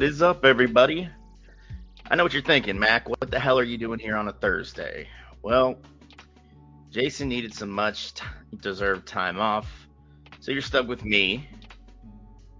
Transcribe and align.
What 0.00 0.08
is 0.08 0.22
up, 0.22 0.46
everybody? 0.46 1.10
I 2.10 2.16
know 2.16 2.22
what 2.22 2.32
you're 2.32 2.40
thinking, 2.40 2.78
Mac. 2.78 3.06
What 3.06 3.30
the 3.30 3.38
hell 3.38 3.58
are 3.58 3.62
you 3.62 3.76
doing 3.76 3.98
here 3.98 4.16
on 4.16 4.28
a 4.28 4.32
Thursday? 4.32 5.06
Well, 5.42 5.76
Jason 6.90 7.28
needed 7.28 7.52
some 7.52 7.68
much 7.68 8.14
deserved 8.62 9.06
time 9.06 9.38
off, 9.38 9.70
so 10.40 10.52
you're 10.52 10.62
stuck 10.62 10.88
with 10.88 11.04
me, 11.04 11.46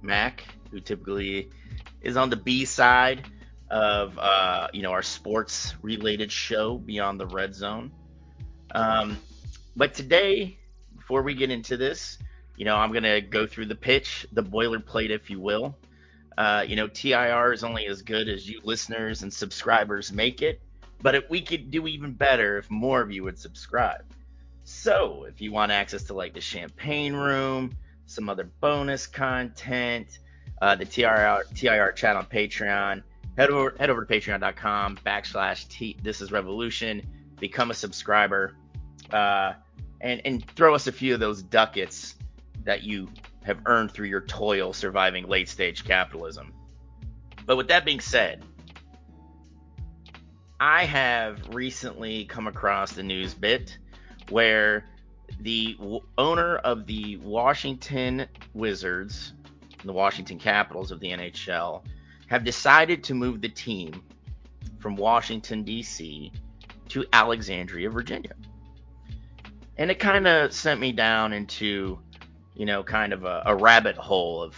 Mac, 0.02 0.44
who 0.70 0.80
typically 0.80 1.48
is 2.02 2.18
on 2.18 2.28
the 2.28 2.36
B 2.36 2.66
side 2.66 3.26
of 3.70 4.18
uh, 4.18 4.68
you 4.74 4.82
know 4.82 4.92
our 4.92 5.00
sports 5.00 5.76
related 5.80 6.30
show 6.30 6.76
Beyond 6.76 7.18
the 7.18 7.26
Red 7.26 7.54
Zone. 7.54 7.90
Um, 8.74 9.16
but 9.74 9.94
today, 9.94 10.58
before 10.94 11.22
we 11.22 11.32
get 11.32 11.50
into 11.50 11.78
this, 11.78 12.18
you 12.58 12.66
know 12.66 12.76
I'm 12.76 12.92
gonna 12.92 13.22
go 13.22 13.46
through 13.46 13.64
the 13.64 13.76
pitch, 13.76 14.26
the 14.30 14.42
boilerplate, 14.42 15.08
if 15.08 15.30
you 15.30 15.40
will. 15.40 15.74
Uh, 16.40 16.62
you 16.66 16.74
know, 16.74 16.88
TIR 16.88 17.52
is 17.52 17.62
only 17.62 17.86
as 17.86 18.00
good 18.00 18.26
as 18.26 18.48
you 18.48 18.62
listeners 18.64 19.22
and 19.22 19.30
subscribers 19.30 20.10
make 20.10 20.40
it, 20.40 20.62
but 21.02 21.14
if 21.14 21.28
we 21.28 21.42
could 21.42 21.70
do 21.70 21.86
even 21.86 22.14
better 22.14 22.56
if 22.56 22.70
more 22.70 23.02
of 23.02 23.12
you 23.12 23.22
would 23.24 23.38
subscribe. 23.38 24.06
So, 24.64 25.26
if 25.28 25.42
you 25.42 25.52
want 25.52 25.70
access 25.70 26.04
to 26.04 26.14
like 26.14 26.32
the 26.32 26.40
champagne 26.40 27.12
room, 27.12 27.76
some 28.06 28.30
other 28.30 28.44
bonus 28.62 29.06
content, 29.06 30.20
uh, 30.62 30.76
the 30.76 30.86
TIR 30.86 31.44
TIR 31.54 31.92
chat 31.92 32.16
on 32.16 32.24
Patreon, 32.24 33.02
head 33.36 33.50
over 33.50 33.74
head 33.78 33.90
over 33.90 34.06
to 34.06 34.10
patreon.com 34.10 34.98
backslash 35.04 35.68
T 35.68 35.98
this 36.02 36.22
is 36.22 36.32
revolution, 36.32 37.06
become 37.38 37.70
a 37.70 37.74
subscriber, 37.74 38.54
uh, 39.12 39.52
and 40.00 40.22
and 40.24 40.50
throw 40.52 40.74
us 40.74 40.86
a 40.86 40.92
few 40.92 41.12
of 41.12 41.20
those 41.20 41.42
ducats 41.42 42.14
that 42.64 42.82
you 42.82 43.10
have 43.44 43.60
earned 43.66 43.90
through 43.90 44.08
your 44.08 44.20
toil 44.22 44.72
surviving 44.72 45.26
late 45.26 45.48
stage 45.48 45.84
capitalism. 45.84 46.52
But 47.46 47.56
with 47.56 47.68
that 47.68 47.84
being 47.84 48.00
said, 48.00 48.44
I 50.60 50.84
have 50.84 51.54
recently 51.54 52.26
come 52.26 52.46
across 52.46 52.92
the 52.92 53.02
news 53.02 53.32
bit 53.32 53.78
where 54.28 54.84
the 55.40 55.74
w- 55.78 56.00
owner 56.18 56.56
of 56.56 56.86
the 56.86 57.16
Washington 57.16 58.26
Wizards, 58.52 59.32
the 59.84 59.92
Washington 59.92 60.38
Capitals 60.38 60.90
of 60.90 61.00
the 61.00 61.08
NHL, 61.08 61.82
have 62.26 62.44
decided 62.44 63.02
to 63.04 63.14
move 63.14 63.40
the 63.40 63.48
team 63.48 64.02
from 64.78 64.96
Washington, 64.96 65.64
D.C. 65.64 66.30
to 66.88 67.04
Alexandria, 67.12 67.88
Virginia. 67.88 68.34
And 69.78 69.90
it 69.90 69.98
kind 69.98 70.26
of 70.26 70.52
sent 70.52 70.78
me 70.78 70.92
down 70.92 71.32
into 71.32 71.98
you 72.60 72.66
know, 72.66 72.82
kind 72.82 73.14
of 73.14 73.24
a, 73.24 73.42
a 73.46 73.56
rabbit 73.56 73.96
hole 73.96 74.42
of 74.42 74.54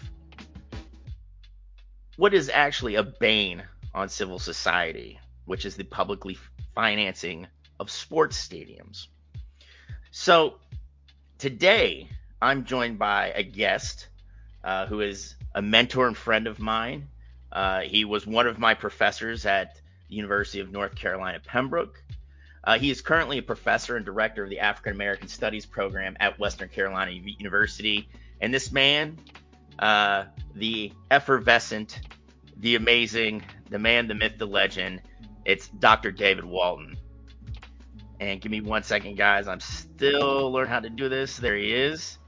what 2.16 2.34
is 2.34 2.50
actually 2.52 2.96
a 2.96 3.04
bane 3.04 3.62
on 3.94 4.08
civil 4.08 4.40
society, 4.40 5.20
which 5.44 5.64
is 5.64 5.76
the 5.76 5.84
publicly 5.84 6.36
financing 6.74 7.46
of 7.78 7.88
sports 7.92 8.36
stadiums. 8.36 9.06
So 10.10 10.54
today 11.38 12.08
I'm 12.40 12.64
joined 12.64 12.98
by 12.98 13.28
a 13.36 13.44
guest 13.44 14.08
uh, 14.64 14.86
who 14.86 15.00
is 15.00 15.36
a 15.54 15.62
mentor 15.62 16.08
and 16.08 16.16
friend 16.16 16.48
of 16.48 16.58
mine. 16.58 17.06
Uh, 17.52 17.82
he 17.82 18.04
was 18.04 18.26
one 18.26 18.48
of 18.48 18.58
my 18.58 18.74
professors 18.74 19.46
at 19.46 19.76
the 20.08 20.16
University 20.16 20.58
of 20.58 20.72
North 20.72 20.96
Carolina, 20.96 21.38
Pembroke. 21.38 22.01
Uh, 22.64 22.78
he 22.78 22.90
is 22.90 23.00
currently 23.00 23.38
a 23.38 23.42
professor 23.42 23.96
and 23.96 24.04
director 24.04 24.44
of 24.44 24.50
the 24.50 24.60
African 24.60 24.92
American 24.92 25.28
Studies 25.28 25.66
program 25.66 26.16
at 26.20 26.38
Western 26.38 26.68
Carolina 26.68 27.10
University. 27.10 28.08
And 28.40 28.54
this 28.54 28.70
man, 28.70 29.18
uh, 29.78 30.24
the 30.54 30.92
effervescent, 31.10 32.00
the 32.58 32.76
amazing, 32.76 33.42
the 33.70 33.78
man, 33.78 34.06
the 34.06 34.14
myth, 34.14 34.34
the 34.38 34.46
legend, 34.46 35.02
it's 35.44 35.68
Dr. 35.68 36.12
David 36.12 36.44
Walton. 36.44 36.96
And 38.20 38.40
give 38.40 38.52
me 38.52 38.60
one 38.60 38.84
second, 38.84 39.16
guys. 39.16 39.48
I'm 39.48 39.58
still 39.58 40.52
learning 40.52 40.70
how 40.70 40.78
to 40.78 40.90
do 40.90 41.08
this. 41.08 41.38
There 41.38 41.56
he 41.56 41.72
is. 41.74 42.18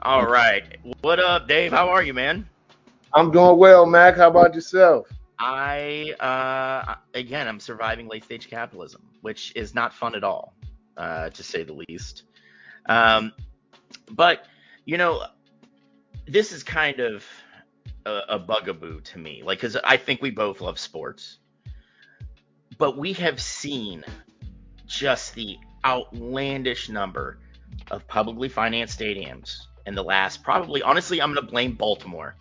All 0.00 0.26
right. 0.26 0.78
What 1.02 1.20
up, 1.20 1.46
Dave? 1.48 1.72
How 1.72 1.90
are 1.90 2.02
you, 2.02 2.14
man? 2.14 2.48
I'm 3.12 3.30
doing 3.30 3.58
well, 3.58 3.84
Mac. 3.84 4.16
How 4.16 4.28
about 4.28 4.54
yourself? 4.54 5.08
I 5.38 6.14
uh, 6.20 6.96
again, 7.14 7.48
I'm 7.48 7.60
surviving 7.60 8.08
late 8.08 8.24
stage 8.24 8.48
capitalism, 8.48 9.02
which 9.20 9.52
is 9.54 9.74
not 9.74 9.92
fun 9.92 10.14
at 10.14 10.24
all, 10.24 10.54
uh, 10.96 11.30
to 11.30 11.42
say 11.42 11.62
the 11.62 11.74
least. 11.88 12.22
Um, 12.86 13.32
but 14.10 14.46
you 14.84 14.96
know, 14.96 15.24
this 16.26 16.52
is 16.52 16.62
kind 16.62 17.00
of 17.00 17.24
a, 18.06 18.20
a 18.30 18.38
bugaboo 18.38 19.00
to 19.00 19.18
me, 19.18 19.42
like 19.44 19.58
because 19.58 19.76
I 19.76 19.96
think 19.96 20.22
we 20.22 20.30
both 20.30 20.60
love 20.60 20.78
sports, 20.78 21.38
but 22.78 22.96
we 22.96 23.12
have 23.14 23.40
seen 23.40 24.04
just 24.86 25.34
the 25.34 25.58
outlandish 25.84 26.88
number 26.88 27.38
of 27.90 28.06
publicly 28.08 28.48
financed 28.48 28.98
stadiums 28.98 29.56
in 29.86 29.94
the 29.94 30.02
last 30.02 30.42
probably 30.42 30.82
honestly 30.82 31.20
I'm 31.20 31.32
going 31.32 31.44
to 31.44 31.50
blame 31.50 31.72
Baltimore 31.72 32.36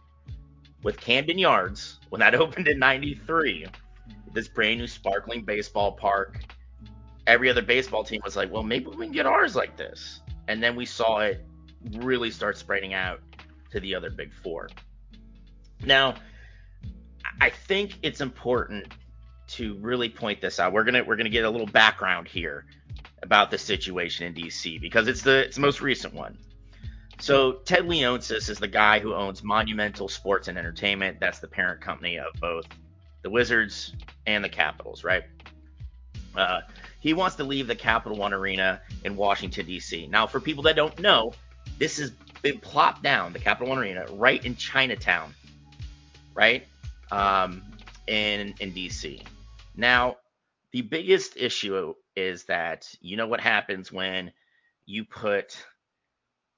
with 0.85 1.01
Camden 1.01 1.39
Yards 1.39 1.99
when 2.09 2.19
that 2.19 2.35
opened 2.41 2.69
in 2.69 2.79
93, 2.79 3.65
this 4.33 4.47
brand 4.47 4.79
new 4.79 4.87
sparkling 4.87 5.43
baseball 5.43 5.91
park. 5.91 6.39
Every 7.27 7.49
other 7.49 7.63
baseball 7.63 8.03
team 8.03 8.21
was 8.23 8.35
like, 8.35 8.51
well, 8.51 8.61
maybe 8.61 8.85
we 8.85 9.07
can 9.07 9.11
get 9.11 9.25
ours 9.25 9.55
like 9.55 9.75
this. 9.75 10.21
And 10.47 10.61
then 10.61 10.75
we 10.75 10.85
saw 10.85 11.19
it 11.19 11.43
really 11.97 12.29
start 12.29 12.55
spreading 12.55 12.93
out 12.93 13.19
to 13.71 13.79
the 13.79 13.95
other 13.95 14.11
big 14.11 14.31
four. 14.31 14.69
Now, 15.83 16.15
I 17.41 17.49
think 17.49 17.97
it's 18.03 18.21
important 18.21 18.93
to 19.47 19.75
really 19.79 20.07
point 20.07 20.39
this 20.39 20.59
out. 20.59 20.71
We're 20.71 20.83
gonna 20.83 21.03
we're 21.03 21.15
gonna 21.15 21.29
get 21.29 21.45
a 21.45 21.49
little 21.49 21.67
background 21.67 22.27
here 22.27 22.65
about 23.23 23.49
the 23.49 23.57
situation 23.57 24.27
in 24.27 24.33
DC 24.35 24.79
because 24.79 25.07
it's 25.07 25.23
the 25.23 25.45
it's 25.45 25.55
the 25.55 25.61
most 25.61 25.81
recent 25.81 26.13
one. 26.13 26.37
So 27.19 27.53
Ted 27.53 27.83
Leonsis 27.83 28.49
is 28.49 28.59
the 28.59 28.67
guy 28.67 28.99
who 28.99 29.13
owns 29.13 29.43
Monumental 29.43 30.07
Sports 30.07 30.47
and 30.47 30.57
Entertainment. 30.57 31.19
That's 31.19 31.39
the 31.39 31.47
parent 31.47 31.81
company 31.81 32.17
of 32.17 32.27
both 32.39 32.65
the 33.21 33.29
Wizards 33.29 33.93
and 34.27 34.43
the 34.43 34.49
Capitals, 34.49 35.03
right? 35.03 35.23
Uh, 36.35 36.61
he 36.99 37.13
wants 37.13 37.35
to 37.37 37.43
leave 37.43 37.67
the 37.67 37.75
Capital 37.75 38.17
One 38.17 38.33
Arena 38.33 38.81
in 39.03 39.15
Washington 39.15 39.65
D.C. 39.65 40.07
Now, 40.07 40.27
for 40.27 40.39
people 40.39 40.63
that 40.63 40.75
don't 40.75 40.99
know, 40.99 41.33
this 41.79 41.97
has 41.97 42.11
been 42.41 42.59
plopped 42.59 43.01
down 43.01 43.33
the 43.33 43.39
Capital 43.39 43.69
One 43.69 43.79
Arena 43.79 44.05
right 44.13 44.43
in 44.45 44.55
Chinatown, 44.55 45.33
right? 46.33 46.65
Um, 47.11 47.63
in 48.07 48.53
in 48.59 48.71
D.C. 48.71 49.23
Now, 49.75 50.17
the 50.71 50.81
biggest 50.81 51.37
issue 51.37 51.93
is 52.15 52.43
that 52.45 52.93
you 53.01 53.17
know 53.17 53.27
what 53.27 53.39
happens 53.39 53.91
when 53.91 54.31
you 54.85 55.05
put 55.05 55.57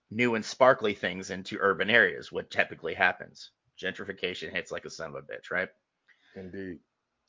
new 0.09 0.35
and 0.35 0.45
sparkly 0.45 0.93
things 0.93 1.29
into 1.31 1.57
urban 1.59 1.89
areas, 1.89 2.31
what 2.31 2.49
typically 2.49 2.93
happens. 2.93 3.51
Gentrification 3.81 4.51
hits 4.51 4.71
like 4.71 4.85
a 4.85 4.89
son 4.89 5.09
of 5.09 5.15
a 5.15 5.21
bitch, 5.21 5.51
right? 5.51 5.69
Indeed. 6.35 6.79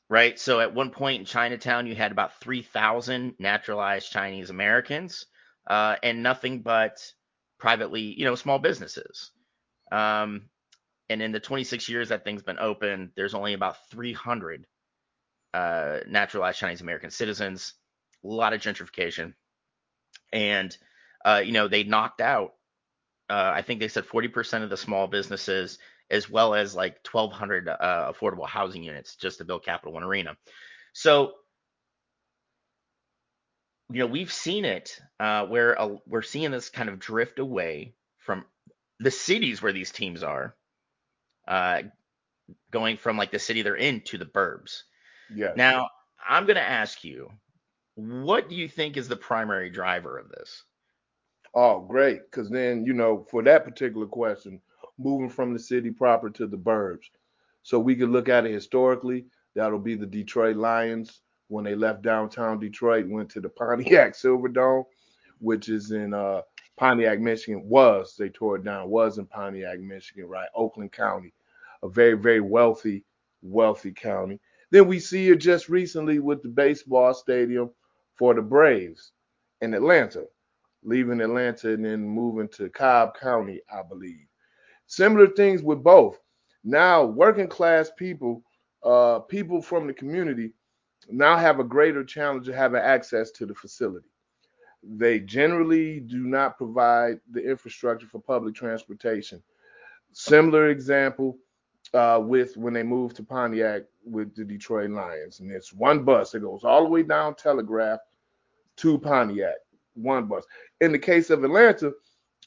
Right. 0.09 0.39
So 0.39 0.59
at 0.59 0.73
one 0.73 0.89
point 0.89 1.19
in 1.19 1.25
Chinatown, 1.25 1.85
you 1.85 1.95
had 1.95 2.11
about 2.11 2.39
3,000 2.39 3.35
naturalized 3.37 4.11
Chinese 4.11 4.49
Americans 4.49 5.27
uh, 5.67 5.97
and 6.01 6.23
nothing 6.23 6.61
but 6.61 6.99
privately, 7.59 8.01
you 8.01 8.25
know, 8.25 8.35
small 8.35 8.57
businesses. 8.57 9.31
Um, 9.91 10.49
and 11.09 11.21
in 11.21 11.31
the 11.31 11.39
26 11.39 11.89
years 11.89 12.09
that 12.09 12.23
thing's 12.23 12.43
been 12.43 12.59
open, 12.59 13.11
there's 13.15 13.33
only 13.33 13.53
about 13.53 13.77
300 13.91 14.65
uh, 15.53 15.99
naturalized 16.07 16.59
Chinese 16.59 16.81
American 16.81 17.09
citizens. 17.11 17.73
A 18.23 18.27
lot 18.27 18.53
of 18.53 18.61
gentrification, 18.61 19.33
and 20.33 20.75
uh, 21.23 21.41
you 21.43 21.53
know 21.53 21.69
they 21.69 21.83
knocked 21.83 22.19
out 22.19 22.51
uh, 23.29 23.51
I 23.55 23.61
think 23.61 23.79
they 23.79 23.87
said 23.87 24.05
40% 24.05 24.63
of 24.63 24.69
the 24.69 24.77
small 24.77 25.07
businesses, 25.07 25.77
as 26.09 26.29
well 26.29 26.55
as 26.55 26.75
like 26.75 26.97
1,200 27.09 27.69
uh, 27.69 28.11
affordable 28.11 28.47
housing 28.47 28.83
units 28.83 29.15
just 29.15 29.37
to 29.37 29.45
build 29.45 29.63
Capital 29.63 29.93
One 29.93 30.03
Arena. 30.03 30.35
So, 30.93 31.33
you 33.91 33.99
know, 33.99 34.07
we've 34.07 34.33
seen 34.33 34.65
it 34.65 34.99
uh, 35.19 35.45
where 35.45 35.79
uh, 35.79 35.95
we're 36.07 36.21
seeing 36.21 36.51
this 36.51 36.69
kind 36.69 36.89
of 36.89 36.99
drift 36.99 37.39
away 37.39 37.93
from 38.17 38.45
the 38.99 39.11
cities 39.11 39.61
where 39.61 39.73
these 39.73 39.91
teams 39.91 40.23
are, 40.23 40.55
uh, 41.47 41.83
going 42.71 42.97
from 42.97 43.17
like 43.17 43.31
the 43.31 43.39
city 43.39 43.61
they're 43.61 43.75
in 43.75 44.01
to 44.01 44.17
the 44.17 44.25
burbs. 44.25 44.83
Yeah. 45.33 45.53
Now, 45.55 45.89
I'm 46.27 46.45
going 46.45 46.55
to 46.55 46.61
ask 46.61 47.03
you, 47.03 47.31
what 47.95 48.49
do 48.49 48.55
you 48.55 48.67
think 48.67 48.97
is 48.97 49.07
the 49.07 49.15
primary 49.15 49.69
driver 49.69 50.17
of 50.17 50.29
this? 50.29 50.63
Oh, 51.53 51.79
great. 51.81 52.21
Because 52.29 52.49
then, 52.49 52.85
you 52.85 52.93
know, 52.93 53.25
for 53.29 53.43
that 53.43 53.65
particular 53.65 54.05
question, 54.05 54.61
moving 54.97 55.29
from 55.29 55.53
the 55.53 55.59
city 55.59 55.91
proper 55.91 56.29
to 56.29 56.47
the 56.47 56.57
burbs. 56.57 57.09
So 57.63 57.79
we 57.79 57.95
could 57.95 58.09
look 58.09 58.29
at 58.29 58.45
it 58.45 58.51
historically. 58.51 59.25
That'll 59.55 59.79
be 59.79 59.95
the 59.95 60.05
Detroit 60.05 60.57
Lions 60.57 61.21
when 61.47 61.65
they 61.65 61.75
left 61.75 62.03
downtown 62.03 62.59
Detroit, 62.59 63.07
went 63.07 63.29
to 63.31 63.41
the 63.41 63.49
Pontiac 63.57 64.13
Silverdome, 64.13 64.85
which 65.39 65.69
is 65.69 65.91
in 65.91 66.13
uh, 66.13 66.41
Pontiac, 66.77 67.19
Michigan. 67.19 67.67
Was 67.67 68.15
they 68.17 68.29
tore 68.29 68.57
it 68.57 68.63
down? 68.63 68.89
Was 68.89 69.17
in 69.17 69.25
Pontiac, 69.25 69.79
Michigan, 69.79 70.27
right? 70.27 70.47
Oakland 70.55 70.91
County, 70.91 71.33
a 71.83 71.89
very 71.89 72.13
very 72.13 72.41
wealthy 72.41 73.03
wealthy 73.41 73.91
county. 73.91 74.39
Then 74.71 74.87
we 74.87 74.99
see 74.99 75.29
it 75.29 75.37
just 75.37 75.69
recently 75.69 76.19
with 76.19 76.43
the 76.43 76.49
baseball 76.49 77.13
stadium 77.13 77.71
for 78.15 78.33
the 78.33 78.41
Braves 78.41 79.11
in 79.61 79.73
Atlanta, 79.73 80.25
leaving 80.83 81.21
Atlanta 81.21 81.73
and 81.73 81.85
then 81.85 82.07
moving 82.07 82.47
to 82.49 82.69
Cobb 82.69 83.17
County, 83.17 83.61
I 83.71 83.81
believe. 83.83 84.25
Similar 84.87 85.27
things 85.27 85.61
with 85.61 85.83
both. 85.83 86.19
Now, 86.63 87.05
working 87.05 87.47
class 87.47 87.91
people, 87.97 88.43
uh, 88.83 89.19
people 89.19 89.61
from 89.61 89.87
the 89.87 89.93
community, 89.93 90.53
now 91.09 91.37
have 91.37 91.59
a 91.59 91.63
greater 91.63 92.03
challenge 92.03 92.47
of 92.47 92.55
having 92.55 92.81
access 92.81 93.31
to 93.31 93.45
the 93.45 93.55
facility. 93.55 94.07
They 94.83 95.19
generally 95.19 95.99
do 95.99 96.23
not 96.23 96.57
provide 96.57 97.19
the 97.31 97.43
infrastructure 97.43 98.07
for 98.07 98.19
public 98.19 98.55
transportation. 98.55 99.41
Similar 100.13 100.69
example 100.69 101.37
uh, 101.93 102.21
with 102.23 102.55
when 102.57 102.73
they 102.73 102.83
moved 102.83 103.15
to 103.17 103.23
Pontiac 103.23 103.83
with 104.05 104.35
the 104.35 104.43
Detroit 104.43 104.91
Lions, 104.91 105.39
and 105.39 105.51
it's 105.51 105.73
one 105.73 106.03
bus 106.03 106.31
that 106.31 106.39
goes 106.39 106.63
all 106.63 106.83
the 106.83 106.89
way 106.89 107.03
down 107.03 107.35
Telegraph 107.35 107.99
to 108.77 108.97
Pontiac, 108.97 109.55
one 109.99 110.27
bus. 110.27 110.45
In 110.81 110.91
the 110.91 110.99
case 110.99 111.29
of 111.29 111.43
Atlanta, 111.43 111.91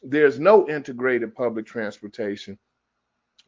there's 0.02 0.40
no 0.40 0.68
integrated 0.68 1.34
public 1.34 1.66
transportation. 1.66 2.58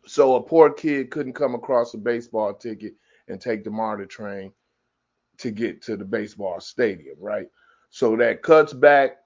So 0.06 0.36
a 0.36 0.42
poor 0.42 0.70
kid 0.70 1.10
couldn't 1.10 1.32
come 1.32 1.54
across 1.54 1.94
a 1.94 1.98
baseball 1.98 2.54
ticket 2.54 2.94
and 3.28 3.40
take 3.40 3.64
the 3.64 3.70
MARTA 3.70 4.06
train 4.06 4.52
to 5.38 5.50
get 5.50 5.82
to 5.82 5.96
the 5.96 6.04
baseball 6.04 6.60
stadium, 6.60 7.16
right? 7.18 7.46
So 7.90 8.16
that 8.16 8.42
cuts 8.42 8.72
back 8.72 9.16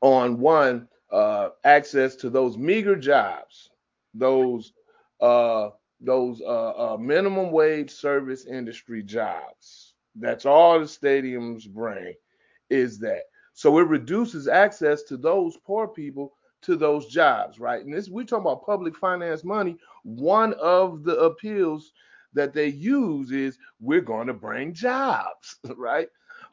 on 0.00 0.40
one 0.40 0.88
uh, 1.10 1.50
access 1.64 2.16
to 2.16 2.30
those 2.30 2.56
meager 2.56 2.96
jobs, 2.96 3.70
those 4.14 4.72
uh, 5.20 5.70
those 6.00 6.40
uh, 6.40 6.94
uh, 6.94 6.96
minimum 6.98 7.52
wage 7.52 7.90
service 7.90 8.46
industry 8.46 9.02
jobs. 9.02 9.94
That's 10.16 10.44
all 10.44 10.80
the 10.80 10.86
stadiums 10.86 11.68
bring 11.68 12.14
is 12.68 12.98
that. 13.00 13.22
So 13.62 13.78
it 13.78 13.86
reduces 13.86 14.48
access 14.48 15.04
to 15.04 15.16
those 15.16 15.56
poor 15.56 15.86
people 15.86 16.32
to 16.62 16.74
those 16.74 17.06
jobs, 17.06 17.60
right? 17.60 17.84
And 17.84 17.94
this 17.94 18.08
we're 18.08 18.24
talking 18.24 18.44
about 18.44 18.66
public 18.66 18.96
finance 18.96 19.44
money. 19.44 19.76
One 20.02 20.54
of 20.54 21.04
the 21.04 21.16
appeals 21.18 21.92
that 22.32 22.54
they 22.54 22.66
use 22.66 23.30
is 23.30 23.58
we're 23.78 24.00
going 24.00 24.26
to 24.26 24.34
bring 24.34 24.74
jobs, 24.74 25.58
right? 25.76 26.08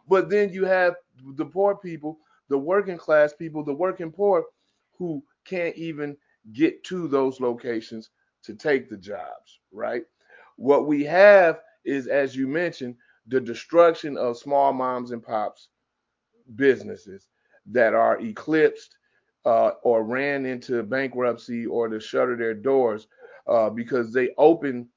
But 0.07 0.29
then 0.29 0.53
you 0.53 0.65
have 0.65 0.97
the 1.35 1.47
poor 1.47 1.75
people, 1.75 2.19
the 2.47 2.59
working 2.59 2.97
class 2.97 3.33
people, 3.33 3.63
the 3.63 3.73
working 3.73 4.11
poor 4.11 4.45
who 4.99 5.23
can't 5.45 5.75
even 5.77 6.15
get 6.53 6.83
to 6.83 7.07
those 7.07 7.39
locations 7.39 8.11
to 8.43 8.53
take 8.53 8.87
the 8.87 8.97
jobs, 8.97 9.61
right? 9.71 10.03
What 10.57 10.85
we 10.85 11.05
have 11.05 11.61
is, 11.85 12.05
as 12.05 12.35
you 12.35 12.47
mentioned, 12.47 12.97
the 13.25 13.41
destruction 13.41 14.15
of 14.15 14.37
small 14.37 14.73
moms 14.73 15.09
and 15.09 15.23
pops 15.23 15.69
businesses 16.55 17.27
that 17.67 17.93
are 17.93 18.19
eclipsed 18.19 18.97
uh, 19.45 19.71
or 19.83 20.03
ran 20.03 20.45
into 20.45 20.83
bankruptcy 20.83 21.65
or 21.65 21.87
to 21.87 21.99
shutter 21.99 22.35
their 22.35 22.53
doors 22.53 23.07
uh, 23.47 23.69
because 23.69 24.13
they 24.13 24.29
open 24.37 24.87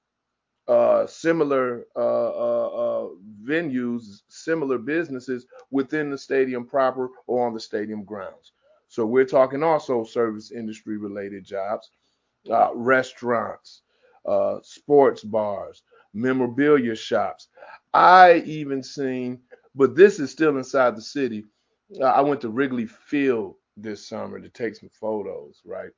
uh, 0.68 1.06
similar 1.06 1.84
uh, 1.96 1.98
uh, 1.98 2.68
uh, 2.68 3.08
venues, 3.44 4.22
similar 4.28 4.78
businesses 4.78 5.46
within 5.70 6.10
the 6.10 6.18
stadium 6.18 6.64
proper 6.66 7.08
or 7.26 7.46
on 7.46 7.54
the 7.54 7.60
stadium 7.60 8.04
grounds. 8.04 8.52
So 8.88 9.04
we're 9.06 9.24
talking 9.24 9.62
also 9.62 10.04
service 10.04 10.52
industry 10.52 10.96
related 10.98 11.44
jobs, 11.44 11.90
restaurants, 12.74 13.82
sports 14.62 15.24
bars, 15.24 15.82
memorabilia 16.14 16.94
shops. 16.94 17.48
I 17.92 18.42
even 18.46 18.82
seen, 18.82 19.40
but 19.74 19.94
this 19.94 20.18
is 20.18 20.30
still 20.30 20.56
inside 20.56 20.96
the 20.96 21.02
city. 21.02 21.44
I 22.02 22.20
went 22.20 22.40
to 22.42 22.48
Wrigley 22.48 22.86
Field 22.86 23.56
this 23.76 24.06
summer 24.06 24.40
to 24.40 24.48
take 24.48 24.76
some 24.76 24.90
photos, 24.92 25.60
right? 25.64 25.90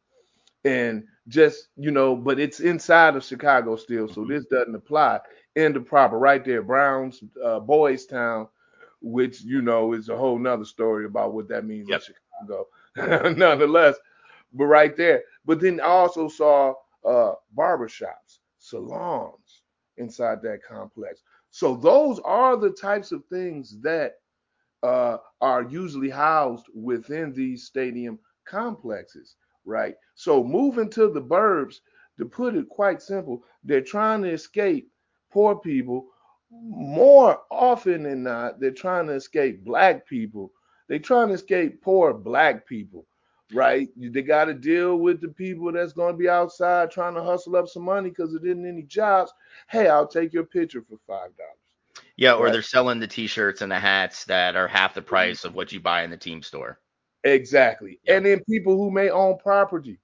And 0.64 1.04
just, 1.28 1.68
you 1.76 1.90
know, 1.90 2.16
but 2.16 2.40
it's 2.40 2.60
inside 2.60 3.16
of 3.16 3.24
Chicago 3.24 3.76
still, 3.76 4.08
so 4.08 4.22
mm-hmm. 4.22 4.32
this 4.32 4.46
doesn't 4.46 4.74
apply 4.74 5.20
in 5.56 5.72
the 5.72 5.80
proper 5.80 6.18
right 6.18 6.44
there, 6.44 6.62
Browns, 6.62 7.22
uh, 7.44 7.60
Boys 7.60 8.06
Town, 8.06 8.48
which, 9.00 9.42
you 9.42 9.60
know, 9.60 9.92
is 9.92 10.08
a 10.08 10.16
whole 10.16 10.38
nother 10.38 10.64
story 10.64 11.04
about 11.04 11.34
what 11.34 11.48
that 11.48 11.64
means 11.64 11.88
yep. 11.88 12.02
in 12.08 12.14
Chicago, 12.96 13.32
nonetheless. 13.36 13.96
But 14.52 14.66
right 14.66 14.96
there. 14.96 15.22
But 15.44 15.60
then 15.60 15.80
I 15.80 15.84
also 15.84 16.28
saw 16.28 16.74
uh, 17.04 17.34
barbershops, 17.56 18.38
salons 18.58 19.62
inside 19.96 20.42
that 20.42 20.60
complex. 20.66 21.20
So 21.54 21.76
those 21.76 22.18
are 22.24 22.56
the 22.56 22.70
types 22.72 23.12
of 23.12 23.24
things 23.26 23.80
that 23.82 24.14
uh, 24.82 25.18
are 25.40 25.62
usually 25.62 26.10
housed 26.10 26.66
within 26.74 27.32
these 27.32 27.62
stadium 27.62 28.18
complexes, 28.44 29.36
right? 29.64 29.94
So 30.16 30.42
moving 30.42 30.90
to 30.90 31.08
the 31.08 31.22
burbs, 31.22 31.76
to 32.18 32.24
put 32.24 32.56
it 32.56 32.68
quite 32.68 33.00
simple, 33.00 33.44
they're 33.62 33.82
trying 33.82 34.22
to 34.22 34.30
escape 34.30 34.90
poor 35.30 35.54
people. 35.54 36.08
More 36.50 37.38
often 37.52 38.02
than 38.02 38.24
not, 38.24 38.58
they're 38.58 38.72
trying 38.72 39.06
to 39.06 39.12
escape 39.12 39.64
black 39.64 40.08
people. 40.08 40.50
They're 40.88 40.98
trying 40.98 41.28
to 41.28 41.34
escape 41.34 41.80
poor 41.82 42.12
black 42.12 42.66
people, 42.66 43.06
right? 43.52 43.88
They 43.96 44.22
got 44.22 44.46
to 44.46 44.54
deal 44.54 44.96
with 44.96 45.20
the 45.20 45.28
people 45.28 45.72
that's 45.72 45.92
going 45.92 46.14
to 46.14 46.18
be 46.18 46.28
outside 46.28 46.90
trying 46.90 47.14
to 47.14 47.22
hustle 47.22 47.56
up 47.56 47.68
some 47.68 47.84
money 47.84 48.10
because 48.10 48.32
there 48.32 48.50
isn't 48.50 48.66
any 48.66 48.82
jobs. 48.82 49.32
Hey, 49.68 49.88
I'll 49.88 50.06
take 50.06 50.32
your 50.32 50.44
picture 50.44 50.82
for 50.82 50.98
five 51.06 51.36
dollars. 51.36 51.58
Yeah, 52.16 52.34
or 52.34 52.44
right. 52.44 52.52
they're 52.52 52.62
selling 52.62 53.00
the 53.00 53.06
t-shirts 53.06 53.60
and 53.60 53.70
the 53.70 53.78
hats 53.78 54.24
that 54.26 54.56
are 54.56 54.68
half 54.68 54.94
the 54.94 55.00
mm-hmm. 55.00 55.08
price 55.08 55.44
of 55.44 55.54
what 55.54 55.72
you 55.72 55.80
buy 55.80 56.04
in 56.04 56.10
the 56.10 56.16
team 56.16 56.42
store. 56.42 56.78
Exactly. 57.24 57.98
Yep. 58.04 58.16
And 58.16 58.26
then 58.26 58.44
people 58.48 58.76
who 58.76 58.90
may 58.90 59.10
own 59.10 59.38
property 59.38 59.98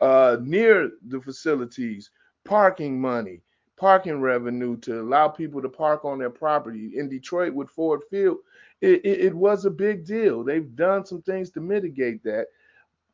uh, 0.00 0.38
near 0.40 0.90
the 1.08 1.20
facilities, 1.20 2.10
parking 2.44 3.00
money, 3.00 3.42
parking 3.76 4.20
revenue 4.20 4.76
to 4.78 5.00
allow 5.00 5.28
people 5.28 5.60
to 5.60 5.68
park 5.68 6.04
on 6.04 6.18
their 6.18 6.30
property. 6.30 6.92
In 6.96 7.08
Detroit 7.08 7.52
with 7.52 7.70
Ford 7.70 8.00
Field, 8.10 8.38
it, 8.80 9.00
it, 9.04 9.20
it 9.26 9.34
was 9.34 9.64
a 9.64 9.70
big 9.70 10.04
deal. 10.04 10.42
They've 10.42 10.74
done 10.74 11.04
some 11.04 11.22
things 11.22 11.50
to 11.50 11.60
mitigate 11.60 12.22
that, 12.24 12.46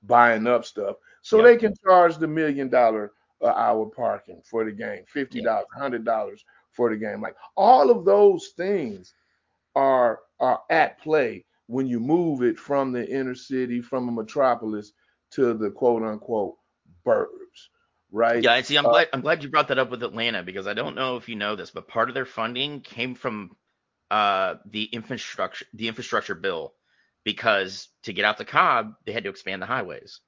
buying 0.05 0.47
up 0.47 0.65
stuff, 0.65 0.97
so 1.23 1.39
yep. 1.39 1.47
they 1.47 1.57
can 1.57 1.75
charge 1.85 2.17
the 2.19 2.29
million 2.29 2.69
dollar 2.69 3.13
uh, 3.43 3.49
hour 3.49 3.87
parking 3.87 4.43
for 4.45 4.65
the 4.65 4.73
game, 4.73 5.05
fifty 5.07 5.43
dollars, 5.43 5.67
yep. 5.73 5.81
hundred 5.81 6.05
dollars 6.05 6.45
for 6.73 6.91
the 6.91 6.97
game. 6.97 7.21
Like 7.21 7.37
all 7.57 7.91
of 7.91 8.05
those 8.05 8.49
things 8.57 9.15
are 9.75 10.21
are 10.41 10.61
at 10.71 11.01
play 11.01 11.45
when 11.67 11.87
you 11.87 11.99
move 11.99 12.43
it 12.43 12.59
from 12.59 12.93
the 12.93 13.09
inner 13.09 13.35
city, 13.35 13.81
from 13.81 14.09
a 14.09 14.13
metropolis 14.13 14.93
to 15.33 15.55
the 15.55 15.71
quote 15.71 16.03
unquote 16.03 16.57
burbs, 17.05 17.69
right? 18.13 18.43
Yeah, 18.43 18.53
I 18.53 18.63
see, 18.63 18.77
I'm 18.77 18.87
uh, 18.87 18.91
glad 18.91 19.09
I'm 19.13 19.21
glad 19.21 19.43
you 19.43 19.51
brought 19.51 19.69
that 19.69 19.79
up 19.79 19.91
with 19.91 20.03
Atlanta 20.03 20.43
because 20.43 20.67
I 20.67 20.75
don't 20.75 20.95
know 20.95 21.17
if 21.17 21.29
you 21.29 21.37
know 21.37 21.57
this, 21.57 21.71
but 21.71 21.89
part 21.89 22.09
of 22.09 22.15
their 22.15 22.27
funding 22.27 22.81
came 22.81 23.15
from 23.15 23.57
uh, 24.11 24.55
the 24.67 24.85
infrastructure 24.85 25.67
the 25.75 25.89
infrastructure 25.89 26.35
bill 26.35 26.75
because 27.25 27.89
to 28.05 28.13
get 28.13 28.25
out 28.25 28.39
the 28.39 28.45
Cobb, 28.45 28.95
they 29.05 29.13
had 29.13 29.25
to 29.25 29.31
expand 29.31 29.61
the 29.61 29.67
highways. 29.67 30.21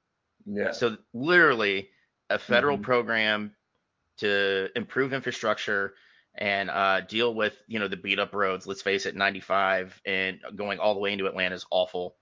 Yeah. 0.46 0.72
So 0.72 0.96
literally 1.14 1.90
a 2.28 2.38
federal 2.38 2.76
mm-hmm. 2.76 2.84
program 2.84 3.54
to 4.18 4.68
improve 4.74 5.12
infrastructure 5.12 5.94
and 6.34 6.70
uh, 6.70 7.00
deal 7.02 7.34
with 7.34 7.56
you 7.66 7.78
know 7.78 7.88
the 7.88 7.96
beat 7.96 8.18
up 8.18 8.34
roads. 8.34 8.66
Let's 8.66 8.82
face 8.82 9.06
it, 9.06 9.16
95 9.16 10.00
and 10.04 10.40
going 10.54 10.78
all 10.78 10.94
the 10.94 11.00
way 11.00 11.12
into 11.12 11.26
Atlanta 11.26 11.54
is 11.54 11.66
awful. 11.70 12.16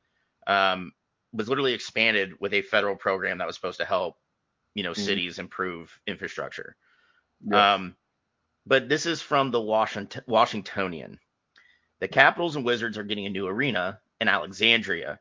Um, 0.46 0.92
was 1.32 1.48
literally 1.48 1.75
expanded 1.75 2.34
with 2.40 2.54
a 2.54 2.62
federal 2.62 2.96
program 2.96 3.38
that 3.38 3.46
was 3.46 3.56
supposed 3.56 3.80
to 3.80 3.84
help 3.84 4.16
you 4.75 4.82
know 4.82 4.92
mm-hmm. 4.92 5.02
cities 5.02 5.38
improve 5.38 5.98
infrastructure. 6.06 6.76
Yeah. 7.44 7.75
Um, 7.75 7.96
but 8.66 8.88
this 8.88 9.06
is 9.06 9.22
from 9.22 9.50
the 9.50 9.60
Washington 9.60 10.22
Washingtonian. 10.26 11.18
The 12.00 12.09
Capitals 12.09 12.57
and 12.57 12.65
Wizards 12.65 12.99
are 12.99 13.05
getting 13.05 13.26
a 13.26 13.31
new 13.31 13.47
arena 13.47 14.00
in 14.21 14.29
Alexandria. 14.29 15.21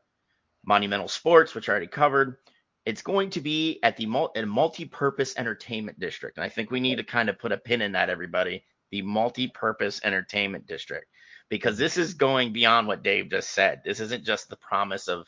Monumental 0.64 1.08
Sports, 1.08 1.54
which 1.54 1.68
I 1.68 1.72
already 1.72 1.86
covered, 1.86 2.38
it's 2.84 3.02
going 3.02 3.30
to 3.30 3.40
be 3.40 3.78
at 3.82 3.96
the 3.96 4.06
multi-purpose 4.06 5.34
entertainment 5.36 5.98
district, 5.98 6.36
and 6.36 6.44
I 6.44 6.48
think 6.48 6.70
we 6.70 6.80
need 6.80 6.96
to 6.96 7.04
kind 7.04 7.28
of 7.28 7.38
put 7.38 7.52
a 7.52 7.56
pin 7.56 7.82
in 7.82 7.92
that, 7.92 8.10
everybody 8.10 8.64
the 8.90 9.02
multi-purpose 9.02 10.00
entertainment 10.04 10.66
district 10.66 11.08
because 11.48 11.76
this 11.76 11.96
is 11.96 12.14
going 12.14 12.52
beyond 12.52 12.86
what 12.86 13.02
Dave 13.02 13.30
just 13.30 13.50
said. 13.50 13.82
This 13.84 14.00
isn't 14.00 14.24
just 14.24 14.48
the 14.48 14.56
promise 14.56 15.08
of, 15.08 15.26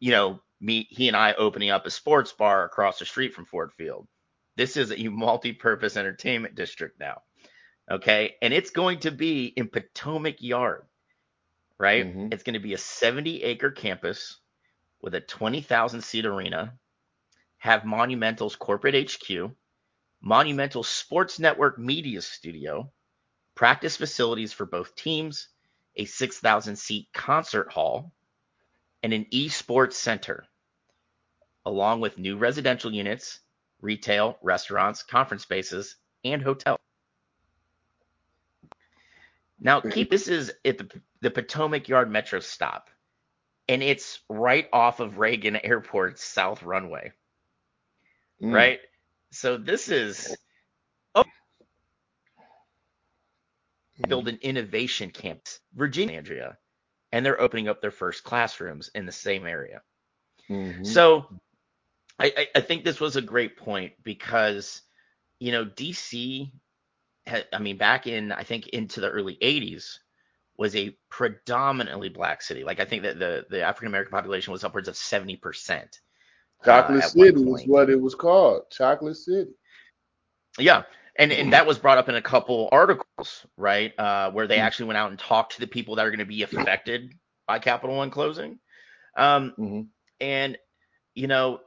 you 0.00 0.10
know, 0.10 0.40
me 0.60 0.86
he 0.90 1.08
and 1.08 1.16
I 1.16 1.34
opening 1.34 1.70
up 1.70 1.86
a 1.86 1.90
sports 1.90 2.32
bar 2.32 2.64
across 2.64 2.98
the 2.98 3.04
street 3.04 3.34
from 3.34 3.44
Ford 3.44 3.72
Field. 3.72 4.08
This 4.56 4.76
is 4.76 4.92
a 4.92 5.08
multi-purpose 5.08 5.96
entertainment 5.96 6.54
district 6.54 6.98
now. 6.98 7.22
Okay? 7.90 8.36
And 8.42 8.52
it's 8.52 8.70
going 8.70 9.00
to 9.00 9.10
be 9.10 9.46
in 9.46 9.68
Potomac 9.68 10.36
Yard. 10.40 10.84
Right? 11.78 12.06
Mm-hmm. 12.06 12.32
It's 12.32 12.42
going 12.42 12.54
to 12.54 12.60
be 12.60 12.74
a 12.74 12.78
70 12.78 13.42
acre 13.44 13.70
campus 13.70 14.38
with 15.00 15.14
a 15.14 15.20
20,000 15.20 16.02
seat 16.02 16.26
arena, 16.26 16.74
have 17.58 17.84
Monumental's 17.84 18.56
corporate 18.56 19.10
HQ, 19.10 19.50
Monumental 20.20 20.82
Sports 20.82 21.38
Network 21.38 21.78
Media 21.78 22.20
Studio, 22.20 22.90
practice 23.54 23.96
facilities 23.96 24.52
for 24.52 24.66
both 24.66 24.94
teams, 24.96 25.48
a 25.96 26.04
6,000 26.04 26.76
seat 26.76 27.08
concert 27.12 27.70
hall, 27.72 28.12
and 29.02 29.12
an 29.12 29.26
esports 29.32 29.94
center, 29.94 30.44
along 31.64 32.00
with 32.00 32.18
new 32.18 32.36
residential 32.36 32.92
units, 32.92 33.40
retail, 33.80 34.38
restaurants, 34.42 35.02
conference 35.02 35.42
spaces, 35.42 35.96
and 36.24 36.42
hotel. 36.42 36.78
Now, 39.60 39.80
keep 39.80 40.10
this 40.10 40.28
is 40.28 40.52
at 40.64 40.78
the, 40.78 40.88
the 41.20 41.30
Potomac 41.30 41.88
Yard 41.88 42.10
Metro 42.10 42.40
stop, 42.40 42.90
and 43.68 43.82
it's 43.82 44.20
right 44.28 44.68
off 44.72 45.00
of 45.00 45.18
Reagan 45.18 45.56
Airport's 45.56 46.22
south 46.22 46.62
runway. 46.62 47.12
Mm. 48.42 48.54
Right? 48.54 48.80
So 49.32 49.56
this 49.56 49.88
is 49.88 50.36
oh, 51.14 51.24
build 54.06 54.28
an 54.28 54.38
innovation 54.42 55.10
campus, 55.10 55.60
Virginia, 55.74 56.18
Andrea, 56.18 56.56
and 57.12 57.26
they're 57.26 57.40
opening 57.40 57.68
up 57.68 57.82
their 57.82 57.90
first 57.90 58.24
classrooms 58.24 58.90
in 58.94 59.06
the 59.06 59.12
same 59.12 59.46
area. 59.46 59.82
Mhm. 60.48 60.86
So 60.86 61.26
I, 62.18 62.32
I, 62.36 62.46
I 62.56 62.60
think 62.60 62.84
this 62.84 63.00
was 63.00 63.16
a 63.16 63.22
great 63.22 63.56
point 63.56 63.92
because, 64.02 64.82
you 65.38 65.52
know, 65.52 65.64
DC, 65.64 66.50
I 67.52 67.58
mean, 67.58 67.76
back 67.76 68.06
in, 68.06 68.32
I 68.32 68.42
think 68.42 68.68
into 68.68 69.00
the 69.00 69.10
early 69.10 69.36
80s, 69.42 69.98
was 70.56 70.74
a 70.74 70.96
predominantly 71.08 72.08
black 72.08 72.42
city. 72.42 72.64
Like 72.64 72.80
I 72.80 72.84
think 72.84 73.04
that 73.04 73.18
the, 73.18 73.46
the 73.48 73.62
African 73.62 73.88
American 73.88 74.10
population 74.10 74.52
was 74.52 74.64
upwards 74.64 74.88
of 74.88 74.94
70%. 74.94 76.00
Chocolate 76.64 77.04
uh, 77.04 77.08
City 77.08 77.44
was 77.44 77.64
what 77.66 77.88
it 77.90 78.00
was 78.00 78.14
called. 78.14 78.62
Chocolate 78.70 79.16
City. 79.16 79.50
Yeah. 80.58 80.82
And, 81.16 81.32
and 81.32 81.52
that 81.52 81.66
was 81.66 81.78
brought 81.78 81.98
up 81.98 82.08
in 82.08 82.16
a 82.16 82.22
couple 82.22 82.68
articles, 82.72 83.46
right? 83.56 83.92
Uh, 83.98 84.30
where 84.32 84.46
they 84.46 84.56
Mhm. 84.56 84.62
actually 84.62 84.86
went 84.86 84.98
out 84.98 85.10
and 85.10 85.18
talked 85.18 85.54
to 85.54 85.60
the 85.60 85.66
people 85.66 85.96
that 85.96 86.06
are 86.06 86.10
going 86.10 86.18
to 86.20 86.24
be 86.24 86.42
affected 86.42 87.12
by 87.46 87.58
Capital 87.58 87.96
One 87.96 88.10
closing. 88.10 88.58
Um, 89.16 89.52
hmm 89.56 89.80
and 90.20 90.58
you 91.14 91.28
know 91.28 91.60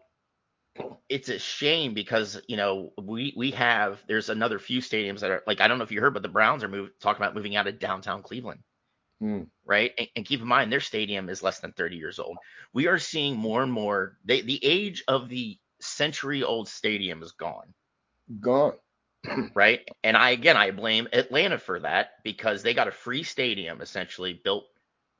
it's 1.09 1.29
a 1.29 1.39
shame 1.39 1.93
because 1.93 2.41
you 2.47 2.57
know 2.57 2.93
we 3.01 3.33
we 3.35 3.51
have 3.51 4.01
there's 4.07 4.29
another 4.29 4.59
few 4.59 4.79
stadiums 4.81 5.19
that 5.19 5.31
are 5.31 5.43
like 5.47 5.61
I 5.61 5.67
don't 5.67 5.77
know 5.77 5.83
if 5.83 5.91
you 5.91 6.01
heard 6.01 6.13
but 6.13 6.23
the 6.23 6.29
Browns 6.29 6.63
are 6.63 6.69
move, 6.69 6.91
talking 6.99 7.21
about 7.21 7.35
moving 7.35 7.55
out 7.55 7.67
of 7.67 7.79
downtown 7.79 8.21
Cleveland 8.23 8.61
Mm. 9.21 9.47
right 9.65 9.93
and, 9.97 10.07
and 10.15 10.25
keep 10.25 10.41
in 10.41 10.47
mind 10.47 10.71
their 10.71 10.79
stadium 10.79 11.29
is 11.29 11.43
less 11.43 11.59
than 11.59 11.71
30 11.73 11.97
years 11.97 12.19
old 12.19 12.39
we 12.73 12.87
are 12.87 12.97
seeing 12.99 13.35
more 13.35 13.63
and 13.63 13.71
more 13.71 14.17
they, 14.25 14.41
the 14.41 14.63
age 14.63 15.03
of 15.07 15.29
the 15.29 15.57
century 15.81 16.43
old 16.43 16.67
stadium 16.67 17.21
is 17.23 17.31
gone 17.33 17.73
Gone. 18.39 18.77
right 19.53 19.81
and 20.03 20.15
I 20.17 20.31
again 20.31 20.57
I 20.57 20.71
blame 20.71 21.07
Atlanta 21.13 21.57
for 21.57 21.79
that 21.79 22.11
because 22.23 22.63
they 22.63 22.73
got 22.73 22.87
a 22.87 22.91
free 22.91 23.23
stadium 23.23 23.81
essentially 23.81 24.33
built 24.43 24.65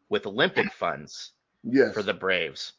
with 0.09 0.25
Olympic 0.27 0.71
funds 0.73 1.33
Yes. 1.63 1.93
for 1.93 2.03
the 2.03 2.13
Braves. 2.13 2.73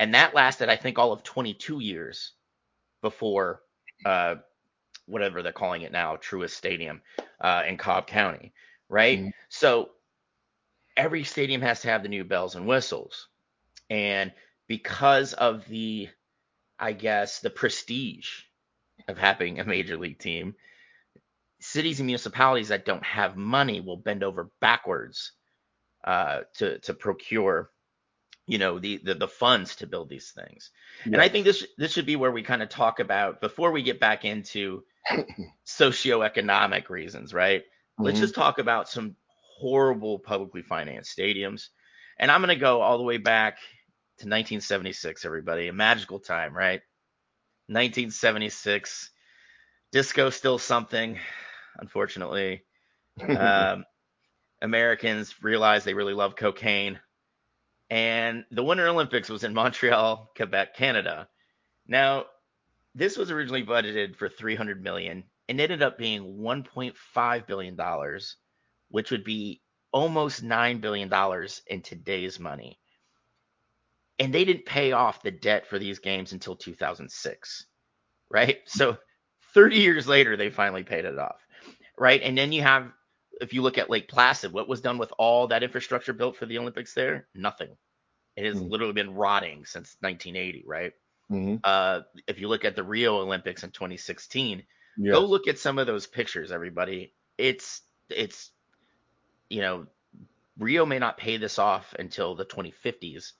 And 0.00 0.14
that 0.14 0.34
lasted, 0.34 0.68
I 0.68 0.76
think, 0.76 0.98
all 0.98 1.12
of 1.12 1.22
22 1.22 1.80
years 1.80 2.32
before 3.02 3.62
uh, 4.04 4.36
whatever 5.06 5.42
they're 5.42 5.52
calling 5.52 5.82
it 5.82 5.92
now, 5.92 6.16
Truist 6.16 6.50
Stadium 6.50 7.02
uh, 7.40 7.64
in 7.66 7.76
Cobb 7.76 8.06
County, 8.06 8.52
right? 8.88 9.18
Mhm. 9.20 9.32
So 9.48 9.90
every 10.96 11.24
stadium 11.24 11.62
has 11.62 11.80
to 11.82 11.88
have 11.88 12.02
the 12.02 12.08
new 12.08 12.24
bells 12.24 12.54
and 12.56 12.66
whistles. 12.66 13.28
And 13.90 14.32
because 14.68 15.34
of 15.34 15.66
the, 15.68 16.08
I 16.78 16.92
guess, 16.92 17.40
the 17.40 17.50
prestige 17.50 18.42
of 19.08 19.18
having 19.18 19.60
a 19.60 19.64
major 19.64 19.96
league 19.96 20.18
team, 20.18 20.54
cities 21.60 22.00
and 22.00 22.06
municipalities 22.06 22.68
that 22.68 22.84
don't 22.84 23.04
have 23.04 23.36
money 23.36 23.80
will 23.80 23.96
bend 23.96 24.22
over 24.22 24.50
backwards 24.60 25.32
uh, 26.04 26.42
to 26.54 26.78
to 26.80 26.94
procure, 26.94 27.70
you 28.48 28.58
know, 28.58 28.80
the, 28.80 28.98
the 29.04 29.14
the 29.14 29.28
funds 29.28 29.76
to 29.78 29.88
build 29.88 30.10
these 30.10 30.32
things. 30.32 30.72
And 31.12 31.22
I 31.22 31.28
think 31.28 31.46
this 31.46 31.66
this 31.78 31.92
should 31.92 32.06
be 32.06 32.16
where 32.16 32.32
we 32.32 32.42
kind 32.42 32.62
of 32.62 32.70
talk 32.70 33.00
about 33.00 33.40
before 33.42 33.72
we 33.72 33.82
get 33.84 34.00
back 34.00 34.24
into 34.26 34.84
socioeconomic 35.66 36.88
reasons, 36.90 37.34
right? 37.34 37.64
Let's 38.02 38.18
Mhm. 38.18 38.22
just 38.22 38.34
talk 38.36 38.58
about 38.58 38.88
some 38.90 39.16
horrible 39.58 40.18
publicly 40.20 40.62
financed 40.62 41.16
stadiums. 41.16 41.68
And 42.18 42.30
I'm 42.32 42.42
going 42.42 42.54
to 42.56 42.60
go 42.60 42.82
all 42.82 42.98
the 42.98 43.04
way 43.04 43.18
back 43.18 43.58
to 44.18 44.28
1976, 44.28 45.24
everybody. 45.26 45.68
A 45.68 45.74
magical 45.74 46.20
time, 46.20 46.54
right? 46.56 46.82
1976. 47.68 49.10
Disco 49.92 50.30
still 50.30 50.58
something, 50.58 51.18
unfortunately. 51.78 52.64
Um, 53.34 53.84
Americans 54.62 55.42
realized 55.42 55.86
they 55.86 55.94
really 55.94 56.14
love 56.14 56.36
cocaine. 56.36 57.00
And 57.90 58.44
the 58.50 58.64
Winter 58.64 58.88
Olympics 58.88 59.28
was 59.28 59.44
in 59.44 59.54
Montreal, 59.54 60.30
Quebec, 60.36 60.74
Canada. 60.76 61.28
Now, 61.86 62.26
this 62.94 63.16
was 63.16 63.30
originally 63.30 63.64
budgeted 63.64 64.16
for 64.16 64.28
300 64.28 64.82
million 64.82 65.24
and 65.48 65.60
ended 65.60 65.82
up 65.82 65.98
being 65.98 66.38
1.5 66.38 67.46
billion 67.46 67.76
dollars, 67.76 68.36
which 68.90 69.10
would 69.10 69.24
be 69.24 69.62
almost 69.92 70.42
9 70.42 70.80
billion 70.80 71.08
dollars 71.08 71.62
in 71.66 71.82
today's 71.82 72.38
money. 72.38 72.78
And 74.18 74.34
they 74.34 74.44
didn't 74.44 74.66
pay 74.66 74.92
off 74.92 75.22
the 75.22 75.30
debt 75.30 75.66
for 75.66 75.78
these 75.78 75.98
games 75.98 76.32
until 76.32 76.56
2006, 76.56 77.66
right? 78.30 78.58
So 78.66 78.96
30 79.54 79.76
years 79.78 80.06
later 80.08 80.36
they 80.36 80.50
finally 80.50 80.84
paid 80.84 81.04
it 81.04 81.18
off, 81.18 81.40
right? 81.98 82.20
And 82.22 82.36
then 82.36 82.52
you 82.52 82.62
have 82.62 82.92
if 83.40 83.52
you 83.54 83.62
look 83.62 83.78
at 83.78 83.90
Lake 83.90 84.08
Placid, 84.08 84.52
what 84.52 84.68
was 84.68 84.80
done 84.80 84.98
with 84.98 85.12
all 85.18 85.48
that 85.48 85.62
infrastructure 85.62 86.12
built 86.12 86.36
for 86.36 86.46
the 86.46 86.58
Olympics 86.58 86.94
there? 86.94 87.28
Nothing. 87.34 87.76
It 88.36 88.46
has 88.46 88.60
Mm. 88.60 88.70
literally 88.70 88.92
been 88.94 89.14
rotting 89.14 89.64
since 89.66 89.96
1980, 90.02 90.64
right? 90.66 90.92
Mhm. 91.30 91.62
Uh, 91.64 92.02
if 92.28 92.40
you 92.40 92.48
look 92.48 92.64
at 92.64 92.76
the 92.76 92.84
Rio 92.84 93.18
Olympics 93.20 93.64
in 93.64 93.70
2016, 93.70 94.64
Yes. 94.98 95.14
go 95.14 95.24
look 95.26 95.48
at 95.48 95.58
some 95.58 95.78
of 95.78 95.86
those 95.86 96.06
pictures, 96.06 96.52
everybody. 96.52 97.14
It's 97.38 97.82
it's 98.10 98.52
you 99.50 99.60
know 99.62 99.86
Rio 100.58 100.86
may 100.86 100.98
not 100.98 101.18
pay 101.18 101.36
this 101.38 101.58
off 101.58 101.94
until 101.98 102.34
the 102.34 102.44
2050s, 102.44 103.34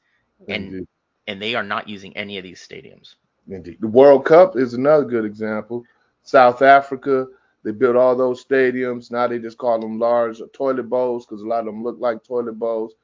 and 0.49 0.75
Indeed. 0.75 0.88
and 1.26 1.40
they 1.43 1.55
are 1.55 1.64
not 1.64 1.88
using 1.88 2.17
any 2.17 2.38
of 2.38 2.45
these 2.45 2.67
stadiums. 2.67 3.14
Indeed. 3.49 3.78
The 3.81 3.88
World 3.88 4.25
Cup 4.25 4.57
is 4.57 4.75
another 4.75 5.05
good 5.05 5.25
example. 5.25 5.85
South 6.23 6.62
Africa, 6.62 7.26
they 7.69 7.77
built 7.77 7.97
all 7.97 8.17
those 8.17 8.45
stadiums. 8.45 9.13
Now 9.13 9.29
they 9.29 9.39
just 9.39 9.59
call 9.59 9.79
them 9.81 9.99
large 10.01 10.41
toilet 10.55 10.89
bowls 10.89 11.27
because 11.27 11.43
a 11.43 11.47
lot 11.47 11.61
of 11.61 11.67
them 11.67 11.85
look 11.85 11.99
like 12.01 12.25
toilet 12.25 12.59
bowls. 12.59 12.95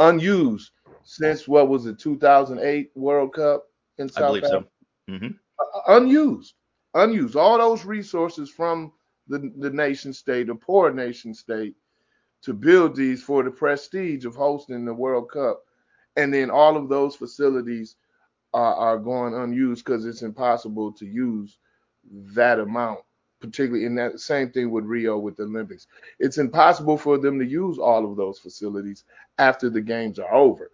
Unused 0.00 0.72
since 1.04 1.46
what 1.48 1.68
was 1.68 1.86
it, 1.86 1.98
2008 1.98 2.90
World 2.96 3.34
Cup 3.34 3.64
in 3.98 4.08
I 4.16 4.22
South 4.22 4.22
believe 4.22 4.44
Africa? 4.44 4.66
so. 4.66 4.68
hmm 5.08 5.28
Uh, 5.60 5.96
unused, 5.98 6.54
unused. 6.94 7.36
All 7.36 7.58
those 7.58 7.84
resources 7.84 8.50
from 8.50 8.92
the, 9.28 9.52
the 9.58 9.70
nation 9.70 10.12
state, 10.12 10.48
the 10.48 10.54
poor 10.56 10.92
nation 10.92 11.34
state, 11.34 11.76
to 12.42 12.54
build 12.54 12.96
these 12.96 13.22
for 13.22 13.42
the 13.44 13.50
prestige 13.50 14.24
of 14.24 14.34
hosting 14.36 14.84
the 14.84 14.94
World 14.94 15.30
Cup. 15.30 15.62
And 16.16 16.34
then 16.34 16.50
all 16.50 16.76
of 16.76 16.88
those 16.88 17.16
facilities 17.16 17.96
are, 18.54 18.74
are 18.74 18.98
going 18.98 19.34
unused 19.34 19.84
because 19.84 20.06
it's 20.06 20.22
impossible 20.22 20.92
to 20.94 21.06
use 21.06 21.58
that 22.34 22.58
amount, 22.58 23.00
particularly 23.40 23.86
in 23.86 23.94
that 23.96 24.20
same 24.20 24.50
thing 24.50 24.70
with 24.70 24.84
Rio 24.84 25.18
with 25.18 25.36
the 25.36 25.44
Olympics. 25.44 25.86
It's 26.18 26.38
impossible 26.38 26.96
for 26.98 27.18
them 27.18 27.38
to 27.38 27.44
use 27.46 27.78
all 27.78 28.10
of 28.10 28.16
those 28.16 28.38
facilities 28.38 29.04
after 29.38 29.70
the 29.70 29.80
games 29.80 30.18
are 30.18 30.32
over. 30.32 30.70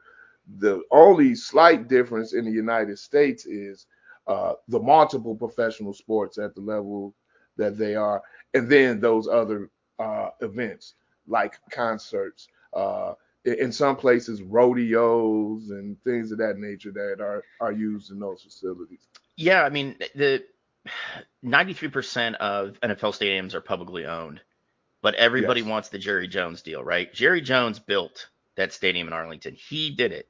The 0.58 0.82
only 0.90 1.34
slight 1.34 1.88
difference 1.88 2.32
in 2.34 2.44
the 2.44 2.52
United 2.52 2.98
States 2.98 3.46
is 3.46 3.86
uh, 4.26 4.54
the 4.68 4.80
multiple 4.80 5.34
professional 5.34 5.92
sports 5.94 6.38
at 6.38 6.54
the 6.54 6.60
level 6.60 7.14
that 7.56 7.78
they 7.78 7.94
are, 7.94 8.22
and 8.54 8.68
then 8.70 9.00
those 9.00 9.28
other 9.28 9.70
uh, 9.98 10.30
events 10.40 10.94
like 11.26 11.54
concerts. 11.70 12.48
Uh, 12.74 13.14
in 13.44 13.70
some 13.72 13.96
places, 13.96 14.42
rodeos 14.42 15.70
and 15.70 16.02
things 16.02 16.32
of 16.32 16.38
that 16.38 16.58
nature 16.58 16.90
that 16.92 17.20
are 17.20 17.44
are 17.60 17.72
used 17.72 18.10
in 18.10 18.18
those 18.18 18.42
facilities. 18.42 19.06
Yeah, 19.36 19.62
I 19.62 19.70
mean 19.70 19.96
the 20.14 20.44
93% 21.44 22.34
of 22.36 22.80
NFL 22.80 23.12
stadiums 23.18 23.54
are 23.54 23.60
publicly 23.60 24.06
owned, 24.06 24.40
but 25.02 25.14
everybody 25.14 25.60
Yes. 25.60 25.68
wants 25.68 25.88
the 25.90 25.98
Jerry 25.98 26.28
Jones 26.28 26.62
deal, 26.62 26.82
right? 26.84 27.12
Jerry 27.12 27.40
Jones 27.40 27.78
built 27.78 28.28
that 28.56 28.72
stadium 28.72 29.06
in 29.08 29.12
Arlington. 29.12 29.54
He 29.54 29.90
did 29.90 30.12
it. 30.12 30.28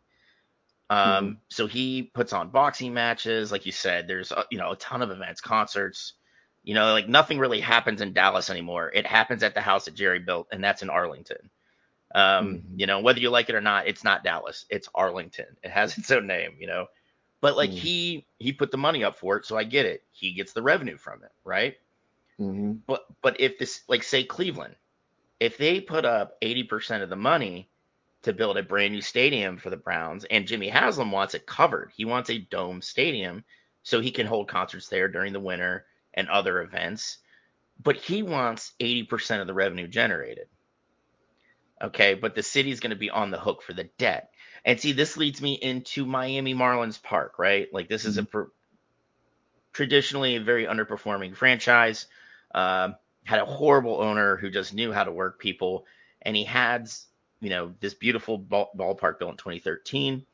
Um, 0.89 1.39
so 1.49 1.67
he 1.67 2.05
puts 2.05 2.33
on 2.33 2.51
boxing 2.51 2.95
matches, 2.95 3.51
like 3.51 3.67
you 3.67 3.73
said. 3.73 4.07
There's 4.07 4.31
uh, 4.33 4.45
you 4.51 4.59
know 4.59 4.73
a 4.73 4.77
ton 4.77 5.03
of 5.03 5.11
events, 5.11 5.41
concerts. 5.41 6.15
You 6.63 6.75
know, 6.75 6.93
like 6.93 7.09
nothing 7.09 7.39
really 7.39 7.61
happens 7.61 8.01
in 8.01 8.13
Dallas 8.13 8.51
anymore. 8.51 8.91
It 8.95 9.07
happens 9.07 9.43
at 9.43 9.55
the 9.55 9.61
house 9.61 9.85
that 9.87 9.95
Jerry 9.95 10.21
built, 10.21 10.49
and 10.53 10.63
that's 10.63 10.83
in 10.83 10.91
Arlington. 10.91 11.51
Um, 12.15 12.63
Mhm. 12.67 12.79
you 12.79 12.87
know, 12.87 13.01
whether 13.01 13.21
you 13.21 13.31
like 13.31 13.49
it 13.49 13.55
or 13.57 13.61
not, 13.61 13.89
it's 13.89 14.05
not 14.05 14.25
Dallas. 14.25 14.65
It's 14.71 14.89
Arlington. 14.95 15.57
It 15.63 15.71
has 15.71 15.97
its 15.99 16.11
own 16.11 16.27
name, 16.27 16.57
you 16.61 16.67
know. 16.69 16.87
But 17.41 17.57
like 17.57 17.71
Mhm. 17.71 17.79
he 17.79 18.27
he 18.39 18.53
put 18.53 18.71
the 18.71 18.79
money 18.79 19.05
up 19.05 19.19
for 19.19 19.37
it, 19.37 19.47
so 19.47 19.57
I 19.57 19.65
get 19.65 19.87
it. 19.87 20.05
He 20.13 20.33
gets 20.33 20.53
the 20.53 20.63
revenue 20.63 20.97
from 20.97 21.23
it, 21.23 21.33
right? 21.45 21.77
Mm-hmm. 22.41 22.73
But 22.87 23.07
but 23.23 23.41
if 23.41 23.59
this 23.59 23.83
like 23.89 24.03
say 24.03 24.25
Cleveland, 24.25 24.77
if 25.41 25.59
they 25.59 25.81
put 25.81 26.05
up 26.05 26.37
80% 26.43 27.03
of 27.03 27.11
the 27.11 27.17
money 27.17 27.71
to 28.23 28.33
build 28.33 28.57
a 28.59 28.63
brand 28.63 28.93
new 28.95 29.03
stadium 29.03 29.59
for 29.59 29.71
the 29.71 29.77
Browns, 29.77 30.25
and 30.25 30.47
Jimmy 30.47 30.69
Haslam 30.69 31.13
wants 31.13 31.35
it 31.35 31.47
covered, 31.47 31.93
he 31.95 32.05
wants 32.05 32.31
a 32.31 32.39
dome 32.39 32.83
stadium 32.83 33.45
so 33.83 34.01
he 34.01 34.11
can 34.11 34.27
hold 34.27 34.49
concerts 34.49 34.89
there 34.89 35.09
during 35.09 35.33
the 35.33 35.41
winter 35.41 35.87
and 36.15 36.29
other 36.29 36.63
events. 36.63 37.19
But 37.83 37.97
he 37.97 38.23
wants 38.23 38.73
80% 38.81 39.41
of 39.41 39.47
the 39.47 39.55
revenue 39.55 39.87
generated. 39.87 40.49
Okay, 41.83 42.15
but 42.15 42.35
the 42.35 42.43
city's 42.43 42.81
going 42.81 42.91
to 42.91 42.97
be 42.97 43.11
on 43.11 43.31
the 43.31 43.39
hook 43.39 43.63
for 43.63 43.75
the 43.75 43.85
debt. 43.99 44.33
And 44.67 44.81
see, 44.81 44.93
this 44.93 45.17
leads 45.17 45.43
me 45.43 45.55
into 45.55 46.07
Miami 46.07 46.55
Marlins 46.55 47.03
Park, 47.03 47.39
right? 47.39 47.73
Like 47.73 47.89
this 47.89 48.05
is 48.07 48.19
a 48.19 48.23
Mm-hmm. 48.23 48.25
pr- 48.25 48.51
traditionally 49.73 50.37
a 50.37 50.41
very 50.41 50.67
underperforming 50.67 51.37
franchise. 51.37 52.07
Uh, 52.55 52.91
had 53.25 53.41
a 53.41 53.47
horrible 53.47 54.01
owner 54.01 54.37
who 54.37 54.51
just 54.51 54.75
knew 54.75 54.93
how 54.93 55.05
to 55.05 55.13
work 55.13 55.39
people, 55.41 55.87
and 56.23 56.37
he 56.37 56.45
had, 56.45 56.91
you 57.41 57.51
know, 57.51 57.75
this 57.81 57.95
beautiful 57.95 58.39
ball, 58.39 58.71
ballpark 58.77 59.19
built 59.21 59.33
in 59.33 59.39
2013. 59.39 60.27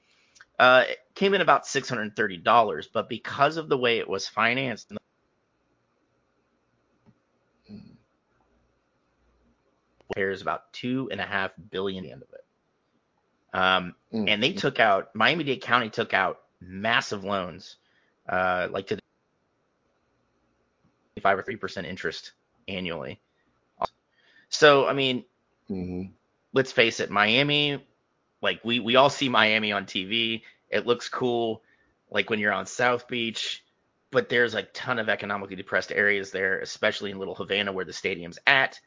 Uh, 0.59 0.85
it 0.89 0.99
came 1.15 1.35
in 1.35 1.41
about 1.43 1.65
$630, 1.67 2.87
but 2.93 3.09
because 3.09 3.57
of 3.59 3.69
the 3.69 3.79
way 3.79 3.99
it 3.99 4.09
was 4.09 4.29
financed, 4.29 4.91
and 4.91 4.99
there's 10.17 10.43
about 10.43 10.73
two 10.73 11.09
and 11.12 11.21
a 11.21 11.27
half 11.27 11.53
billion 11.71 12.05
at 12.05 12.09
the 12.09 12.12
end 12.12 12.23
of 12.23 12.29
it. 12.35 12.41
Um, 13.52 13.94
Mm-hmm. 14.12 14.28
and 14.28 14.42
they 14.42 14.52
took 14.52 14.78
out 14.78 15.14
Miami-Dade 15.14 15.62
County 15.62 15.88
took 15.88 16.12
out 16.12 16.40
massive 16.61 17.25
loans, 17.25 17.76
uh, 18.28 18.68
like 18.71 18.87
to 18.88 18.99
five 21.23 21.38
or 21.38 21.42
three 21.42 21.56
percent 21.56 21.87
interest 21.87 22.32
annually. 22.68 23.21
So 24.49 24.87
I 24.87 24.92
mean, 24.92 25.25
Mm-hmm. 25.71 26.11
let's 26.52 26.73
face 26.73 27.00
it, 27.00 27.11
Miami, 27.11 27.82
like 28.42 28.61
we 28.64 28.80
we 28.80 28.97
all 28.97 29.09
see 29.11 29.28
Miami 29.28 29.73
on 29.73 29.87
TV. 29.87 30.42
It 30.68 30.87
looks 30.87 31.09
cool, 31.09 31.62
like 32.11 32.28
when 32.30 32.38
you're 32.38 32.52
on 32.52 32.66
South 32.66 33.09
Beach, 33.09 33.64
but 34.11 34.29
there's 34.29 34.55
a 34.55 34.62
ton 34.64 34.98
of 34.98 35.09
economically 35.09 35.57
depressed 35.57 35.92
areas 35.92 36.31
there, 36.31 36.59
especially 36.61 37.11
in 37.11 37.18
Little 37.18 37.35
Havana 37.35 37.72
where 37.72 37.85
the 37.85 37.92
stadium's 37.92 38.38
at. 38.46 38.79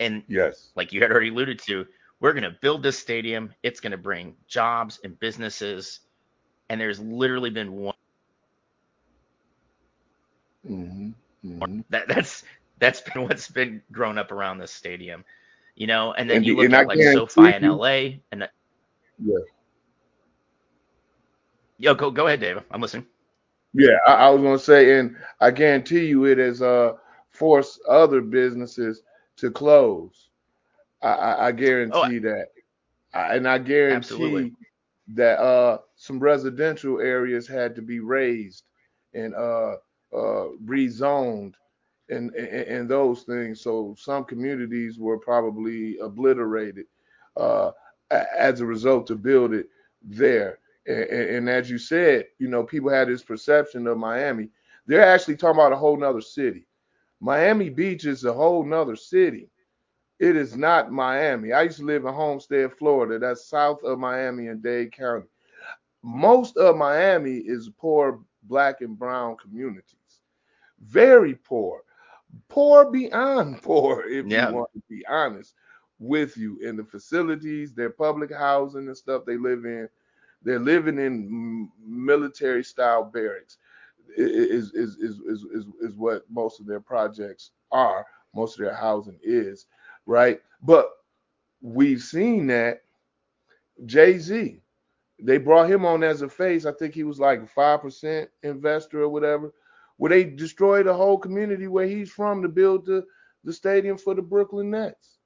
And 0.00 0.22
Yes. 0.28 0.70
like 0.74 0.92
you 0.92 1.00
had 1.02 1.10
already 1.10 1.28
alluded 1.28 1.58
to, 1.60 1.86
we're 2.20 2.32
going 2.32 2.44
to 2.44 2.56
build 2.62 2.82
this 2.82 2.98
stadium. 2.98 3.52
It's 3.62 3.80
going 3.80 3.92
to 3.92 3.98
bring 3.98 4.36
jobs 4.48 5.00
and 5.04 5.18
businesses. 5.18 6.00
And 6.68 6.80
there's 6.80 7.00
literally 7.00 7.50
been 7.50 7.72
one 7.72 7.94
Mm-hmm. 10.68 11.10
Mm-hmm. 11.44 11.80
that 11.90 12.08
that's 12.08 12.44
that's 12.78 13.00
been 13.00 13.24
what's 13.24 13.48
been 13.48 13.82
grown 13.92 14.18
up 14.18 14.32
around 14.32 14.58
this 14.58 14.72
stadium, 14.72 15.24
you 15.74 15.86
know. 15.86 16.12
And 16.12 16.28
then 16.28 16.42
And 16.42 16.44
you 16.44 16.54
look 16.54 16.72
I 16.74 16.80
at 16.80 16.84
like 16.86 17.02
SoFi 17.02 17.54
in 17.56 17.64
LA, 17.64 18.20
and 18.32 18.48
Yeah. 19.18 19.38
yo, 21.78 21.94
go 21.94 22.10
go 22.10 22.26
ahead, 22.26 22.40
Dave. 22.40 22.62
I'm 22.70 22.80
listening. 22.80 23.06
Yeah, 23.74 23.96
I, 24.06 24.12
I 24.26 24.30
was 24.30 24.42
gonna 24.42 24.58
say, 24.58 24.98
and 24.98 25.16
I 25.40 25.50
guarantee 25.50 26.06
you, 26.06 26.24
it 26.24 26.38
has 26.38 26.62
uh 26.62 26.94
forced 27.30 27.80
other 27.88 28.20
businesses 28.20 29.02
to 29.36 29.50
close. 29.50 30.30
I, 31.04 31.10
I, 31.12 31.48
I 31.48 31.52
guarantee 31.52 32.20
that, 32.20 32.48
I, 33.14 33.36
and 33.36 33.48
I 33.48 33.58
guarantee 33.58 34.52
Absolutely. 34.52 34.56
that 35.14 35.40
uh 35.40 35.78
some 35.96 36.20
residential 36.20 37.00
areas 37.00 37.48
had 37.48 37.76
to 37.76 37.82
be 37.82 38.00
raised 38.00 38.64
and 39.14 39.34
uh 39.34 39.76
uh 40.14 40.48
rezoned 40.64 41.54
and, 42.10 42.30
and 42.34 42.48
and 42.68 42.90
those 42.90 43.22
things. 43.24 43.62
So 43.62 43.94
some 43.98 44.24
communities 44.24 44.98
were 44.98 45.18
probably 45.18 45.98
obliterated 45.98 46.86
uh 47.36 47.72
as 48.38 48.60
a 48.60 48.66
result 48.66 49.06
to 49.08 49.16
build 49.16 49.54
it 49.54 49.68
there. 50.02 50.58
And, 50.86 51.04
and, 51.04 51.30
and 51.36 51.50
as 51.50 51.70
you 51.70 51.78
said, 51.78 52.26
you 52.38 52.48
know, 52.48 52.64
people 52.64 52.90
had 52.90 53.08
this 53.08 53.22
perception 53.22 53.86
of 53.88 53.98
Miami. 53.98 54.50
They're 54.86 55.06
actually 55.06 55.36
talking 55.36 55.60
about 55.60 55.72
a 55.72 55.76
whole 55.76 55.96
nother 55.96 56.20
city. 56.22 56.66
Miami 57.20 57.70
Beach 57.70 58.04
is 58.06 58.24
a 58.24 58.32
whole 58.32 58.64
nother 58.64 58.96
city. 58.96 59.50
It 60.18 60.36
is 60.36 60.56
not 60.56 60.92
Miami. 60.92 61.52
I 61.52 61.62
used 61.62 61.78
to 61.78 61.84
live 61.84 62.04
in 62.04 62.12
Homestead, 62.14 62.72
Florida. 62.72 63.18
That's 63.18 63.46
south 63.48 63.82
of 63.82 63.98
Miami 63.98 64.46
in 64.46 64.60
Dade 64.60 64.92
County. 64.92 65.26
Most 66.02 66.56
of 66.56 66.76
Miami 66.76 67.36
is 67.38 67.70
poor 67.78 68.20
black 68.44 68.80
and 68.80 68.98
brown 68.98 69.36
communities. 69.36 70.20
Very 70.80 71.34
poor. 71.34 71.82
Poor 72.48 72.90
beyond 72.90 73.62
poor, 73.62 74.04
if 74.08 74.26
Yeah. 74.26 74.48
you 74.48 74.48
want 74.48 74.70
to 74.74 74.82
be 74.88 75.04
honest 75.06 75.54
with 75.98 76.36
you. 76.36 76.58
In 76.62 76.76
the 76.76 76.84
facilities, 76.84 77.72
their 77.74 77.90
public 77.90 78.32
housing 78.32 78.86
and 78.88 78.96
stuff 78.96 79.24
they 79.24 79.36
live 79.36 79.64
in, 79.64 79.88
they're 80.42 80.58
living 80.58 80.98
in 80.98 81.70
military 81.84 82.64
style 82.64 83.04
barracks. 83.04 83.58
Is, 84.16 84.72
is, 84.72 84.96
is, 84.96 85.20
is, 85.20 85.44
is, 85.44 85.66
is 85.80 85.96
what 85.96 86.24
most 86.30 86.60
of 86.60 86.66
their 86.66 86.80
projects 86.80 87.50
are, 87.72 88.06
most 88.34 88.58
of 88.58 88.64
their 88.64 88.74
housing 88.74 89.18
is, 89.22 89.66
right? 90.06 90.40
But 90.62 90.90
we've 91.60 92.02
seen 92.02 92.46
that 92.48 92.82
Jay 93.86 94.18
Z, 94.18 94.60
they 95.20 95.38
brought 95.38 95.70
him 95.70 95.84
on 95.84 96.02
as 96.02 96.22
a 96.22 96.28
face. 96.28 96.66
I 96.66 96.72
think 96.72 96.94
he 96.94 97.04
was 97.04 97.18
like 97.18 97.48
five 97.48 97.82
percent 97.82 98.30
investor 98.42 99.02
or 99.02 99.08
whatever. 99.08 99.52
Where 99.96 100.10
they 100.10 100.24
destroyed 100.24 100.86
the 100.86 100.94
whole 100.94 101.18
community 101.18 101.68
where 101.68 101.86
he's 101.86 102.10
from 102.10 102.42
to 102.42 102.48
build 102.48 102.86
the 102.86 103.04
the 103.44 103.52
stadium 103.52 103.96
for 103.96 104.14
the 104.14 104.22
Brooklyn 104.22 104.70
Nets. 104.70 105.18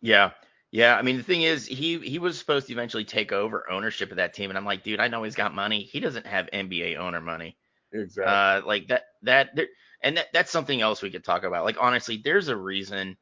Yeah. 0.00 0.30
Yeah, 0.72 0.96
I 0.96 1.02
mean 1.02 1.16
the 1.16 1.22
thing 1.22 1.42
is, 1.42 1.64
he 1.66 1.98
he 2.00 2.18
was 2.18 2.38
supposed 2.38 2.66
to 2.66 2.72
eventually 2.72 3.04
take 3.04 3.32
over 3.32 3.70
ownership 3.70 4.10
of 4.10 4.16
that 4.16 4.34
team, 4.34 4.50
and 4.50 4.58
I'm 4.58 4.64
like, 4.64 4.82
dude, 4.82 5.00
I 5.00 5.08
know 5.08 5.22
he's 5.22 5.36
got 5.36 5.54
money. 5.54 5.82
He 5.84 6.00
doesn't 6.00 6.26
have 6.26 6.50
NBA 6.52 6.98
owner 6.98 7.20
money. 7.20 7.56
Exactly. 7.92 8.32
Uh, 8.32 8.66
like 8.66 8.88
that 8.88 9.04
that 9.22 9.54
there, 9.54 9.68
and 10.02 10.16
that, 10.16 10.26
that's 10.32 10.50
something 10.50 10.80
else 10.80 11.02
we 11.02 11.10
could 11.10 11.24
talk 11.24 11.44
about. 11.44 11.64
Like 11.64 11.76
honestly, 11.80 12.20
there's 12.22 12.48
a 12.48 12.56
reason 12.56 13.16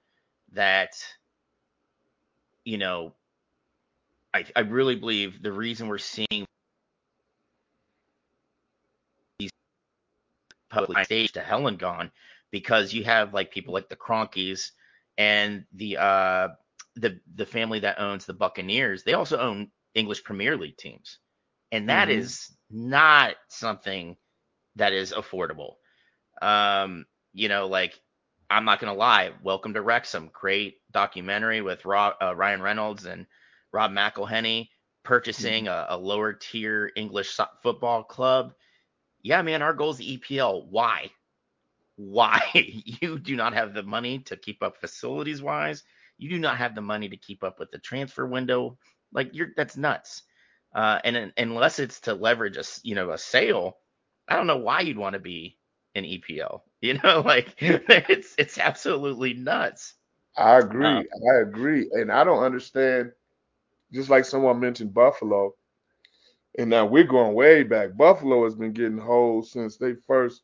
that 0.54 0.94
you 2.64 2.78
know 2.78 3.14
I 4.34 4.44
I 4.56 4.60
really 4.60 4.96
believe 4.96 5.42
the 5.42 5.52
reason 5.52 5.88
we're 5.88 5.98
seeing 5.98 6.46
these 9.38 9.50
public 10.70 10.98
stage 11.04 11.32
to 11.32 11.40
hell 11.40 11.66
and 11.68 11.78
gone 11.78 12.10
because 12.50 12.92
you 12.92 13.04
have 13.04 13.34
like 13.34 13.50
people 13.50 13.74
like 13.74 13.88
the 13.88 13.96
Kroenkes 13.96 14.72
and 15.18 15.64
the 15.72 15.96
uh 15.98 16.48
the 16.96 17.20
the 17.34 17.46
family 17.46 17.80
that 17.80 18.00
owns 18.00 18.26
the 18.26 18.34
Buccaneers. 18.34 19.04
They 19.04 19.14
also 19.14 19.38
own 19.38 19.70
English 19.94 20.24
Premier 20.24 20.56
League 20.56 20.76
teams, 20.76 21.18
and 21.72 21.88
that 21.90 22.08
Mhm. 22.08 22.10
is 22.10 22.56
not 22.70 23.36
something 23.48 24.16
that 24.76 24.92
is 24.92 25.12
affordable. 25.12 25.74
Um, 26.42 27.06
you 27.32 27.48
know, 27.48 27.66
like 27.66 28.00
I'm 28.54 28.64
not 28.64 28.78
gonna 28.78 28.94
lie. 28.94 29.32
Welcome 29.42 29.74
to 29.74 29.82
Wrexham, 29.82 30.30
great 30.32 30.76
documentary 30.92 31.60
with 31.60 31.84
Rob, 31.84 32.14
uh, 32.22 32.36
Ryan 32.36 32.62
Reynolds 32.62 33.04
and 33.04 33.26
Rob 33.72 33.90
McElhenney 33.90 34.68
purchasing 35.02 35.66
a, 35.66 35.86
a 35.88 35.98
lower 35.98 36.32
tier 36.32 36.92
English 36.94 37.30
so- 37.30 37.48
football 37.64 38.04
club. 38.04 38.52
Yeah, 39.22 39.42
man, 39.42 39.60
our 39.60 39.74
goal 39.74 39.90
is 39.90 39.96
the 39.96 40.18
EPL. 40.18 40.68
Why? 40.70 41.10
Why? 41.96 42.40
You 43.02 43.18
do 43.18 43.34
not 43.34 43.54
have 43.54 43.74
the 43.74 43.82
money 43.82 44.20
to 44.20 44.36
keep 44.36 44.62
up 44.62 44.76
facilities 44.80 45.42
wise. 45.42 45.82
You 46.16 46.30
do 46.30 46.38
not 46.38 46.58
have 46.58 46.76
the 46.76 46.80
money 46.80 47.08
to 47.08 47.16
keep 47.16 47.42
up 47.42 47.58
with 47.58 47.72
the 47.72 47.78
transfer 47.78 48.24
window. 48.24 48.78
Like 49.12 49.30
you're 49.32 49.48
that's 49.56 49.76
nuts. 49.76 50.22
Uh, 50.72 51.00
and 51.02 51.16
un- 51.16 51.32
unless 51.36 51.80
it's 51.80 51.98
to 52.02 52.14
leverage 52.14 52.56
a 52.56 52.64
you 52.84 52.94
know 52.94 53.10
a 53.10 53.18
sale, 53.18 53.78
I 54.28 54.36
don't 54.36 54.46
know 54.46 54.58
why 54.58 54.82
you'd 54.82 54.96
want 54.96 55.14
to 55.14 55.18
be 55.20 55.58
an 55.94 56.04
EPL. 56.04 56.62
You 56.80 56.98
know, 57.02 57.20
like 57.24 57.54
it's 57.58 58.34
it's 58.36 58.58
absolutely 58.58 59.32
nuts. 59.34 59.94
I 60.36 60.58
agree. 60.58 60.86
Um, 60.86 61.04
I 61.30 61.40
agree. 61.42 61.88
And 61.92 62.10
I 62.12 62.24
don't 62.24 62.42
understand, 62.42 63.12
just 63.92 64.10
like 64.10 64.24
someone 64.24 64.60
mentioned 64.60 64.94
Buffalo, 64.94 65.54
and 66.58 66.70
now 66.70 66.86
we're 66.86 67.04
going 67.04 67.34
way 67.34 67.62
back. 67.62 67.96
Buffalo 67.96 68.44
has 68.44 68.54
been 68.54 68.72
getting 68.72 68.98
holes 68.98 69.50
since 69.52 69.76
they 69.76 69.94
first 70.06 70.42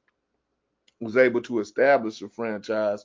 was 1.00 1.16
able 1.16 1.40
to 1.42 1.60
establish 1.60 2.22
a 2.22 2.28
franchise 2.28 3.04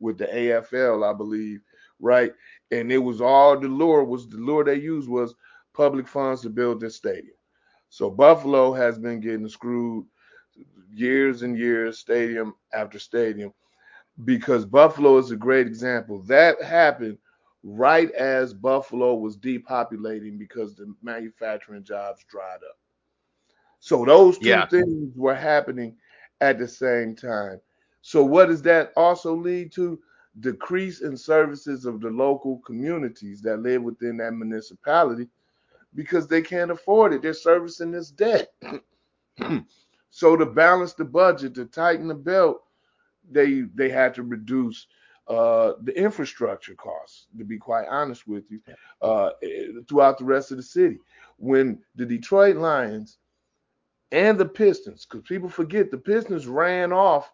with 0.00 0.18
the 0.18 0.26
AFL, 0.34 1.02
I 1.04 1.12
believe, 1.12 1.60
right? 2.00 2.32
And 2.70 2.90
it 2.92 2.98
was 2.98 3.20
all 3.20 3.58
the 3.58 3.68
lure 3.68 4.04
was 4.04 4.28
the 4.28 4.36
lure 4.38 4.64
they 4.64 4.76
used 4.76 5.08
was 5.08 5.34
public 5.74 6.06
funds 6.08 6.42
to 6.42 6.50
build 6.50 6.80
this 6.80 6.96
stadium. 6.96 7.36
So 7.88 8.10
Buffalo 8.10 8.72
has 8.72 8.98
been 8.98 9.20
getting 9.20 9.48
screwed 9.48 10.06
years 10.92 11.42
and 11.42 11.56
years, 11.58 11.98
stadium 11.98 12.54
after 12.72 12.98
stadium, 12.98 13.52
because 14.24 14.64
Buffalo 14.64 15.18
is 15.18 15.30
a 15.30 15.36
great 15.36 15.66
example. 15.66 16.22
That 16.22 16.62
happened 16.62 17.18
right 17.62 18.10
as 18.12 18.52
Buffalo 18.52 19.14
was 19.14 19.36
depopulating 19.36 20.38
because 20.38 20.74
the 20.74 20.92
manufacturing 21.02 21.84
jobs 21.84 22.24
dried 22.28 22.56
up. 22.56 22.78
So 23.80 24.04
those 24.04 24.38
two 24.38 24.62
Yeah. 24.62 24.66
things 24.70 25.16
were 25.16 25.34
happening 25.34 25.96
at 26.40 26.58
the 26.58 26.68
same 26.68 27.14
time. 27.16 27.60
So 28.02 28.24
what 28.24 28.46
does 28.48 28.62
that 28.62 28.92
also 28.96 29.34
lead 29.34 29.72
to? 29.72 29.98
Decrease 30.40 31.02
in 31.02 31.16
services 31.16 31.84
of 31.84 32.00
the 32.00 32.08
local 32.08 32.58
communities 32.64 33.42
that 33.42 33.58
live 33.60 33.82
within 33.82 34.16
that 34.16 34.32
municipality 34.32 35.28
because 35.94 36.26
they 36.26 36.40
can't 36.40 36.70
afford 36.70 37.12
it. 37.12 37.22
They're 37.22 37.34
servicing 37.34 37.90
this 37.90 38.10
debt. 38.10 38.48
so 40.12 40.36
to 40.38 40.46
balance 40.46 40.94
the 40.94 41.06
budget, 41.06 41.56
to 41.56 41.66
tighten 41.66 42.08
the 42.08 42.14
belt, 42.16 42.62
they 43.30 43.62
they 43.74 43.90
had 43.90 44.14
to 44.16 44.22
reduce 44.24 44.88
uh, 45.28 45.74
the 45.82 45.96
infrastructure 45.98 46.74
costs. 46.74 47.28
To 47.38 47.44
be 47.44 47.58
quite 47.58 47.86
honest 47.90 48.28
with 48.28 48.44
you, 48.50 48.60
uh, 49.02 49.30
throughout 49.88 50.18
the 50.18 50.24
rest 50.24 50.52
of 50.52 50.58
the 50.58 50.64
city, 50.64 51.00
when 51.38 51.80
the 51.96 52.06
Detroit 52.06 52.56
Lions 52.56 53.18
and 54.12 54.38
the 54.38 54.46
Pistons, 54.46 55.06
because 55.06 55.26
people 55.28 55.48
forget 55.48 55.90
the 55.90 55.98
Pistons 55.98 56.46
ran 56.48 56.92
off 56.92 57.32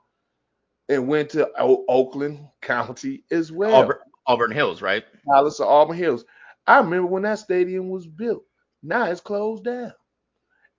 and 0.88 1.08
went 1.08 1.30
to 1.30 1.48
o- 1.60 1.84
Oakland 1.88 2.48
County 2.62 3.24
as 3.30 3.52
well. 3.52 3.96
Auburn, 3.96 3.98
Auburn 4.26 4.52
Hills, 4.52 4.82
right? 4.82 5.04
Palace 5.28 5.60
of 5.60 5.68
Auburn 5.68 5.96
Hills. 5.96 6.24
I 6.66 6.78
remember 6.78 7.06
when 7.08 7.22
that 7.24 7.38
stadium 7.38 7.90
was 7.90 8.06
built. 8.06 8.44
Now 8.82 9.04
it's 9.06 9.20
closed 9.20 9.64
down. 9.64 9.92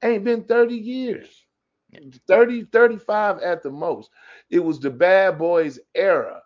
Ain't 0.03 0.25
been 0.25 0.43
30 0.45 0.75
years. 0.75 1.45
30, 2.27 2.65
35 2.65 3.39
at 3.39 3.63
the 3.63 3.71
most. 3.71 4.11
It 4.49 4.59
was 4.59 4.79
the 4.79 4.89
bad 4.89 5.37
boys 5.37 5.79
era 5.95 6.41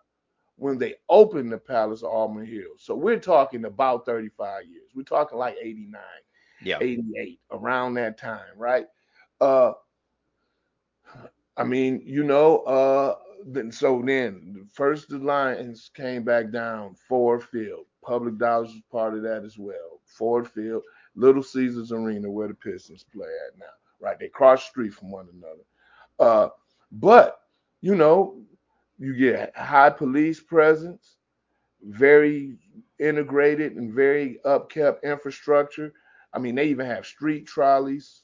when 0.56 0.78
they 0.78 0.94
opened 1.08 1.52
the 1.52 1.58
Palace 1.58 2.02
of 2.02 2.10
Auburn 2.12 2.46
Hills. 2.46 2.80
So 2.80 2.94
we're 2.94 3.18
talking 3.18 3.64
about 3.64 4.06
35 4.06 4.64
years. 4.66 4.90
We're 4.94 5.02
talking 5.02 5.38
like 5.38 5.56
89, 5.60 6.00
Yeah. 6.60 6.80
88, 6.80 7.40
around 7.50 7.94
that 7.94 8.18
time, 8.18 8.56
right? 8.56 8.86
Uh 9.40 9.72
I 11.56 11.64
mean, 11.64 12.02
you 12.04 12.22
know, 12.24 12.58
uh 12.60 13.16
then 13.46 13.70
so 13.70 14.02
then 14.04 14.66
first 14.72 15.08
the 15.08 15.18
Lions 15.18 15.90
came 15.94 16.24
back 16.24 16.50
down 16.50 16.94
Ford 17.08 17.42
Field. 17.44 17.86
Public 18.02 18.38
Dollars 18.38 18.68
was 18.70 18.82
part 18.90 19.14
of 19.14 19.22
that 19.22 19.44
as 19.44 19.58
well. 19.58 20.00
Ford 20.06 20.48
Field, 20.48 20.82
Little 21.14 21.42
Caesars 21.42 21.92
Arena 21.92 22.30
where 22.30 22.48
the 22.48 22.54
Pistons 22.54 23.04
play 23.12 23.28
at 23.48 23.58
now. 23.58 23.66
Right. 24.04 24.20
They 24.20 24.28
cross 24.28 24.62
the 24.64 24.70
street 24.70 24.94
from 24.94 25.10
one 25.12 25.28
another. 25.32 25.64
Uh 26.18 26.50
but 26.92 27.40
you 27.82 27.96
know, 27.96 28.42
you 28.98 29.16
get 29.16 29.56
high 29.56 29.90
police 29.90 30.40
presence, 30.40 31.16
very 31.82 32.58
integrated 32.98 33.76
and 33.76 33.92
very 33.92 34.40
upkept 34.46 35.02
infrastructure. 35.02 35.92
I 36.32 36.38
mean, 36.38 36.54
they 36.56 36.66
even 36.68 36.86
have 36.86 37.06
street 37.06 37.46
trolleys. 37.46 38.22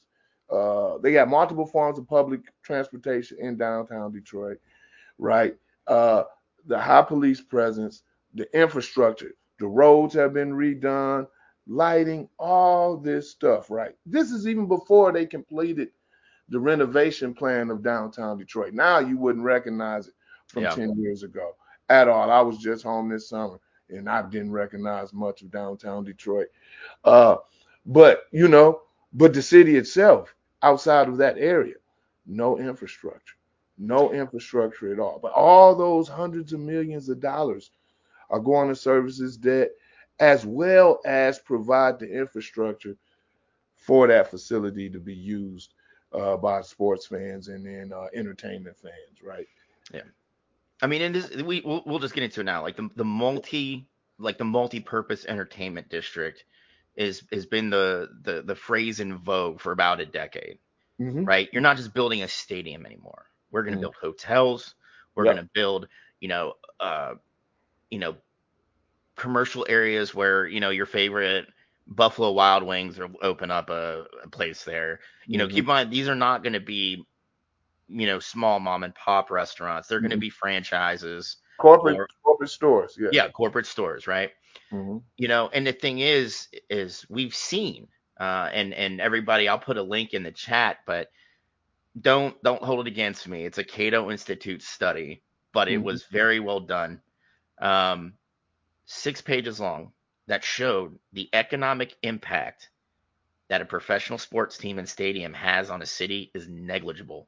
Uh, 0.51 0.97
they 0.99 1.13
got 1.13 1.29
multiple 1.29 1.65
forms 1.67 1.99
of 1.99 2.07
public 2.07 2.41
transportation 2.63 3.37
in 3.39 3.57
downtown 3.57 4.11
Detroit, 4.11 4.57
right? 5.17 5.55
Uh, 5.87 6.23
the 6.65 6.79
high 6.79 7.03
police 7.03 7.41
presence, 7.41 8.03
the 8.35 8.47
infrastructure, 8.59 9.31
the 9.59 9.67
roads 9.67 10.13
have 10.15 10.33
been 10.33 10.53
redone, 10.53 11.27
lighting, 11.67 12.27
all 12.39 12.97
this 12.97 13.29
stuff, 13.31 13.69
right? 13.69 13.95
This 14.05 14.31
is 14.31 14.47
even 14.47 14.67
before 14.67 15.11
they 15.11 15.25
completed 15.25 15.89
the 16.49 16.59
renovation 16.59 17.33
plan 17.33 17.69
of 17.69 17.83
downtown 17.83 18.37
Detroit. 18.37 18.73
Now 18.73 18.99
you 18.99 19.17
wouldn't 19.17 19.45
recognize 19.45 20.07
it 20.07 20.13
from 20.47 20.63
Yeah. 20.63 20.75
10 20.75 20.99
years 20.99 21.23
ago 21.23 21.55
at 21.89 22.07
all. 22.07 22.29
I 22.29 22.41
was 22.41 22.57
just 22.57 22.83
home 22.83 23.09
this 23.09 23.29
summer 23.29 23.59
and 23.89 24.09
I 24.09 24.21
didn't 24.23 24.51
recognize 24.51 25.13
much 25.13 25.41
of 25.41 25.51
downtown 25.51 26.03
Detroit. 26.03 26.47
Uh, 27.03 27.37
but, 27.85 28.23
you 28.31 28.47
know, 28.47 28.81
but 29.13 29.33
the 29.33 29.41
city 29.41 29.77
itself, 29.77 30.33
outside 30.61 31.07
of 31.07 31.17
that 31.17 31.37
area, 31.37 31.75
no 32.25 32.57
infrastructure, 32.57 33.35
no 33.77 34.11
infrastructure 34.11 34.91
at 34.91 34.99
all. 34.99 35.19
But 35.21 35.33
all 35.33 35.75
those 35.75 36.07
hundreds 36.07 36.53
of 36.53 36.59
millions 36.59 37.09
of 37.09 37.19
dollars 37.19 37.71
are 38.29 38.39
going 38.39 38.69
to 38.69 38.75
services 38.75 39.37
debt 39.37 39.71
as 40.21 40.45
well 40.47 41.01
as 41.05 41.39
provide 41.39 41.99
the 41.99 42.09
infrastructure 42.09 42.97
for 43.75 44.07
that 44.07 44.29
facility 44.31 44.89
to 44.89 44.99
be 44.99 45.15
used 45.15 45.73
uh, 46.13 46.37
by 46.37 46.61
sports 46.61 47.07
fans 47.07 47.49
and 47.49 47.65
then 47.65 47.91
uh, 47.95 48.07
entertainment 48.15 48.77
fans, 48.77 49.23
right? 49.23 49.47
Yeah. 49.93 50.01
I 50.81 50.87
mean, 50.87 51.01
and 51.01 51.15
this, 51.15 51.29
we 51.43 51.61
we'll, 51.65 51.83
we'll 51.85 51.99
just 51.99 52.13
get 52.15 52.23
into 52.23 52.41
it 52.41 52.45
now. 52.45 52.63
Like 52.63 52.77
the 52.77 52.89
the 52.95 53.05
multi 53.05 53.87
like 54.19 54.37
the 54.37 54.45
multi-purpose 54.45 55.25
entertainment 55.25 55.89
district 55.89 56.45
is 56.95 57.23
has 57.31 57.45
been 57.47 57.69
the 57.71 58.09
the 58.23 58.43
the 58.43 58.55
phrase 58.55 58.99
in 58.99 59.17
vogue 59.17 59.61
for 59.61 59.71
about 59.73 60.01
a 60.01 60.05
decade, 60.05 60.59
Mm-hmm. 61.01 61.25
right? 61.25 61.49
You're 61.53 61.61
not 61.61 61.77
just 61.77 61.93
building 61.93 62.23
a 62.23 62.27
stadium 62.29 62.85
anymore. 62.85 63.27
We're 63.51 63.63
going 63.63 63.73
to 63.73 63.79
Mm. 63.79 63.81
build 63.81 63.95
hotels. 64.01 64.75
We're 65.15 65.25
Yep. 65.25 65.35
going 65.35 65.43
to 65.43 65.49
build, 65.53 65.87
you 66.21 66.29
know, 66.29 66.53
uh, 66.79 67.15
you 67.91 67.99
know, 67.99 68.15
commercial 69.17 69.65
areas 69.69 70.13
where 70.15 70.47
you 70.47 70.59
know 70.59 70.69
your 70.71 70.85
favorite 70.85 71.47
Buffalo 71.87 72.31
Wild 72.31 72.63
Wings 72.63 72.99
or 72.99 73.09
open 73.21 73.51
up 73.51 73.69
a, 73.69 74.05
a 74.23 74.29
place 74.29 74.63
there. 74.63 74.99
You 75.29 75.37
know, 75.39 75.47
Mhm. 75.47 75.51
keep 75.51 75.63
in 75.65 75.67
mind 75.67 75.91
these 75.91 76.07
are 76.09 76.15
not 76.15 76.43
going 76.43 76.53
to 76.53 76.59
be, 76.61 77.05
you 77.87 78.07
know, 78.07 78.19
small 78.19 78.59
mom 78.59 78.83
and 78.83 78.95
pop 78.95 79.31
restaurants. 79.31 79.87
They're 79.87 80.01
going 80.01 80.11
to 80.11 80.17
Mhm. 80.17 80.21
be 80.21 80.29
franchises. 80.29 81.37
corporate 81.57 81.97
or- 81.99 82.07
corporate 82.23 82.49
stores, 82.49 82.97
yeah. 82.99 83.09
yeah, 83.11 83.29
corporate 83.29 83.67
stores, 83.67 84.07
right? 84.07 84.31
hmm 84.71 84.97
You 85.17 85.27
know, 85.27 85.49
and 85.53 85.67
the 85.67 85.73
thing 85.73 85.99
is, 85.99 86.47
is 86.69 87.05
we've 87.09 87.35
seen, 87.35 87.87
uh, 88.19 88.49
and 88.53 88.73
and 88.73 89.01
everybody, 89.01 89.47
I'll 89.47 89.59
put 89.59 89.77
a 89.77 89.83
link 89.83 90.13
in 90.13 90.23
the 90.23 90.31
chat, 90.31 90.79
but 90.87 91.09
don't 91.99 92.41
don't 92.43 92.63
hold 92.63 92.87
it 92.87 92.91
against 92.91 93.27
me. 93.27 93.45
It's 93.45 93.57
a 93.57 93.63
Cato 93.63 94.11
Institute 94.11 94.61
study, 94.63 95.23
but 95.53 95.67
it 95.69 95.79
Mhm. 95.79 95.83
was 95.83 96.05
very 96.05 96.39
well 96.39 96.61
done. 96.61 97.01
Um, 97.61 98.13
six 98.91 99.21
pages 99.21 99.59
long 99.59 99.93
that 100.27 100.43
showed 100.43 100.99
the 101.13 101.29
economic 101.33 101.95
impact 102.03 102.69
that 103.49 103.61
a 103.61 103.65
professional 103.65 104.19
sports 104.19 104.57
team 104.57 104.79
and 104.79 104.87
stadium 104.89 105.33
has 105.33 105.69
on 105.69 105.81
a 105.81 105.85
city 105.85 106.31
is 106.33 106.47
negligible, 106.47 107.27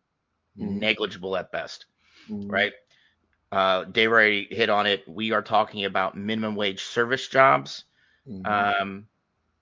Mhm. 0.58 0.88
negligible 0.88 1.36
at 1.38 1.52
best 1.52 1.86
Mhm. 2.30 2.63
right? 2.63 2.73
Uh, 3.52 3.84
Dave 3.86 4.10
already 4.12 4.47
hit 4.49 4.69
on 4.69 4.86
it. 4.88 5.08
We 5.08 5.32
are 5.32 5.41
talking 5.41 5.86
about 5.86 6.17
minimum 6.17 6.56
wage 6.56 6.82
service 6.84 7.28
jobs. 7.28 7.84
Mhm. 8.26 8.76
Um, 8.82 9.08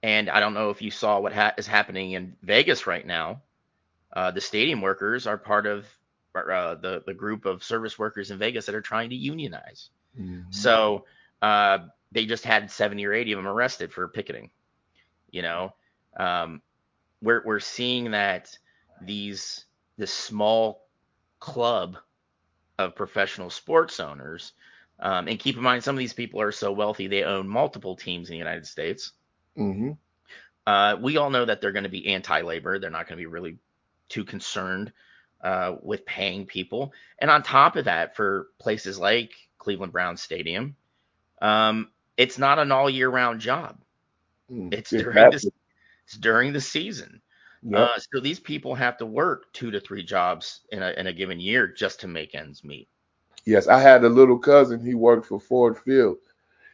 and 0.03 0.29
I 0.29 0.39
don't 0.39 0.53
know 0.53 0.69
if 0.69 0.81
you 0.81 0.91
saw 0.91 1.19
what 1.19 1.33
ha- 1.33 1.53
is 1.57 1.67
happening 1.67 2.11
in 2.11 2.37
Vegas 2.41 2.87
right 2.87 3.05
now. 3.05 3.41
Uh, 4.13 4.31
the 4.31 4.41
stadium 4.41 4.81
workers 4.81 5.27
are 5.27 5.37
part 5.37 5.65
of 5.67 5.85
uh, 6.35 6.75
the 6.75 7.03
the 7.05 7.13
group 7.13 7.45
of 7.45 7.63
service 7.63 7.97
workers 7.97 8.31
in 8.31 8.37
Vegas 8.37 8.65
that 8.67 8.75
are 8.75 8.81
trying 8.81 9.09
to 9.09 9.15
unionize. 9.15 9.89
Mhm. 10.17 10.51
So 10.51 11.05
uh, 11.41 11.79
they 12.11 12.25
just 12.25 12.43
had 12.43 12.71
70 12.71 13.05
or 13.05 13.13
80 13.13 13.33
of 13.33 13.37
them 13.39 13.47
arrested 13.47 13.91
for 13.93 14.07
picketing. 14.07 14.49
You 15.31 15.41
know, 15.43 15.73
um, 16.17 16.61
we're 17.21 17.43
we're 17.45 17.59
seeing 17.59 18.11
that 18.11 18.57
these 19.01 19.65
this 19.97 20.13
small 20.13 20.87
club 21.39 21.97
of 22.77 22.95
professional 22.95 23.49
sports 23.49 23.99
owners, 23.99 24.53
um, 24.99 25.27
and 25.27 25.39
keep 25.39 25.55
in 25.55 25.63
mind 25.63 25.83
some 25.83 25.95
of 25.95 25.99
these 25.99 26.13
people 26.13 26.41
are 26.41 26.51
so 26.51 26.71
wealthy 26.71 27.07
they 27.07 27.23
own 27.23 27.47
multiple 27.47 27.95
teams 27.95 28.29
in 28.29 28.33
the 28.33 28.37
United 28.37 28.65
States. 28.67 29.13
Mhm. 29.57 29.97
Uh, 30.65 30.97
we 31.01 31.17
all 31.17 31.29
know 31.29 31.45
that 31.45 31.61
they're 31.61 31.71
going 31.71 31.83
to 31.83 31.89
be 31.89 32.07
anti-labor. 32.07 32.79
They're 32.79 32.89
not 32.89 33.07
going 33.07 33.17
to 33.17 33.21
be 33.21 33.25
really 33.27 33.57
too 34.09 34.23
concerned 34.23 34.91
uh, 35.41 35.75
with 35.81 36.05
paying 36.05 36.45
people. 36.45 36.93
And 37.19 37.31
on 37.31 37.43
top 37.43 37.75
of 37.75 37.85
that, 37.85 38.15
for 38.15 38.49
places 38.59 38.99
like 38.99 39.31
Cleveland 39.57 39.91
Browns 39.91 40.21
Stadium, 40.21 40.75
um, 41.41 41.89
it's 42.17 42.37
not 42.37 42.59
an 42.59 42.71
all 42.71 42.89
year 42.89 43.09
round 43.09 43.41
job. 43.41 43.77
Mhm. 44.49 44.73
It's 44.73 44.89
during 44.89 45.31
this, 45.31 45.45
it's 46.05 46.17
during 46.17 46.53
the 46.53 46.61
season. 46.61 47.21
Yep. 47.63 47.79
Uh, 47.79 47.99
so 47.99 48.19
these 48.19 48.39
people 48.39 48.73
have 48.75 48.97
to 48.97 49.05
work 49.05 49.51
two 49.53 49.71
to 49.71 49.79
three 49.79 50.03
jobs 50.03 50.61
in 50.71 50.81
a 50.81 50.91
in 50.97 51.07
a 51.07 51.13
given 51.13 51.39
year 51.39 51.67
just 51.67 51.99
to 52.01 52.07
make 52.07 52.35
ends 52.35 52.63
meet. 52.63 52.87
Yes, 53.45 53.67
I 53.67 53.79
had 53.79 54.03
a 54.03 54.09
little 54.09 54.37
cousin. 54.37 54.83
He 54.85 54.93
worked 54.93 55.25
for 55.25 55.39
Ford 55.39 55.77
Field, 55.77 56.17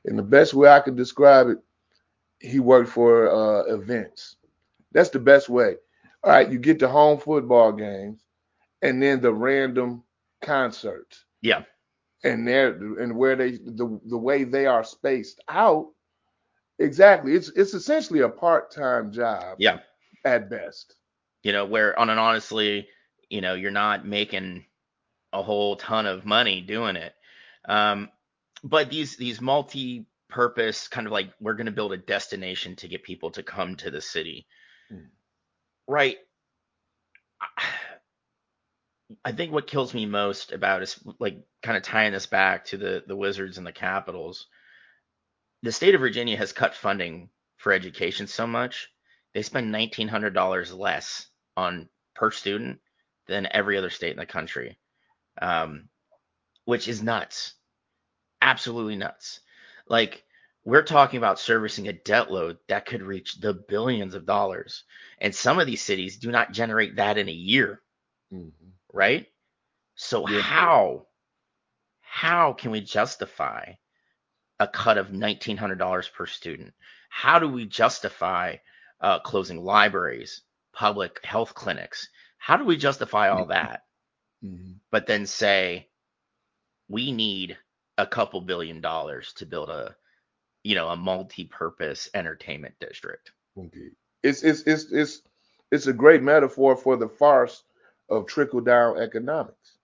and 0.05 0.17
the 0.17 0.23
best 0.23 0.53
way 0.53 0.69
I 0.69 0.79
could 0.79 0.95
describe 0.95 1.49
it, 1.49 1.59
he 2.39 2.59
worked 2.59 2.89
for 2.89 3.29
uh, 3.29 3.73
events. 3.73 4.37
That's 4.91 5.09
the 5.09 5.19
best 5.19 5.49
way. 5.49 5.75
All 6.23 6.31
right, 6.31 6.49
you 6.49 6.57
get 6.57 6.79
the 6.79 6.87
home 6.87 7.19
football 7.19 7.71
games, 7.71 8.25
and 8.81 9.01
then 9.01 9.21
the 9.21 9.31
random 9.33 10.03
concerts, 10.41 11.25
Yeah, 11.41 11.63
and 12.23 12.47
there 12.47 12.69
and 12.69 13.15
where 13.15 13.35
they 13.35 13.51
the 13.51 13.99
the 14.07 14.17
way 14.17 14.43
they 14.43 14.65
are 14.65 14.83
spaced 14.83 15.41
out. 15.47 15.87
Exactly, 16.79 17.33
it's 17.33 17.49
it's 17.49 17.73
essentially 17.73 18.21
a 18.21 18.29
part 18.29 18.71
time 18.71 19.11
job 19.11 19.55
yeah. 19.59 19.79
at 20.25 20.49
best. 20.49 20.95
You 21.43 21.51
know, 21.51 21.65
where 21.65 21.97
on 21.97 22.09
an 22.09 22.17
honestly, 22.17 22.87
you 23.29 23.41
know, 23.41 23.53
you're 23.55 23.71
not 23.71 24.05
making 24.05 24.65
a 25.33 25.41
whole 25.41 25.75
ton 25.75 26.05
of 26.05 26.25
money 26.25 26.61
doing 26.61 26.95
it. 26.95 27.13
Um, 27.67 28.09
but 28.63 28.89
these 28.89 29.17
these 29.17 29.41
multi-purpose 29.41 30.87
kind 30.87 31.07
of 31.07 31.13
like 31.13 31.31
we're 31.39 31.55
going 31.55 31.65
to 31.67 31.71
build 31.71 31.93
a 31.93 31.97
destination 31.97 32.75
to 32.77 32.87
get 32.87 33.03
people 33.03 33.31
to 33.31 33.43
come 33.43 33.75
to 33.77 33.91
the 33.91 34.01
city, 34.01 34.47
Mm. 34.91 35.07
right? 35.87 36.17
I 39.23 39.31
think 39.31 39.51
what 39.51 39.67
kills 39.67 39.93
me 39.93 40.05
most 40.05 40.51
about 40.51 40.83
is 40.83 40.99
like 41.19 41.37
kind 41.63 41.77
of 41.77 41.83
tying 41.83 42.13
this 42.13 42.25
back 42.25 42.65
to 42.65 42.77
the 42.77 43.03
the 43.07 43.15
Wizards 43.15 43.57
and 43.57 43.65
the 43.67 43.71
Capitals. 43.71 44.47
The 45.63 45.71
state 45.71 45.95
of 45.95 46.01
Virginia 46.01 46.37
has 46.37 46.53
cut 46.53 46.75
funding 46.75 47.29
for 47.57 47.71
education 47.73 48.27
so 48.27 48.47
much. 48.47 48.89
They 49.33 49.41
spend 49.43 49.71
nineteen 49.71 50.07
hundred 50.07 50.33
dollars 50.33 50.73
less 50.73 51.27
on 51.55 51.89
per 52.15 52.31
student 52.31 52.79
than 53.27 53.47
every 53.51 53.77
other 53.77 53.89
state 53.89 54.11
in 54.11 54.17
the 54.17 54.25
country, 54.25 54.77
um, 55.41 55.89
which 56.65 56.87
is 56.87 57.03
nuts, 57.03 57.53
absolutely 58.41 58.95
nuts. 58.95 59.41
Like 59.87 60.23
we're 60.65 60.83
talking 60.83 61.17
about 61.17 61.39
servicing 61.39 61.87
a 61.87 61.93
debt 61.93 62.31
load 62.31 62.57
that 62.67 62.85
could 62.85 63.03
reach 63.03 63.39
the 63.39 63.53
billions 63.53 64.15
of 64.15 64.25
dollars, 64.25 64.83
and 65.19 65.33
some 65.33 65.59
of 65.59 65.67
these 65.67 65.81
cities 65.81 66.17
do 66.17 66.31
not 66.31 66.51
generate 66.51 66.97
that 66.97 67.17
in 67.17 67.29
a 67.29 67.33
year 67.33 67.81
Mm-hmm. 68.33 68.69
Right? 68.97 69.27
So 69.95 70.25
Yeah. 70.25 70.41
how 70.41 71.07
how 72.01 72.53
can 72.53 72.71
we 72.71 72.81
justify 72.81 73.73
a 74.59 74.67
cut 74.67 74.97
of 74.97 75.09
$1,900 75.09 76.13
per 76.13 76.25
student? 76.27 76.73
How 77.09 77.39
do 77.39 77.49
we 77.49 77.65
justify 77.65 78.57
uh, 79.01 79.19
closing 79.19 79.63
libraries, 79.63 80.41
public 80.73 81.23
health 81.25 81.55
clinics? 81.55 82.09
How 82.39 82.57
do 82.57 82.65
we 82.65 82.77
justify 82.77 83.29
all 83.29 83.47
that, 83.47 83.83
Mm-hmm. 84.43 84.73
but 84.91 85.07
then 85.07 85.25
say 85.27 85.89
we 86.89 87.11
need 87.11 87.57
a 87.97 88.07
couple 88.07 88.41
billion 88.41 88.81
dollars 88.81 89.33
to 89.35 89.45
build 89.45 89.69
a 89.69 89.95
you 90.63 90.75
know 90.75 90.89
a 90.89 90.97
multi-purpose 90.97 92.09
entertainment 92.13 92.75
district? 92.79 93.31
Indeed. 93.57 93.91
It's 94.23 94.43
it's 94.43 94.61
it's 94.63 94.91
it's 94.91 95.21
it's 95.71 95.87
a 95.87 95.93
great 95.93 96.23
metaphor 96.23 96.75
for 96.77 96.97
the 96.97 97.09
farce 97.09 97.63
of 98.09 98.27
trickle 98.27 98.61
down 98.61 98.99
economics. 98.99 99.77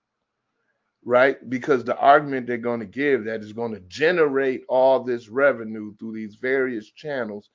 Right? 1.06 1.50
Because 1.50 1.84
the 1.84 1.98
argument 1.98 2.48
they're 2.48 2.58
going 2.58 2.80
to 2.80 2.86
give 2.86 3.26
that 3.26 3.42
is 3.42 3.52
going 3.52 3.74
to 3.74 3.82
generate 3.82 4.64
all 4.70 5.04
this 5.04 5.28
revenue 5.28 5.94
through 5.98 6.14
these 6.14 6.36
various 6.36 6.90
channels 6.92 7.50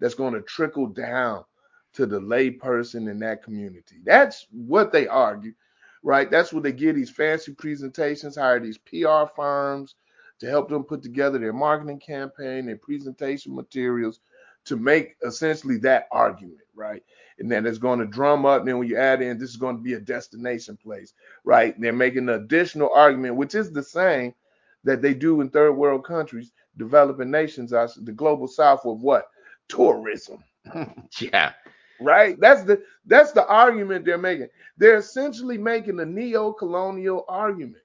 that's 0.00 0.14
going 0.14 0.32
to 0.32 0.40
trickle 0.42 0.86
down 0.86 1.44
to 1.92 2.06
the 2.06 2.20
layperson 2.20 3.10
in 3.10 3.18
that 3.18 3.42
community. 3.42 3.96
That's 4.04 4.46
what 4.50 4.92
they 4.92 5.06
argue, 5.06 5.52
right? 6.02 6.30
That's 6.30 6.52
what 6.52 6.62
they 6.62 6.72
give 6.72 6.96
these 6.96 7.10
fancy 7.10 7.52
presentations, 7.52 8.36
hire 8.36 8.60
these 8.60 8.78
PR 8.78 9.24
firms 9.34 9.94
to 10.40 10.46
help 10.46 10.68
them 10.68 10.84
put 10.84 11.02
together 11.02 11.38
their 11.38 11.54
marketing 11.54 11.98
campaign, 11.98 12.66
their 12.66 12.76
presentation 12.76 13.54
materials 13.54 14.20
to 14.66 14.76
make 14.76 15.16
essentially 15.24 15.78
that 15.78 16.08
argument, 16.12 16.60
right? 16.76 17.02
And 17.40 17.50
then 17.52 17.66
it's 17.66 17.78
going 17.78 18.00
to 18.00 18.06
drum 18.06 18.46
up. 18.46 18.60
And 18.60 18.68
then 18.68 18.78
when 18.78 18.88
you 18.88 18.98
add 18.98 19.22
in, 19.22 19.38
this 19.38 19.50
is 19.50 19.56
going 19.58 19.76
to 19.78 19.82
be 19.82 19.94
a 19.94 20.00
destination 20.00 20.78
place, 20.78 21.14
right? 21.44 21.80
They're 21.80 21.92
making 21.94 22.30
an 22.30 22.42
additional 22.42 22.90
argument, 22.94 23.36
which 23.36 23.56
is 23.56 23.72
the 23.72 23.84
same 23.84 24.34
that 24.84 25.02
they 25.02 25.14
do 25.14 25.40
in 25.42 25.50
third 25.50 25.72
world 25.74 26.04
countries, 26.06 26.52
developing 26.78 27.30
nations, 27.32 27.70
the 27.72 28.12
global 28.16 28.48
south 28.48 28.84
with 28.86 29.00
what? 29.00 29.28
Tourism 29.68 30.44
Yeah, 31.20 31.52
right? 32.00 32.38
That's 32.40 32.64
the 32.64 32.82
that's 33.06 33.32
the 33.32 33.46
argument 33.48 34.06
they're 34.06 34.18
making. 34.18 34.48
They're 34.78 34.98
essentially 34.98 35.58
making 35.58 36.00
a 36.00 36.06
neo-colonial 36.06 37.24
argument 37.28 37.84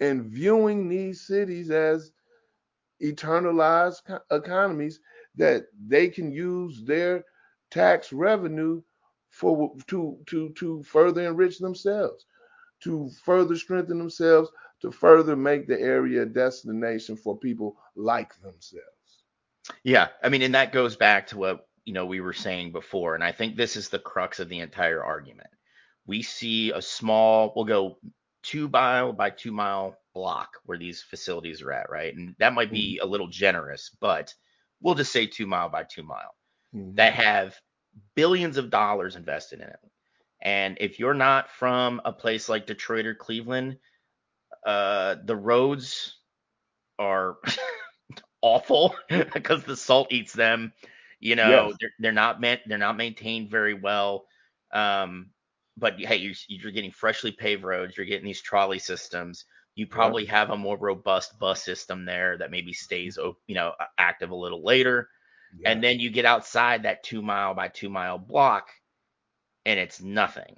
and 0.00 0.24
viewing 0.24 0.88
these 0.88 1.26
cities 1.26 1.70
as 1.70 2.12
eternalized 3.02 4.02
co- 4.06 4.20
economies 4.36 5.00
that 5.36 5.66
they 5.86 6.08
can 6.08 6.32
use 6.32 6.82
their 6.84 7.24
tax 7.70 8.12
revenue 8.12 8.82
for 9.30 9.74
to 9.88 10.18
to 10.26 10.50
to 10.50 10.82
further 10.82 11.26
enrich 11.26 11.58
themselves, 11.58 12.24
to 12.82 13.10
further 13.22 13.56
strengthen 13.56 13.98
themselves, 13.98 14.50
to 14.80 14.90
further 14.90 15.36
make 15.36 15.66
the 15.66 15.80
area 15.80 16.22
a 16.22 16.26
destination 16.26 17.16
for 17.16 17.36
people 17.38 17.76
like 17.94 18.34
themselves. 18.40 19.22
Yeah, 19.84 20.08
I 20.22 20.28
mean, 20.28 20.42
and 20.42 20.54
that 20.54 20.72
goes 20.72 20.96
back 20.96 21.26
to 21.28 21.38
what 21.38 21.68
you 21.84 21.92
know 21.92 22.06
we 22.06 22.20
were 22.20 22.32
saying 22.32 22.72
before, 22.72 23.14
and 23.14 23.24
I 23.24 23.32
think 23.32 23.56
this 23.56 23.76
is 23.76 23.88
the 23.88 23.98
crux 23.98 24.40
of 24.40 24.48
the 24.48 24.60
entire 24.60 25.04
argument. 25.04 25.50
We 26.06 26.22
see 26.22 26.70
a 26.70 26.80
small, 26.80 27.52
we'll 27.56 27.64
go 27.64 27.98
two 28.42 28.68
mile 28.68 29.12
by 29.12 29.30
two 29.30 29.50
mile 29.50 29.98
block 30.14 30.50
where 30.64 30.78
these 30.78 31.02
facilities 31.02 31.62
are 31.62 31.72
at, 31.72 31.90
right? 31.90 32.14
And 32.14 32.34
that 32.38 32.54
might 32.54 32.70
be 32.70 32.96
mm-hmm. 32.96 33.06
a 33.06 33.10
little 33.10 33.26
generous, 33.26 33.90
but 34.00 34.32
we'll 34.80 34.94
just 34.94 35.12
say 35.12 35.26
two 35.26 35.46
mile 35.46 35.68
by 35.68 35.84
two 35.84 36.02
mile 36.02 36.34
Mhm. 36.72 36.94
that 36.96 37.14
have 37.14 37.54
billions 38.14 38.56
of 38.56 38.70
dollars 38.70 39.16
invested 39.16 39.60
in 39.60 39.68
it. 39.68 39.80
And 40.42 40.76
if 40.80 40.98
you're 40.98 41.14
not 41.14 41.50
from 41.50 42.00
a 42.04 42.12
place 42.12 42.48
like 42.48 42.66
Detroit 42.66 43.06
or 43.06 43.14
Cleveland, 43.14 43.78
uh, 44.66 45.16
the 45.24 45.36
roads 45.36 46.16
are 46.98 47.36
awful 48.42 48.94
because 49.08 49.64
the 49.64 49.76
salt 49.76 50.12
eats 50.12 50.32
them. 50.32 50.72
You 51.20 51.36
know, 51.36 51.72
Yes. 51.72 51.76
they're, 51.80 51.90
they're 51.98 52.12
not 52.12 52.40
meant, 52.40 52.60
they're 52.66 52.78
not 52.78 52.96
maintained 52.96 53.50
very 53.50 53.74
well. 53.74 54.26
Um, 54.72 55.30
but 55.76 55.98
hey, 55.98 56.16
you're, 56.16 56.34
you're 56.48 56.72
getting 56.72 56.92
freshly 56.92 57.32
paved 57.32 57.64
roads. 57.64 57.96
You're 57.96 58.06
getting 58.06 58.26
these 58.26 58.42
trolley 58.42 58.78
systems. 58.78 59.44
You 59.76 59.86
probably 59.86 60.26
have 60.26 60.50
a 60.50 60.58
more 60.58 60.78
robust 60.78 61.38
bus 61.38 61.62
system 61.64 62.06
there 62.06 62.38
that 62.38 62.50
maybe 62.52 62.74
stays, 62.74 63.18
you 63.48 63.54
know, 63.56 63.74
active 63.98 64.30
a 64.30 64.36
little 64.36 64.64
later. 64.64 65.10
Yeah. 65.56 65.80
And 65.80 65.84
then 65.84 66.00
you 66.00 66.10
get 66.10 66.26
outside 66.26 66.84
that 66.84 67.04
two 67.04 67.22
mile 67.22 67.54
by 67.54 67.68
two 67.68 67.90
mile 67.90 68.18
block, 68.18 68.70
and 69.64 69.78
it's 69.78 70.00
nothing 70.00 70.56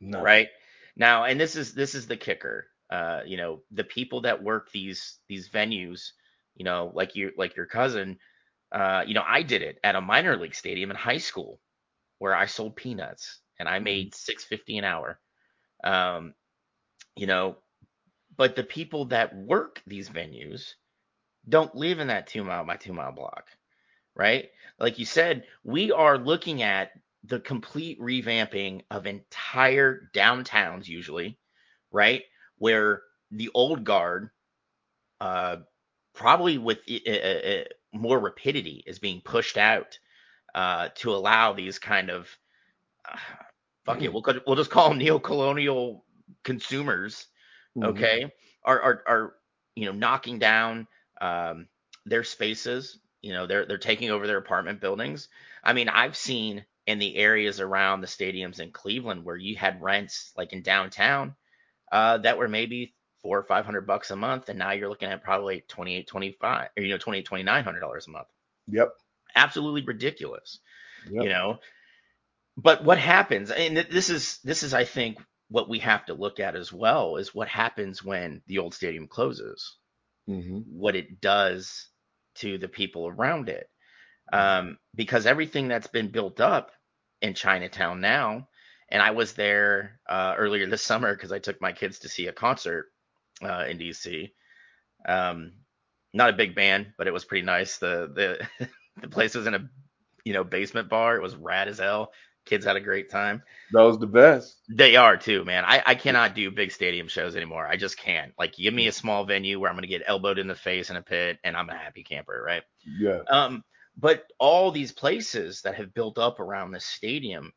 No. 0.00 0.34
right 0.34 0.48
now 0.96 1.24
and 1.24 1.40
this 1.40 1.56
is 1.56 1.74
this 1.74 1.94
is 1.94 2.06
the 2.06 2.16
kicker 2.16 2.68
uh 2.90 3.20
you 3.26 3.36
know 3.36 3.62
the 3.72 3.84
people 3.84 4.22
that 4.22 4.42
work 4.42 4.70
these 4.72 5.18
these 5.28 5.48
venues 5.50 6.12
you 6.56 6.64
know 6.64 6.92
like 6.94 7.16
you 7.16 7.32
like 7.38 7.56
your 7.56 7.66
cousin 7.66 8.18
uh 8.72 9.04
you 9.06 9.14
know 9.14 9.24
i 9.26 9.42
did 9.42 9.62
it 9.62 9.78
at 9.84 9.96
a 9.96 10.00
minor 10.00 10.36
league 10.36 10.54
stadium 10.54 10.90
in 10.90 10.96
high 10.96 11.18
school 11.18 11.60
where 12.18 12.34
i 12.34 12.46
sold 12.46 12.76
peanuts 12.76 13.40
and 13.58 13.68
i 13.68 13.78
made 13.78 14.14
650 14.14 14.78
an 14.78 14.84
hour 14.84 15.20
um 15.84 16.34
you 17.16 17.26
know 17.26 17.56
but 18.36 18.56
the 18.56 18.64
people 18.64 19.06
that 19.06 19.34
work 19.36 19.82
these 19.86 20.08
venues 20.08 20.74
don't 21.48 21.74
live 21.74 21.98
in 21.98 22.08
that 22.08 22.26
two 22.26 22.44
mile 22.44 22.64
by 22.64 22.76
two 22.76 22.92
mile 22.92 23.12
block 23.12 23.46
right? 24.14 24.50
Like 24.78 24.98
you 24.98 25.06
said 25.06 25.44
we 25.64 25.90
are 25.92 26.18
looking 26.18 26.62
at 26.62 26.90
the 27.24 27.40
complete 27.40 28.00
revamping 28.00 28.82
of 28.90 29.06
entire 29.06 30.10
downtowns 30.14 30.86
usually 30.88 31.38
right? 31.90 32.22
Where 32.58 33.02
the 33.30 33.50
old 33.54 33.84
guard 33.84 34.30
uh 35.20 35.56
probably 36.14 36.58
with 36.58 36.78
uh, 36.88 37.10
uh, 37.10 37.64
more 37.92 38.18
rapidity 38.18 38.82
is 38.86 38.98
being 38.98 39.22
pushed 39.24 39.56
out 39.56 39.98
uh 40.54 40.88
to 40.96 41.14
allow 41.14 41.52
these 41.52 41.78
kind 41.78 42.10
of 42.10 42.28
uh, 43.10 43.16
fuck 43.86 44.02
it 44.02 44.12
we'll, 44.12 44.24
we'll 44.46 44.56
just 44.56 44.70
call 44.70 44.90
them 44.90 44.98
neo-colonial 44.98 46.04
consumers 46.44 47.26
Mhm. 47.76 48.08
okay 48.08 48.32
are 48.64 48.80
are 48.80 49.02
are 49.06 49.34
you 49.76 49.86
know 49.86 49.92
knocking 49.92 50.38
down 50.38 50.86
um 51.20 51.68
their 52.06 52.24
spaces 52.24 52.98
you 53.22 53.32
know 53.32 53.46
they're 53.46 53.66
they're 53.66 53.78
taking 53.78 54.10
over 54.10 54.26
their 54.26 54.38
apartment 54.38 54.80
buildings 54.80 55.28
i 55.64 55.72
mean 55.72 55.88
i've 55.88 56.16
seen 56.16 56.64
in 56.86 56.98
the 56.98 57.16
areas 57.16 57.60
around 57.60 58.00
the 58.00 58.06
stadiums 58.06 58.60
in 58.60 58.70
cleveland 58.72 59.24
where 59.24 59.36
you 59.36 59.56
had 59.56 59.82
rents 59.82 60.32
like 60.36 60.52
in 60.52 60.62
downtown 60.62 61.34
uh 61.92 62.18
that 62.18 62.38
were 62.38 62.48
maybe 62.48 62.94
four 63.22 63.38
or 63.38 63.44
five 63.44 63.64
hundred 63.66 63.86
bucks 63.86 64.10
a 64.10 64.16
month 64.16 64.48
and 64.48 64.58
now 64.58 64.72
you're 64.72 64.88
looking 64.90 65.10
at 65.10 65.24
probably 65.24 65.64
28 65.68 66.08
25 66.08 66.68
or 66.76 66.82
you 66.82 66.90
know 66.90 66.98
28 66.98 67.26
2900 67.26 67.80
dollars 67.80 68.06
a 68.08 68.10
month 68.10 68.28
Yep. 68.68 68.94
absolutely 69.36 69.82
ridiculous 69.84 70.60
Yep. 71.10 71.18
you 71.18 71.28
know 71.28 71.58
but 72.56 72.84
what 72.84 72.98
happens 72.98 73.50
and 73.50 73.76
this 73.76 74.10
is 74.10 74.38
this 74.44 74.62
is 74.62 74.74
i 74.74 74.84
think 74.84 75.18
what 75.52 75.68
we 75.68 75.78
have 75.78 76.04
to 76.06 76.14
look 76.14 76.40
at 76.40 76.56
as 76.56 76.72
well 76.72 77.16
is 77.16 77.34
what 77.34 77.48
happens 77.48 78.04
when 78.04 78.42
the 78.46 78.58
old 78.58 78.74
stadium 78.74 79.06
closes 79.06 79.78
hmm 80.26 80.60
what 80.66 80.96
it 80.96 81.20
does 81.20 81.88
to 82.34 82.58
the 82.58 82.68
people 82.68 83.08
around 83.08 83.48
it. 83.48 83.68
Um, 84.32 84.78
because 84.94 85.26
everything 85.26 85.68
that's 85.68 85.88
been 85.88 86.10
built 86.10 86.40
up 86.40 86.70
in 87.20 87.34
chinatown 87.34 88.00
now 88.00 88.48
and 88.90 89.02
i 89.02 89.10
was 89.10 89.34
there 89.34 90.00
uh, 90.08 90.34
earlier 90.38 90.66
this 90.66 90.82
summer 90.82 91.14
because 91.14 91.32
i 91.32 91.38
took 91.38 91.60
my 91.60 91.72
kids 91.72 91.98
to 92.00 92.08
see 92.08 92.28
a 92.28 92.32
concert 92.32 92.86
uh, 93.44 93.64
in 93.68 93.78
dc 93.78 94.32
um, 95.06 95.52
not 96.14 96.30
a 96.30 96.34
big 96.34 96.54
band 96.54 96.92
but 96.98 97.06
it 97.06 97.12
was 97.12 97.24
pretty 97.24 97.44
nice. 97.44 97.78
The 97.78 98.10
the 98.58 98.68
the 99.00 99.08
place 99.08 99.34
was 99.34 99.46
in 99.46 99.54
a 99.54 99.68
you 100.24 100.32
know 100.32 100.44
basement 100.44 100.88
bar. 100.88 101.16
It 101.16 101.22
was 101.22 101.36
rad 101.36 101.68
as 101.68 101.78
hell 101.78 102.12
kids 102.44 102.64
had 102.64 102.76
a 102.76 102.80
great 102.80 103.10
time 103.10 103.42
Those 103.72 103.98
the 103.98 104.06
best. 104.06 104.56
they 104.68 104.96
are 104.96 105.16
too, 105.16 105.44
man. 105.44 105.64
I, 105.64 105.82
I 105.84 105.94
cannot 105.94 106.34
do 106.34 106.50
big 106.50 106.72
stadium 106.72 107.08
shows 107.08 107.36
anymore. 107.36 107.66
I 107.66 107.76
just 107.76 107.96
can't. 107.98 108.32
Like, 108.38 108.54
give 108.54 108.74
me 108.74 108.86
a 108.88 108.92
small 108.92 109.24
venue 109.24 109.58
where 109.60 109.70
I'm 109.70 109.76
going 109.76 109.82
to 109.82 109.88
get 109.88 110.02
elbowed 110.06 110.38
in 110.38 110.46
the 110.48 110.54
face 110.54 110.90
in 110.90 110.96
a 110.96 111.02
pit 111.02 111.38
and 111.44 111.56
I'm 111.56 111.68
a 111.70 111.76
happy 111.76 112.02
camper, 112.04 112.42
right? 112.44 112.62
Yeah. 112.98 113.20
Um, 113.30 113.64
but 113.96 114.24
all 114.38 114.70
these 114.70 114.92
places 114.92 115.62
that 115.62 115.74
have 115.76 115.94
built 115.94 116.18
up 116.18 116.40
around 116.40 116.72
the 116.72 116.80
stadium, 116.80 117.52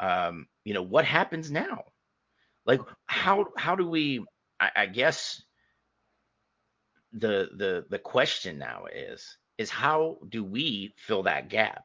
um, 0.00 0.46
you 0.64 0.74
know, 0.74 0.82
what 0.82 1.04
happens 1.04 1.50
now? 1.50 1.84
Like 2.66 2.80
how 3.06 3.46
how 3.56 3.76
do 3.76 3.88
we? 3.88 4.24
I, 4.58 4.70
I 4.76 4.86
guess 4.86 5.42
the 7.12 7.48
the 7.56 7.86
the 7.90 7.98
question 7.98 8.58
now 8.58 8.84
is 8.92 9.36
is 9.58 9.70
how 9.70 10.18
do 10.28 10.44
we 10.44 10.94
fill 10.96 11.24
that 11.24 11.48
gap? 11.48 11.84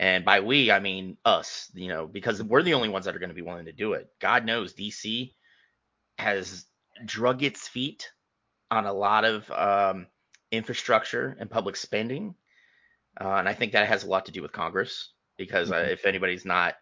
And 0.00 0.24
by 0.24 0.40
we, 0.40 0.70
I 0.72 0.80
mean 0.80 1.18
us, 1.26 1.70
you 1.74 1.88
know, 1.88 2.06
because 2.06 2.42
we're 2.42 2.62
the 2.62 2.72
only 2.72 2.88
ones 2.88 3.04
that 3.04 3.14
are 3.14 3.18
going 3.18 3.28
to 3.28 3.34
be 3.34 3.42
willing 3.42 3.66
to 3.66 3.72
do 3.72 3.92
it. 3.92 4.08
God 4.18 4.46
knows 4.46 4.72
DC 4.72 5.34
has 6.18 6.66
drug 7.04 7.42
its 7.42 7.68
feet 7.68 8.10
on 8.70 8.86
a 8.86 8.92
lot 8.94 9.26
of 9.26 9.50
um, 9.50 10.06
infrastructure 10.50 11.36
and 11.38 11.50
public 11.50 11.76
spending. 11.76 12.34
Uh, 13.20 13.34
and 13.34 13.48
I 13.48 13.52
think 13.52 13.72
that 13.72 13.88
has 13.88 14.04
a 14.04 14.08
lot 14.08 14.24
to 14.26 14.32
do 14.32 14.40
with 14.40 14.52
Congress 14.52 15.12
because 15.36 15.70
uh, 15.70 15.76
Mhm. 15.76 15.92
if 15.92 16.06
anybody's 16.06 16.46
not 16.46 16.76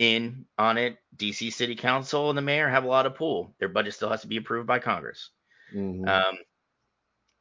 in 0.00 0.46
on 0.58 0.78
it, 0.78 0.98
DC 1.16 1.52
City 1.52 1.76
Council 1.76 2.28
and 2.28 2.36
the 2.38 2.42
mayor 2.42 2.68
have 2.68 2.84
a 2.84 2.88
lot 2.88 3.06
of 3.06 3.14
pull. 3.14 3.54
Their 3.60 3.68
budget 3.68 3.94
still 3.94 4.10
has 4.10 4.22
to 4.22 4.28
be 4.28 4.36
approved 4.36 4.66
by 4.66 4.80
Congress. 4.80 5.30
Mhm. 5.72 6.08
Um, 6.08 6.38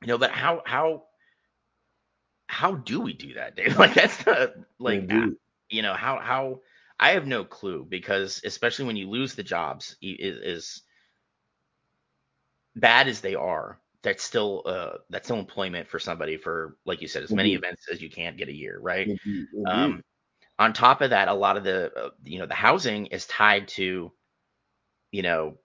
you 0.02 0.08
know, 0.10 0.18
but 0.18 0.32
how 0.32 0.62
how 0.66 1.07
how 2.48 2.76
do 2.76 3.02
we 3.02 3.14
do 3.14 3.34
that, 3.36 3.56
Dave? 3.56 3.78
Like 3.80 3.94
that's 3.94 4.24
the 4.24 4.54
like 4.80 5.10
Indeed. 5.10 5.36
you 5.70 5.82
know 5.82 5.94
how 5.94 6.20
how 6.20 6.62
I 7.00 7.12
have 7.12 7.28
no 7.28 7.44
clue 7.46 7.86
because 7.90 8.42
especially 8.46 8.86
when 8.86 8.98
you 8.98 9.10
lose 9.10 9.36
the 9.36 9.44
jobs 9.44 9.96
is, 10.02 10.38
is 10.38 10.82
bad 12.76 13.08
as 13.08 13.22
they 13.22 13.36
are. 13.36 13.80
That's 14.04 14.24
still 14.24 14.64
uh 14.66 14.98
that's 15.10 15.28
still 15.28 15.40
employment 15.40 15.90
for 15.90 16.00
somebody 16.00 16.38
for 16.38 16.78
like 16.86 17.02
you 17.02 17.08
said 17.08 17.24
as 17.24 17.36
many 17.36 17.54
Indeed. 17.54 17.56
events 17.56 17.88
as 17.92 18.02
you 18.02 18.10
can 18.10 18.36
get 18.38 18.50
a 18.50 18.54
year, 18.54 18.80
right? 18.80 19.10
Indeed. 19.10 19.48
Um, 19.66 20.02
on 20.60 20.74
top 20.74 21.02
of 21.02 21.12
that, 21.12 21.28
a 21.28 21.34
lot 21.34 21.58
of 21.58 21.64
the 21.64 21.92
uh, 21.96 22.10
you 22.24 22.40
know 22.40 22.46
the 22.48 22.54
housing 22.56 23.08
is 23.08 23.26
tied 23.28 23.68
to 23.70 24.12
you 25.12 25.22
know 25.24 25.58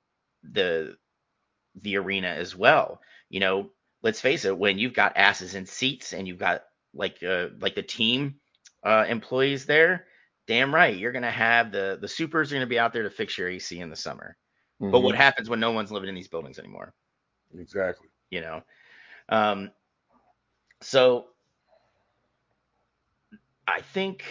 the 0.43 0.97
the 1.83 1.97
arena 1.97 2.29
as 2.29 2.57
well. 2.57 3.01
You 3.29 3.41
know, 3.41 3.71
let's 4.03 4.21
face 4.21 4.45
it, 4.45 4.59
when 4.59 4.79
you've 4.79 4.95
got 4.95 5.17
asses 5.17 5.55
in 5.55 5.67
seats 5.67 6.13
and 6.13 6.27
you've 6.27 6.39
got 6.39 6.63
like 6.95 7.23
uh, 7.23 7.49
like 7.61 7.75
the 7.75 7.83
team 7.83 8.41
uh, 8.85 9.07
employees 9.09 9.67
there, 9.67 10.07
damn 10.47 10.75
right, 10.75 10.97
you're 10.97 11.13
gonna 11.13 11.31
have 11.31 11.73
the 11.73 11.99
the 12.01 12.09
supers 12.09 12.53
are 12.53 12.57
gonna 12.57 12.67
be 12.67 12.79
out 12.79 12.93
there 12.93 13.05
to 13.05 13.11
fix 13.11 13.39
your 13.39 13.49
AC 13.49 13.81
in 13.81 13.91
the 13.91 13.97
summer. 13.97 14.37
But 14.91 15.01
what 15.01 15.15
Mhm. 15.15 15.17
happens 15.17 15.49
when 15.51 15.61
no 15.61 15.73
one's 15.73 15.93
living 15.93 16.09
in 16.11 16.15
these 16.15 16.29
buildings 16.29 16.59
anymore? 16.59 16.95
Exactly. 17.55 18.09
You 18.31 18.41
know, 18.41 18.63
um, 19.29 19.73
so 20.81 21.29
I 23.67 23.81
think 23.81 24.25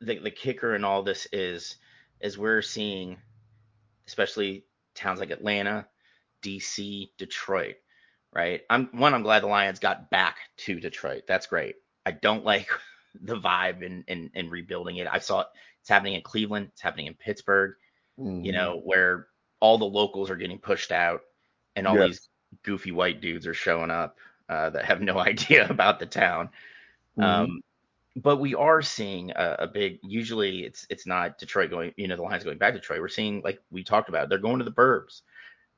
the 0.00 0.18
the 0.18 0.30
kicker 0.30 0.74
in 0.74 0.84
all 0.84 1.02
this 1.02 1.26
is 1.32 1.76
is 2.20 2.38
we're 2.38 2.62
seeing, 2.62 3.20
especially 4.08 4.66
towns 4.94 5.20
like 5.20 5.30
Atlanta, 5.30 5.88
DC, 6.42 7.14
Detroit, 7.18 7.76
right? 8.32 8.62
I'm 8.70 8.86
one, 8.92 9.14
I'm 9.14 9.22
glad 9.22 9.42
the 9.42 9.46
Lions 9.48 9.78
got 9.78 10.10
back 10.10 10.36
to 10.58 10.80
Detroit. 10.80 11.24
That's 11.26 11.46
great. 11.46 11.76
I 12.06 12.12
don't 12.12 12.44
like 12.44 12.68
the 13.22 13.36
vibe 13.36 13.84
and 13.84 14.04
and, 14.08 14.30
and 14.34 14.50
rebuilding 14.50 14.96
it. 14.96 15.08
I 15.10 15.18
saw 15.18 15.42
it, 15.42 15.46
it's 15.80 15.88
happening 15.88 16.14
in 16.14 16.22
Cleveland, 16.22 16.68
it's 16.72 16.82
happening 16.82 17.06
in 17.06 17.14
Pittsburgh, 17.14 17.74
you 18.40 18.52
Mhm. 18.52 18.52
know, 18.52 18.80
where 18.84 19.28
all 19.60 19.78
the 19.78 19.84
locals 19.84 20.30
are 20.30 20.36
getting 20.36 20.58
pushed 20.58 20.92
out 20.92 21.22
and 21.76 21.86
all 21.86 21.98
Yes. 21.98 22.08
these 22.08 22.28
goofy 22.64 22.92
white 22.92 23.20
dudes 23.20 23.46
are 23.46 23.54
showing 23.54 23.90
up 23.90 24.18
uh, 24.48 24.70
that 24.70 24.84
have 24.84 25.00
no 25.00 25.18
idea 25.20 25.68
about 25.68 25.98
the 26.00 26.06
town. 26.06 26.50
Mhm. 27.16 27.24
Um, 27.24 27.60
but 28.16 28.38
we 28.38 28.54
are 28.54 28.82
seeing 28.82 29.30
a, 29.32 29.56
a 29.60 29.66
big. 29.68 29.98
Usually, 30.02 30.64
it's 30.64 30.86
it's 30.90 31.06
not 31.06 31.38
Detroit 31.38 31.70
going. 31.70 31.94
You 31.96 32.08
know, 32.08 32.16
the 32.16 32.22
Lions 32.22 32.44
going 32.44 32.58
back 32.58 32.74
to 32.74 32.80
Detroit. 32.80 33.00
We're 33.00 33.08
seeing 33.08 33.40
like 33.42 33.60
we 33.70 33.84
talked 33.84 34.08
about. 34.08 34.28
They're 34.28 34.38
going 34.38 34.58
to 34.58 34.64
the 34.64 34.72
Burbs. 34.72 35.22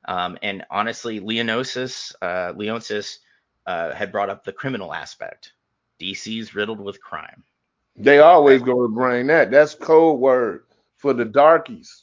Um, 0.07 0.37
and 0.41 0.65
honestly, 0.69 1.19
Leonosis, 1.19 2.13
uh, 2.21 2.53
Leonsis 2.53 3.17
uh, 3.65 3.93
had 3.93 4.11
brought 4.11 4.29
up 4.29 4.43
the 4.43 4.53
criminal 4.53 4.93
aspect. 4.93 5.53
DC's 5.99 6.53
riddled 6.55 6.79
with 6.79 7.01
crime. 7.01 7.43
They 7.95 8.19
always 8.19 8.61
going 8.61 8.89
to 8.89 8.93
bring 8.93 9.27
that. 9.27 9.51
That's 9.51 9.73
code 9.75 10.19
word 10.19 10.65
for 10.97 11.13
the 11.13 11.25
darkies. 11.25 12.01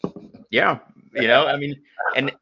Yeah, 0.50 0.78
you 1.14 1.28
know, 1.28 1.46
I 1.46 1.56
mean, 1.56 1.76
and 2.16 2.32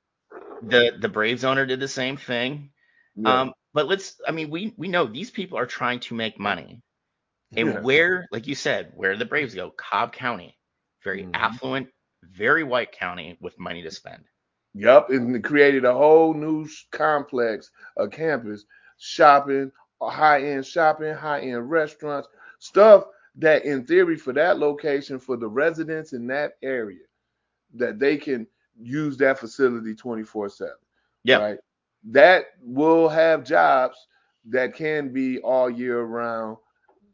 the 0.63 0.93
the 1.01 1.09
Braves 1.09 1.45
owner 1.45 1.67
did 1.67 1.81
the 1.81 1.89
same 1.89 2.17
thing. 2.17 2.71
Yeah. 3.17 3.41
Um, 3.41 3.53
but 3.73 3.89
let's, 3.89 4.21
I 4.27 4.33
mean, 4.33 4.51
we 4.51 4.73
we 4.77 4.89
know 4.89 5.07
these 5.07 5.31
people 5.31 5.59
are 5.59 5.67
trying 5.67 6.01
to 6.01 6.15
make 6.15 6.39
money. 6.39 6.83
And 7.57 7.69
Yeah. 7.69 7.81
where, 7.81 8.27
like 8.31 8.47
you 8.47 8.55
said, 8.55 8.93
where 8.95 9.17
the 9.17 9.25
Braves 9.25 9.55
go, 9.55 9.71
Cobb 9.71 10.13
County, 10.13 10.57
very 11.03 11.25
Mhm. 11.25 11.35
affluent, 11.35 11.89
very 12.23 12.63
white 12.63 12.93
county 12.93 13.37
with 13.41 13.59
money 13.59 13.83
to 13.83 13.91
spend. 13.91 14.30
Yep, 14.75 15.11
and 15.11 15.35
it 15.35 15.45
created 15.45 15.85
a 15.85 15.93
whole 15.93 16.33
new 16.33 16.67
sh- 16.67 16.85
complex, 16.93 17.71
a 17.97 18.07
campus, 18.09 18.67
shopping, 18.99 19.73
uh, 20.01 20.09
high 20.09 20.43
end 20.43 20.65
shopping, 20.65 21.13
high 21.13 21.41
end 21.41 21.71
restaurants, 21.71 22.29
stuff 22.59 23.05
that 23.37 23.65
in 23.65 23.85
theory 23.85 24.17
for 24.17 24.33
that 24.33 24.59
location 24.59 25.19
for 25.19 25.37
the 25.37 25.49
residents 25.49 26.13
in 26.13 26.27
that 26.29 26.53
area, 26.63 27.05
that 27.75 27.99
they 27.99 28.17
can 28.17 28.47
use 28.81 29.17
that 29.17 29.39
facility 29.39 29.95
24 29.95 30.49
7. 30.49 30.73
Yeah. 31.25 31.37
Right. 31.39 31.59
That 32.05 32.47
will 32.63 33.09
have 33.09 33.45
jobs 33.45 34.07
that 34.49 34.75
can 34.75 35.13
be 35.13 35.39
all 35.41 35.69
year 35.69 36.03
round 36.03 36.57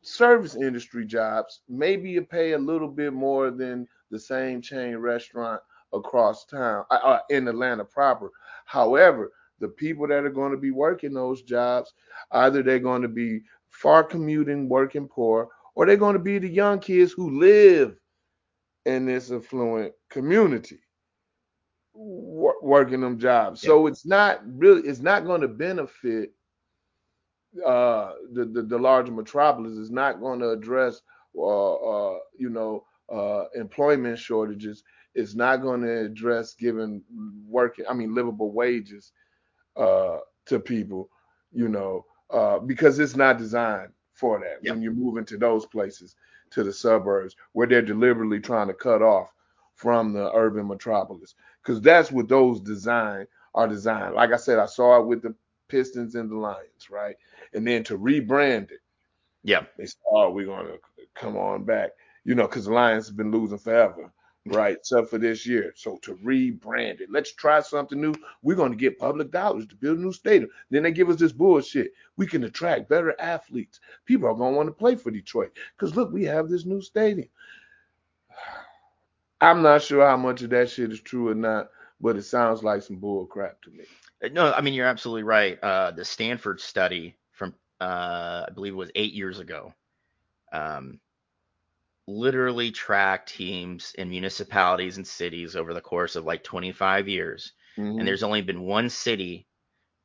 service 0.03 0.55
industry 0.55 1.05
jobs. 1.05 1.63
Maybe 1.69 2.11
you 2.11 2.23
pay 2.23 2.53
a 2.53 2.59
little 2.59 2.89
bit 2.89 3.13
more 3.13 3.51
than 3.51 3.89
the 4.11 4.19
same 4.19 4.61
chain 4.63 4.97
restaurant 4.97 5.61
across 5.97 6.45
town 6.45 6.85
uh, 6.91 6.95
uh, 6.95 7.19
in 7.31 7.49
Atlanta 7.49 7.85
proper. 7.85 8.31
However, 8.65 9.33
the 9.61 9.69
people 9.69 10.07
that 10.09 10.25
are 10.25 10.31
going 10.31 10.53
to 10.53 10.59
be 10.59 10.71
working 10.71 11.13
those 11.13 11.43
jobs, 11.43 11.95
either 12.33 12.63
they're 12.63 12.79
going 12.79 13.03
to 13.03 13.09
be 13.09 13.43
far 13.71 14.05
commuting, 14.05 14.69
working 14.69 15.09
poor, 15.09 15.49
or 15.75 15.87
they're 15.87 15.97
going 15.97 16.15
to 16.17 16.23
be 16.23 16.39
the 16.39 16.49
young 16.49 16.79
kids 16.79 17.13
who 17.13 17.39
live 17.39 17.97
in 18.85 19.07
this 19.07 19.31
affluent 19.31 19.93
community 20.11 20.79
wor- 21.93 22.63
working 22.63 23.01
them 23.01 23.19
jobs. 23.19 23.61
So 23.61 23.87
it's 23.87 24.07
not 24.07 24.41
really, 24.47 24.83
it's 24.89 25.01
not 25.01 25.25
going 25.25 25.41
to 25.41 25.49
benefit 25.49 26.33
uh, 27.65 28.13
the, 28.33 28.45
the 28.45 28.63
the 28.63 28.79
larger 28.79 29.13
metropolis. 29.13 29.79
It's 29.79 29.91
not 29.91 30.21
going 30.21 30.41
to 30.41 30.51
address, 30.51 31.01
uh, 31.37 31.75
uh, 31.75 32.19
you 32.39 32.51
know, 32.51 32.85
employment 33.57 34.19
shortages. 34.19 34.85
It's 35.15 35.35
not 35.35 35.63
going 35.63 35.83
to 35.83 36.01
address 36.07 36.55
giving 36.55 37.03
working, 37.49 37.87
I 37.91 37.95
mean, 37.95 38.15
livable 38.15 38.53
wages 38.53 39.13
uh, 39.77 40.19
to 40.47 40.61
people, 40.61 41.11
you 41.53 41.69
know, 41.69 42.05
uh, 42.31 42.59
because 42.61 42.99
it's 42.99 43.17
not 43.17 43.39
designed 43.39 43.93
for 44.13 44.41
that. 44.41 44.63
Yeah. 44.63 44.73
When 44.73 44.83
you 44.83 44.93
move 44.93 45.19
into 45.19 45.39
those 45.39 45.67
places, 45.67 46.17
to 46.51 46.65
the 46.65 46.73
suburbs, 46.73 47.37
where 47.53 47.67
they're 47.67 47.83
deliberately 47.83 48.41
trying 48.41 48.69
to 48.69 48.75
cut 48.75 49.03
off 49.03 49.33
from 49.75 50.13
the 50.13 50.33
urban 50.35 50.69
metropolis, 50.69 51.35
because 51.63 51.81
that's 51.81 52.13
what 52.13 52.29
those 52.29 52.61
design 52.61 53.27
are 53.55 53.69
designed. 53.69 54.15
Like 54.15 54.33
I 54.33 54.37
said, 54.37 54.59
I 54.59 54.67
saw 54.67 55.01
it 55.01 55.07
with 55.07 55.23
the 55.23 55.35
Pistons 55.69 56.15
and 56.15 56.31
the 56.31 56.37
Lions, 56.37 56.91
right? 56.91 57.17
And 57.55 57.67
then 57.67 57.85
to 57.85 57.99
rebrand 57.99 58.71
it, 58.71 58.81
Yeah. 59.45 59.67
they 59.77 59.87
said, 59.87 60.01
"Oh, 60.11 60.31
we're 60.31 60.47
gonna 60.47 60.77
come 61.15 61.37
on 61.37 61.65
back," 61.65 61.93
you 62.27 62.35
know, 62.35 62.49
because 62.49 62.65
the 62.65 62.73
Lions 62.73 63.07
have 63.07 63.17
been 63.17 63.31
losing 63.31 63.57
forever, 63.57 64.13
right? 64.47 64.77
Except 64.77 65.09
for 65.09 65.17
this 65.17 65.47
year. 65.47 65.73
So 65.77 65.97
to 66.03 66.17
rebrand 66.17 67.01
it, 67.01 67.09
let's 67.09 67.33
try 67.33 67.61
something 67.61 68.01
new. 68.01 68.15
We're 68.43 68.57
gonna 68.57 68.75
get 68.75 68.99
public 68.99 69.31
dollars 69.31 69.65
to 69.69 69.77
build 69.77 69.99
a 69.99 70.03
new 70.03 70.13
stadium. 70.13 70.51
Then 70.69 70.83
they 70.83 70.91
give 70.91 71.09
us 71.09 71.21
this 71.21 71.31
bullshit. 71.31 71.93
We 72.17 72.27
can 72.27 72.43
attract 72.43 72.89
better 72.89 73.15
athletes. 73.21 73.79
People 74.07 74.29
are 74.29 74.35
gonna 74.35 74.57
want 74.57 74.67
to 74.69 74.73
play 74.73 74.97
for 74.97 75.13
Detroit 75.13 75.57
because 75.79 75.95
look, 75.95 76.13
we 76.13 76.25
have 76.25 76.49
this 76.49 76.67
new 76.67 76.83
stadium. 76.83 77.29
I'm 79.41 79.63
not 79.63 79.83
sure 79.83 80.05
how 80.05 80.17
much 80.17 80.43
of 80.43 80.51
that 80.51 80.69
shit 80.69 80.91
is 80.91 81.01
true 81.01 81.29
or 81.29 81.35
not, 81.35 81.69
but 82.01 82.17
it 82.17 82.23
sounds 82.23 82.65
like 82.65 82.83
some 82.83 82.97
bull 82.97 83.27
crap 83.27 83.63
to 83.63 83.71
me. 83.71 83.85
No, 84.33 84.53
I 84.53 84.63
mean 84.63 84.75
you're 84.75 84.87
absolutely 84.87 85.23
right. 85.23 85.63
Uh, 85.63 85.93
the 85.93 86.05
Stanford 86.05 86.61
study 86.61 87.15
from 87.31 87.55
uh, 87.81 88.47
I 88.49 88.51
believe 88.53 88.73
it 88.73 88.77
was 88.77 88.91
eight 88.97 89.13
years 89.13 89.39
ago, 89.39 89.73
um, 90.53 90.99
literally 92.09 92.71
track 92.73 93.27
teams 93.27 93.95
in 93.99 94.11
municipalities 94.11 94.97
and 94.97 95.07
cities 95.07 95.57
over 95.57 95.75
the 95.75 95.81
course 95.81 96.17
of 96.17 96.25
like 96.25 96.45
25 96.45 97.09
years, 97.09 97.53
Mhm. 97.77 97.97
and 97.99 98.09
there's 98.09 98.23
only 98.25 98.43
been 98.43 98.63
one 98.63 98.91
city 98.91 99.47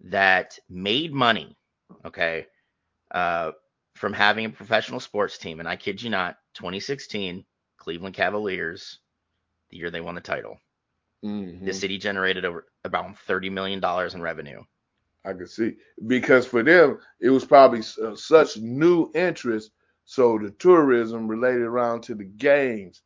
that 0.02 0.60
made 0.70 1.14
money, 1.14 1.58
okay, 2.06 2.48
uh, 3.12 3.52
from 3.96 4.14
having 4.14 4.46
a 4.46 4.50
professional 4.50 5.00
sports 5.00 5.38
team, 5.38 5.60
and 5.60 5.70
I 5.70 5.78
kid 5.78 6.02
you 6.02 6.10
not, 6.10 6.38
2016 6.56 7.46
Cleveland 7.78 8.16
Cavaliers, 8.16 9.00
the 9.72 9.78
year 9.78 9.92
they 9.92 10.02
won 10.02 10.16
the 10.16 10.22
title. 10.22 10.60
Mhm. 11.24 11.62
The 11.66 11.74
city 11.74 11.98
generated 11.98 12.46
over 12.46 12.68
about 12.84 13.18
30 13.18 13.50
million 13.50 13.80
dollars 13.80 14.14
in 14.14 14.22
revenue. 14.22 14.64
I 15.26 15.34
can 15.34 15.48
see 15.48 15.78
because 16.08 16.46
for 16.46 16.64
them 16.64 17.00
it 17.20 17.30
was 17.30 17.46
probably 17.46 17.82
uh, 18.04 18.16
such 18.16 18.58
new 18.58 19.12
interest, 19.16 19.72
so 20.12 20.38
the 20.38 20.52
tourism 20.52 21.26
related 21.26 21.62
around 21.62 22.02
to 22.04 22.16
the 22.16 22.26
games 22.26 23.02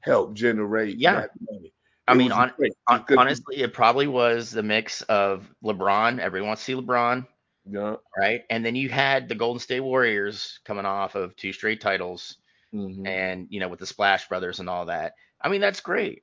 helped 0.00 0.34
generate 0.34 0.96
Yeah. 0.98 1.20
that 1.20 1.30
money. 1.48 1.72
I 2.08 2.14
mean, 2.14 2.32
on, 2.32 2.52
on, 2.88 3.04
honestly, 3.16 3.58
it 3.58 3.72
probably 3.72 4.08
was 4.08 4.50
the 4.50 4.64
mix 4.64 5.02
of 5.02 5.48
LeBron. 5.62 6.18
Everyone 6.18 6.48
wants 6.48 6.64
to 6.64 6.72
see 6.72 6.74
LeBron. 6.74 7.24
Yeah. 7.66 7.94
Right. 8.18 8.40
And 8.50 8.64
then 8.66 8.74
you 8.74 8.88
had 8.88 9.28
the 9.28 9.36
Golden 9.36 9.60
State 9.60 9.78
Warriors 9.78 10.58
coming 10.64 10.86
off 10.86 11.14
of 11.14 11.36
two 11.36 11.52
straight 11.52 11.80
titles 11.80 12.36
Mm-hmm. 12.74 13.06
and, 13.06 13.46
you 13.50 13.58
know, 13.60 13.68
with 13.68 13.78
the 13.80 13.86
Splash 13.86 14.28
Brothers 14.28 14.58
and 14.58 14.68
all 14.68 14.86
that. 14.86 15.14
I 15.40 15.48
mean, 15.48 15.60
that's 15.60 15.80
great. 15.80 16.22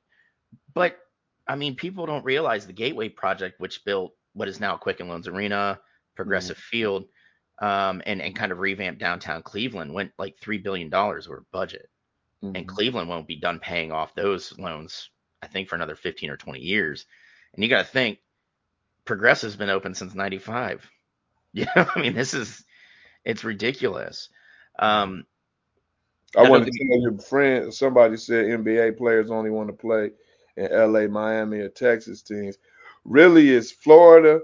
But, 0.73 0.97
I 1.47 1.55
mean, 1.55 1.75
people 1.75 2.05
don't 2.05 2.23
realize 2.25 2.65
the 2.65 2.71
Gateway 2.73 3.07
Project, 3.09 3.59
which 3.61 3.83
built 3.85 4.13
what 4.33 4.47
is 4.49 4.59
now 4.59 4.75
Quicken 4.77 5.07
Loans 5.07 5.27
Arena, 5.29 5.79
Progressive 6.15 6.57
Mm-hmm. 6.57 6.69
Field, 6.69 7.05
um, 7.59 8.01
and, 8.05 8.21
and 8.21 8.35
kind 8.35 8.51
of 8.51 8.59
revamp 8.59 8.99
downtown 8.99 9.41
Cleveland, 9.41 9.93
went 9.93 10.11
like 10.17 10.39
$3 10.39 10.61
billion 10.61 10.93
over 10.93 11.45
budget. 11.51 11.89
Mm-hmm. 12.43 12.55
And 12.55 12.67
Cleveland 12.67 13.09
won't 13.09 13.27
be 13.27 13.39
done 13.39 13.59
paying 13.59 13.91
off 13.91 14.13
those 14.15 14.57
loans, 14.57 15.09
I 15.41 15.47
think, 15.47 15.69
for 15.69 15.75
another 15.75 15.95
15 15.95 16.29
or 16.29 16.37
20 16.37 16.59
years. 16.59 17.05
And 17.53 17.63
you 17.63 17.69
got 17.69 17.85
to 17.85 17.91
think, 17.91 18.19
Progressive's 19.05 19.55
been 19.55 19.69
open 19.69 19.93
since 19.93 20.13
95. 20.13 20.89
Yeah, 21.53 21.89
I 21.95 22.01
mean, 22.01 22.13
this 22.13 22.35
is, 22.35 22.63
it's 23.23 23.43
ridiculous. 23.43 24.29
Um, 24.77 25.25
I 26.35 26.41
I 26.41 26.49
want 26.49 26.65
to 26.65 26.71
tell 26.71 27.01
your 27.01 27.17
friend. 27.17 27.73
Somebody 27.73 28.17
said 28.17 28.45
NBA 28.45 28.97
players 28.97 29.31
only 29.31 29.49
want 29.49 29.69
to 29.69 29.73
play 29.73 30.11
in 30.55 30.69
LA, 30.71 31.07
Miami, 31.07 31.59
or 31.59 31.69
Texas 31.69 32.21
teams. 32.21 32.57
Really, 33.05 33.49
it's 33.49 33.71
Florida 33.71 34.41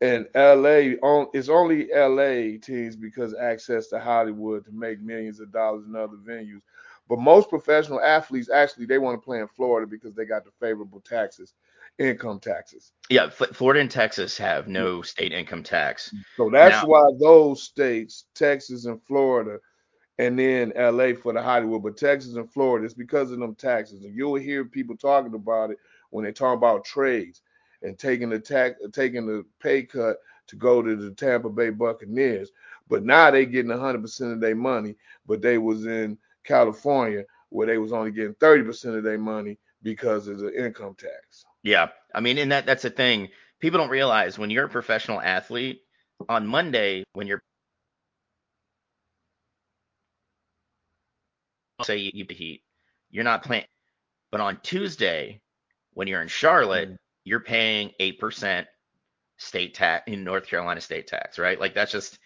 and 0.00 0.26
LA. 0.34 0.96
On 1.02 1.28
it's 1.32 1.48
only 1.48 1.88
LA 1.94 2.58
teams 2.60 2.96
because 2.96 3.34
access 3.34 3.88
to 3.88 3.98
Hollywood 3.98 4.64
to 4.64 4.72
make 4.72 5.00
millions 5.00 5.40
of 5.40 5.52
dollars 5.52 5.84
in 5.86 5.96
other 5.96 6.16
venues. 6.16 6.62
But 7.08 7.20
most 7.20 7.48
professional 7.48 8.00
athletes 8.00 8.50
actually 8.50 8.86
they 8.86 8.98
want 8.98 9.20
to 9.20 9.24
play 9.24 9.40
in 9.40 9.48
Florida 9.48 9.86
because 9.86 10.14
they 10.14 10.24
got 10.24 10.44
the 10.44 10.50
favorable 10.60 11.00
taxes, 11.00 11.54
income 11.98 12.38
taxes. 12.38 12.92
yeah, 13.08 13.30
Florida 13.30 13.80
and 13.80 13.90
Texas 13.90 14.36
have 14.36 14.68
no 14.68 14.96
mm-hmm. 14.96 15.04
state 15.04 15.32
income 15.32 15.62
tax. 15.62 16.14
So 16.36 16.50
that's 16.50 16.82
Now- 16.82 16.88
why 16.88 17.10
those 17.18 17.62
states, 17.62 18.26
Texas 18.34 18.84
and 18.84 19.02
Florida, 19.02 19.58
and 20.18 20.38
then 20.38 20.72
LA 20.76 21.14
for 21.14 21.32
the 21.32 21.40
Hollywood, 21.40 21.82
but 21.82 21.96
Texas 21.96 22.34
and 22.34 22.52
Florida, 22.52 22.84
it's 22.84 22.92
because 22.92 23.30
of 23.30 23.38
them 23.38 23.54
taxes. 23.54 24.02
And 24.02 24.14
you'll 24.14 24.34
hear 24.34 24.64
people 24.64 24.96
talking 24.96 25.34
about 25.34 25.70
it 25.70 25.78
when 26.10 26.24
they 26.24 26.32
talk 26.32 26.56
about 26.56 26.84
trades 26.84 27.40
and 27.82 27.98
taking 27.98 28.30
the 28.30 28.38
tax, 28.38 28.80
taking 28.92 29.26
the 29.26 29.44
pay 29.60 29.82
cut 29.82 30.18
to 30.48 30.56
go 30.56 30.82
to 30.82 30.96
the 30.96 31.10
Tampa 31.10 31.48
Bay 31.48 31.70
Buccaneers. 31.70 32.50
But 32.88 33.04
now 33.04 33.30
they 33.30 33.46
getting 33.46 33.70
100% 33.70 34.32
of 34.32 34.40
their 34.40 34.56
money, 34.56 34.96
but 35.26 35.42
they 35.42 35.58
was 35.58 35.86
in 35.86 36.18
California 36.44 37.24
where 37.50 37.66
they 37.66 37.78
was 37.78 37.92
only 37.92 38.10
getting 38.10 38.34
30% 38.34 38.96
of 38.96 39.04
their 39.04 39.18
money 39.18 39.58
because 39.82 40.28
of 40.28 40.38
the 40.38 40.52
income 40.64 40.94
tax. 40.98 41.44
Yeah, 41.62 41.88
I 42.14 42.20
mean, 42.20 42.38
and 42.38 42.52
that 42.52 42.66
that's 42.66 42.82
the 42.82 42.90
thing. 42.90 43.28
People 43.60 43.78
don't 43.78 43.90
realize 43.90 44.38
when 44.38 44.50
you're 44.50 44.66
a 44.66 44.70
professional 44.70 45.20
athlete 45.20 45.82
on 46.28 46.46
Monday, 46.46 47.04
when 47.12 47.26
you're 47.26 47.42
say 51.82 51.98
you 51.98 52.10
you 52.14 52.24
the 52.24 52.34
Heat, 52.34 52.62
you're 53.10 53.24
not 53.24 53.42
playing. 53.42 53.66
But 54.30 54.40
on 54.40 54.58
Tuesday, 54.62 55.40
when 55.94 56.08
you're 56.08 56.22
in 56.22 56.28
Charlotte, 56.28 56.88
mm-hmm. 56.88 56.96
You're 57.28 57.40
paying 57.40 57.92
eight 58.00 58.18
percent 58.18 58.66
state 59.36 59.74
tax 59.74 60.04
in 60.06 60.24
North 60.24 60.46
Carolina 60.46 60.80
state 60.80 61.06
tax, 61.06 61.38
right? 61.38 61.60
Like 61.60 61.74
that's 61.74 61.92
just 61.92 62.18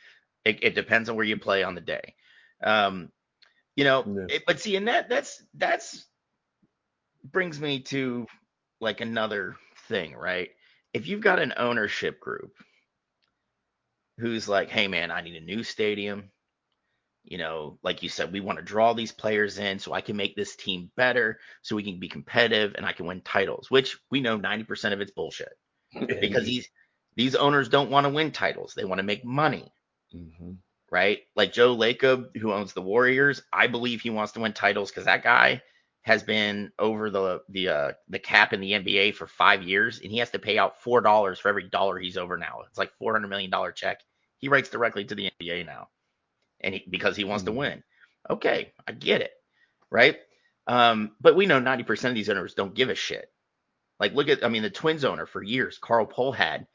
it, 0.45 0.63
it 0.63 0.75
depends 0.75 1.09
on 1.09 1.17
where 1.17 1.25
you 1.25 1.37
play 1.37 1.63
on 1.63 1.75
the 1.75 1.81
day. 1.81 2.15
Um, 2.63 3.11
you 3.77 3.85
know, 3.85 4.05
Yeah. 4.07 4.37
it, 4.37 4.43
but 4.47 4.61
see, 4.61 4.77
and 4.77 4.89
that 4.89 5.09
that's 5.09 5.43
that's 5.55 6.07
brings 7.25 7.61
me 7.61 7.81
to 7.81 8.27
like 8.81 9.01
another 9.01 9.57
thing, 9.89 10.15
right? 10.15 10.51
If 10.95 11.09
you've 11.09 11.21
got 11.21 11.41
an 11.41 11.55
ownership 11.57 12.21
group 12.21 12.53
who's 14.19 14.49
like, 14.49 14.71
hey 14.71 14.89
man, 14.89 15.11
I 15.11 15.21
need 15.21 15.37
a 15.37 15.45
new 15.45 15.65
stadium. 15.65 16.31
You 17.25 17.39
know, 17.39 17.79
like 17.83 18.03
you 18.03 18.09
said, 18.09 18.33
we 18.33 18.41
want 18.41 18.59
to 18.59 18.65
draw 18.65 18.93
these 18.95 19.13
players 19.13 19.59
in 19.59 19.79
so 19.79 19.93
I 19.93 20.01
can 20.01 20.17
make 20.17 20.37
this 20.37 20.57
team 20.57 20.91
better, 20.97 21.39
so 21.63 21.77
we 21.77 21.85
can 21.85 21.99
be 22.01 22.09
competitive 22.09 22.75
and 22.77 22.85
I 22.87 22.93
can 22.93 23.07
win 23.07 23.21
titles, 23.23 23.71
which 23.71 23.99
we 24.11 24.21
know 24.21 24.37
90% 24.37 24.95
of 24.95 25.01
it's 25.01 25.13
bullshit 25.13 25.53
because 26.21 26.45
these 26.45 26.69
these 27.17 27.35
owners 27.37 27.69
don't 27.69 27.91
want 27.91 28.07
to 28.07 28.11
win 28.13 28.33
titles. 28.33 28.75
They 28.75 28.85
want 28.85 28.99
to 29.01 29.05
make 29.05 29.25
money, 29.25 29.73
Mhm. 30.13 30.63
right? 30.91 31.21
Like 31.35 31.53
Joe 31.53 31.77
Lacob, 31.77 32.37
who 32.37 32.53
owns 32.53 32.73
the 32.73 32.83
Warriors, 32.83 33.43
I 33.53 33.67
believe 33.67 34.01
he 34.01 34.11
wants 34.11 34.33
to 34.33 34.41
win 34.41 34.53
titles 34.53 34.91
because 34.91 35.05
that 35.07 35.23
guy 35.23 35.63
has 36.03 36.23
been 36.23 36.73
over 36.79 37.11
the 37.11 37.43
the 37.49 37.69
uh, 37.69 37.93
the 38.09 38.19
cap 38.19 38.53
in 38.53 38.61
the 38.61 38.75
NBA 38.75 39.13
for 39.13 39.27
five 39.27 39.63
years, 39.63 40.01
and 40.01 40.11
he 40.11 40.19
has 40.19 40.31
to 40.33 40.39
pay 40.39 40.59
out 40.59 40.83
four 40.83 41.01
dollars 41.01 41.39
for 41.39 41.49
every 41.49 41.69
dollar 41.69 41.99
he's 41.99 42.17
over 42.17 42.37
now. 42.37 42.63
It's 42.69 42.79
like 42.79 42.93
four 42.99 43.13
hundred 43.15 43.29
million 43.29 43.51
dollar 43.51 43.73
check. 43.73 44.01
He 44.39 44.49
writes 44.49 44.71
directly 44.71 45.05
to 45.07 45.15
the 45.15 45.27
NBA 45.27 45.65
now, 45.65 45.89
and 46.63 46.75
he, 46.75 46.85
because 46.89 47.17
he 47.17 47.25
wants 47.25 47.45
to 47.45 47.51
Mhm. 47.51 47.57
win. 47.57 47.85
Okay, 48.31 48.73
I 48.87 48.93
get 48.93 49.21
it, 49.21 49.33
right? 49.91 50.19
Um, 50.67 51.17
but 51.21 51.35
we 51.37 51.47
know 51.47 51.59
ninety 51.59 51.85
percent 51.85 52.13
of 52.13 52.17
these 52.17 52.29
owners 52.29 52.55
don't 52.55 52.75
give 52.75 52.89
a 52.89 52.95
shit. 52.95 53.33
Like, 53.99 54.15
look 54.15 54.29
at, 54.29 54.45
I 54.45 54.49
mean, 54.49 54.63
the 54.63 54.71
Twins 54.71 55.05
owner 55.05 55.27
for 55.27 55.43
years, 55.43 55.79
Carl 55.79 56.07
Pohlad, 56.07 56.67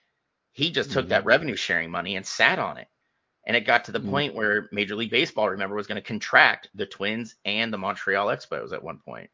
he 0.54 0.72
just 0.72 0.92
took 0.92 1.10
that 1.10 1.24
Mhm. 1.24 1.28
revenue 1.28 1.56
sharing 1.56 1.92
money 1.92 2.16
and 2.16 2.26
sat 2.26 2.60
on 2.60 2.78
it. 2.78 2.88
And 3.46 3.56
it 3.56 3.62
got 3.66 3.86
to 3.86 3.92
the 3.92 4.00
Mhm. 4.00 4.10
point 4.10 4.36
where 4.36 4.70
Major 4.72 4.96
League 4.96 5.12
Baseball, 5.12 5.50
remember, 5.50 5.76
was 5.76 5.88
going 5.88 6.02
to 6.02 6.08
contract 6.08 6.70
the 6.74 6.86
Twins 6.86 7.36
and 7.46 7.72
the 7.72 7.78
Montreal 7.78 8.28
Expos 8.28 8.74
at 8.74 8.84
one 8.84 9.00
point. 9.00 9.30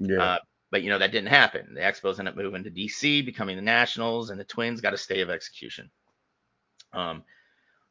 Yeah. 0.00 0.22
Uh, 0.22 0.38
but, 0.70 0.82
you 0.82 0.90
know, 0.90 0.98
that 0.98 1.12
didn't 1.12 1.28
happen. 1.28 1.74
The 1.74 1.80
Expos 1.80 2.18
ended 2.18 2.28
up 2.28 2.36
moving 2.36 2.64
to 2.64 2.70
DC, 2.70 3.24
becoming 3.24 3.56
the 3.56 3.62
Nationals, 3.62 4.30
and 4.30 4.38
the 4.38 4.44
Twins 4.44 4.80
got 4.80 4.94
a 4.94 4.98
stay 4.98 5.20
of 5.20 5.30
execution. 5.30 5.90
Um, 6.92 7.24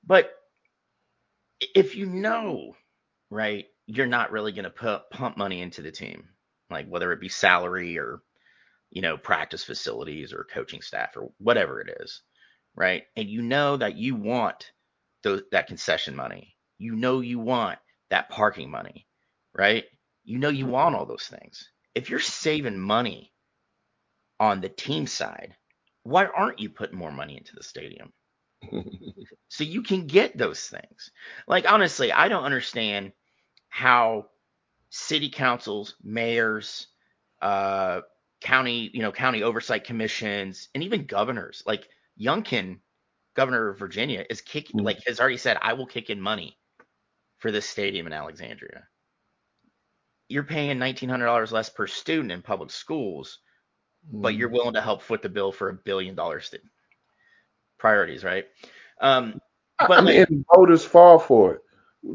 but 0.03 0.36
if 1.59 1.95
you 1.95 2.05
know, 2.05 2.75
right, 3.29 3.65
you're 3.85 4.05
not 4.05 4.31
really 4.31 4.51
going 4.51 4.65
to 4.65 4.69
put 4.69 5.09
pump 5.11 5.37
money 5.37 5.61
into 5.61 5.81
the 5.81 5.91
team, 5.91 6.29
like 6.69 6.87
whether 6.87 7.11
it 7.11 7.21
be 7.21 7.29
salary 7.29 7.97
or, 7.97 8.21
you 8.89 9.01
know, 9.01 9.17
practice 9.17 9.63
facilities 9.63 10.33
or 10.33 10.47
coaching 10.53 10.81
staff 10.81 11.15
or 11.15 11.29
whatever 11.37 11.81
it 11.81 11.97
is, 12.01 12.21
right? 12.75 13.03
And 13.15 13.29
you 13.29 13.41
know 13.41 13.77
that 13.77 13.95
you 13.95 14.15
want 14.15 14.71
those 15.23 15.41
that 15.51 15.67
concession 15.67 16.15
money. 16.15 16.55
You 16.77 16.95
know 16.95 17.21
you 17.21 17.39
want 17.39 17.79
that 18.09 18.29
parking 18.29 18.69
money, 18.69 19.07
right? 19.53 19.85
You 20.23 20.37
know 20.37 20.49
you 20.49 20.65
mm-hmm. 20.65 20.73
want 20.73 20.95
all 20.95 21.05
those 21.05 21.27
things. 21.27 21.69
If 21.95 22.09
you're 22.09 22.19
saving 22.19 22.79
money 22.79 23.33
on 24.39 24.61
the 24.61 24.69
team 24.69 25.07
side, 25.07 25.55
why 26.03 26.27
aren't 26.27 26.59
you 26.59 26.69
putting 26.69 26.97
more 26.97 27.11
money 27.11 27.37
into 27.37 27.55
the 27.55 27.63
stadium? 27.63 28.13
So 29.49 29.63
you 29.63 29.81
can 29.81 30.07
get 30.07 30.37
those 30.37 30.67
things. 30.67 31.11
Like 31.47 31.69
honestly, 31.69 32.11
I 32.11 32.27
don't 32.27 32.43
understand 32.43 33.13
how 33.69 34.29
city 34.89 35.29
councils, 35.29 35.95
mayors, 36.03 36.87
uh, 37.41 38.01
county, 38.41 38.91
you 38.93 39.01
know, 39.01 39.11
county 39.13 39.43
oversight 39.43 39.85
commissions, 39.85 40.69
and 40.75 40.83
even 40.83 41.05
governors, 41.07 41.63
like 41.65 41.89
Youngkin, 42.19 42.81
governor 43.35 43.69
of 43.69 43.79
Virginia, 43.79 44.25
is 44.29 44.41
kicking, 44.41 44.73
Mhm. 44.73 44.83
like 44.83 44.99
has 45.07 45.19
already 45.21 45.37
said, 45.37 45.57
I 45.61 45.73
will 45.73 45.87
kick 45.87 46.09
in 46.09 46.21
money 46.21 46.59
for 47.39 47.51
this 47.51 47.69
stadium 47.69 48.07
in 48.07 48.13
Alexandria. 48.13 48.87
You're 50.29 50.45
paying 50.45 50.79
nineteen 50.79 51.09
hundred 51.09 51.25
dollars 51.25 51.51
less 51.51 51.67
per 51.69 51.85
student 51.85 52.31
in 52.31 52.41
public 52.41 52.71
schools, 52.71 53.39
but 54.03 54.35
you're 54.35 54.49
willing 54.49 54.75
to 54.75 54.81
help 54.81 55.01
foot 55.03 55.21
the 55.21 55.29
bill 55.29 55.51
for 55.51 55.69
a 55.69 55.73
billion 55.75 56.15
dollars. 56.15 56.53
Priorities, 57.77 58.23
right? 58.23 58.45
Um, 59.01 59.39
I- 59.79 59.87
but 59.87 59.99
I 59.99 60.01
mean, 60.01 60.19
like- 60.19 60.29
voters 60.55 60.85
fall 60.85 61.19
for 61.19 61.55
it. 61.55 61.61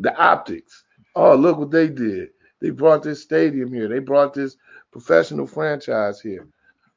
The 0.02 0.16
optics. 0.16 0.84
Oh, 1.14 1.34
look 1.36 1.58
what 1.58 1.70
they 1.70 1.88
did. 1.88 2.30
They 2.60 2.70
brought 2.70 3.02
this 3.02 3.22
stadium 3.22 3.72
here. 3.72 3.88
They 3.88 3.98
brought 3.98 4.34
this 4.34 4.56
professional 4.92 5.46
franchise 5.46 6.20
here. 6.20 6.48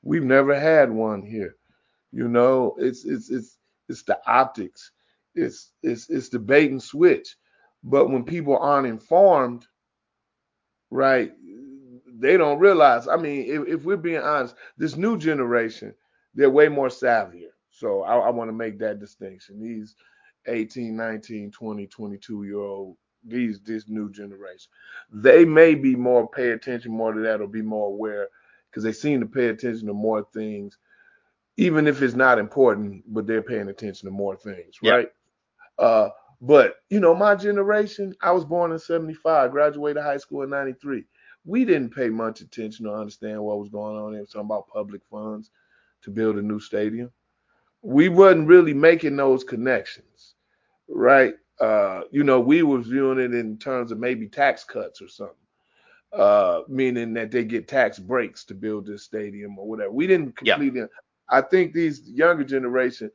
We've 0.04 0.24
never 0.24 0.58
had 0.58 0.92
one 0.92 1.22
here. 1.24 1.56
You 2.12 2.28
know, 2.28 2.76
it's 2.80 3.06
it's 3.06 3.30
it's 3.30 3.58
it's 3.90 4.04
the 4.04 4.20
optics. 4.28 4.92
It's 5.36 5.72
it's 5.84 6.10
it's 6.10 6.30
the 6.30 6.40
bait 6.40 6.72
and 6.72 6.82
switch. 6.82 7.36
But 7.84 8.10
when 8.10 8.24
people 8.24 8.58
aren't 8.58 8.88
informed, 8.88 9.68
right, 10.92 11.34
they 12.08 12.38
don't 12.38 12.60
realize. 12.60 13.08
I 13.08 13.18
mean, 13.18 13.46
if, 13.48 13.68
if 13.80 13.84
we're 13.86 13.98
being 13.98 14.22
honest, 14.22 14.56
this 14.78 14.96
new 14.96 15.18
generation, 15.18 15.94
they're 16.34 16.50
way 16.50 16.70
more 16.70 16.88
savvier. 16.90 17.50
So 17.76 18.04
I, 18.04 18.18
I 18.18 18.32
want 18.32 18.50
to 18.50 18.54
make 18.54 18.80
that 18.80 19.00
distinction. 19.02 19.62
These 19.62 19.96
18, 20.48 20.96
19, 20.98 21.52
20, 21.52 21.88
22 21.88 22.44
year 22.46 22.60
old, 22.60 22.98
these 23.26 23.62
this 23.62 23.90
new 23.90 24.12
generation, 24.12 24.72
they 25.14 25.46
may 25.46 25.76
be 25.76 25.96
more 25.96 26.30
pay 26.30 26.52
attention 26.52 26.92
more 26.94 27.14
to 27.14 27.22
that 27.22 27.42
or 27.42 27.48
be 27.48 27.64
more 27.64 27.88
aware 27.90 28.30
because 28.72 28.84
they 28.84 28.94
seem 28.94 29.22
to 29.22 29.28
pay 29.28 29.48
attention 29.50 29.88
to 29.88 29.94
more 29.94 30.28
things, 30.34 30.78
even 31.58 31.88
if 31.88 32.02
it's 32.02 32.16
not 32.16 32.40
important, 32.40 33.04
but 33.08 33.28
they're 33.28 33.44
paying 33.44 33.70
attention 33.70 34.08
to 34.08 34.12
more 34.16 34.38
things, 34.38 34.76
Yeah. 34.82 34.94
right? 34.94 35.10
Uh, 35.80 36.10
but 36.42 36.78
you 36.90 37.00
know, 37.00 37.16
my 37.16 37.36
generation, 37.36 38.14
I 38.22 38.32
was 38.32 38.46
born 38.46 38.72
in 38.72 38.80
75, 38.80 39.52
graduated 39.52 40.04
high 40.04 40.18
school 40.18 40.44
in 40.44 40.50
93. 40.50 41.06
we 41.46 41.66
didn't 41.66 41.96
pay 41.96 42.10
much 42.10 42.42
attention 42.42 42.88
or 42.88 43.00
understand 43.00 43.42
what 43.44 43.60
was 43.60 43.70
going 43.70 43.98
on. 43.98 44.16
It 44.16 44.22
was 44.22 44.30
talking 44.32 44.48
about 44.48 44.68
public 44.70 45.02
funds 45.12 45.52
to 46.04 46.12
build 46.12 46.38
a 46.38 46.42
new 46.42 46.60
stadium. 46.60 47.12
We 47.86 48.10
wasn't 48.10 48.48
really 48.48 48.74
making 48.74 49.16
those 49.16 49.44
connections, 49.44 50.34
right? 50.90 51.36
Uh, 51.62 52.02
you 52.12 52.24
know, 52.24 52.40
we 52.40 52.64
was 52.64 52.88
viewing 52.88 53.20
it 53.20 53.34
in 53.36 53.58
terms 53.58 53.92
of 53.92 54.00
maybe 54.00 54.28
tax 54.28 54.64
cuts 54.64 55.02
or 55.04 55.08
something, 55.08 55.36
uh, 56.12 56.62
meaning 56.68 57.14
that 57.14 57.30
they 57.30 57.44
get 57.44 57.68
tax 57.68 58.00
breaks 58.00 58.44
to 58.46 58.56
build 58.56 58.88
this 58.88 59.04
stadium 59.04 59.60
or 59.60 59.68
whatever. 59.68 59.92
We 59.92 60.08
didn't 60.08 60.36
completely. 60.36 60.82
Yeah. 60.82 60.88
I 61.30 61.42
think 61.42 61.74
these 61.74 62.10
younger 62.10 62.44
generation 62.44 63.12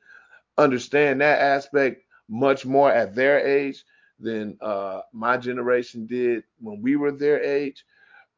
understand 0.57 1.21
that 1.21 1.41
aspect 1.41 2.05
much 2.29 2.65
more 2.65 2.93
at 2.93 3.15
their 3.15 3.45
age 3.45 3.85
than 4.21 4.57
uh, 4.61 5.01
my 5.13 5.37
generation 5.37 6.07
did 6.07 6.45
when 6.61 6.81
we 6.81 6.95
were 6.95 7.11
their 7.11 7.43
age. 7.43 7.85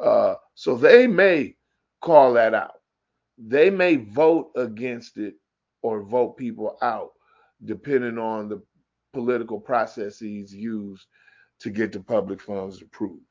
Uh, 0.00 0.36
so 0.54 0.76
they 0.76 1.06
may 1.06 1.56
call 2.00 2.32
that 2.32 2.54
out. 2.54 2.80
They 3.36 3.68
may 3.68 3.96
vote 3.96 4.50
against 4.56 5.18
it 5.18 5.34
or 5.82 6.02
vote 6.02 6.36
people 6.36 6.78
out, 6.82 7.10
depending 7.64 8.18
on 8.18 8.48
the 8.48 8.62
political 9.12 9.60
processes 9.60 10.54
used 10.54 11.06
to 11.60 11.70
get 11.70 11.92
the 11.92 12.00
public 12.00 12.40
funds 12.40 12.80
approved. 12.80 13.22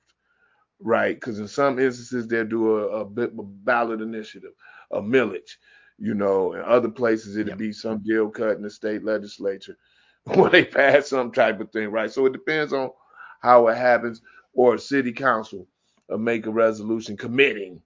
Right? 0.79 1.15
Because 1.15 1.39
in 1.39 1.47
some 1.47 1.79
instances, 1.79 2.27
they'll 2.27 2.45
do 2.45 2.77
a, 2.77 3.01
a, 3.01 3.05
ballot 3.05 4.01
initiative, 4.01 4.51
a 4.91 5.01
millage. 5.01 5.57
You 5.99 6.15
know, 6.15 6.53
in 6.53 6.61
other 6.61 6.89
places, 6.89 7.35
it'd 7.35 7.49
yep. 7.49 7.57
be 7.57 7.71
some 7.71 7.99
deal 7.99 8.29
cut 8.29 8.57
in 8.57 8.63
the 8.63 8.69
state 8.69 9.03
legislature 9.03 9.77
where 10.23 10.49
they 10.49 10.65
pass 10.65 11.09
some 11.09 11.31
type 11.31 11.59
of 11.59 11.71
thing, 11.71 11.89
right? 11.89 12.11
So 12.11 12.25
it 12.25 12.33
depends 12.33 12.73
on 12.73 12.89
how 13.41 13.67
it 13.67 13.77
happens, 13.77 14.21
or 14.53 14.75
a 14.75 14.79
city 14.79 15.11
council 15.11 15.67
uh, 16.11 16.17
make 16.17 16.45
a 16.45 16.51
resolution 16.51 17.15
committing 17.15 17.81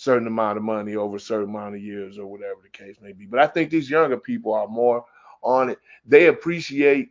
certain 0.00 0.26
amount 0.26 0.56
of 0.56 0.64
money 0.64 0.96
over 0.96 1.16
a 1.16 1.20
certain 1.20 1.50
amount 1.50 1.74
of 1.74 1.82
years 1.82 2.18
or 2.18 2.26
whatever 2.26 2.60
the 2.62 2.70
case 2.70 2.96
may 3.02 3.12
be. 3.12 3.26
But 3.26 3.40
I 3.40 3.46
think 3.46 3.68
these 3.68 3.90
younger 3.90 4.16
people 4.16 4.54
are 4.54 4.66
more 4.66 5.04
on 5.42 5.68
it. 5.68 5.78
They 6.06 6.28
appreciate 6.28 7.10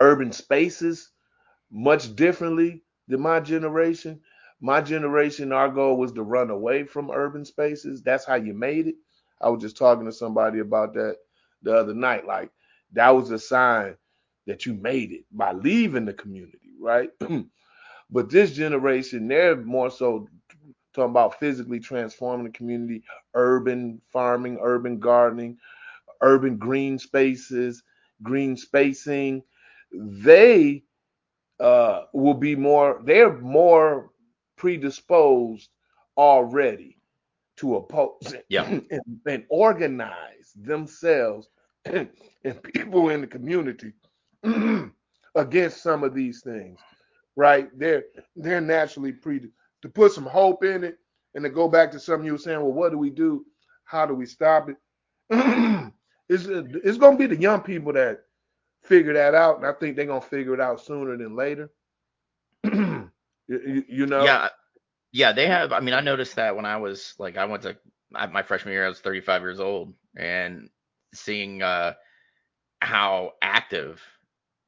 urban 0.00 0.32
spaces 0.32 1.10
much 1.70 2.16
differently 2.16 2.82
than 3.08 3.20
my 3.20 3.40
generation. 3.40 4.20
My 4.62 4.80
generation, 4.80 5.52
our 5.52 5.68
goal 5.68 5.98
was 5.98 6.12
to 6.12 6.22
run 6.22 6.48
away 6.48 6.84
from 6.84 7.10
urban 7.10 7.44
spaces. 7.44 8.02
That's 8.02 8.24
how 8.24 8.36
you 8.36 8.54
made 8.54 8.86
it. 8.86 8.96
I 9.42 9.50
was 9.50 9.60
just 9.60 9.76
talking 9.76 10.06
to 10.06 10.12
somebody 10.12 10.60
about 10.60 10.94
that 10.94 11.16
the 11.62 11.76
other 11.76 11.94
night. 11.94 12.26
Like 12.26 12.50
that 12.92 13.10
was 13.10 13.30
a 13.30 13.38
sign 13.38 13.96
that 14.46 14.64
you 14.64 14.72
made 14.72 15.12
it 15.12 15.24
by 15.30 15.52
leaving 15.52 16.06
the 16.06 16.14
community, 16.14 16.72
right? 16.80 17.10
but 18.10 18.30
this 18.30 18.52
generation, 18.52 19.28
they're 19.28 19.56
more 19.56 19.90
so 19.90 20.26
talking 20.94 21.10
about 21.10 21.38
physically 21.38 21.80
transforming 21.80 22.46
the 22.46 22.52
community, 22.52 23.02
urban 23.34 24.00
farming, 24.12 24.58
urban 24.62 24.98
gardening, 24.98 25.58
urban 26.22 26.56
green 26.56 26.98
spaces, 26.98 27.82
green 28.22 28.56
spacing. 28.56 29.42
They 29.92 30.84
uh, 31.60 32.02
will 32.12 32.34
be 32.34 32.54
more, 32.56 33.00
they're 33.04 33.38
more 33.38 34.10
predisposed 34.56 35.70
already 36.16 36.98
to 37.56 37.76
oppose 37.76 38.34
yeah. 38.48 38.64
and, 38.90 39.02
and 39.26 39.44
organize 39.48 40.52
themselves 40.56 41.48
and 41.84 42.08
people 42.74 43.10
in 43.10 43.20
the 43.20 43.26
community 43.26 43.92
against 45.34 45.82
some 45.82 46.04
of 46.04 46.14
these 46.14 46.40
things, 46.42 46.78
right? 47.36 47.68
They're 47.78 48.04
they're 48.36 48.60
naturally 48.60 49.12
pre 49.12 49.40
to 49.82 49.88
put 49.88 50.12
some 50.12 50.26
hope 50.26 50.64
in 50.64 50.84
it 50.84 50.98
and 51.34 51.44
to 51.44 51.50
go 51.50 51.68
back 51.68 51.90
to 51.92 52.00
something 52.00 52.26
you 52.26 52.32
were 52.32 52.38
saying. 52.38 52.60
Well, 52.60 52.72
what 52.72 52.90
do 52.90 52.98
we 52.98 53.10
do? 53.10 53.44
How 53.84 54.06
do 54.06 54.14
we 54.14 54.26
stop 54.26 54.68
it? 54.68 54.76
it's 56.28 56.46
it's 56.46 56.98
gonna 56.98 57.16
be 57.16 57.26
the 57.26 57.36
young 57.36 57.60
people 57.60 57.92
that 57.92 58.20
figure 58.82 59.12
that 59.14 59.34
out, 59.34 59.58
and 59.58 59.66
I 59.66 59.72
think 59.72 59.96
they're 59.96 60.06
gonna 60.06 60.20
figure 60.20 60.54
it 60.54 60.60
out 60.60 60.80
sooner 60.80 61.16
than 61.16 61.36
later. 61.36 61.70
you, 62.64 63.10
you 63.48 64.06
know? 64.06 64.24
Yeah, 64.24 64.48
yeah. 65.12 65.32
They 65.32 65.46
have. 65.46 65.72
I 65.72 65.80
mean, 65.80 65.94
I 65.94 66.00
noticed 66.00 66.36
that 66.36 66.56
when 66.56 66.64
I 66.64 66.78
was 66.78 67.14
like, 67.18 67.36
I 67.36 67.44
went 67.44 67.62
to 67.62 67.76
my 68.10 68.42
freshman 68.42 68.72
year. 68.72 68.84
I 68.84 68.88
was 68.88 69.00
35 69.00 69.42
years 69.42 69.60
old, 69.60 69.94
and 70.16 70.70
seeing 71.14 71.62
uh, 71.62 71.94
how 72.80 73.32
active 73.42 74.00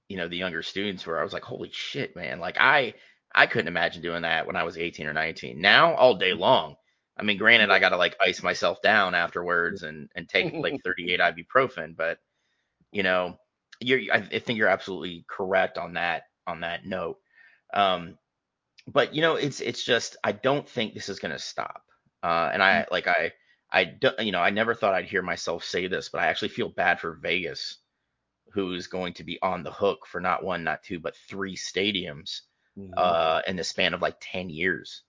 you 0.08 0.16
know 0.16 0.28
the 0.28 0.36
younger 0.36 0.62
students 0.62 1.06
were 1.06 1.18
i 1.18 1.22
was 1.22 1.32
like 1.32 1.44
holy 1.44 1.70
shit 1.72 2.16
man 2.16 2.40
like 2.40 2.56
i 2.60 2.92
i 3.34 3.46
couldn't 3.46 3.68
imagine 3.68 4.02
doing 4.02 4.22
that 4.22 4.46
when 4.46 4.56
i 4.56 4.64
was 4.64 4.76
18 4.78 5.06
or 5.06 5.12
19 5.12 5.60
now 5.60 5.94
all 5.94 6.14
day 6.16 6.32
long. 6.32 6.76
I 7.16 7.22
mean 7.22 7.38
granted 7.38 7.70
i 7.70 7.78
gotta 7.78 7.96
like 7.96 8.16
ice 8.20 8.42
myself 8.42 8.80
down 8.82 9.14
afterwards 9.14 9.82
and 9.82 10.10
and 10.14 10.28
take 10.28 10.52
like 10.54 10.80
38 10.84 11.20
ibuprofen 11.20 11.96
but 11.96 12.18
you 12.92 13.02
know 13.02 13.36
you're 13.80 14.00
i 14.12 14.20
think 14.38 14.58
you're 14.58 14.68
absolutely 14.68 15.24
correct 15.28 15.78
on 15.78 15.94
that 15.94 16.24
on 16.46 16.60
that 16.60 16.86
note. 16.86 17.18
Um 17.74 18.18
but 18.86 19.14
you 19.14 19.22
know 19.22 19.36
it's 19.36 19.60
it's 19.60 19.84
just 19.84 20.16
i 20.24 20.32
don't 20.32 20.68
think 20.68 20.94
this 20.94 21.08
is 21.08 21.18
gonna 21.18 21.38
stop. 21.38 21.82
Uh 22.22 22.50
and 22.52 22.62
i 22.62 22.86
like 22.90 23.06
i 23.08 23.32
I 23.72 23.84
don't, 23.84 24.18
you 24.20 24.32
know, 24.32 24.40
I 24.40 24.50
never 24.50 24.74
thought 24.74 24.94
I'd 24.94 25.04
hear 25.04 25.22
myself 25.22 25.62
say 25.64 25.86
this, 25.86 26.08
but 26.08 26.20
I 26.20 26.26
actually 26.26 26.48
feel 26.48 26.68
bad 26.68 26.98
for 27.00 27.14
Vegas, 27.14 27.78
who's 28.52 28.88
going 28.88 29.14
to 29.14 29.24
be 29.24 29.38
on 29.42 29.62
the 29.62 29.70
hook 29.72 30.06
for 30.06 30.20
not 30.20 30.42
one, 30.44 30.64
not 30.64 30.82
two, 30.82 30.98
but 31.00 31.16
three 31.28 31.56
stadiums 31.56 32.42
mm-hmm. 32.78 32.92
uh, 32.96 33.40
in 33.46 33.56
the 33.56 33.64
span 33.64 33.94
of 33.94 34.02
like 34.02 34.16
10 34.20 34.50
years. 34.50 35.02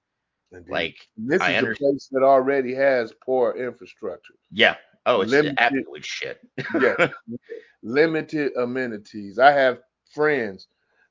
Indeed. 0.51 0.72
Like 0.72 1.07
this 1.18 1.41
I 1.41 1.51
is 1.51 1.64
a 1.64 1.76
place 1.76 2.09
that 2.12 2.24
already 2.24 2.74
has 2.76 3.14
poor 3.24 3.53
infrastructure. 3.53 4.34
Yeah. 4.51 4.76
Oh, 5.05 5.22
it's 5.22 5.32
limited, 5.32 5.55
absolute 5.59 6.05
shit. 6.05 6.39
yeah. 6.80 7.07
Limited 7.84 8.51
amenities. 8.57 9.39
I 9.39 9.51
have 9.51 9.80
friends 10.14 10.68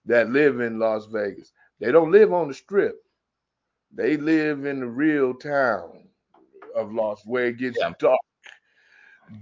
that 0.06 0.30
live 0.30 0.60
in 0.60 0.78
Las 0.78 1.06
Vegas. 1.06 1.52
They 1.80 1.90
don't 1.90 2.12
live 2.12 2.32
on 2.32 2.48
the 2.48 2.54
strip. 2.54 3.02
They 3.92 4.16
live 4.16 4.66
in 4.66 4.80
the 4.80 4.86
real 4.86 5.34
town 5.34 6.04
of 6.76 6.92
Lost, 6.92 7.26
where 7.26 7.46
it 7.46 7.58
gets 7.58 7.78
yeah. 7.80 7.92
dark, 7.98 8.20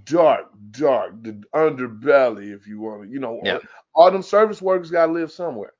dark, 0.05 0.45
dark, 0.71 1.23
the 1.23 1.43
underbelly, 1.53 2.55
if 2.55 2.65
you 2.65 2.79
want 2.79 3.03
to, 3.03 3.09
you 3.09 3.19
know, 3.19 3.39
yeah. 3.43 3.59
all 3.93 4.09
them 4.09 4.23
service 4.23 4.61
workers 4.61 4.89
got 4.89 5.07
to 5.07 5.11
live 5.11 5.31
somewhere, 5.31 5.73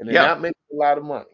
and 0.00 0.08
they're 0.08 0.14
yeah. 0.14 0.26
not 0.26 0.40
making 0.40 0.55
lot 0.76 0.98
of 0.98 1.04
money. 1.04 1.24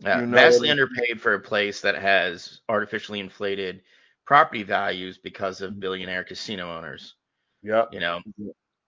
Yeah, 0.00 0.20
you 0.20 0.26
know 0.26 0.36
vastly 0.36 0.70
underpaid 0.70 1.20
for 1.20 1.34
a 1.34 1.40
place 1.40 1.80
that 1.80 1.94
has 1.96 2.60
artificially 2.68 3.20
inflated 3.20 3.82
property 4.26 4.62
values 4.62 5.18
because 5.18 5.60
of 5.60 5.80
billionaire 5.80 6.24
casino 6.24 6.76
owners. 6.76 7.14
Yeah, 7.62 7.84
you 7.92 8.00
know. 8.00 8.20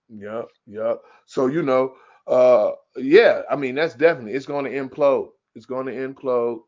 Yeah, 0.08 0.42
yeah. 0.66 0.94
So 1.26 1.46
you 1.46 1.62
know, 1.62 1.94
uh, 2.26 2.72
yeah. 2.96 3.42
I 3.50 3.56
mean, 3.56 3.74
that's 3.74 3.94
definitely 3.94 4.32
it's 4.34 4.46
going 4.46 4.64
to 4.64 4.70
implode. 4.70 5.30
It's 5.54 5.66
going 5.66 5.86
to 5.86 5.92
implode 5.92 6.60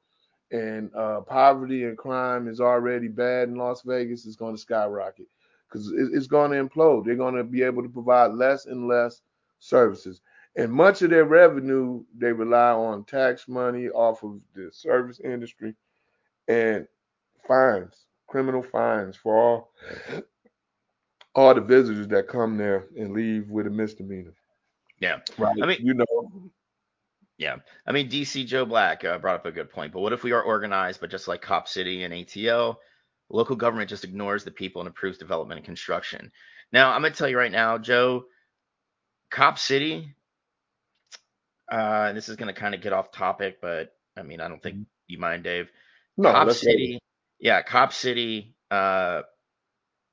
and 0.50 0.90
uh, 0.94 1.20
poverty 1.20 1.84
and 1.84 1.96
crime 1.96 2.48
is 2.48 2.60
already 2.60 3.08
bad 3.08 3.48
in 3.48 3.56
Las 3.56 3.82
Vegas, 3.82 4.26
it's 4.26 4.36
going 4.36 4.54
to 4.54 4.60
skyrocket 4.60 5.26
because 5.68 5.92
it's 5.94 6.26
going 6.26 6.50
to 6.50 6.64
implode. 6.64 7.04
They're 7.04 7.14
going 7.14 7.36
to 7.36 7.44
be 7.44 7.62
able 7.62 7.82
to 7.82 7.88
provide 7.88 8.32
less 8.32 8.66
and 8.66 8.88
less 8.88 9.22
services. 9.60 10.20
And 10.56 10.72
much 10.72 11.02
of 11.02 11.10
their 11.10 11.24
revenue, 11.24 12.02
they 12.16 12.32
rely 12.32 12.72
on 12.72 13.04
tax 13.04 13.46
money 13.46 13.88
off 13.88 14.24
of 14.24 14.40
the 14.54 14.70
service 14.72 15.20
industry 15.20 15.74
and 16.48 16.86
fines, 17.46 17.94
criminal 18.26 18.62
fines 18.62 19.16
for 19.16 19.36
all 19.36 19.72
all 21.34 21.54
the 21.54 21.60
visitors 21.60 22.08
that 22.08 22.28
come 22.28 22.56
there 22.56 22.86
and 22.98 23.12
leave 23.12 23.48
with 23.50 23.66
a 23.66 23.70
misdemeanor. 23.70 24.34
Yeah, 24.98 25.18
right. 25.38 25.56
I 25.62 25.66
mean, 25.66 25.78
you 25.80 25.94
know, 25.94 26.50
yeah, 27.38 27.56
I 27.86 27.92
mean 27.92 28.10
DC 28.10 28.46
Joe 28.46 28.64
Black 28.64 29.04
uh, 29.04 29.18
brought 29.18 29.36
up 29.36 29.46
a 29.46 29.52
good 29.52 29.70
point. 29.70 29.92
But 29.92 30.00
what 30.00 30.12
if 30.12 30.24
we 30.24 30.32
are 30.32 30.42
organized, 30.42 31.00
but 31.00 31.10
just 31.10 31.28
like 31.28 31.40
Cop 31.40 31.68
City 31.68 32.02
and 32.02 32.12
ATL, 32.12 32.76
local 33.30 33.56
government 33.56 33.88
just 33.88 34.04
ignores 34.04 34.44
the 34.44 34.50
people 34.50 34.82
and 34.82 34.88
approves 34.88 35.18
development 35.18 35.58
and 35.58 35.64
construction? 35.64 36.30
Now 36.72 36.90
I'm 36.90 37.02
gonna 37.02 37.14
tell 37.14 37.28
you 37.28 37.38
right 37.38 37.52
now, 37.52 37.78
Joe, 37.78 38.24
Cop 39.30 39.58
City. 39.58 40.14
Uh, 41.70 42.12
this 42.12 42.28
is 42.28 42.36
gonna 42.36 42.52
kind 42.52 42.74
of 42.74 42.80
get 42.80 42.92
off 42.92 43.12
topic, 43.12 43.60
but 43.60 43.92
I 44.16 44.22
mean 44.22 44.40
I 44.40 44.48
don't 44.48 44.62
think 44.62 44.76
mm-hmm. 44.76 44.84
you 45.08 45.18
mind, 45.18 45.44
Dave. 45.44 45.70
No, 46.16 46.32
Cop 46.32 46.50
City, 46.50 46.98
yeah, 47.38 47.62
Cop 47.62 47.92
City 47.92 48.54
uh, 48.70 49.22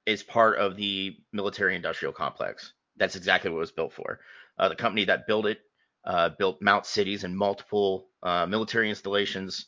is 0.06 0.24
part 0.24 0.60
of 0.60 0.76
the 0.78 1.18
military 1.34 1.76
industrial 1.76 2.14
complex. 2.14 2.74
That's 2.98 3.16
exactly 3.16 3.50
what 3.50 3.58
it 3.58 3.60
was 3.60 3.72
built 3.72 3.94
for. 3.94 4.20
Uh, 4.58 4.70
the 4.70 4.76
company 4.76 5.06
that 5.06 5.28
built 5.28 5.46
it 5.46 5.60
uh, 6.08 6.30
built 6.30 6.62
MOUT 6.62 6.88
cities 6.88 7.26
and 7.26 7.38
multiple 7.38 8.08
uh, 8.24 8.46
military 8.46 8.90
installations. 8.90 9.68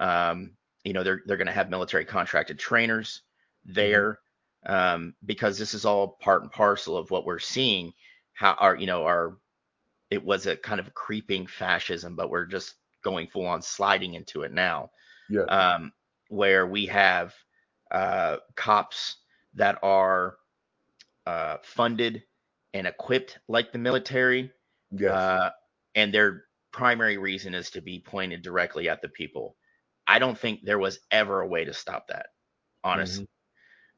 Um, 0.00 0.52
you 0.82 0.94
know, 0.94 1.02
they're 1.02 1.20
they're 1.26 1.36
going 1.36 1.46
to 1.46 1.52
have 1.52 1.70
military 1.70 2.06
contracted 2.06 2.58
trainers 2.58 3.20
there 3.64 4.18
um, 4.66 5.14
because 5.24 5.58
this 5.58 5.74
is 5.74 5.84
all 5.84 6.16
part 6.20 6.42
and 6.42 6.50
parcel 6.50 6.96
of 6.96 7.10
what 7.10 7.26
we're 7.26 7.38
seeing. 7.38 7.92
How 8.32 8.54
our 8.58 8.74
you 8.74 8.86
know 8.86 9.04
our 9.04 9.36
it 10.14 10.24
was 10.24 10.46
a 10.46 10.56
kind 10.56 10.80
of 10.80 10.94
creeping 10.94 11.46
fascism, 11.46 12.14
but 12.16 12.30
we're 12.30 12.46
just 12.46 12.76
going 13.02 13.26
full 13.26 13.46
on 13.46 13.60
sliding 13.60 14.14
into 14.14 14.42
it 14.42 14.52
now. 14.52 14.90
Yeah. 15.28 15.42
Um, 15.42 15.92
where 16.28 16.66
we 16.66 16.86
have 16.86 17.34
uh, 17.90 18.36
cops 18.56 19.16
that 19.54 19.78
are 19.82 20.36
uh, 21.26 21.56
funded 21.62 22.22
and 22.72 22.86
equipped 22.86 23.38
like 23.48 23.72
the 23.72 23.78
military, 23.78 24.50
Yes. 24.90 25.10
uh, 25.10 25.50
and 25.94 26.12
their 26.12 26.44
primary 26.72 27.18
reason 27.18 27.54
is 27.54 27.70
to 27.70 27.80
be 27.80 27.98
pointed 28.00 28.42
directly 28.42 28.88
at 28.88 29.00
the 29.02 29.08
people. 29.08 29.56
I 30.06 30.18
don't 30.18 30.38
think 30.38 30.60
there 30.64 30.78
was 30.78 31.00
ever 31.10 31.40
a 31.40 31.46
way 31.46 31.64
to 31.64 31.72
stop 31.72 32.08
that, 32.08 32.26
honestly. 32.82 33.26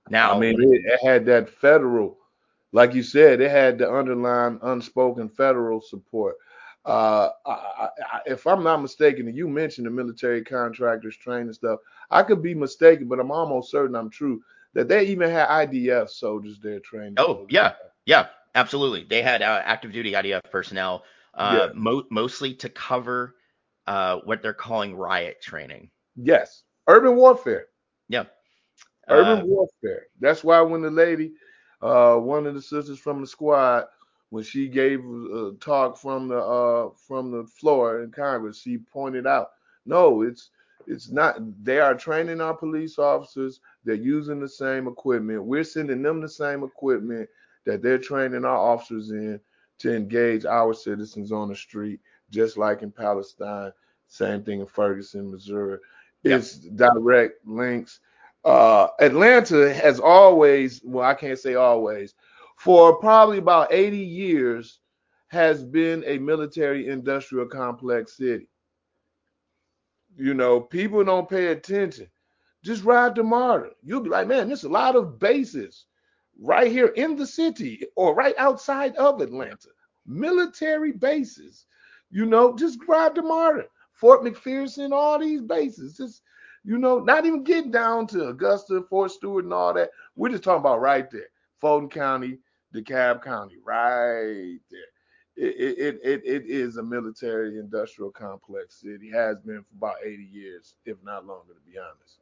Now, 0.09 0.33
Mm-hmm. 0.35 0.37
I 0.37 0.41
mean, 0.41 0.75
it, 0.75 0.83
it 0.85 1.01
had 1.05 1.27
that 1.27 1.49
federal, 1.51 2.19
like 2.77 2.95
you 2.95 3.03
said, 3.03 3.41
it 3.41 3.51
had 3.51 3.79
the 3.79 3.91
underlying 3.93 4.61
unspoken 4.63 5.29
federal 5.29 5.81
support. 5.81 6.37
Uh, 6.87 7.31
I, 7.47 7.51
I, 8.13 8.21
if 8.27 8.47
I'm 8.47 8.65
not 8.65 8.83
mistaken, 8.83 9.29
and 9.29 9.37
you 9.37 9.49
mentioned 9.49 9.87
the 9.87 9.91
military 9.91 10.45
contractors 10.45 11.17
training 11.17 11.53
stuff, 11.55 11.81
I 12.11 12.23
could 12.23 12.43
be 12.43 12.55
mistaken, 12.55 13.09
but 13.09 13.21
I'm 13.21 13.33
almost 13.33 13.71
certain 13.71 13.97
I'm 13.97 14.11
true 14.11 14.43
that 14.75 14.89
they 14.89 15.07
even 15.07 15.31
had 15.31 15.49
IDF 15.49 16.11
soldiers 16.11 16.61
there 16.63 16.81
training. 16.81 17.21
Oh, 17.21 17.47
yeah. 17.51 17.75
Yeah, 18.07 18.29
absolutely. 18.55 19.05
They 19.05 19.23
had 19.23 19.43
uh, 19.43 19.63
active 19.65 19.93
duty 19.93 20.17
IDF 20.17 20.51
personnel, 20.51 21.05
uh, 21.35 21.69
Yeah. 21.69 21.73
mo- 21.75 22.07
mostly 22.11 22.55
to 22.55 22.69
cover 22.69 23.35
uh, 23.87 24.19
what 24.25 24.43
they're 24.43 24.55
calling 24.55 24.97
riot 24.97 25.41
training. 25.43 25.91
Yes, 26.17 26.65
urban 26.89 27.17
warfare. 27.17 27.69
Yeah. 28.09 28.25
Urban 29.11 29.41
Uh, 29.41 29.45
warfare. 29.47 30.07
That's 30.21 30.45
why 30.45 30.61
when 30.63 30.83
the 30.83 30.91
lady, 30.91 31.33
uh, 31.83 32.17
one 32.17 32.47
of 32.47 32.55
the 32.55 32.63
sisters 32.63 32.99
from 32.99 33.21
the 33.21 33.27
squad, 33.27 33.87
when 34.31 34.43
she 34.43 34.69
gave 34.69 35.01
a 35.05 35.53
talk 35.61 35.97
from 35.97 36.29
the 36.29 36.39
uh 36.39 36.91
from 37.07 37.31
the 37.31 37.45
floor 37.45 38.03
in 38.03 38.11
Congress, 38.11 38.61
she 38.61 38.79
pointed 38.79 39.27
out, 39.27 39.51
no, 39.85 40.23
it's 40.23 40.51
it's 40.87 41.11
not. 41.11 41.37
They 41.65 41.81
are 41.81 41.95
training 41.95 42.41
our 42.41 42.55
police 42.55 42.99
officers. 42.99 43.61
They're 43.85 43.95
using 43.95 44.41
the 44.41 44.49
same 44.49 44.87
equipment. 44.89 45.45
We're 45.45 45.65
sending 45.65 46.03
them 46.03 46.21
the 46.21 46.29
same 46.29 46.63
equipment 46.63 47.29
that 47.65 47.83
they're 47.83 47.99
training 47.99 48.45
our 48.45 48.57
officers 48.57 49.11
in 49.11 49.41
to 49.79 49.95
engage 49.95 50.45
our 50.45 50.73
citizens 50.75 51.33
on 51.33 51.49
the 51.49 51.57
street, 51.57 52.01
just 52.31 52.57
like 52.57 52.83
in 52.83 52.91
Palestine. 52.91 53.73
Same 54.09 54.43
thing 54.43 54.61
in 54.61 54.67
Ferguson, 54.67 55.31
Missouri. 55.31 55.79
It's 56.25 56.57
direct 56.57 57.47
links 57.47 58.01
uh, 58.47 58.87
Atlanta 59.01 59.75
has 59.75 59.99
always, 59.99 60.81
well, 60.85 61.05
I 61.05 61.15
can't 61.15 61.39
say 61.39 61.57
always, 61.57 62.15
for 62.57 62.97
probably 62.97 63.39
about 63.39 63.73
80 63.73 63.99
years, 63.99 64.79
has 65.29 65.65
been 65.65 66.05
a 66.07 66.19
military 66.19 66.89
industrial 66.89 67.47
complex 67.47 68.17
city. 68.17 68.49
You 70.17 70.33
know, 70.33 70.61
people 70.61 71.03
don't 71.03 71.29
pay 71.29 71.49
attention. 71.49 72.07
Just 72.63 72.85
ride 72.85 73.17
the 73.17 73.25
MARTA. 73.25 73.71
You'll 73.83 74.01
be 74.01 74.11
like, 74.11 74.29
man, 74.29 74.47
there's 74.47 74.65
a 74.65 74.69
lot 74.69 74.95
of 74.95 75.19
bases 75.19 75.87
right 76.41 76.71
here 76.71 76.89
in 76.89 77.17
the 77.17 77.27
city 77.27 77.83
or 77.97 78.15
right 78.15 78.35
outside 78.39 78.95
of 78.95 79.21
Atlanta. 79.21 79.71
Military 80.07 80.93
bases. 80.93 81.67
You 82.11 82.27
know, 82.27 82.57
just 82.57 82.79
ride 82.87 83.17
the 83.17 83.23
MARTA. 83.23 83.65
Fort 83.93 84.23
McPherson, 84.23 84.93
all 84.93 85.19
these 85.19 85.43
bases. 85.43 85.97
Just 85.97 86.23
you 86.67 86.79
know, 86.79 87.01
not 87.01 87.27
even 87.27 87.45
getting 87.45 87.73
down 87.73 88.09
to 88.09 88.29
Augusta, 88.29 88.83
Fort 88.91 89.13
Stewart, 89.13 89.45
and 89.45 89.55
all 89.55 89.75
that. 89.75 89.91
We're 90.17 90.31
just 90.31 90.45
talking 90.45 90.61
about 90.61 90.83
right 90.83 91.11
there, 91.11 91.29
Fulton 91.61 91.91
County, 91.91 92.39
DeKalb 92.75 93.23
County, 93.25 93.57
right 93.65 94.59
there. 94.71 94.81
It, 95.37 95.79
it, 95.79 96.01
it, 96.05 96.23
it 96.27 96.45
is 96.47 96.79
a 96.79 96.85
military 96.85 97.59
industrial 97.59 98.13
complex 98.13 98.77
city, 98.83 99.11
has 99.13 99.39
been 99.41 99.63
for 99.65 99.77
about 99.79 99.97
80 100.05 100.25
years, 100.25 100.75
if 100.87 100.99
not 101.05 101.27
longer, 101.27 101.55
to 101.55 101.73
be 101.73 101.79
honest. 101.79 102.19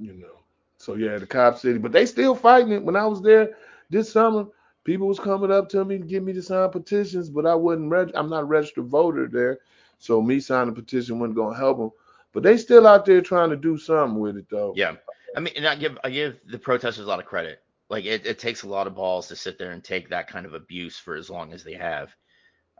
You 0.00 0.14
know, 0.14 0.38
so 0.78 0.94
yeah, 0.94 1.18
the 1.18 1.26
cop 1.26 1.58
city, 1.58 1.78
but 1.78 1.92
they 1.92 2.06
still 2.06 2.34
fighting 2.36 2.72
it. 2.72 2.84
When 2.84 2.96
I 2.96 3.06
was 3.06 3.22
there 3.22 3.50
this 3.90 4.12
summer, 4.12 4.46
people 4.84 5.08
was 5.08 5.20
coming 5.20 5.52
up 5.52 5.68
to 5.70 5.84
me 5.84 5.98
to 5.98 6.04
give 6.04 6.24
me 6.24 6.32
to 6.34 6.42
sign 6.42 6.70
petitions, 6.70 7.30
but 7.30 7.46
I 7.46 7.54
wasn't. 7.54 7.90
Reg- 7.90 8.12
I'm 8.14 8.30
not 8.30 8.42
a 8.44 8.46
registered 8.46 8.86
voter 8.86 9.28
there. 9.28 9.60
So 10.02 10.20
me 10.20 10.40
signing 10.40 10.72
a 10.72 10.74
petition 10.74 11.20
wasn't 11.20 11.36
gonna 11.36 11.56
help 11.56 11.78
them. 11.78 11.92
But 12.32 12.42
they 12.42 12.56
still 12.56 12.88
out 12.88 13.06
there 13.06 13.20
trying 13.20 13.50
to 13.50 13.56
do 13.56 13.78
something 13.78 14.18
with 14.18 14.36
it 14.36 14.46
though. 14.50 14.72
Yeah. 14.74 14.96
I 15.36 15.40
mean, 15.40 15.54
and 15.56 15.64
I 15.64 15.76
give 15.76 15.96
I 16.02 16.10
give 16.10 16.40
the 16.44 16.58
protesters 16.58 17.04
a 17.04 17.08
lot 17.08 17.20
of 17.20 17.24
credit. 17.24 17.62
Like 17.88 18.04
it, 18.04 18.26
it 18.26 18.40
takes 18.40 18.64
a 18.64 18.68
lot 18.68 18.88
of 18.88 18.96
balls 18.96 19.28
to 19.28 19.36
sit 19.36 19.60
there 19.60 19.70
and 19.70 19.82
take 19.82 20.08
that 20.08 20.26
kind 20.26 20.44
of 20.44 20.54
abuse 20.54 20.98
for 20.98 21.14
as 21.14 21.30
long 21.30 21.52
as 21.52 21.62
they 21.62 21.74
have. 21.74 22.12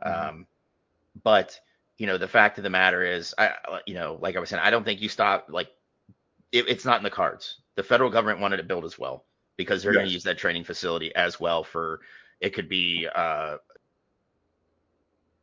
Mhm. 0.05 0.29
Um, 0.29 0.47
but 1.23 1.57
you 1.97 2.07
know, 2.07 2.17
the 2.17 2.27
fact 2.27 2.57
of 2.57 2.65
the 2.65 2.69
matter 2.69 3.05
is, 3.05 3.33
I 3.37 3.53
you 3.87 3.93
know, 3.93 4.17
like 4.21 4.35
I 4.35 4.41
was 4.41 4.49
saying, 4.49 4.61
I 4.61 4.69
don't 4.69 4.83
think 4.83 5.01
you 5.01 5.07
stop. 5.07 5.45
Like 5.47 5.69
it, 6.51 6.67
it's 6.67 6.83
not 6.83 6.97
in 6.97 7.03
the 7.03 7.09
cards. 7.09 7.61
The 7.75 7.83
federal 7.83 8.09
government 8.09 8.41
wanted 8.41 8.57
to 8.57 8.63
build 8.63 8.83
as 8.83 8.99
well 8.99 9.23
because 9.55 9.81
they're 9.81 9.93
going 9.93 10.07
to 10.07 10.11
use 10.11 10.23
that 10.23 10.37
training 10.37 10.65
facility 10.65 11.15
as 11.15 11.39
well 11.39 11.63
for. 11.63 12.01
It 12.41 12.53
could 12.53 12.67
be 12.67 13.07
uh, 13.15 13.57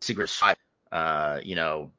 secret 0.03 0.29
uh, 0.93 1.41
you 1.43 1.55
know, 1.55 1.93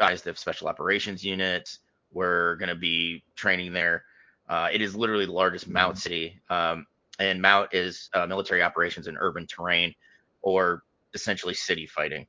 have 0.00 0.38
special 0.38 0.68
operations 0.68 1.24
units. 1.24 1.80
We're 2.12 2.56
going 2.56 2.68
to 2.68 2.74
be 2.74 3.24
training 3.36 3.72
there. 3.72 4.04
Uh, 4.48 4.68
it 4.72 4.80
is 4.80 4.94
literally 4.96 5.26
the 5.26 5.32
largest 5.32 5.68
MOUT 5.68 5.94
Mhm. 5.94 5.98
city, 5.98 6.40
um, 6.50 6.86
and 7.18 7.40
MOUT 7.40 7.74
is 7.74 8.08
uh, 8.14 8.26
military 8.26 8.62
operations 8.62 9.06
in 9.08 9.16
urban 9.18 9.46
terrain, 9.46 9.94
or 10.42 10.82
essentially 11.14 11.54
city 11.54 11.86
fighting. 11.86 12.26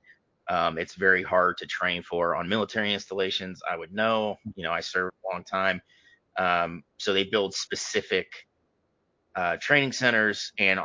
Um, 0.49 0.77
it's 0.77 0.95
very 0.95 1.23
hard 1.23 1.57
to 1.57 1.67
train 1.67 2.03
for 2.03 2.35
on 2.35 2.49
military 2.49 2.93
installations. 2.93 3.61
I 3.69 3.77
would 3.77 3.93
know. 3.93 4.37
You 4.55 4.63
know, 4.63 4.71
I 4.71 4.81
served 4.81 5.13
a 5.25 5.33
long 5.33 5.43
time, 5.43 5.81
um, 6.37 6.83
so 6.97 7.13
they 7.13 7.23
build 7.25 7.53
specific 7.53 8.27
uh, 9.35 9.57
training 9.61 9.91
centers, 9.93 10.51
and 10.59 10.79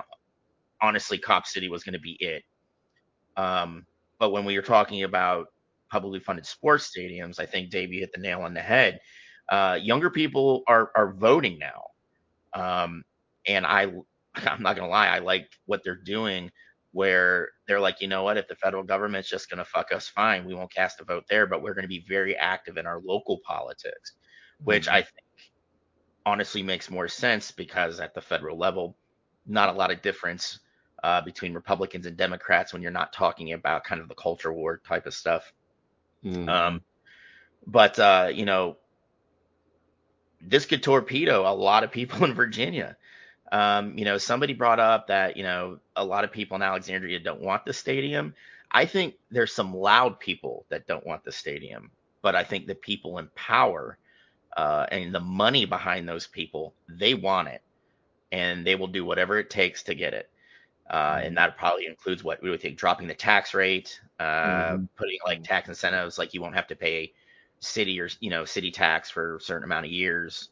honestly, 0.81 1.19
Cop 1.19 1.47
City 1.47 1.69
was 1.69 1.83
going 1.85 1.95
to 1.95 2.01
be 2.01 2.17
it. 2.21 2.45
Um, 3.37 3.87
but 4.19 4.31
when 4.31 4.45
we 4.45 4.57
were 4.57 4.63
talking 4.63 5.03
about 5.03 5.49
publicly 5.91 6.21
funded 6.21 6.47
sports 6.47 6.93
stadiums, 6.97 7.39
I 7.39 7.47
think 7.47 7.71
Davey 7.71 8.01
hit 8.01 8.13
the 8.13 8.21
nail 8.21 8.41
on 8.43 8.55
the 8.55 8.61
head. 8.61 9.01
Uh, 9.49 9.79
younger 9.81 10.11
people 10.11 10.63
are 10.67 10.91
are 10.97 11.13
voting 11.13 11.59
now, 11.59 11.83
um, 12.55 13.05
and 13.47 13.67
I 13.67 13.93
I'm 14.35 14.63
not 14.63 14.77
gonna 14.77 14.89
lie, 14.89 15.09
I 15.09 15.19
like 15.21 15.49
what 15.67 15.83
they're 15.85 16.03
doing. 16.03 16.51
Where 16.93 17.49
they're 17.67 17.81
like, 17.81 18.01
you 18.01 18.07
know 18.07 18.23
what, 18.23 18.37
if 18.37 18.47
the 18.47 18.55
federal 18.55 18.85
government's 18.85 19.29
just 19.29 19.51
gonna 19.51 19.65
fuck 19.65 19.93
us, 19.93 20.09
fine, 20.09 20.45
we 20.45 20.55
won't 20.55 20.73
cast 20.73 21.01
a 21.01 21.05
vote 21.05 21.25
there, 21.29 21.47
but 21.47 21.61
we're 21.61 21.75
gonna 21.75 21.89
be 21.89 22.05
very 22.09 22.37
active 22.37 22.77
in 22.77 22.87
our 22.87 23.01
local 23.05 23.41
politics, 23.45 24.13
which 24.63 24.87
I 24.89 25.03
think 25.03 25.53
honestly 26.25 26.63
makes 26.63 26.91
more 26.91 27.09
sense 27.09 27.51
because 27.51 28.01
at 28.01 28.15
the 28.15 28.21
federal 28.21 28.57
level, 28.57 28.97
not 29.47 29.69
a 29.69 29.73
lot 29.73 29.91
of 29.91 30.03
difference 30.03 30.61
uh, 31.05 31.21
between 31.21 31.53
Republicans 31.53 32.07
and 32.07 32.17
Democrats 32.17 32.73
when 32.73 32.81
you're 32.81 32.91
not 32.91 33.13
talking 33.13 33.53
about 33.53 33.85
kind 33.85 34.01
of 34.01 34.09
the 34.09 34.15
culture 34.15 34.51
war 34.51 34.81
type 34.89 35.05
of 35.05 35.13
stuff. 35.13 35.53
Mhm. 36.25 36.49
Um, 36.49 36.83
but 37.67 37.99
uh, 37.99 38.31
you 38.33 38.47
know, 38.47 38.79
this 40.41 40.65
could 40.65 40.83
torpedo 40.83 41.43
a 41.43 41.53
lot 41.53 41.85
of 41.85 41.93
people 41.93 42.25
in 42.25 42.33
Virginia. 42.33 42.97
Um, 43.53 43.99
you 43.99 44.07
know, 44.07 44.17
somebody 44.17 44.55
brought 44.55 44.81
up 44.81 45.09
that 45.09 45.37
you 45.37 45.43
know 45.43 45.79
a 45.95 46.03
lot 46.03 46.25
of 46.25 46.33
people 46.33 46.57
in 46.57 46.63
Alexandria 46.63 47.21
don't 47.21 47.43
want 47.43 47.67
the 47.67 47.75
stadium. 47.75 48.35
I 48.71 48.87
think 48.87 49.17
there's 49.31 49.55
some 49.55 49.77
loud 49.77 50.19
people 50.19 50.65
that 50.71 50.87
don't 50.87 51.07
want 51.07 51.23
the 51.23 51.33
stadium, 51.33 51.91
but 52.23 52.35
I 52.35 52.45
think 52.45 52.67
the 52.67 52.75
people 52.75 53.19
in 53.19 53.29
power 53.35 53.99
uh, 54.57 54.87
and 54.91 55.15
the 55.15 55.21
money 55.21 55.67
behind 55.67 56.09
those 56.09 56.27
people, 56.27 56.73
they 56.89 57.13
want 57.13 57.49
it, 57.49 57.61
and 58.33 58.67
they 58.67 58.75
will 58.75 58.87
do 58.87 59.05
whatever 59.05 59.39
it 59.39 59.51
takes 59.51 59.83
to 59.83 59.95
get 59.95 60.15
it. 60.15 60.31
Uh, 60.91 61.21
and 61.23 61.37
that 61.37 61.57
probably 61.57 61.87
includes 61.87 62.23
what 62.23 62.43
we 62.43 62.51
would 62.51 62.61
think 62.61 62.77
dropping 62.79 63.07
the 63.07 63.15
tax 63.15 63.55
rate, 63.55 64.01
uh, 64.21 64.77
Mhm. 64.77 64.87
putting 64.97 65.19
like 65.27 65.43
tax 65.43 65.69
incentives, 65.69 66.19
like 66.19 66.35
you 66.35 66.43
won't 66.43 66.55
have 66.55 66.67
to 66.69 66.77
pay 66.77 67.13
city 67.61 67.99
or 68.01 68.09
you 68.21 68.29
know 68.31 68.45
city 68.45 68.71
tax 68.71 69.11
for 69.11 69.37
a 69.37 69.41
certain 69.41 69.65
amount 69.65 69.87
of 69.87 69.93
years. 69.93 70.51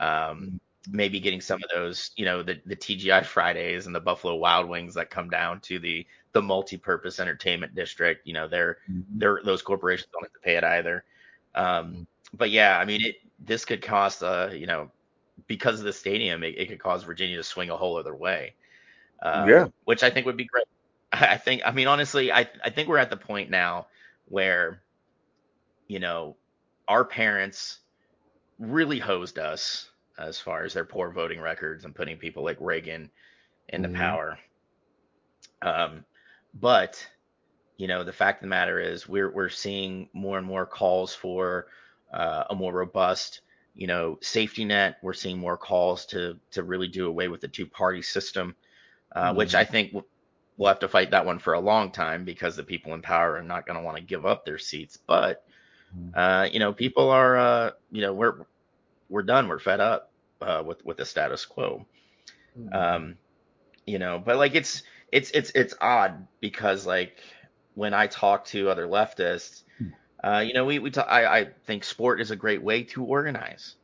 Um, 0.00 0.54
maybe 0.88 1.20
getting 1.20 1.40
some 1.40 1.60
of 1.62 1.70
those, 1.74 2.10
you 2.16 2.24
know, 2.24 2.42
the 2.42 2.60
the 2.66 2.76
TGI 2.76 3.22
Fridays 3.22 3.86
and 3.86 3.94
the 3.94 4.00
Buffalo 4.00 4.36
Wild 4.36 4.68
Wings 4.68 4.94
that 4.94 5.10
come 5.10 5.30
down 5.30 5.60
to 5.62 5.78
the 5.78 6.06
the 6.32 6.42
multi-purpose 6.42 7.20
entertainment 7.20 7.74
district. 7.74 8.26
You 8.26 8.34
know, 8.34 8.48
they're 8.48 8.78
Mhm. 8.86 9.20
they're 9.20 9.40
those 9.44 9.62
corporations 9.62 10.08
don't 10.12 10.24
have 10.24 10.32
to 10.32 10.40
pay 10.40 10.56
it 10.56 10.64
either. 10.64 11.04
Um, 11.54 12.06
but 12.32 12.50
yeah, 12.50 12.78
I 12.78 12.84
mean, 12.84 13.04
it 13.04 13.16
this 13.38 13.64
could 13.64 13.82
cost, 13.82 14.22
uh, 14.22 14.50
you 14.52 14.66
know, 14.66 14.90
because 15.46 15.78
of 15.80 15.84
the 15.86 15.92
stadium, 15.92 16.42
it, 16.44 16.58
it 16.58 16.68
could 16.68 16.78
cause 16.80 17.04
Virginia 17.04 17.36
to 17.36 17.44
swing 17.44 17.70
a 17.70 17.76
whole 17.76 17.96
other 17.96 18.16
way. 18.16 18.54
Um, 19.22 19.54
Yeah. 19.54 19.68
which 19.84 20.02
I 20.02 20.10
think 20.10 20.26
would 20.26 20.36
be 20.36 20.46
great. 20.46 20.66
I 21.12 21.38
think, 21.38 21.62
I 21.64 21.72
mean, 21.72 21.88
honestly, 21.88 22.32
I 22.32 22.48
I 22.64 22.70
think 22.70 22.88
we're 22.88 22.98
at 22.98 23.10
the 23.10 23.16
point 23.16 23.50
now 23.50 23.88
where, 24.26 24.84
you 25.88 25.98
know, 26.00 26.36
our 26.88 27.04
parents 27.04 27.80
really 28.58 28.98
hosed 29.00 29.38
us 29.38 29.90
as 30.18 30.40
far 30.40 30.64
as 30.64 30.74
their 30.74 30.84
poor 30.86 31.12
voting 31.12 31.40
records 31.40 31.84
and 31.84 31.94
putting 31.96 32.18
people 32.18 32.44
like 32.44 32.58
Reagan 32.60 33.12
into 33.68 33.88
Mhm. 33.88 33.90
power. 33.90 34.38
Um, 35.62 36.04
but 36.54 37.06
you 37.78 37.88
know, 37.88 38.04
the 38.04 38.12
fact 38.12 38.38
of 38.40 38.42
the 38.42 38.48
matter 38.48 38.78
is 38.80 39.08
we're 39.08 39.32
we're 39.32 39.48
seeing 39.50 40.10
more 40.14 40.38
and 40.38 40.46
more 40.46 40.66
calls 40.66 41.14
for 41.14 41.68
uh, 42.12 42.44
a 42.50 42.54
more 42.54 42.72
robust, 42.72 43.42
you 43.74 43.86
know, 43.88 44.18
safety 44.22 44.64
net. 44.64 44.98
We're 45.02 45.14
seeing 45.14 45.38
more 45.38 45.58
calls 45.58 46.06
to 46.06 46.40
to 46.52 46.62
really 46.62 46.88
do 46.88 47.08
away 47.08 47.28
with 47.28 47.40
the 47.42 47.48
two 47.48 47.66
party 47.66 48.02
system, 48.02 48.56
uh, 49.14 49.28
mm-hmm. 49.28 49.38
which 49.38 49.54
I 49.54 49.64
think 49.64 49.94
we'll 50.56 50.68
have 50.68 50.80
to 50.80 50.88
fight 50.88 51.10
that 51.10 51.26
one 51.26 51.38
for 51.38 51.54
a 51.54 51.60
long 51.60 51.90
time 51.90 52.24
because 52.24 52.56
the 52.56 52.62
people 52.62 52.94
in 52.94 53.02
power 53.02 53.36
are 53.36 53.42
not 53.42 53.66
going 53.66 53.78
to 53.78 53.84
want 53.84 53.96
to 53.96 54.02
give 54.02 54.26
up 54.26 54.44
their 54.44 54.58
seats. 54.58 54.96
But 54.96 55.44
mm-hmm. 55.96 56.18
uh, 56.18 56.44
you 56.44 56.58
know, 56.58 56.72
people 56.72 57.10
are, 57.10 57.36
uh, 57.36 57.70
you 57.90 58.02
know, 58.02 58.12
we're 58.12 58.46
we're 59.08 59.22
done. 59.22 59.48
We're 59.48 59.58
fed 59.58 59.80
up 59.80 60.12
uh, 60.40 60.62
with 60.64 60.84
with 60.84 60.96
the 60.96 61.04
status 61.04 61.44
quo. 61.44 61.86
Mm-hmm. 62.58 62.74
Um, 62.74 63.16
you 63.86 63.98
know, 63.98 64.22
but 64.24 64.36
like 64.36 64.54
it's 64.54 64.82
it's 65.10 65.30
it's 65.32 65.50
it's 65.54 65.74
odd 65.80 66.26
because 66.40 66.86
like 66.86 67.18
when 67.74 67.94
I 67.94 68.06
talk 68.06 68.44
to 68.46 68.68
other 68.68 68.86
leftists, 68.86 69.62
hmm. 69.78 69.88
uh, 70.22 70.40
you 70.40 70.54
know, 70.54 70.64
we 70.64 70.78
we 70.78 70.90
talk, 70.90 71.06
I 71.08 71.24
I 71.24 71.48
think 71.66 71.84
sport 71.84 72.20
is 72.20 72.30
a 72.30 72.36
great 72.36 72.62
way 72.62 72.84
to 72.84 73.04
organize. 73.04 73.76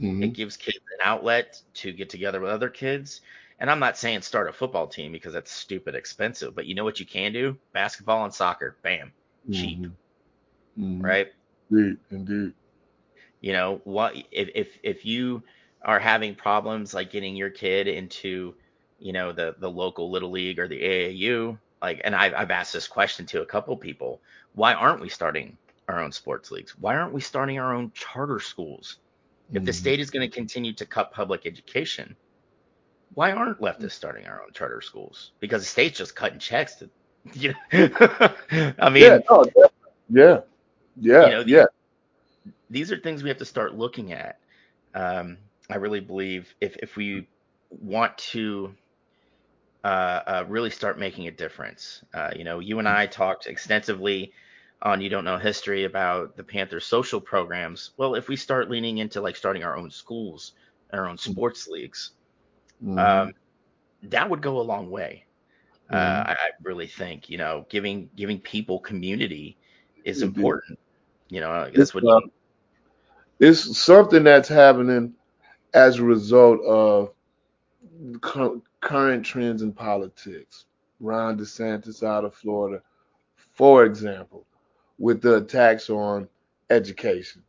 Mm-hmm. 0.00 0.22
It 0.22 0.32
gives 0.32 0.56
kids 0.56 0.78
an 0.78 1.00
outlet 1.04 1.60
to 1.74 1.92
get 1.92 2.08
together 2.08 2.40
with 2.40 2.50
other 2.50 2.70
kids. 2.70 3.20
And 3.60 3.70
I'm 3.70 3.78
not 3.78 3.98
saying 3.98 4.22
start 4.22 4.48
a 4.48 4.52
football 4.52 4.86
team 4.86 5.12
because 5.12 5.34
that's 5.34 5.52
stupid 5.52 5.94
expensive, 5.94 6.54
but 6.54 6.64
you 6.64 6.74
know 6.74 6.84
what 6.84 6.98
you 6.98 7.04
can 7.04 7.32
do? 7.32 7.58
Basketball 7.72 8.24
and 8.24 8.32
soccer, 8.32 8.76
bam, 8.82 9.12
cheap, 9.52 9.80
mm-hmm. 9.80 10.82
Mm-hmm. 10.82 11.04
right? 11.04 11.28
Indeed, 11.70 11.98
indeed. 12.10 12.52
You 13.42 13.52
know 13.52 13.80
what? 13.84 14.16
If 14.30 14.48
if 14.54 14.78
if 14.82 15.04
you 15.04 15.42
are 15.82 15.98
having 15.98 16.34
problems 16.34 16.94
like 16.94 17.10
getting 17.10 17.36
your 17.36 17.50
kid 17.50 17.86
into, 17.86 18.54
you 18.98 19.12
know, 19.12 19.32
the 19.32 19.54
the 19.58 19.70
local 19.70 20.10
little 20.10 20.30
league 20.30 20.58
or 20.58 20.66
the 20.66 20.80
AAU, 20.80 21.58
like, 21.82 22.00
and 22.04 22.14
I've 22.14 22.34
I've 22.34 22.50
asked 22.50 22.72
this 22.72 22.88
question 22.88 23.26
to 23.26 23.42
a 23.42 23.46
couple 23.46 23.76
people, 23.76 24.20
why 24.54 24.72
aren't 24.72 25.00
we 25.02 25.10
starting 25.10 25.56
our 25.86 26.00
own 26.00 26.12
sports 26.12 26.50
leagues? 26.50 26.78
Why 26.78 26.96
aren't 26.96 27.12
we 27.12 27.20
starting 27.20 27.58
our 27.58 27.74
own 27.74 27.92
charter 27.92 28.40
schools? 28.40 28.96
If 29.50 29.56
mm-hmm. 29.56 29.64
the 29.64 29.72
state 29.72 30.00
is 30.00 30.10
going 30.10 30.28
to 30.28 30.34
continue 30.34 30.72
to 30.74 30.86
cut 30.86 31.12
public 31.12 31.44
education, 31.44 32.16
why 33.14 33.32
aren't 33.32 33.60
leftists 33.60 33.92
starting 33.92 34.26
our 34.26 34.42
own 34.42 34.52
charter 34.52 34.80
schools? 34.80 35.32
Because 35.40 35.62
the 35.62 35.68
state's 35.68 35.98
just 35.98 36.14
cutting 36.16 36.38
checks 36.38 36.76
to, 36.76 36.90
you 37.34 37.54
know, 37.72 38.34
I 38.78 38.90
mean, 38.90 39.02
yeah, 39.02 39.18
no, 39.30 39.44
yeah, 40.08 40.40
yeah, 40.96 41.24
you 41.26 41.30
know, 41.30 41.42
these, 41.42 41.52
yeah. 41.52 41.64
These 42.70 42.92
are 42.92 42.98
things 42.98 43.22
we 43.22 43.28
have 43.28 43.38
to 43.38 43.44
start 43.44 43.74
looking 43.74 44.12
at. 44.12 44.38
Um, 44.94 45.38
I 45.68 45.76
really 45.76 46.00
believe 46.00 46.54
if 46.60 46.76
if 46.76 46.96
we 46.96 47.28
want 47.70 48.16
to 48.18 48.74
uh, 49.84 50.20
uh, 50.26 50.44
really 50.48 50.70
start 50.70 50.98
making 50.98 51.26
a 51.28 51.32
difference, 51.32 52.02
uh, 52.14 52.30
you 52.36 52.44
know, 52.44 52.58
you 52.60 52.78
and 52.78 52.88
I 52.88 53.06
talked 53.06 53.46
extensively 53.46 54.32
on 54.82 55.00
You 55.00 55.10
Don't 55.10 55.24
Know 55.24 55.38
History 55.38 55.84
about 55.84 56.36
the 56.36 56.44
Panthers 56.44 56.86
social 56.86 57.20
programs. 57.20 57.90
Well, 57.96 58.14
if 58.14 58.28
we 58.28 58.36
start 58.36 58.70
leaning 58.70 58.98
into 58.98 59.20
like 59.20 59.36
starting 59.36 59.64
our 59.64 59.76
own 59.76 59.90
schools, 59.90 60.52
our 60.92 61.08
own 61.08 61.18
sports 61.18 61.68
leagues, 61.68 62.12
Mm-hmm. 62.82 62.98
Um, 62.98 63.32
that 64.04 64.28
would 64.28 64.40
go 64.40 64.60
a 64.60 64.62
long 64.62 64.90
way. 64.90 65.24
Uh, 65.90 65.96
mm-hmm. 65.96 66.20
Uh, 66.20 66.32
I, 66.32 66.32
I, 66.32 66.50
really 66.62 66.86
think 66.86 67.28
you 67.28 67.38
know 67.38 67.66
giving 67.68 68.08
giving 68.16 68.38
people 68.40 68.78
community 68.78 69.58
is 70.04 70.18
mm-hmm. 70.18 70.28
important. 70.28 70.78
You 71.28 71.40
know 71.40 71.64
that's 71.64 71.78
it's, 71.78 71.94
what. 71.94 72.04
Uh, 72.04 72.20
it's 73.38 73.78
something 73.78 74.22
that's 74.22 74.48
happening 74.48 75.14
as 75.72 75.98
a 75.98 76.04
result 76.04 76.60
of 76.62 77.12
current 78.20 79.24
trends 79.24 79.62
in 79.62 79.72
politics. 79.72 80.66
Ron 81.00 81.38
DeSantis 81.38 82.02
out 82.02 82.24
of 82.26 82.34
Florida, 82.34 82.82
for 83.54 83.84
example, 83.84 84.46
with 84.98 85.22
the 85.22 85.36
attacks 85.36 85.88
on 85.88 86.28
education. 86.68 87.42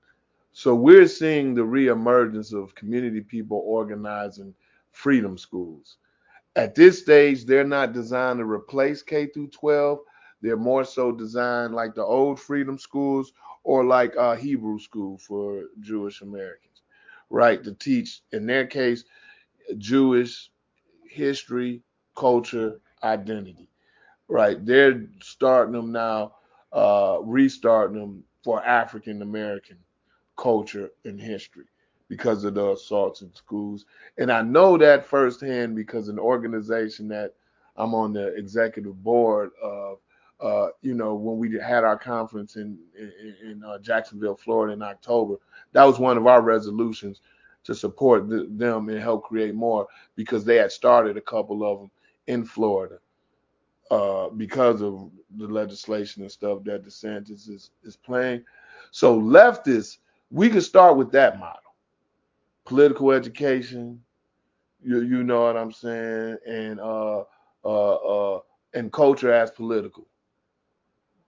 So 0.54 0.74
we're 0.76 1.08
seeing 1.08 1.54
the 1.54 1.62
reemergence 1.62 2.54
of 2.54 2.76
community 2.76 3.22
people 3.22 3.62
organizing 3.66 4.54
freedom 4.92 5.38
schools. 5.38 5.98
At 6.56 6.76
this 6.76 7.00
stage, 7.00 7.46
they're 7.46 7.64
not 7.64 7.94
designed 7.94 8.40
to 8.40 8.46
replace 8.46 9.02
K 9.04 9.28
through 9.28 9.50
12. 9.50 10.00
They're 10.42 10.58
more 10.58 10.84
so 10.84 11.12
designed 11.12 11.76
like 11.76 11.96
the 11.96 12.04
old 12.04 12.40
freedom 12.40 12.78
schools 12.78 13.32
or 13.64 13.86
like 13.86 14.16
a 14.16 14.36
Hebrew 14.36 14.80
school 14.80 15.18
for 15.18 15.66
Jewish 15.80 16.22
Americans, 16.22 16.82
right? 17.30 17.64
To 17.64 17.74
teach, 17.74 18.22
in 18.32 18.46
their 18.46 18.66
case, 18.68 19.06
Jewish 19.78 20.52
history, 21.08 21.84
culture, 22.16 22.82
identity, 23.04 23.70
right? 24.28 24.64
They're 24.66 25.08
starting 25.22 25.74
them 25.74 25.92
now, 25.92 26.36
uh, 26.74 27.20
restarting 27.24 28.00
them 28.00 28.24
for 28.44 28.66
African 28.66 29.22
American 29.22 29.78
culture 30.38 30.90
and 31.06 31.22
history 31.22 31.66
because 32.12 32.44
of 32.44 32.54
the 32.56 32.72
assaults 32.72 33.22
in 33.22 33.34
schools. 33.34 33.86
And 34.18 34.30
I 34.30 34.42
know 34.42 34.78
that 34.78 35.06
firsthand 35.06 35.78
because 35.78 36.10
an 36.10 36.20
organization 36.20 37.08
that 37.08 37.36
I'm 37.78 37.96
on 37.96 38.12
the 38.12 38.36
executive 38.36 39.02
board 39.02 39.52
of, 39.64 40.00
uh, 40.42 40.68
you 40.82 40.94
know, 40.94 41.16
when 41.16 41.38
we 41.38 41.58
had 41.58 41.86
our 41.86 41.98
conference 41.98 42.58
in 42.58 42.78
in, 43.00 43.36
in 43.42 43.64
uh, 43.64 43.80
Jacksonville, 43.80 44.36
Florida, 44.36 44.74
in 44.74 44.82
October, 44.82 45.36
that 45.72 45.86
was 45.86 46.00
one 46.00 46.18
of 46.18 46.28
our 46.28 46.42
resolutions 46.42 47.22
to 47.64 47.74
support 47.74 48.28
the, 48.28 48.46
them 48.50 48.90
and 48.90 49.00
help 49.00 49.24
create 49.24 49.56
more 49.56 49.88
because 50.18 50.44
they 50.44 50.58
had 50.58 50.74
started 50.74 51.16
a 51.16 51.22
couple 51.22 51.64
of 51.64 51.80
them 51.80 51.92
in 52.28 52.44
Florida 52.44 52.98
uh, 53.90 54.28
because 54.28 54.82
of 54.82 55.10
the 55.38 55.48
legislation 55.48 56.24
and 56.24 56.32
stuff 56.32 56.62
that 56.66 56.84
DeSantis 56.84 57.48
is 57.48 57.72
is 57.86 57.96
playing. 57.96 58.44
So 58.92 59.18
leftists, 59.18 60.00
we 60.30 60.50
could 60.50 60.64
start 60.64 60.98
with 60.98 61.10
that 61.14 61.40
model 61.40 61.71
political 62.66 63.12
education. 63.12 64.02
You 64.84 65.02
you 65.02 65.24
know 65.24 65.44
what 65.44 65.58
I'm 65.58 65.72
saying, 65.72 66.38
and 66.48 66.80
uh 66.80 67.24
uh 67.66 67.96
uh 68.36 68.40
and 68.74 68.92
culture 68.94 69.32
as 69.34 69.52
political. 69.52 70.08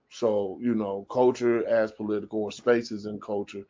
So 0.10 0.60
you 0.62 0.76
know, 0.76 1.08
culture 1.12 1.68
as 1.68 1.92
political 1.92 2.44
or 2.44 2.52
spaces 2.52 3.06
in 3.08 3.20
culture 3.22 3.64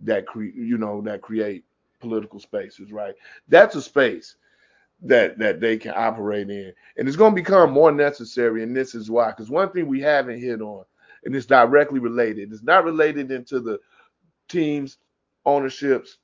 that 0.00 0.26
create 0.26 0.54
you 0.54 0.78
know 0.78 1.00
that 1.02 1.22
create 1.22 1.64
political 2.00 2.40
spaces, 2.40 2.92
right? 2.92 3.14
That's 3.48 3.76
a 3.76 3.82
space 3.82 4.36
that 5.02 5.38
that 5.38 5.60
they 5.60 5.76
can 5.78 5.94
operate 5.96 6.50
in, 6.50 6.72
and 6.96 7.08
it's 7.08 7.16
going 7.16 7.32
to 7.32 7.42
become 7.42 7.72
more 7.72 7.92
necessary. 7.92 8.62
And 8.62 8.76
this 8.76 8.94
is 8.94 9.10
why, 9.10 9.30
because 9.30 9.50
one 9.50 9.70
thing 9.72 9.88
we 9.88 10.00
haven't 10.00 10.40
hit 10.40 10.62
on, 10.62 10.84
and 11.24 11.36
it's 11.36 11.46
directly 11.46 12.00
related. 12.00 12.52
It's 12.52 12.62
not 12.64 12.84
related 12.84 13.30
into 13.30 13.60
the 13.60 13.80
teams, 14.48 14.98
ownerships, 15.46 16.18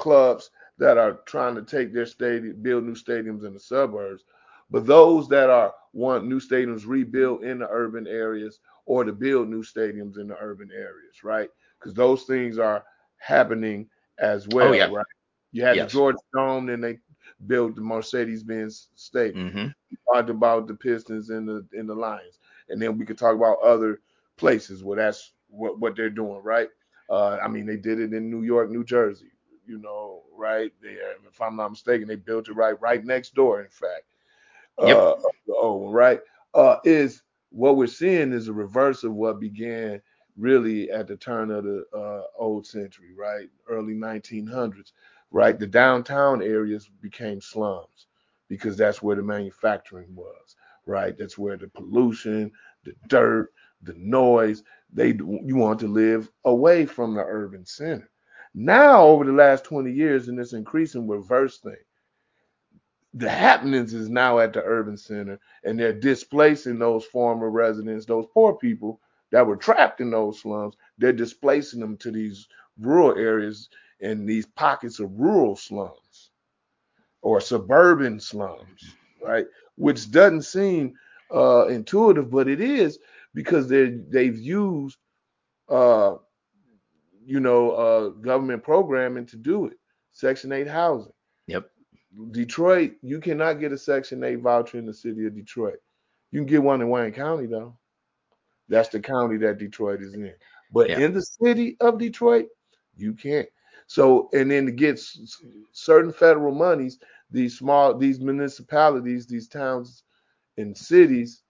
clubs 0.00 0.50
that 0.78 0.98
are 0.98 1.20
trying 1.26 1.54
to 1.54 1.62
take 1.62 1.92
their 1.92 2.06
stadium, 2.06 2.56
build 2.62 2.84
new 2.84 2.94
stadiums 2.94 3.44
in 3.44 3.54
the 3.54 3.60
suburbs, 3.60 4.24
but 4.70 4.86
those 4.86 5.28
that 5.28 5.50
are 5.50 5.72
want 5.92 6.26
new 6.26 6.40
stadiums 6.40 6.86
rebuilt 6.86 7.44
in 7.44 7.58
the 7.58 7.68
urban 7.70 8.06
areas 8.06 8.60
or 8.86 9.04
to 9.04 9.12
build 9.12 9.48
new 9.48 9.62
stadiums 9.62 10.18
in 10.18 10.26
the 10.28 10.36
urban 10.40 10.70
areas, 10.72 11.22
right? 11.22 11.50
Because 11.78 11.94
those 11.94 12.24
things 12.24 12.58
are 12.58 12.84
happening 13.18 13.88
as 14.18 14.48
well, 14.48 14.68
oh, 14.68 14.72
yeah. 14.72 14.86
right? 14.86 15.06
You 15.52 15.64
had 15.64 15.76
yes. 15.76 15.90
the 15.90 15.98
Georgia 15.98 16.18
Dome, 16.34 16.66
then 16.66 16.80
they 16.80 16.98
built 17.46 17.74
the 17.74 17.80
Mercedes-Benz 17.80 18.88
Stadium. 18.94 19.50
Mm-hmm. 19.50 19.66
We 19.90 19.96
talked 20.12 20.30
about 20.30 20.66
the 20.66 20.74
Pistons 20.74 21.30
and 21.30 21.48
the 21.48 21.66
and 21.72 21.88
the 21.88 21.94
Lions, 21.94 22.38
and 22.68 22.80
then 22.80 22.98
we 22.98 23.04
could 23.04 23.18
talk 23.18 23.34
about 23.34 23.60
other 23.62 24.00
places 24.36 24.84
where 24.84 24.96
that's 24.96 25.32
what 25.48 25.78
what 25.80 25.96
they're 25.96 26.10
doing, 26.10 26.40
right? 26.42 26.68
Uh, 27.08 27.38
I 27.42 27.48
mean, 27.48 27.66
they 27.66 27.76
did 27.76 27.98
it 27.98 28.14
in 28.14 28.30
New 28.30 28.42
York, 28.42 28.70
New 28.70 28.84
Jersey, 28.84 29.32
you 29.70 29.78
know, 29.78 30.22
right 30.36 30.72
there. 30.82 31.14
If 31.28 31.40
I'm 31.40 31.56
not 31.56 31.70
mistaken, 31.70 32.08
they 32.08 32.16
built 32.16 32.48
it 32.48 32.54
right 32.54 32.78
right 32.80 33.04
next 33.04 33.34
door. 33.34 33.62
In 33.62 33.68
fact, 33.70 34.02
yep. 34.80 34.96
uh, 34.96 35.14
oh, 35.50 35.88
right, 35.90 36.20
uh, 36.54 36.76
is 36.84 37.22
what 37.50 37.76
we're 37.76 37.86
seeing 37.86 38.32
is 38.32 38.48
a 38.48 38.52
reverse 38.52 39.04
of 39.04 39.14
what 39.14 39.38
began 39.40 40.02
really 40.36 40.90
at 40.90 41.06
the 41.06 41.16
turn 41.16 41.50
of 41.52 41.64
the 41.64 41.84
uh, 41.94 42.22
old 42.36 42.66
century, 42.66 43.14
right, 43.16 43.48
early 43.68 43.94
1900s, 43.94 44.92
right. 45.30 45.58
The 45.58 45.66
downtown 45.66 46.42
areas 46.42 46.90
became 47.00 47.40
slums 47.40 48.06
because 48.48 48.76
that's 48.76 49.02
where 49.02 49.16
the 49.16 49.22
manufacturing 49.22 50.14
was, 50.16 50.56
right. 50.84 51.16
That's 51.16 51.38
where 51.38 51.56
the 51.56 51.68
pollution, 51.68 52.50
the 52.84 52.94
dirt, 53.06 53.52
the 53.82 53.94
noise. 53.96 54.64
They 54.92 55.10
you 55.10 55.54
want 55.54 55.78
to 55.80 55.86
live 55.86 56.28
away 56.44 56.86
from 56.86 57.14
the 57.14 57.22
urban 57.22 57.64
center 57.64 58.10
now, 58.54 59.02
over 59.04 59.24
the 59.24 59.32
last 59.32 59.64
20 59.64 59.92
years, 59.92 60.28
in 60.28 60.36
this 60.36 60.52
increasing 60.52 61.08
reverse 61.08 61.58
thing, 61.58 61.76
the 63.14 63.28
happenings 63.28 63.94
is 63.94 64.08
now 64.08 64.38
at 64.38 64.52
the 64.52 64.62
urban 64.62 64.96
center, 64.96 65.38
and 65.64 65.78
they're 65.78 65.92
displacing 65.92 66.78
those 66.78 67.04
former 67.04 67.50
residents, 67.50 68.06
those 68.06 68.26
poor 68.32 68.54
people 68.54 69.00
that 69.32 69.46
were 69.46 69.56
trapped 69.56 70.00
in 70.00 70.10
those 70.10 70.40
slums. 70.40 70.76
They're 70.98 71.12
displacing 71.12 71.80
them 71.80 71.96
to 71.98 72.10
these 72.12 72.46
rural 72.78 73.18
areas 73.18 73.68
and 74.00 74.28
these 74.28 74.46
pockets 74.46 75.00
of 75.00 75.10
rural 75.18 75.56
slums 75.56 76.30
or 77.22 77.40
suburban 77.40 78.20
slums, 78.20 78.96
right? 79.24 79.46
Which 79.76 80.10
doesn't 80.10 80.42
seem 80.42 80.94
uh, 81.34 81.66
intuitive, 81.68 82.30
but 82.30 82.48
it 82.48 82.60
is 82.60 82.98
because 83.34 83.68
they 83.68 83.90
they've 84.08 84.38
used 84.38 84.98
uh 85.68 86.16
you 87.30 87.38
know 87.40 87.70
uh 87.70 88.08
government 88.08 88.62
programming 88.64 89.26
to 89.26 89.36
do 89.36 89.66
it. 89.66 89.74
Section 90.12 90.50
8 90.52 90.66
housing. 90.66 91.12
Yep. 91.46 91.70
Detroit, 92.32 92.94
you 93.02 93.20
cannot 93.20 93.60
get 93.60 93.72
a 93.72 93.78
Section 93.78 94.24
8 94.24 94.36
voucher 94.40 94.78
in 94.78 94.86
the 94.86 94.92
city 94.92 95.26
of 95.26 95.34
Detroit. 95.36 95.78
You 96.32 96.40
can 96.40 96.46
get 96.46 96.62
one 96.62 96.80
in 96.80 96.88
Wayne 96.88 97.12
County 97.12 97.46
though. 97.46 97.78
That's 98.68 98.88
the 98.88 99.00
county 99.00 99.36
that 99.38 99.58
Detroit 99.58 100.02
is 100.02 100.14
in. 100.14 100.32
But 100.72 100.90
Yeah. 100.90 100.98
in 101.00 101.12
the 101.14 101.22
city 101.22 101.76
of 101.80 101.98
Detroit, 101.98 102.48
you 102.96 103.14
can't. 103.14 103.48
So, 103.86 104.28
and 104.32 104.50
then 104.50 104.66
to 104.66 104.72
get 104.72 104.94
s- 104.94 105.42
certain 105.72 106.12
federal 106.12 106.54
monies, 106.54 106.98
these 107.30 107.58
small, 107.58 107.96
these 107.96 108.20
municipalities, 108.20 109.26
these 109.26 109.48
towns 109.48 110.04
and 110.56 110.76
cities, 110.76 111.42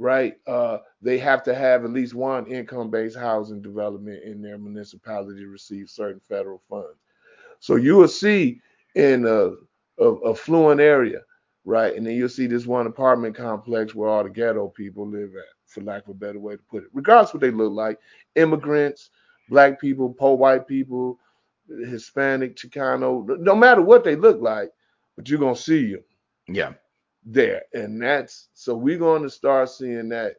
right? 0.00 0.36
Uh, 0.48 0.78
they 1.02 1.18
have 1.18 1.44
to 1.44 1.54
have 1.54 1.84
at 1.84 1.92
least 1.92 2.14
one 2.14 2.48
income-based 2.48 3.18
housing 3.18 3.62
development 3.62 4.24
in 4.24 4.42
their 4.42 4.58
municipality 4.58 5.42
to 5.42 5.48
receive 5.48 5.90
certain 5.90 6.22
federal 6.28 6.62
funds. 6.70 6.98
So 7.60 7.76
you 7.76 7.96
will 7.96 8.08
see 8.08 8.62
in 8.96 9.26
a, 9.26 9.52
a 10.02 10.30
affluent 10.30 10.80
area, 10.80 11.20
right? 11.66 11.94
And 11.94 12.06
then 12.06 12.14
you'll 12.16 12.30
see 12.30 12.46
this 12.48 12.66
one 12.66 12.86
apartment 12.86 13.36
complex 13.36 13.94
where 13.94 14.08
all 14.08 14.24
the 14.24 14.30
ghetto 14.30 14.68
people 14.68 15.06
live 15.06 15.32
at, 15.36 15.44
for 15.66 15.82
lack 15.82 16.04
of 16.04 16.10
a 16.10 16.14
better 16.14 16.40
way 16.40 16.56
to 16.56 16.62
put 16.70 16.84
it. 16.84 16.90
Regardless 16.94 17.30
of 17.30 17.34
what 17.34 17.42
they 17.42 17.52
look 17.52 17.74
like, 17.74 17.98
immigrants, 18.36 19.10
black 19.50 19.80
people, 19.80 20.10
poor 20.10 20.36
white 20.36 20.66
people, 20.66 21.20
Hispanic, 21.68 22.56
Chicano, 22.56 23.38
no 23.38 23.54
matter 23.54 23.82
what 23.82 24.02
they 24.04 24.16
look 24.16 24.40
like, 24.40 24.70
but 25.16 25.28
you're 25.28 25.40
gonna 25.40 25.56
see 25.56 25.92
them 25.92 26.04
Yeah. 26.48 26.72
There. 27.24 27.62
And 27.74 28.00
that's 28.02 28.48
so 28.54 28.74
we're 28.76 28.98
going 28.98 29.22
to 29.22 29.30
start 29.30 29.70
seeing 29.70 30.08
that 30.10 30.36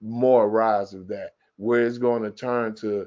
more 0.00 0.48
rise 0.48 0.94
of 0.94 1.08
that, 1.08 1.32
where 1.56 1.86
it's 1.86 1.98
going 1.98 2.22
to 2.22 2.30
turn 2.30 2.74
to 2.76 3.06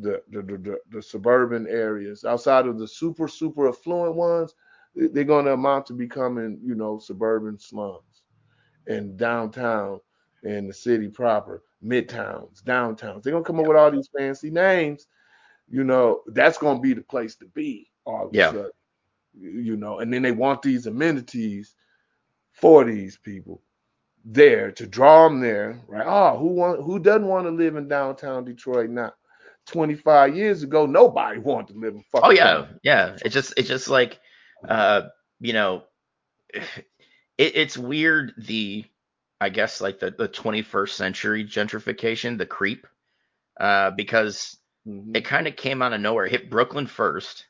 the 0.00 0.22
the, 0.30 0.42
the, 0.42 0.56
the, 0.58 0.78
the 0.90 1.02
suburban 1.02 1.66
areas 1.68 2.24
outside 2.24 2.66
of 2.66 2.78
the 2.78 2.86
super, 2.88 3.28
super 3.28 3.68
affluent 3.68 4.14
ones, 4.14 4.54
they- 4.94 5.08
they're 5.08 5.24
going 5.24 5.44
to 5.46 5.52
amount 5.52 5.86
to 5.86 5.94
becoming, 5.94 6.58
you 6.62 6.74
know, 6.74 6.98
suburban 6.98 7.58
slums 7.58 8.22
and 8.86 9.16
downtown 9.16 10.00
and 10.44 10.68
the 10.68 10.72
city 10.74 11.08
proper, 11.08 11.62
midtowns, 11.84 12.62
downtowns. 12.62 13.22
They're 13.22 13.32
gonna 13.32 13.44
come 13.44 13.60
up 13.60 13.66
with 13.66 13.76
all 13.76 13.90
these 13.90 14.08
fancy 14.16 14.50
names, 14.50 15.06
you 15.68 15.84
know, 15.84 16.22
that's 16.28 16.58
gonna 16.58 16.80
be 16.80 16.94
the 16.94 17.02
place 17.02 17.36
to 17.36 17.46
be 17.46 17.90
all 18.04 18.28
of 18.28 18.32
Yeah. 18.32 18.38
a 18.38 18.40
sudden. 18.40 18.70
You 19.38 19.76
know, 19.76 20.00
and 20.00 20.12
then 20.12 20.22
they 20.22 20.32
want 20.32 20.62
these 20.62 20.86
amenities 20.86 21.74
for 22.62 22.84
these 22.86 23.18
people 23.18 23.62
there 24.24 24.72
to 24.72 24.86
draw 24.86 25.28
them 25.28 25.40
there, 25.40 25.80
right? 25.88 26.06
Oh, 26.06 26.38
who 26.38 26.48
want 26.48 26.82
who 26.82 27.00
doesn't 27.00 27.26
want 27.28 27.46
to 27.46 27.52
live 27.52 27.76
in 27.76 27.88
downtown 27.88 28.44
Detroit 28.44 28.90
now? 28.90 29.12
25 29.68 30.36
years 30.36 30.64
ago, 30.64 30.86
nobody 30.86 31.40
wanted 31.40 31.74
to 31.74 31.80
live 31.80 31.94
in 31.96 32.04
fucking 32.12 32.24
Oh 32.24 32.30
yeah, 32.32 32.66
yeah. 32.82 33.16
It's 33.24 33.34
just 33.34 33.54
it's 33.58 33.68
just 33.68 33.88
like 33.88 34.20
uh 34.68 35.02
you 35.40 35.54
know 35.54 35.84
it, 36.54 37.56
it's 37.56 37.78
weird 37.78 38.34
the 38.38 38.84
I 39.40 39.50
guess 39.50 39.80
like 39.80 40.00
the 40.00 40.12
the 40.12 40.28
21st 40.28 40.96
century 40.96 41.44
gentrification, 41.44 42.38
the 42.38 42.46
creep, 42.46 42.86
uh 43.60 43.92
because 43.92 44.58
Mhm. 44.86 45.16
it 45.16 45.24
kind 45.24 45.48
of 45.48 45.56
came 45.56 45.82
out 45.82 45.94
of 45.94 46.00
nowhere. 46.00 46.26
It 46.26 46.32
hit 46.32 46.50
Brooklyn 46.50 46.86
first, 46.86 47.46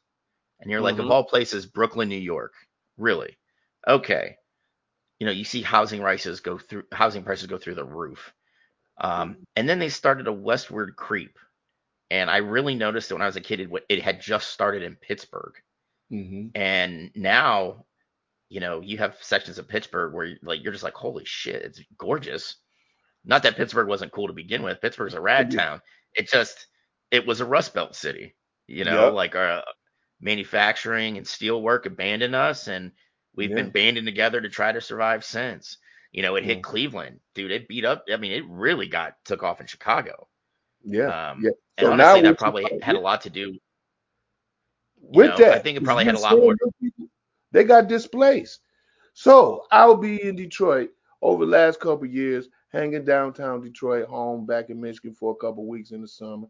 and 0.60 0.70
you're 0.70 0.82
like, 0.82 0.98
of 0.98 1.06
Mhm. 1.06 1.10
all 1.10 1.24
places, 1.24 1.66
Brooklyn, 1.66 2.08
New 2.10 2.16
York, 2.18 2.54
really? 2.98 3.38
Okay. 3.88 4.36
You 5.22 5.26
know, 5.26 5.32
you 5.32 5.44
see 5.44 5.62
housing 5.62 6.00
prices 6.00 6.40
go 6.40 6.58
through 6.58 6.82
housing 6.92 7.22
prices 7.22 7.46
go 7.46 7.56
through 7.56 7.76
the 7.76 7.84
roof, 7.84 8.34
um, 8.98 9.36
and 9.54 9.68
then 9.68 9.78
they 9.78 9.88
started 9.88 10.26
a 10.26 10.32
westward 10.32 10.96
creep, 10.96 11.38
and 12.10 12.28
I 12.28 12.38
really 12.38 12.74
noticed 12.74 13.08
it 13.10 13.14
when 13.14 13.22
I 13.22 13.26
was 13.26 13.36
a 13.36 13.40
kid. 13.40 13.60
It, 13.60 13.70
it 13.88 14.02
had 14.02 14.20
just 14.20 14.48
started 14.48 14.82
in 14.82 14.96
Pittsburgh, 14.96 15.54
Mhm. 16.10 16.52
and 16.56 17.12
now, 17.14 17.86
you 18.48 18.60
know, 18.60 18.80
you 18.80 18.98
have 18.98 19.22
sections 19.22 19.58
of 19.58 19.68
Pittsburgh 19.68 20.12
where 20.14 20.36
like 20.42 20.64
you're 20.64 20.72
just 20.72 20.84
like, 20.84 20.94
holy 20.94 21.24
shit, 21.24 21.62
it's 21.62 21.80
gorgeous. 21.98 22.56
Not 23.24 23.44
that 23.44 23.56
Pittsburgh 23.56 23.88
wasn't 23.88 24.12
cool 24.12 24.28
to 24.28 24.34
begin 24.34 24.62
with. 24.64 24.80
Pittsburgh's 24.80 25.14
a 25.14 25.20
rad 25.20 25.52
town. 25.52 25.82
It 26.14 26.28
just 26.28 26.66
it 27.12 27.26
was 27.26 27.40
a 27.40 27.46
Rust 27.46 27.74
Belt 27.74 27.94
city. 27.94 28.36
You 28.66 28.84
know, 28.84 29.12
Yep. 29.12 29.14
like 29.14 29.36
uh, 29.36 29.62
manufacturing 30.20 31.18
and 31.18 31.26
steel 31.26 31.62
work 31.62 31.86
abandoned 31.86 32.34
us, 32.34 32.68
and 32.68 32.92
we've 33.34 33.50
Yeah. 33.50 33.56
been 33.56 33.70
banding 33.70 34.04
together 34.04 34.40
to 34.40 34.48
try 34.48 34.72
to 34.72 34.80
survive 34.80 35.24
since. 35.24 35.78
You 36.12 36.22
know, 36.22 36.36
it 36.36 36.44
hit 36.44 36.58
Mhm. 36.58 36.62
Cleveland, 36.62 37.20
dude. 37.34 37.50
It 37.50 37.68
beat 37.68 37.84
up. 37.84 38.04
I 38.12 38.16
mean, 38.18 38.32
it 38.32 38.44
really 38.46 38.86
got 38.86 39.16
took 39.24 39.42
off 39.42 39.60
in 39.60 39.66
Chicago. 39.66 40.28
Yeah. 40.84 41.30
Um, 41.30 41.42
yeah. 41.42 41.50
And 41.78 41.86
So 41.86 41.96
now 41.96 42.10
honestly, 42.10 42.22
that 42.28 42.38
probably 42.38 42.80
had 42.82 42.96
a 42.96 42.98
a 42.98 43.00
lot 43.00 43.22
to 43.22 43.30
do. 43.30 43.58
with 45.00 45.30
know, 45.30 45.36
that. 45.38 45.54
I 45.54 45.58
think 45.58 45.76
it 45.78 45.84
probably 45.84 46.04
had 46.04 46.14
a 46.14 46.18
lot 46.20 46.36
more- 46.36 46.54
They 47.50 47.64
got 47.64 47.88
displaced. 47.88 48.60
So 49.14 49.66
I'll 49.70 49.96
be 49.96 50.22
in 50.22 50.36
Detroit 50.36 50.90
over 51.22 51.44
the 51.44 51.50
last 51.50 51.80
couple 51.80 52.04
of 52.04 52.12
years, 52.14 52.48
hanging 52.68 53.04
downtown 53.04 53.60
Detroit, 53.60 54.06
home 54.08 54.46
back 54.46 54.70
in 54.70 54.80
Michigan 54.80 55.14
for 55.14 55.32
a 55.32 55.36
couple 55.36 55.64
of 55.64 55.68
weeks 55.68 55.90
in 55.90 56.00
the 56.02 56.08
summer. 56.08 56.46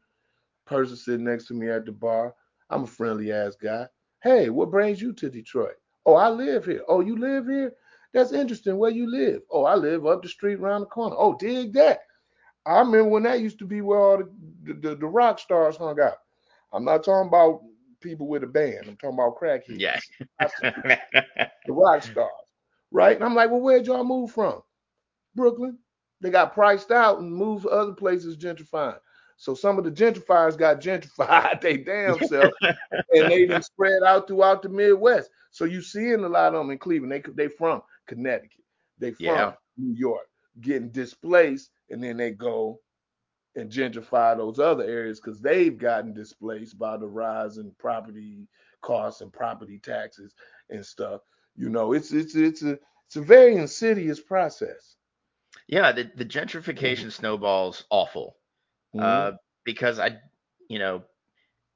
Person 0.65 0.97
sitting 0.97 1.25
next 1.25 1.47
to 1.47 1.55
me 1.55 1.69
at 1.71 1.85
the 1.87 1.93
bar. 1.93 2.35
I'm 2.71 2.85
a 2.85 2.87
friendly 2.87 3.33
ass 3.33 3.57
guy. 3.57 3.89
Hey, 4.23 4.49
what 4.51 4.71
brings 4.71 5.01
you 5.03 5.13
to 5.15 5.29
Detroit? 5.31 5.77
Oh, 6.07 6.15
I 6.15 6.29
live 6.29 6.65
here. 6.65 6.83
Oh, 6.89 7.01
you 7.01 7.19
live 7.19 7.47
here? 7.47 7.73
That's 8.13 8.33
interesting. 8.33 8.77
Where 8.77 8.91
you 8.91 9.11
live? 9.11 9.43
Oh, 9.51 9.65
I 9.65 9.75
live 9.75 10.07
up 10.07 10.23
the 10.23 10.29
street 10.29 10.59
around 10.59 10.81
the 10.81 10.87
corner. 10.87 11.17
Oh, 11.19 11.37
dig 11.39 11.73
that. 11.75 12.01
I 12.67 12.79
remember 12.79 13.09
when 13.09 13.23
that 13.25 13.41
used 13.41 13.59
to 13.61 13.67
be 13.67 13.81
where 13.81 13.99
all 13.99 14.19
the, 14.19 14.75
the, 14.75 14.95
the 14.95 15.07
rock 15.07 15.39
stars 15.39 15.77
hung 15.77 16.01
out. 16.01 16.19
I'm 16.73 16.85
not 16.85 17.05
talking 17.05 17.29
about 17.29 17.63
people 18.01 18.29
with 18.29 18.45
a 18.45 18.47
band. 18.47 18.87
I'm 18.87 18.97
talking 18.97 19.19
about 19.19 19.39
crackheads. 19.39 19.81
Yeah. 19.81 19.99
the 20.41 21.73
rock 21.73 22.03
stars, 22.03 22.31
right? 22.91 23.17
And 23.17 23.25
I'm 23.25 23.35
like, 23.35 23.51
well, 23.51 23.61
where'd 23.61 23.87
y'all 23.87 24.05
move 24.05 24.31
from? 24.31 24.63
Brooklyn. 25.35 25.79
They 26.21 26.31
got 26.31 26.55
priced 26.55 26.93
out 26.93 27.19
and 27.19 27.35
moved 27.35 27.65
to 27.65 27.71
other 27.71 27.93
places 27.95 28.37
gentrifying. 28.37 28.99
So 29.43 29.55
some 29.55 29.77
of 29.77 29.83
the 29.83 29.91
gentrifiers 29.91 30.57
got 30.57 30.81
gentrified 30.81 31.61
they 31.63 31.77
damn 31.77 32.17
self, 32.29 32.55
and 32.61 32.77
they 33.29 33.45
then 33.45 33.61
spread 33.61 34.05
out 34.07 34.29
throughout 34.29 34.63
the 34.63 34.69
Midwest. 34.69 35.31
So 35.51 35.65
you 35.65 35.83
seeing 35.83 36.23
a 36.23 36.29
lot 36.29 36.55
of 36.55 36.61
them 36.61 36.71
in 36.71 36.79
Cleveland. 36.79 37.11
They 37.11 37.23
they 37.33 37.49
from 37.49 37.83
Connecticut, 38.07 38.63
they 38.99 39.11
from 39.11 39.25
Yeah. 39.25 39.53
New 39.77 39.97
York, 39.97 40.29
getting 40.61 40.91
displaced, 40.91 41.71
and 41.91 42.01
then 42.01 42.19
they 42.19 42.31
go 42.31 42.79
and 43.57 43.69
gentrify 43.69 44.37
those 44.37 44.61
other 44.61 44.85
areas 44.85 45.19
because 45.19 45.41
they've 45.41 45.77
gotten 45.77 46.15
displaced 46.15 46.79
by 46.79 46.97
the 46.97 47.09
rise 47.09 47.59
in 47.59 47.73
property 47.81 48.47
costs 48.81 49.23
and 49.23 49.33
property 49.33 49.81
taxes 49.81 50.35
and 50.71 50.87
stuff. 50.87 51.21
You 51.57 51.69
know, 51.69 51.95
it's 51.95 52.13
it's 52.13 52.37
it's 52.37 52.63
a 52.63 52.79
it's 53.09 53.17
a 53.17 53.23
very 53.23 53.57
insidious 53.57 54.21
process. 54.21 54.95
yeah, 55.67 55.91
the, 55.91 56.13
the 56.15 56.25
gentrification 56.25 57.07
mm-hmm. 57.07 57.09
snowball's 57.09 57.87
awful. 57.91 58.37
Uh, 58.99 59.33
because 59.65 59.99
I, 59.99 60.21
you 60.69 60.79
know, 60.79 61.05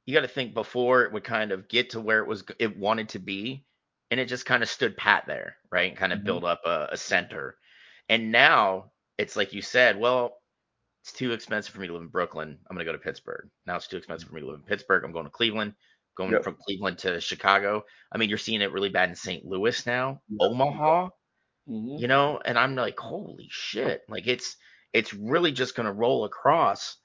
you 0.06 0.14
got 0.14 0.22
to 0.22 0.28
think 0.28 0.54
before 0.54 1.04
it 1.04 1.12
would 1.12 1.24
kind 1.24 1.52
of 1.52 1.68
get 1.68 1.90
to 1.90 2.00
where 2.00 2.20
it 2.20 2.28
was 2.28 2.44
it 2.58 2.78
wanted 2.78 3.10
to 3.10 3.18
be, 3.18 3.66
and 4.10 4.20
it 4.20 4.26
just 4.26 4.46
kind 4.46 4.62
of 4.62 4.68
stood 4.68 4.96
pat 4.96 5.24
there, 5.26 5.56
right? 5.70 5.88
And 5.90 5.98
kind 5.98 6.12
of 6.12 6.24
Mhm. 6.24 6.24
build 6.24 6.44
up 6.44 6.62
a, 6.66 6.88
a 6.92 6.96
center. 6.96 7.58
And 8.08 8.32
now 8.32 8.92
it's 9.18 9.36
like 9.36 9.52
you 9.52 9.62
said, 9.62 9.98
well, 9.98 10.38
it's 11.02 11.12
too 11.12 11.32
expensive 11.32 11.74
for 11.74 11.80
me 11.80 11.86
to 11.88 11.92
live 11.94 12.02
in 12.02 12.08
Brooklyn. 12.08 12.58
I'm 12.68 12.76
gonna 12.76 12.84
go 12.84 12.92
to 12.92 12.98
Pittsburgh. 12.98 13.50
Now 13.66 13.76
it's 13.76 13.88
too 13.88 13.96
expensive 13.96 14.28
for 14.28 14.34
me 14.34 14.40
to 14.42 14.46
live 14.48 14.56
in 14.56 14.64
Pittsburgh. 14.64 15.04
I'm 15.04 15.12
going 15.12 15.26
to 15.26 15.30
Cleveland. 15.30 15.74
Going 16.16 16.38
Yep. 16.38 16.42
from 16.42 16.56
Cleveland 16.56 16.98
to 17.00 17.20
Chicago. 17.20 17.84
I 18.12 18.18
mean, 18.18 18.28
you're 18.30 18.38
seeing 18.38 18.62
it 18.62 18.72
really 18.72 18.88
bad 18.90 19.10
in 19.10 19.14
St. 19.16 19.44
Louis 19.44 19.86
now, 19.86 20.22
Yep. 20.28 20.40
Omaha 20.40 21.10
Mhm. 21.66 21.98
you 21.98 22.08
know 22.08 22.40
and 22.44 22.58
i'm 22.58 22.74
like 22.74 22.98
holy 22.98 23.48
shit 23.50 24.02
like 24.08 24.26
it's 24.26 24.56
it's 24.92 25.12
really 25.14 25.52
just 25.52 25.74
going 25.74 25.86
to 25.86 25.92
roll 25.92 26.24
across 26.24 26.96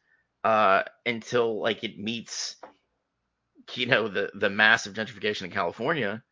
uh 0.43 0.83
until 1.05 1.61
like 1.61 1.83
it 1.83 1.97
meets 1.99 2.55
you 3.75 3.85
know 3.87 4.07
the 4.07 4.29
the 4.35 4.49
massive 4.49 4.93
gentrification 4.93 5.43
in 5.43 5.51
california 5.51 6.23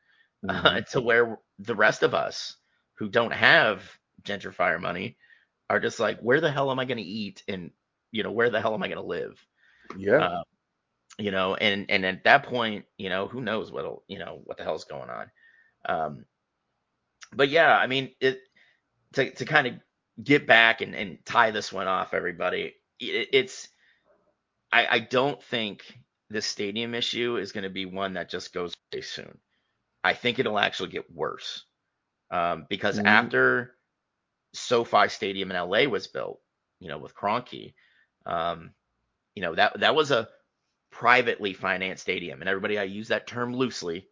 uh, 0.49 0.79
Mhm. 0.79 0.85
to 0.91 1.01
where 1.01 1.37
the 1.59 1.75
rest 1.75 2.03
of 2.03 2.13
us 2.13 2.55
who 2.97 3.09
don't 3.09 3.33
have 3.33 3.83
gentrifier 4.23 4.79
money 4.79 5.17
are 5.69 5.79
just 5.79 5.99
like 5.99 6.19
where 6.21 6.41
the 6.41 6.51
hell 6.51 6.71
am 6.71 6.79
i 6.79 6.85
going 6.85 6.97
to 6.97 7.03
eat 7.03 7.43
and 7.47 7.71
you 8.11 8.23
know 8.23 8.31
where 8.31 8.49
the 8.49 8.61
hell 8.61 8.73
am 8.73 8.83
i 8.83 8.87
going 8.87 8.97
to 8.99 9.03
live 9.05 9.45
Yeah. 9.95 10.21
uh, 10.21 10.41
you 11.17 11.31
know 11.31 11.55
and 11.55 11.85
and 11.89 12.05
at 12.05 12.23
that 12.23 12.43
point 12.43 12.85
you 12.97 13.09
know 13.09 13.27
who 13.27 13.41
knows 13.41 13.71
what'll 13.71 14.03
you 14.07 14.19
know 14.19 14.41
what 14.45 14.57
the 14.57 14.63
hell's 14.63 14.85
going 14.85 15.09
on 15.09 15.27
um 15.87 16.25
but 17.33 17.49
yeah 17.49 17.75
i 17.77 17.87
mean 17.87 18.09
it 18.19 18.39
to 19.13 19.31
to 19.33 19.45
kind 19.45 19.67
of 19.67 19.73
get 20.23 20.47
back 20.47 20.81
and, 20.81 20.95
and 20.95 21.17
tie 21.25 21.51
this 21.51 21.71
one 21.71 21.87
off 21.87 22.13
everybody 22.13 22.73
it, 22.99 23.29
it's 23.33 23.69
I, 24.71 24.87
I 24.87 24.99
don't 24.99 25.41
think 25.43 25.83
the 26.29 26.41
stadium 26.41 26.95
issue 26.95 27.37
is 27.37 27.51
going 27.51 27.63
to 27.65 27.69
be 27.69 27.85
one 27.85 28.13
that 28.13 28.29
just 28.29 28.53
goes 28.53 28.75
away 28.93 29.01
soon 29.01 29.39
i 30.03 30.13
think 30.13 30.39
it'll 30.39 30.59
actually 30.59 30.89
get 30.89 31.11
worse 31.13 31.65
um, 32.31 32.65
because 32.69 32.99
Mhm. 32.99 33.05
after 33.05 33.75
sofi 34.53 35.09
stadium 35.09 35.51
in 35.51 35.57
la 35.57 35.83
was 35.89 36.07
built 36.07 36.39
you 36.79 36.89
know, 36.89 36.97
with 36.97 37.15
Kroenke. 37.15 37.73
Um, 38.25 38.71
you 39.35 39.41
know, 39.43 39.55
that 39.55 39.79
that 39.81 39.95
was 39.95 40.11
a 40.11 40.29
privately 40.91 41.53
financed 41.53 42.03
stadium, 42.03 42.41
and 42.41 42.49
everybody 42.49 42.79
I 42.79 42.83
use 42.83 43.09
that 43.09 43.27
term 43.27 43.55
loosely 43.55 44.07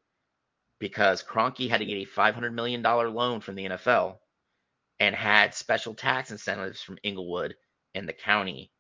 because 0.80 1.24
Kroenke 1.24 1.70
had 1.70 1.80
to 1.80 1.86
get 1.86 1.98
a 1.98 2.06
500 2.06 2.54
million 2.54 2.82
dollar 2.82 3.10
loan 3.10 3.42
from 3.42 3.56
the 3.56 3.66
NFL 3.66 4.20
and 5.00 5.16
had 5.16 5.56
special 5.56 5.96
tax 5.96 6.32
incentives 6.32 6.82
from 6.82 7.00
Inglewood 7.04 7.56
and 7.96 8.08
the 8.08 8.14
county 8.14 8.72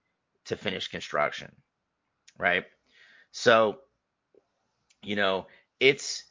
to 0.45 0.57
finish 0.57 0.87
construction, 0.89 1.55
right? 2.37 2.65
So, 3.31 3.79
you 5.03 5.15
know, 5.15 5.47
it's 5.79 6.23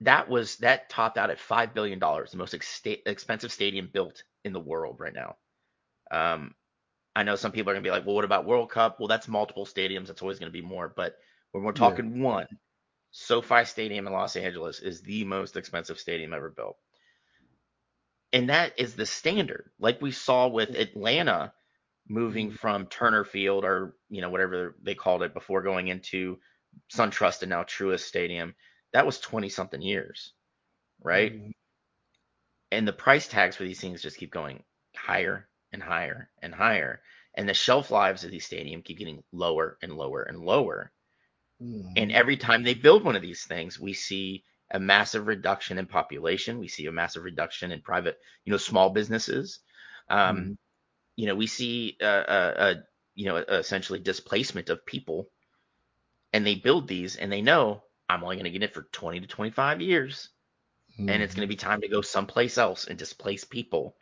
that 0.00 0.28
was 0.28 0.56
that 0.56 0.90
topped 0.90 1.18
out 1.18 1.30
at 1.30 1.40
five 1.40 1.74
billion 1.74 1.98
dollars, 1.98 2.30
the 2.30 2.36
most 2.36 2.54
ex- 2.54 2.82
expensive 2.84 3.52
stadium 3.52 3.88
built 3.92 4.22
in 4.44 4.52
the 4.52 4.60
world 4.60 4.96
right 4.98 5.14
now. 5.14 5.36
Um, 6.10 6.54
I 7.14 7.22
know 7.22 7.36
some 7.36 7.52
people 7.52 7.70
are 7.70 7.74
gonna 7.74 7.82
be 7.82 7.90
like, 7.90 8.04
well, 8.06 8.14
what 8.14 8.24
about 8.24 8.44
World 8.44 8.70
Cup? 8.70 8.98
Well, 8.98 9.08
that's 9.08 9.28
multiple 9.28 9.66
stadiums. 9.66 10.08
That's 10.08 10.22
always 10.22 10.38
gonna 10.38 10.50
be 10.50 10.62
more. 10.62 10.92
But 10.94 11.16
when 11.52 11.64
we're 11.64 11.72
talking 11.72 12.16
yeah. 12.16 12.22
one, 12.22 12.46
SoFi 13.10 13.64
Stadium 13.64 14.06
in 14.06 14.12
Los 14.12 14.36
Angeles 14.36 14.80
is 14.80 15.00
the 15.00 15.24
most 15.24 15.56
expensive 15.56 15.98
stadium 15.98 16.34
ever 16.34 16.50
built. 16.50 16.76
And 18.32 18.50
that 18.50 18.78
is 18.78 18.94
the 18.94 19.06
standard. 19.06 19.70
Like 19.78 20.02
we 20.02 20.10
saw 20.10 20.48
with 20.48 20.74
Atlanta 20.74 21.54
moving 22.08 22.50
from 22.50 22.86
Turner 22.86 23.24
Field 23.24 23.64
or, 23.64 23.96
you 24.08 24.20
know, 24.20 24.30
whatever 24.30 24.76
they 24.82 24.94
called 24.94 25.22
it 25.22 25.34
before 25.34 25.62
going 25.62 25.88
into 25.88 26.38
SunTrust 26.92 27.42
and 27.42 27.50
now 27.50 27.62
Truist 27.62 28.00
Stadium. 28.00 28.54
That 28.92 29.06
was 29.06 29.18
20 29.20 29.48
something 29.48 29.82
years, 29.82 30.32
right? 31.02 31.34
Mm-hmm. 31.34 31.50
And 32.72 32.86
the 32.86 32.92
price 32.92 33.28
tags 33.28 33.56
for 33.56 33.64
these 33.64 33.80
things 33.80 34.02
just 34.02 34.18
keep 34.18 34.32
going 34.32 34.62
higher 34.94 35.48
and 35.72 35.82
higher 35.82 36.30
and 36.42 36.54
higher. 36.54 37.00
And 37.34 37.48
the 37.48 37.54
shelf 37.54 37.90
lives 37.90 38.24
of 38.24 38.30
these 38.30 38.48
stadiums 38.48 38.84
keep 38.84 38.98
getting 38.98 39.22
lower 39.32 39.78
and 39.82 39.92
lower 39.92 40.22
and 40.22 40.38
lower. 40.38 40.92
Mm-hmm. 41.62 41.92
And 41.96 42.12
every 42.12 42.36
time 42.36 42.62
they 42.62 42.74
build 42.74 43.04
one 43.04 43.16
of 43.16 43.22
these 43.22 43.44
things, 43.44 43.78
we 43.78 43.92
see 43.92 44.44
a 44.70 44.80
massive 44.80 45.26
reduction 45.26 45.78
in 45.78 45.86
population. 45.86 46.58
We 46.58 46.68
see 46.68 46.86
a 46.86 46.92
massive 46.92 47.24
reduction 47.24 47.72
in 47.72 47.82
private, 47.82 48.18
you 48.44 48.50
know, 48.50 48.56
small 48.56 48.90
businesses. 48.90 49.60
Um, 50.08 50.36
mm-hmm. 50.36 50.52
You 51.16 51.26
know, 51.26 51.34
we 51.34 51.46
see 51.46 51.96
a, 52.00 52.06
a, 52.06 52.54
a 52.70 52.74
you 53.14 53.26
know 53.26 53.36
essentially 53.36 53.98
displacement 53.98 54.68
of 54.68 54.86
people, 54.86 55.30
and 56.32 56.46
they 56.46 56.54
build 56.54 56.86
these, 56.86 57.16
and 57.16 57.32
they 57.32 57.42
know 57.42 57.82
I'm 58.08 58.22
only 58.22 58.36
going 58.36 58.44
to 58.44 58.50
get 58.50 58.62
it 58.62 58.74
for 58.74 58.82
20 58.92 59.20
to 59.20 59.26
25 59.26 59.80
years, 59.80 60.28
mm-hmm. 60.92 61.08
and 61.08 61.22
it's 61.22 61.34
going 61.34 61.46
to 61.46 61.52
be 61.52 61.56
time 61.56 61.80
to 61.80 61.88
go 61.88 62.00
someplace 62.02 62.58
else 62.58 62.86
and 62.86 62.98
displace 62.98 63.44
people. 63.44 63.96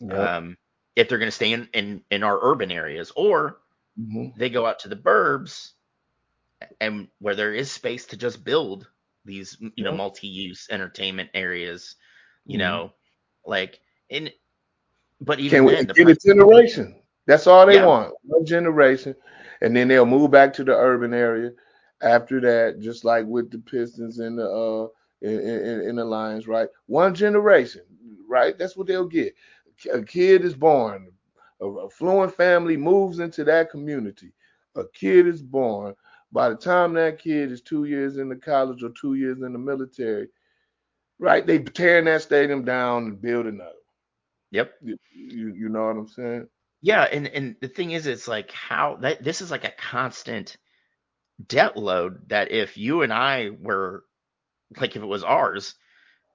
Yep. 0.00 0.18
Um, 0.18 0.56
if 0.94 1.08
they're 1.08 1.18
going 1.18 1.28
to 1.28 1.32
stay 1.32 1.52
in, 1.52 1.68
in 1.72 2.02
in 2.10 2.22
our 2.22 2.38
urban 2.42 2.70
areas, 2.70 3.12
or 3.14 3.58
mm-hmm. 3.98 4.38
they 4.38 4.50
go 4.50 4.66
out 4.66 4.80
to 4.80 4.88
the 4.88 4.96
burbs, 4.96 5.72
and 6.80 7.08
where 7.20 7.36
there 7.36 7.54
is 7.54 7.70
space 7.70 8.06
to 8.06 8.16
just 8.16 8.44
build 8.44 8.88
these 9.24 9.56
you 9.76 9.84
know 9.84 9.92
multi-use 9.92 10.66
entertainment 10.70 11.30
areas, 11.34 11.96
you 12.44 12.58
mm-hmm. 12.58 12.68
know, 12.68 12.92
like 13.46 13.80
in. 14.08 14.30
But 15.20 15.40
even 15.40 15.58
Can 15.58 15.64
we 15.64 15.74
then, 15.74 15.86
the 15.86 15.94
get 15.94 16.08
a 16.08 16.16
generation? 16.16 16.94
That's 17.26 17.46
all 17.46 17.66
they 17.66 17.76
yeah. 17.76 17.86
want. 17.86 18.14
One 18.22 18.46
generation, 18.46 19.14
and 19.60 19.76
then 19.76 19.88
they'll 19.88 20.06
move 20.06 20.30
back 20.30 20.52
to 20.54 20.64
the 20.64 20.74
urban 20.74 21.12
area. 21.12 21.52
After 22.00 22.40
that, 22.40 22.80
just 22.80 23.04
like 23.04 23.26
with 23.26 23.50
the 23.50 23.58
Pistons 23.58 24.20
and 24.20 24.38
the 24.38 24.48
uh 24.48 24.88
in, 25.20 25.40
in, 25.40 25.80
in 25.88 25.96
the 25.96 26.04
Lions, 26.04 26.46
right? 26.46 26.68
One 26.86 27.12
generation, 27.12 27.82
right? 28.28 28.56
That's 28.56 28.76
what 28.76 28.86
they'll 28.86 29.08
get 29.08 29.34
a 29.92 30.02
kid 30.02 30.44
is 30.44 30.54
born, 30.54 31.10
a 31.60 31.84
affluent 31.84 32.34
family 32.34 32.76
moves 32.76 33.18
into 33.20 33.44
that 33.44 33.70
community. 33.70 34.32
A 34.76 34.84
kid 34.88 35.26
is 35.26 35.42
born. 35.42 35.94
By 36.32 36.50
the 36.50 36.56
time 36.56 36.92
that 36.94 37.18
kid 37.18 37.50
is 37.50 37.62
two 37.62 37.84
years 37.84 38.18
in 38.18 38.28
the 38.28 38.36
college 38.36 38.82
or 38.82 38.90
two 38.90 39.14
years 39.14 39.38
in 39.42 39.52
the 39.52 39.58
military, 39.58 40.28
right? 41.18 41.46
They 41.46 41.58
tearing 41.58 42.04
that 42.04 42.22
stadium 42.22 42.64
down 42.64 43.04
and 43.04 43.20
building 43.20 43.54
another. 43.54 43.72
Yep. 44.50 44.72
You, 44.82 44.96
you, 45.12 45.54
you 45.54 45.68
know 45.68 45.86
what 45.86 45.96
I'm 45.96 46.08
saying? 46.08 46.48
Yeah, 46.80 47.02
and 47.02 47.26
and 47.26 47.56
the 47.60 47.68
thing 47.68 47.90
is, 47.90 48.06
it's 48.06 48.28
like 48.28 48.52
how 48.52 48.98
that 49.00 49.22
this 49.22 49.40
is 49.40 49.50
like 49.50 49.64
a 49.64 49.72
constant 49.72 50.56
debt 51.44 51.76
load 51.76 52.28
that 52.28 52.50
if 52.52 52.76
you 52.78 53.02
and 53.02 53.12
I 53.12 53.50
were 53.50 54.04
like 54.76 54.94
if 54.94 55.02
it 55.02 55.06
was 55.06 55.24
ours, 55.24 55.74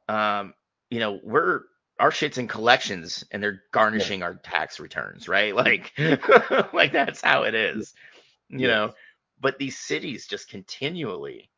um, 0.09 0.53
you 0.89 0.99
know, 0.99 1.19
we're 1.23 1.61
our 1.99 2.11
shit's 2.11 2.37
in 2.37 2.47
collections 2.47 3.23
and 3.31 3.41
they're 3.41 3.63
garnishing 3.71 4.19
yeah. 4.19 4.25
our 4.25 4.35
tax 4.35 4.79
returns, 4.79 5.27
right? 5.27 5.55
Like, 5.63 5.93
like 6.73 6.91
that's 6.91 7.21
how 7.21 7.43
it 7.43 7.55
is, 7.55 7.93
you 8.49 8.67
know. 8.67 8.93
But 9.39 9.59
these 9.59 9.77
cities 9.77 10.27
just 10.27 10.49
continually 10.49 11.49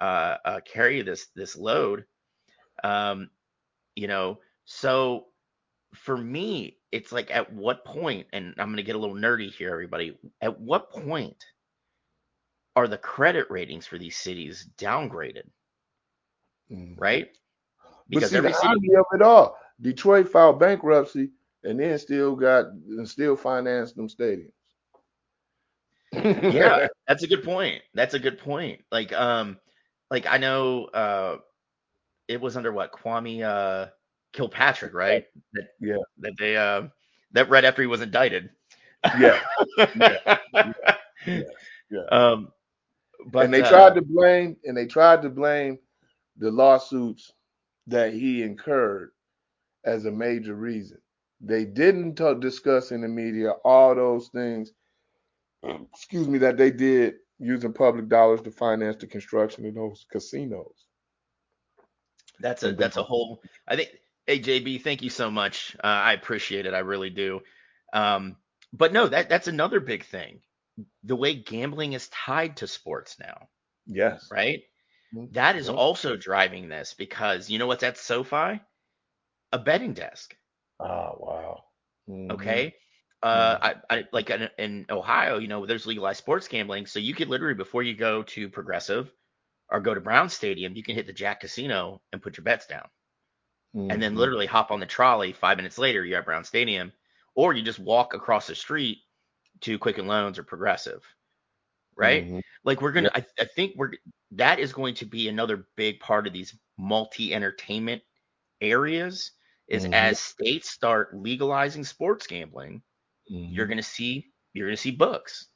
uh, 0.00 0.36
uh, 0.44 0.60
carry 0.60 1.02
this 1.02 1.26
this 1.34 1.56
load, 1.56 2.04
um, 2.84 3.30
you 3.96 4.06
know. 4.06 4.38
So 4.64 5.26
for 5.94 6.16
me, 6.16 6.76
it's 6.92 7.12
like 7.12 7.30
at 7.30 7.52
what 7.52 7.84
point, 7.84 8.26
and 8.32 8.54
I'm 8.58 8.70
gonna 8.70 8.82
get 8.82 8.96
a 8.96 8.98
little 8.98 9.16
nerdy 9.16 9.52
here, 9.52 9.70
everybody. 9.70 10.18
At 10.40 10.60
what 10.60 10.90
point 10.90 11.44
are 12.76 12.88
the 12.88 12.98
credit 12.98 13.50
ratings 13.50 13.86
for 13.86 13.98
these 13.98 14.16
cities 14.16 14.68
downgraded? 14.78 15.48
Mm. 16.70 16.94
Right? 16.98 17.28
Because 18.08 18.30
but 18.30 18.30
see, 18.30 18.36
every 18.36 18.50
the 18.52 18.56
city 18.56 18.94
of 18.94 19.04
it 19.14 19.22
all 19.22 19.58
Detroit 19.80 20.28
filed 20.28 20.58
bankruptcy 20.58 21.30
and 21.64 21.78
then 21.78 21.98
still 21.98 22.34
got 22.36 22.66
and 22.66 23.08
still 23.08 23.36
financed 23.36 23.96
them 23.96 24.08
stadiums. 24.08 24.52
yeah, 26.12 26.86
that's 27.08 27.22
a 27.22 27.28
good 27.28 27.44
point. 27.44 27.82
That's 27.94 28.14
a 28.14 28.18
good 28.18 28.38
point. 28.38 28.82
Like 28.90 29.12
um 29.12 29.58
like 30.10 30.26
I 30.26 30.38
know 30.38 30.86
uh 30.86 31.36
it 32.26 32.40
was 32.40 32.56
under 32.56 32.72
what 32.72 32.92
Kwame 32.92 33.42
uh 33.42 33.90
Kilpatrick, 34.38 34.94
right? 34.94 35.26
That, 35.54 35.70
yeah. 35.80 35.96
That 36.18 36.34
they 36.38 36.56
uh 36.56 36.82
that 37.32 37.50
right 37.50 37.64
after 37.64 37.82
he 37.82 37.88
was 37.88 38.02
indicted. 38.02 38.50
Yeah. 39.18 39.40
yeah. 39.96 40.38
yeah. 41.26 41.42
yeah. 41.90 42.04
Um 42.12 42.52
but 43.26 43.46
and 43.46 43.52
they 43.52 43.62
uh, 43.62 43.68
tried 43.68 43.96
to 43.96 44.02
blame 44.02 44.56
and 44.64 44.76
they 44.76 44.86
tried 44.86 45.22
to 45.22 45.28
blame 45.28 45.80
the 46.36 46.52
lawsuits 46.52 47.32
that 47.88 48.12
he 48.12 48.44
incurred 48.44 49.10
as 49.84 50.04
a 50.04 50.10
major 50.12 50.54
reason. 50.54 50.98
They 51.40 51.64
didn't 51.64 52.14
talk, 52.14 52.40
discuss 52.40 52.92
in 52.92 53.00
the 53.00 53.08
media 53.08 53.50
all 53.64 53.92
those 53.96 54.28
things, 54.28 54.70
excuse 55.92 56.28
me, 56.28 56.38
that 56.38 56.56
they 56.56 56.70
did 56.70 57.14
using 57.40 57.72
public 57.72 58.08
dollars 58.08 58.40
to 58.42 58.52
finance 58.52 58.98
the 59.00 59.08
construction 59.08 59.66
of 59.66 59.74
those 59.74 60.06
casinos. 60.12 60.86
That's 62.40 62.62
a 62.62 62.70
that's 62.72 62.96
a 62.96 63.02
whole. 63.02 63.42
I 63.66 63.74
think 63.74 63.90
AJB, 64.28 64.82
thank 64.82 65.02
you 65.02 65.10
so 65.10 65.30
much. 65.30 65.76
Uh, 65.82 65.86
I 65.86 66.12
appreciate 66.12 66.66
it. 66.66 66.74
I 66.74 66.80
really 66.80 67.10
do. 67.10 67.40
Um, 67.92 68.36
but 68.72 68.92
no, 68.92 69.08
that 69.08 69.28
that's 69.28 69.48
another 69.48 69.80
big 69.80 70.04
thing. 70.04 70.40
The 71.04 71.16
way 71.16 71.34
gambling 71.34 71.94
is 71.94 72.08
tied 72.08 72.58
to 72.58 72.66
sports 72.66 73.16
now. 73.18 73.48
Yes. 73.86 74.28
Right. 74.30 74.60
Mm-hmm. 75.14 75.32
That 75.32 75.56
is 75.56 75.68
also 75.68 76.16
driving 76.16 76.68
this 76.68 76.94
because 76.96 77.48
you 77.48 77.58
know 77.58 77.66
what's 77.66 77.82
at 77.82 77.96
SoFi? 77.96 78.60
a 79.52 79.58
betting 79.58 79.94
desk. 79.94 80.34
Oh 80.80 81.16
wow. 81.18 81.64
Mm-hmm. 82.08 82.32
Okay. 82.32 82.74
Uh, 83.22 83.56
mm-hmm. 83.56 83.78
I, 83.90 83.96
I 83.96 84.04
like 84.12 84.30
in, 84.30 84.48
in, 84.58 84.86
Ohio, 84.90 85.38
you 85.38 85.48
know, 85.48 85.66
there's 85.66 85.86
legalized 85.86 86.18
sports 86.18 86.46
gambling, 86.46 86.86
so 86.86 87.00
you 87.00 87.14
could 87.14 87.28
literally 87.28 87.54
before 87.54 87.82
you 87.82 87.96
go 87.96 88.22
to 88.22 88.48
Progressive 88.48 89.10
or 89.70 89.80
go 89.80 89.92
to 89.92 90.00
Brown 90.00 90.28
Stadium, 90.28 90.76
you 90.76 90.84
can 90.84 90.94
hit 90.94 91.06
the 91.06 91.12
Jack 91.12 91.40
Casino 91.40 92.00
and 92.12 92.22
put 92.22 92.36
your 92.36 92.44
bets 92.44 92.66
down, 92.66 92.86
mm-hmm. 93.74 93.90
and 93.90 94.02
then 94.02 94.12
mm-hmm. 94.12 94.20
literally 94.20 94.46
hop 94.46 94.70
on 94.70 94.80
the 94.80 94.86
trolley. 94.86 95.32
Five 95.32 95.56
minutes 95.56 95.78
later, 95.78 96.04
you're 96.04 96.18
at 96.18 96.24
Brown 96.24 96.44
Stadium, 96.44 96.92
or 97.34 97.52
you 97.52 97.62
just 97.62 97.78
walk 97.78 98.14
across 98.14 98.46
the 98.46 98.54
street 98.54 98.98
to 99.62 99.78
Quicken 99.78 100.06
Loans 100.06 100.38
or 100.38 100.42
Progressive, 100.42 101.02
right? 101.96 102.24
Mm-hmm. 102.24 102.40
Like 102.64 102.80
we're 102.82 102.92
gonna, 102.92 103.10
I, 103.14 103.24
I 103.38 103.44
think 103.44 103.72
we're 103.76 103.92
that 104.32 104.58
is 104.58 104.72
going 104.72 104.94
to 104.96 105.06
be 105.06 105.28
another 105.28 105.66
big 105.76 106.00
part 106.00 106.26
of 106.26 106.32
these 106.32 106.54
multi 106.76 107.34
entertainment 107.34 108.02
areas 108.60 109.32
is 109.68 109.84
mm-hmm. 109.84 109.94
as 109.94 110.18
states 110.18 110.70
start 110.70 111.14
legalizing 111.14 111.84
sports 111.84 112.26
gambling, 112.26 112.82
mm-hmm. 113.30 113.52
you're 113.52 113.66
gonna 113.66 113.82
see 113.82 114.26
you're 114.52 114.66
gonna 114.66 114.76
see 114.76 114.90
books 114.90 115.46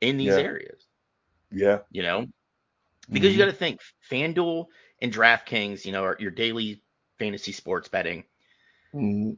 in 0.00 0.16
these 0.16 0.28
yeah. 0.28 0.38
areas. 0.38 0.86
Yeah. 1.50 1.78
You 1.90 2.02
know? 2.02 2.26
Because 3.10 3.30
mm-hmm. 3.30 3.32
you 3.32 3.44
gotta 3.44 3.56
think 3.56 3.80
FanDuel 4.10 4.66
and 5.00 5.12
DraftKings, 5.12 5.84
you 5.84 5.92
know, 5.92 6.04
are 6.04 6.16
your 6.20 6.30
daily 6.30 6.82
fantasy 7.22 7.52
sports 7.52 7.88
betting. 7.88 8.24
Mm-hmm. 8.92 9.32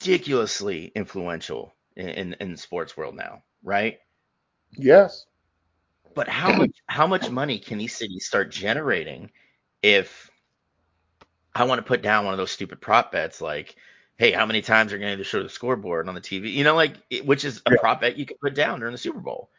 Ridiculously 0.00 0.92
influential 0.94 1.74
in, 1.96 2.08
in, 2.08 2.36
in 2.40 2.52
the 2.52 2.58
sports 2.58 2.96
world 2.96 3.16
now, 3.16 3.42
right? 3.64 3.98
Yes. 4.76 5.26
But 6.14 6.28
how 6.28 6.52
much 6.56 6.70
how 6.86 7.06
much 7.08 7.28
money 7.28 7.58
can 7.58 7.78
these 7.78 7.96
cities 7.96 8.26
start 8.26 8.52
generating 8.52 9.30
if 9.82 10.30
I 11.54 11.64
want 11.64 11.80
to 11.80 11.82
put 11.82 12.02
down 12.02 12.24
one 12.24 12.34
of 12.34 12.38
those 12.38 12.52
stupid 12.52 12.80
prop 12.80 13.10
bets 13.10 13.40
like, 13.40 13.74
hey, 14.16 14.30
how 14.30 14.46
many 14.46 14.62
times 14.62 14.92
are 14.92 14.98
going 14.98 15.18
to 15.18 15.24
show 15.24 15.42
the 15.42 15.48
scoreboard 15.48 16.08
on 16.08 16.14
the 16.14 16.20
TV? 16.20 16.52
You 16.52 16.62
know, 16.62 16.76
like 16.76 16.94
which 17.24 17.44
is 17.44 17.60
a 17.66 17.72
yeah. 17.72 17.78
prop 17.80 18.00
bet 18.00 18.16
you 18.16 18.26
can 18.26 18.36
put 18.40 18.54
down 18.54 18.78
during 18.78 18.92
the 18.92 18.98
Super 18.98 19.18
Bowl. 19.18 19.50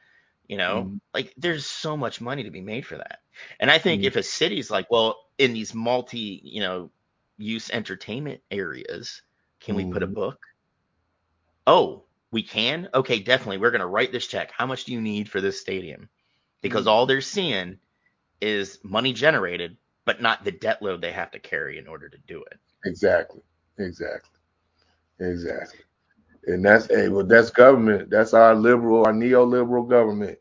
You 0.48 0.58
know, 0.58 0.84
mm-hmm. 0.84 0.98
like 1.14 1.34
there's 1.38 1.66
so 1.66 1.96
much 1.96 2.22
money 2.22 2.44
to 2.44 2.52
be 2.52 2.62
made 2.62 2.86
for 2.86 2.98
that. 2.98 3.20
And 3.60 3.72
I 3.72 3.78
think 3.78 4.02
mm-hmm. 4.02 4.08
if 4.08 4.16
a 4.16 4.24
city's 4.24 4.70
like, 4.70 4.92
well, 4.92 5.18
in 5.38 5.54
these 5.54 5.74
multi, 5.74 6.42
you 6.44 6.62
know, 6.62 6.92
use 7.38 7.70
entertainment 7.70 8.42
areas, 8.52 9.22
can 9.62 9.76
mm-hmm. 9.76 9.88
we 9.88 9.94
put 9.94 10.04
a 10.04 10.06
mm-hmm. 10.06 10.16
book? 10.16 10.46
Oh, 11.66 12.04
we 12.32 12.44
can? 12.44 12.90
Okay, 12.94 13.20
definitely. 13.20 13.58
We're 13.58 13.72
going 13.72 13.82
to 13.82 13.88
write 13.88 14.12
this 14.12 14.28
check. 14.28 14.52
How 14.52 14.66
much 14.66 14.84
do 14.84 14.92
you 14.92 15.02
need 15.02 15.30
for 15.30 15.40
this 15.40 15.62
stadium? 15.62 16.10
Because 16.62 16.88
all 16.88 17.06
they're 17.06 17.22
seeing 17.22 17.78
is 18.42 18.80
money 18.84 19.14
generated, 19.14 19.78
but 20.06 20.22
not 20.22 20.44
the 20.44 20.52
debt 20.52 20.82
load 20.82 21.02
they 21.02 21.12
have 21.12 21.32
to 21.32 21.40
carry 21.40 21.78
in 21.78 21.88
order 21.88 22.10
to 22.10 22.18
do 22.28 22.44
it. 22.44 22.60
Exactly. 22.86 23.42
Exactly. 23.78 24.40
Exactly. 25.20 25.80
And 26.48 26.66
that's 26.66 26.88
hey, 26.88 27.10
well, 27.10 27.26
that's 27.26 27.50
government. 27.50 28.10
That's 28.10 28.34
our 28.34 28.56
liberal, 28.56 29.06
our 29.06 29.14
neoliberal 29.14 29.90
government. 29.90 30.40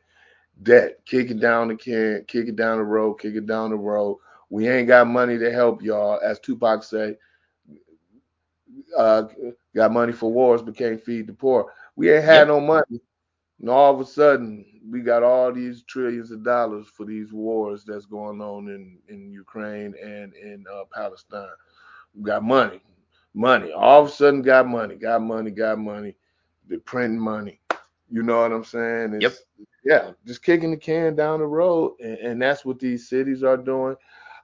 Debt, 0.62 1.00
kick 1.06 1.30
it 1.30 1.40
down 1.40 1.68
the 1.68 1.76
can, 1.76 2.24
kick 2.28 2.48
it 2.48 2.56
down 2.56 2.78
the 2.78 2.84
road, 2.84 3.14
kick 3.14 3.34
it 3.34 3.46
down 3.46 3.70
the 3.70 3.76
road. 3.76 4.18
We 4.50 4.68
ain't 4.68 4.88
got 4.88 5.08
money 5.08 5.38
to 5.38 5.52
help 5.52 5.82
y'all, 5.82 6.20
as 6.24 6.38
Tupac 6.40 6.84
say. 6.84 7.16
Uh, 8.96 9.24
got 9.74 9.92
money 9.92 10.12
for 10.12 10.32
wars, 10.32 10.62
but 10.62 10.76
can't 10.76 11.02
feed 11.02 11.26
the 11.26 11.32
poor. 11.32 11.72
We 11.96 12.12
ain't 12.12 12.24
had 12.24 12.48
no 12.48 12.60
money. 12.60 13.00
And 13.60 13.70
all 13.70 13.94
of 13.94 14.00
a 14.00 14.04
sudden, 14.06 14.64
we 14.90 15.00
got 15.00 15.22
all 15.22 15.52
these 15.52 15.82
trillions 15.84 16.30
of 16.32 16.44
dollars 16.44 16.88
for 16.96 17.06
these 17.06 17.32
wars 17.32 17.84
that's 17.86 18.06
going 18.06 18.40
on 18.40 18.68
in, 18.68 18.98
in 19.08 19.30
Ukraine 19.30 19.94
and 20.02 20.34
in 20.34 20.64
uh, 20.72 20.84
Palestine. 20.92 21.48
We 22.14 22.24
got 22.24 22.42
money 22.44 22.82
money. 23.34 23.72
All 23.72 24.02
of 24.02 24.08
a 24.08 24.12
sudden, 24.12 24.42
got 24.42 24.68
money, 24.68 24.96
got 24.96 25.22
money, 25.22 25.50
got 25.50 25.78
money. 25.78 26.16
They're 26.68 26.78
printing 26.80 27.20
money. 27.20 27.60
You 28.10 28.22
know 28.22 28.42
what 28.42 28.52
I'm 28.52 28.64
saying? 28.64 29.14
It's, 29.14 29.22
yep. 29.22 29.66
Yeah, 29.84 30.12
just 30.26 30.44
kicking 30.44 30.70
the 30.70 30.76
can 30.76 31.16
down 31.16 31.40
the 31.40 31.46
road, 31.46 31.96
and, 32.00 32.18
and 32.18 32.42
that's 32.42 32.64
what 32.64 32.78
these 32.78 33.08
cities 33.08 33.42
are 33.42 33.56
doing. 33.56 33.96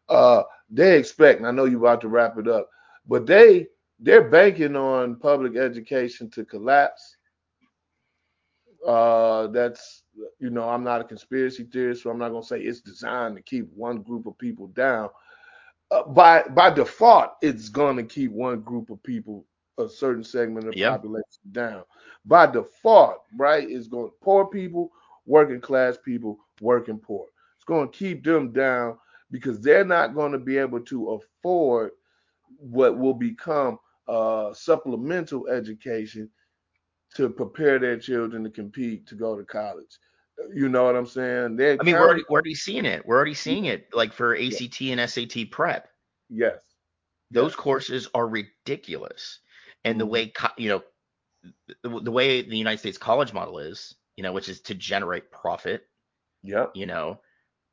Uh, 0.09 0.43
they 0.71 0.99
expect. 0.99 1.43
I 1.45 1.51
know 1.53 1.65
you're 1.65 1.79
about 1.79 2.01
to 2.03 2.09
wrap 2.09 2.39
it 2.39 2.49
up, 2.49 2.69
but 3.07 3.27
they 3.27 3.69
they're 4.01 4.29
banking 4.29 4.77
on 4.77 5.17
public 5.17 5.57
education 5.57 6.31
to 6.31 6.45
collapse. 6.45 7.17
Uh, 8.87 9.49
that's 9.49 10.03
you 10.41 10.51
know, 10.51 10.69
I'm 10.69 10.83
not 10.83 11.01
a 11.01 11.05
conspiracy 11.05 11.65
theorist, 11.65 12.03
so 12.03 12.11
I'm 12.11 12.19
not 12.19 12.31
gonna 12.31 12.43
say 12.43 12.61
it's 12.61 12.81
designed 12.81 13.37
to 13.37 13.43
keep 13.43 13.71
one 13.75 14.03
group 14.03 14.27
of 14.27 14.39
people 14.39 14.69
down 14.69 15.11
uh, 15.91 16.05
by 16.05 16.43
by 16.51 16.71
default, 16.71 17.33
it's 17.43 17.69
going 17.69 17.97
to 17.97 18.03
keep 18.03 18.31
one 18.33 18.61
group 18.61 18.91
of 18.91 19.03
people, 19.03 19.45
a 19.79 19.89
certain 19.89 20.25
segment 20.25 20.67
of 20.67 20.75
the 20.75 20.81
yep. 20.81 20.93
population 20.93 21.25
down. 21.53 21.85
By 22.25 22.47
default, 22.47 23.23
right? 23.37 23.69
It's 23.69 23.89
going 23.89 24.11
poor 24.23 24.47
people, 24.47 24.91
working 25.27 25.61
class 25.61 25.97
people, 26.03 26.39
working 26.61 26.99
poor. 26.99 27.27
It's 27.57 27.65
going 27.65 27.91
to 27.91 27.97
keep 27.97 28.25
them 28.25 28.53
down 28.53 28.99
because 29.31 29.61
they're 29.61 29.85
not 29.85 30.15
going 30.15 30.33
to 30.33 30.39
be 30.39 30.59
able 30.59 30.81
to 30.81 31.11
afford 31.11 31.93
what 32.59 32.99
will 32.99 33.15
become 33.15 33.79
uh, 34.09 34.53
supplemental 34.55 35.49
education 35.49 36.31
to 37.15 37.29
prepare 37.29 37.79
their 37.79 37.99
children 37.99 38.45
to 38.45 38.51
compete 38.51 39.07
to 39.07 39.15
go 39.15 39.37
to 39.37 39.45
college. 39.45 39.99
You 40.55 40.69
know 40.69 40.85
what 40.85 40.97
I'm 40.97 41.07
saying? 41.07 41.57
They're 41.57 41.77
I 41.81 41.85
mean, 41.85 41.95
we're 41.95 42.01
already, 42.01 42.25
we're 42.29 42.35
already 42.35 42.55
seeing 42.55 42.85
it. 42.85 43.05
We're 43.07 43.17
already 43.17 43.35
seeing 43.35 43.67
it, 43.67 43.89
like 43.93 44.13
for 44.13 44.37
ACT 44.37 44.81
yeah. 44.81 44.97
and 44.97 45.11
SAT 45.11 45.51
prep. 45.51 45.89
Yes. 46.31 46.59
Those 47.31 47.53
yes. 47.53 47.57
courses 47.57 48.09
are 48.15 48.27
ridiculous, 48.27 49.41
and 49.85 49.95
mm-hmm. 49.95 49.99
the 49.99 50.07
way 50.07 50.33
you 50.57 50.69
know, 50.69 50.83
the, 51.83 52.01
the 52.01 52.11
way 52.11 52.43
the 52.43 52.57
United 52.57 52.79
States 52.79 52.99
college 52.99 53.33
model 53.33 53.59
is, 53.59 53.95
you 54.17 54.23
know, 54.23 54.33
which 54.33 54.49
is 54.49 54.61
to 54.63 54.75
generate 54.75 55.31
profit. 55.31 55.83
Yeah. 56.43 56.67
You 56.75 56.87
know, 56.87 57.21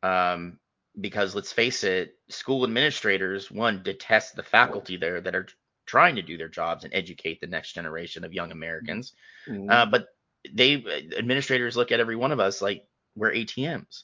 um, 0.03 0.59
because 0.99 1.35
let's 1.35 1.53
face 1.53 1.83
it, 1.83 2.15
school 2.29 2.63
administrators 2.63 3.51
one 3.51 3.83
detest 3.83 4.35
the 4.35 4.43
faculty 4.43 4.97
there 4.97 5.21
that 5.21 5.35
are 5.35 5.47
trying 5.85 6.15
to 6.15 6.21
do 6.21 6.37
their 6.37 6.49
jobs 6.49 6.83
and 6.83 6.93
educate 6.93 7.39
the 7.39 7.47
next 7.47 7.73
generation 7.73 8.23
of 8.23 8.33
young 8.33 8.51
Americans. 8.51 9.13
Mm-hmm. 9.47 9.69
Uh, 9.69 9.85
but 9.85 10.07
they 10.53 10.75
administrators 11.17 11.77
look 11.77 11.91
at 11.91 11.99
every 11.99 12.15
one 12.15 12.31
of 12.31 12.39
us 12.39 12.61
like 12.61 12.85
we're 13.15 13.31
ATMs. 13.31 14.03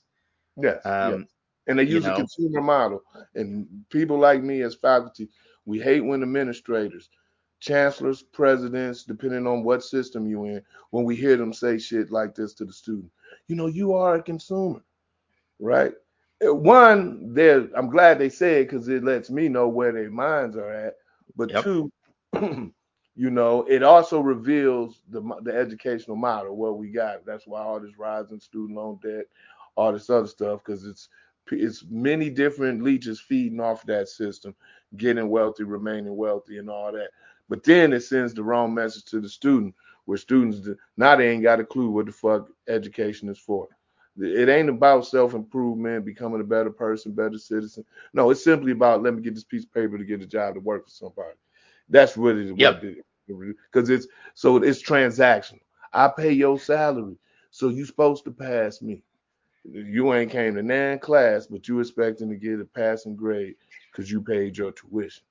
Yes. 0.57 0.85
Um, 0.85 1.19
yes. 1.19 1.29
And 1.67 1.79
they 1.79 1.83
use 1.83 2.05
a 2.05 2.09
know, 2.09 2.15
consumer 2.15 2.61
model. 2.61 3.03
And 3.35 3.67
people 3.89 4.17
like 4.17 4.41
me 4.41 4.61
as 4.61 4.75
faculty, 4.75 5.29
we 5.65 5.79
hate 5.79 6.01
when 6.01 6.23
administrators, 6.23 7.09
chancellors, 7.59 8.23
presidents, 8.23 9.03
depending 9.03 9.45
on 9.45 9.63
what 9.63 9.83
system 9.83 10.27
you 10.27 10.45
in, 10.45 10.61
when 10.89 11.05
we 11.05 11.15
hear 11.15 11.37
them 11.37 11.53
say 11.53 11.77
shit 11.77 12.11
like 12.11 12.35
this 12.35 12.53
to 12.55 12.65
the 12.65 12.73
student. 12.73 13.11
You 13.47 13.55
know, 13.55 13.67
you 13.67 13.93
are 13.93 14.15
a 14.15 14.23
consumer, 14.23 14.83
right? 15.59 15.93
Uh, 16.45 16.53
one, 16.53 17.33
there, 17.33 17.67
I'm 17.75 17.89
glad 17.89 18.17
they 18.17 18.29
say 18.29 18.61
it 18.61 18.65
because 18.65 18.87
it 18.87 19.03
lets 19.03 19.29
me 19.29 19.47
know 19.47 19.67
where 19.67 19.91
their 19.91 20.09
minds 20.09 20.57
are 20.57 20.71
at. 20.71 20.95
But 21.35 21.51
yep. 21.51 21.63
two, 21.63 21.91
you 23.15 23.29
know, 23.29 23.63
it 23.69 23.83
also 23.83 24.19
reveals 24.21 25.01
the 25.09 25.21
the 25.43 25.53
educational 25.55 26.15
model 26.15 26.55
what 26.55 26.77
we 26.77 26.89
got. 26.89 27.25
That's 27.25 27.45
why 27.47 27.61
all 27.61 27.79
this 27.79 27.97
rising 27.97 28.39
student 28.39 28.77
loan 28.77 28.99
debt, 29.03 29.25
all 29.75 29.91
this 29.93 30.09
other 30.09 30.27
stuff, 30.27 30.61
because 30.65 30.85
it's 30.85 31.09
it's 31.51 31.83
many 31.89 32.29
different 32.29 32.81
leeches 32.83 33.19
feeding 33.19 33.59
off 33.59 33.85
that 33.85 34.07
system, 34.07 34.55
getting 34.95 35.29
wealthy, 35.29 35.63
remaining 35.63 36.15
wealthy, 36.15 36.57
and 36.57 36.69
all 36.69 36.91
that. 36.93 37.09
But 37.49 37.63
then 37.65 37.91
it 37.91 38.01
sends 38.01 38.33
the 38.33 38.43
wrong 38.43 38.73
message 38.73 39.03
to 39.05 39.19
the 39.19 39.27
student, 39.27 39.75
where 40.05 40.17
students 40.17 40.67
now 40.95 41.15
they 41.17 41.29
ain't 41.29 41.43
got 41.43 41.59
a 41.59 41.65
clue 41.65 41.89
what 41.89 42.05
the 42.05 42.13
fuck 42.13 42.49
education 42.69 43.27
is 43.27 43.39
for. 43.39 43.67
It 44.17 44.49
ain't 44.49 44.69
about 44.69 45.05
self 45.07 45.33
improvement, 45.33 46.05
becoming 46.05 46.41
a 46.41 46.45
better 46.45 46.71
person, 46.71 47.11
better 47.11 47.37
citizen. 47.37 47.83
No, 48.13 48.29
it's 48.29 48.43
simply 48.43 48.71
about 48.71 49.03
let 49.03 49.13
me 49.13 49.21
get 49.21 49.35
this 49.35 49.43
piece 49.43 49.65
of 49.65 49.73
paper 49.73 49.97
to 49.97 50.05
get 50.05 50.21
a 50.21 50.27
job 50.27 50.53
to 50.55 50.61
work 50.61 50.85
for 50.85 50.91
somebody. 50.91 51.35
That's 51.91 52.17
really 52.17 52.53
yep. 52.55 52.81
because 53.27 53.89
it's 53.89 54.07
so 54.33 54.57
it's 54.57 54.81
transactional. 54.81 55.59
I 55.93 56.07
pay 56.07 56.31
your 56.31 56.57
salary, 56.57 57.17
so 57.51 57.67
you 57.67 57.85
supposed 57.85 58.23
to 58.23 58.31
pass 58.31 58.81
me. 58.81 59.03
You 59.69 60.13
ain't 60.13 60.31
came 60.31 60.55
to 60.55 60.63
nan 60.63 60.99
class, 60.99 61.45
but 61.45 61.67
you 61.67 61.79
expecting 61.79 62.29
to 62.29 62.35
get 62.35 62.61
a 62.61 62.65
passing 62.65 63.15
grade 63.15 63.55
because 63.91 64.09
you 64.09 64.21
paid 64.21 64.57
your 64.57 64.71
tuition. 64.71 65.23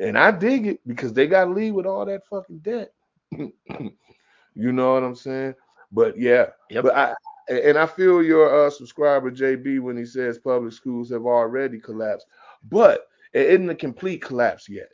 And 0.00 0.16
I 0.16 0.30
dig 0.30 0.68
it 0.68 0.80
because 0.86 1.12
they 1.12 1.26
got 1.26 1.44
to 1.44 1.50
leave 1.50 1.74
with 1.74 1.84
all 1.84 2.06
that 2.06 2.26
fucking 2.28 2.60
debt. 2.60 2.92
you 3.32 4.72
know 4.72 4.94
what 4.94 5.02
I'm 5.02 5.16
saying? 5.16 5.54
But 5.90 6.18
yeah, 6.18 6.46
yep. 6.70 6.84
but 6.84 6.94
I 6.94 7.14
and 7.48 7.76
I 7.76 7.86
feel 7.86 8.22
your 8.22 8.66
uh, 8.66 8.70
subscriber 8.70 9.32
JB 9.32 9.80
when 9.80 9.96
he 9.96 10.06
says 10.06 10.38
public 10.38 10.72
schools 10.72 11.10
have 11.10 11.26
already 11.26 11.78
collapsed, 11.80 12.26
but 12.70 13.08
it 13.32 13.46
isn't 13.48 13.68
a 13.68 13.74
complete 13.74 14.22
collapse 14.22 14.68
yet. 14.68 14.90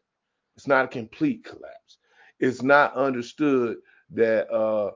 It's 0.58 0.66
not 0.66 0.86
a 0.86 0.88
complete 0.88 1.44
collapse. 1.44 1.98
It's 2.40 2.62
not 2.62 2.96
understood 2.96 3.76
that 4.10 4.50
uh, 4.52 4.90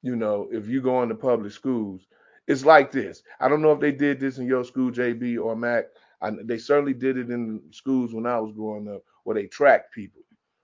you 0.00 0.14
know, 0.14 0.46
if 0.52 0.68
you 0.68 0.80
go 0.80 1.02
into 1.02 1.16
public 1.16 1.50
schools, 1.50 2.02
it's 2.46 2.64
like 2.64 2.92
this. 2.92 3.24
I 3.40 3.48
don't 3.48 3.62
know 3.62 3.72
if 3.72 3.80
they 3.80 3.90
did 3.90 4.20
this 4.20 4.38
in 4.38 4.46
your 4.46 4.62
school, 4.62 4.92
JB 4.92 5.44
or 5.44 5.56
Mac. 5.56 5.86
I, 6.22 6.30
they 6.44 6.56
certainly 6.56 6.94
did 6.94 7.18
it 7.18 7.30
in 7.30 7.60
schools 7.72 8.14
when 8.14 8.26
I 8.26 8.38
was 8.38 8.52
growing 8.52 8.86
up, 8.86 9.02
where 9.24 9.34
they 9.34 9.46
track 9.46 9.92
people, 9.92 10.22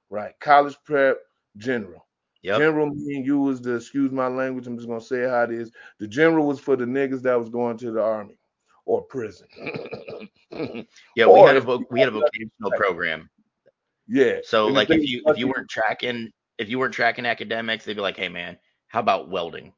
right? 0.09 0.39
College 0.39 0.77
prep, 0.85 1.19
general. 1.57 2.07
Yep. 2.43 2.59
General 2.61 2.87
meaning 2.87 3.25
you 3.25 3.41
was 3.41 3.61
the 3.61 3.75
excuse 3.75 4.13
my 4.13 4.29
language. 4.29 4.69
I'm 4.69 4.77
just 4.77 4.87
gonna 4.87 5.01
say 5.01 5.29
how 5.29 5.43
it 5.43 5.51
is. 5.51 5.73
The 5.99 6.07
general 6.07 6.47
was 6.47 6.61
for 6.61 6.77
the 6.77 6.85
niggas 6.85 7.23
that 7.23 7.37
was 7.37 7.49
going 7.49 7.77
to 7.79 7.91
the 7.91 8.01
army 8.01 8.39
or 8.85 9.03
prison. 9.03 9.49
yeah, 11.17 11.25
or 11.25 11.43
we 11.43 11.49
had 11.49 11.57
a 11.57 11.79
we 11.91 11.99
had 11.99 12.11
a 12.11 12.13
vocational 12.13 12.71
program 12.77 13.29
yeah. 14.09 14.39
So 14.45 14.67
and 14.67 14.75
like 14.75 14.91
if 14.91 15.09
you 15.09 15.23
if 15.27 15.39
you 15.39 15.49
weren't 15.49 15.69
tracking 15.69 16.31
if 16.59 16.69
you 16.69 16.79
weren't 16.79 16.95
tracking 16.95 17.27
academics, 17.27 17.85
they'd 17.85 17.95
be 17.95 18.01
like, 18.01 18.17
hey 18.17 18.29
man, 18.29 18.59
how 18.89 19.01
about 19.01 19.29
welding? 19.29 19.73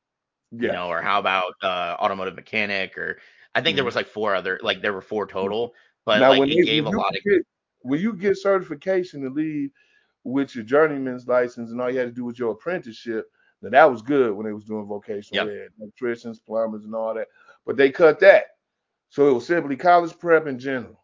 Yeah. 0.50 0.68
You 0.68 0.72
know, 0.72 0.88
or 0.88 1.02
how 1.02 1.18
about 1.18 1.52
uh, 1.62 1.96
automotive 1.98 2.34
mechanic? 2.34 2.96
Or 2.96 3.18
I 3.55 3.60
think 3.60 3.72
mm-hmm. 3.72 3.76
there 3.76 3.84
was 3.84 3.96
like 3.96 4.06
four 4.06 4.34
other 4.34 4.59
like 4.62 4.82
there 4.82 4.92
were 4.92 5.02
four 5.02 5.26
total, 5.26 5.74
but 6.05 6.20
now, 6.20 6.30
like 6.30 6.50
it 6.50 6.56
they, 6.56 6.62
gave 6.62 6.86
a 6.86 6.90
lot 6.90 7.12
get, 7.12 7.36
of. 7.36 7.42
When 7.80 8.00
you 8.00 8.12
get 8.12 8.36
certification 8.36 9.22
to 9.22 9.30
leave 9.30 9.70
with 10.24 10.55
your 10.55 10.64
journeyman's 10.64 11.26
license 11.26 11.70
and 11.70 11.80
all 11.80 11.90
you 11.90 11.98
had 11.98 12.09
to 12.09 12.14
do 12.14 12.24
was 12.24 12.38
your 12.38 12.52
apprenticeship, 12.52 13.30
now 13.62 13.70
that 13.70 13.90
was 13.90 14.02
good 14.02 14.32
when 14.32 14.46
they 14.46 14.52
was 14.52 14.64
doing 14.64 14.86
vocational 14.86 15.48
yep. 15.48 15.68
electricians, 15.80 16.38
plumbers, 16.38 16.84
and 16.84 16.94
all 16.94 17.14
that. 17.14 17.28
But 17.66 17.76
they 17.76 17.90
cut 17.90 18.20
that, 18.20 18.44
so 19.10 19.28
it 19.28 19.32
was 19.32 19.46
simply 19.46 19.76
college 19.76 20.18
prep 20.18 20.46
in 20.46 20.59
general. 20.59 21.02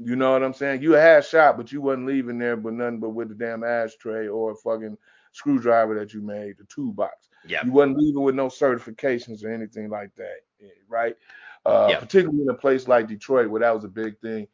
You 0.00 0.16
know 0.16 0.32
what 0.32 0.44
I'm 0.44 0.54
saying? 0.54 0.82
You 0.82 0.92
had 0.92 1.24
shot, 1.24 1.56
but 1.56 1.72
you 1.72 1.80
wasn't 1.80 2.06
leaving 2.06 2.38
there 2.38 2.56
but 2.56 2.72
nothing 2.72 3.00
but 3.00 3.10
with 3.10 3.28
the 3.28 3.34
damn 3.34 3.64
ashtray 3.64 4.28
or 4.28 4.52
a 4.52 4.54
fucking 4.54 4.96
screwdriver 5.32 5.98
that 5.98 6.14
you 6.14 6.22
made, 6.22 6.58
the 6.58 6.64
toolbox. 6.64 7.28
Yeah. 7.46 7.64
You 7.64 7.72
wasn't 7.72 7.98
leaving 7.98 8.22
with 8.22 8.34
no 8.34 8.46
certifications 8.46 9.44
or 9.44 9.50
anything 9.50 9.88
like 9.88 10.14
that, 10.16 10.40
right? 10.88 11.16
Uh, 11.66 11.96
Particularly 11.98 12.42
in 12.42 12.48
a 12.48 12.54
place 12.54 12.88
like 12.88 13.08
Detroit, 13.08 13.50
where 13.50 13.60
that 13.60 13.74
was 13.74 13.84
a 13.84 13.88
big 13.88 14.18
thing. 14.20 14.46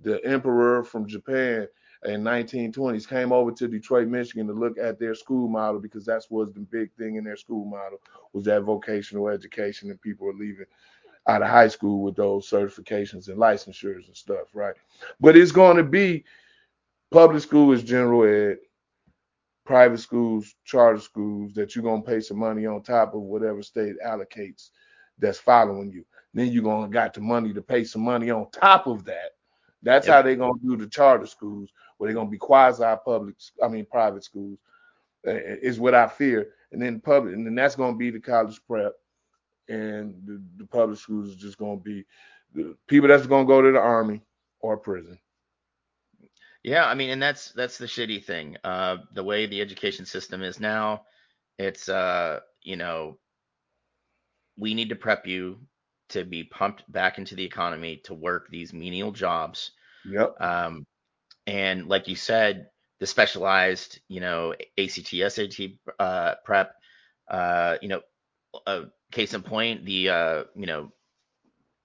The 0.00 0.24
emperor 0.24 0.84
from 0.84 1.06
Japan 1.06 1.68
in 2.04 2.22
1920s 2.22 3.08
came 3.08 3.32
over 3.32 3.52
to 3.52 3.68
Detroit, 3.68 4.08
Michigan 4.08 4.46
to 4.48 4.52
look 4.52 4.78
at 4.78 4.98
their 4.98 5.14
school 5.14 5.48
model 5.48 5.80
because 5.80 6.04
that's 6.04 6.30
was 6.30 6.52
the 6.52 6.60
big 6.60 6.92
thing 6.94 7.16
in 7.16 7.24
their 7.24 7.36
school 7.36 7.64
model 7.64 7.98
was 8.32 8.44
that 8.46 8.62
vocational 8.62 9.28
education 9.28 9.90
and 9.90 10.00
people 10.00 10.26
were 10.26 10.32
leaving 10.32 10.66
out 11.28 11.42
of 11.42 11.48
high 11.48 11.68
school 11.68 12.02
with 12.02 12.16
those 12.16 12.48
certifications 12.48 13.28
and 13.28 13.38
licensures 13.38 14.06
and 14.06 14.16
stuff, 14.16 14.48
right? 14.54 14.74
But 15.20 15.36
it's 15.36 15.52
going 15.52 15.76
to 15.76 15.84
be 15.84 16.24
public 17.10 17.42
school 17.42 17.72
is 17.72 17.82
general 17.82 18.24
ed, 18.24 18.58
private 19.64 19.98
schools, 19.98 20.54
charter 20.64 21.00
schools 21.00 21.54
that 21.54 21.74
you're 21.74 21.84
going 21.84 22.02
to 22.02 22.08
pay 22.08 22.20
some 22.20 22.38
money 22.38 22.66
on 22.66 22.82
top 22.82 23.14
of 23.14 23.20
whatever 23.20 23.62
state 23.62 23.94
allocates 24.04 24.70
that's 25.18 25.38
following 25.38 25.90
you. 25.92 26.04
Then 26.34 26.50
you're 26.50 26.62
going 26.62 26.90
to 26.90 26.92
got 26.92 27.14
the 27.14 27.20
money 27.20 27.52
to 27.52 27.62
pay 27.62 27.84
some 27.84 28.02
money 28.02 28.30
on 28.30 28.50
top 28.50 28.86
of 28.86 29.04
that. 29.04 29.32
That's 29.82 30.06
yep. 30.06 30.16
how 30.16 30.22
they're 30.22 30.36
going 30.36 30.58
to 30.58 30.66
do 30.66 30.76
the 30.76 30.88
charter 30.88 31.26
schools, 31.26 31.70
where 31.96 32.08
they're 32.08 32.14
going 32.14 32.28
to 32.28 32.30
be 32.32 32.38
quasi 32.38 32.84
public, 33.04 33.36
I 33.62 33.68
mean 33.68 33.86
private 33.90 34.24
schools, 34.24 34.58
eh, 35.26 35.32
eh, 35.32 35.56
is 35.62 35.78
what 35.78 35.94
I 35.94 36.08
fear. 36.08 36.50
And 36.72 36.80
then 36.80 37.00
public, 37.00 37.34
and 37.34 37.46
then 37.46 37.54
that's 37.54 37.76
going 37.76 37.92
to 37.92 37.98
be 37.98 38.10
the 38.10 38.20
college 38.20 38.60
prep, 38.66 38.94
and 39.72 40.14
the, 40.26 40.42
the 40.58 40.66
public 40.66 40.98
schools 40.98 41.28
is 41.28 41.36
just 41.36 41.58
going 41.58 41.78
to 41.78 41.84
be 41.84 42.04
the 42.54 42.76
people 42.86 43.08
that's 43.08 43.26
going 43.26 43.46
to 43.46 43.48
go 43.48 43.62
to 43.62 43.72
the 43.72 43.78
army 43.78 44.22
or 44.60 44.76
prison. 44.76 45.18
Yeah, 46.62 46.86
I 46.86 46.94
mean, 46.94 47.10
and 47.10 47.22
that's 47.22 47.50
that's 47.52 47.78
the 47.78 47.86
shitty 47.86 48.24
thing. 48.24 48.56
Uh, 48.62 48.98
the 49.14 49.24
way 49.24 49.46
the 49.46 49.60
education 49.60 50.06
system 50.06 50.42
is 50.42 50.60
now, 50.60 51.02
it's 51.58 51.88
uh, 51.88 52.40
you 52.62 52.76
know, 52.76 53.18
we 54.56 54.74
need 54.74 54.90
to 54.90 54.96
prep 54.96 55.26
you 55.26 55.58
to 56.10 56.24
be 56.24 56.44
pumped 56.44 56.90
back 56.92 57.18
into 57.18 57.34
the 57.34 57.44
economy 57.44 58.00
to 58.04 58.14
work 58.14 58.48
these 58.48 58.72
menial 58.72 59.10
jobs. 59.10 59.72
Yep. 60.04 60.40
Um, 60.40 60.86
and 61.46 61.88
like 61.88 62.06
you 62.06 62.14
said, 62.14 62.68
the 63.00 63.06
specialized, 63.06 63.98
you 64.08 64.20
know, 64.20 64.54
ACT, 64.78 65.14
SAT 65.28 65.70
uh, 65.98 66.34
prep, 66.44 66.74
uh, 67.28 67.76
you 67.82 67.88
know, 67.88 68.02
uh, 68.66 68.82
case 69.12 69.34
in 69.34 69.42
point, 69.42 69.84
the 69.84 70.08
uh, 70.08 70.44
you 70.56 70.66
know, 70.66 70.92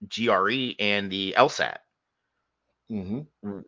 GRE 0.07 0.75
and 0.79 1.11
the 1.11 1.35
LSAT. 1.37 1.77
Mm-hmm. 2.91 3.19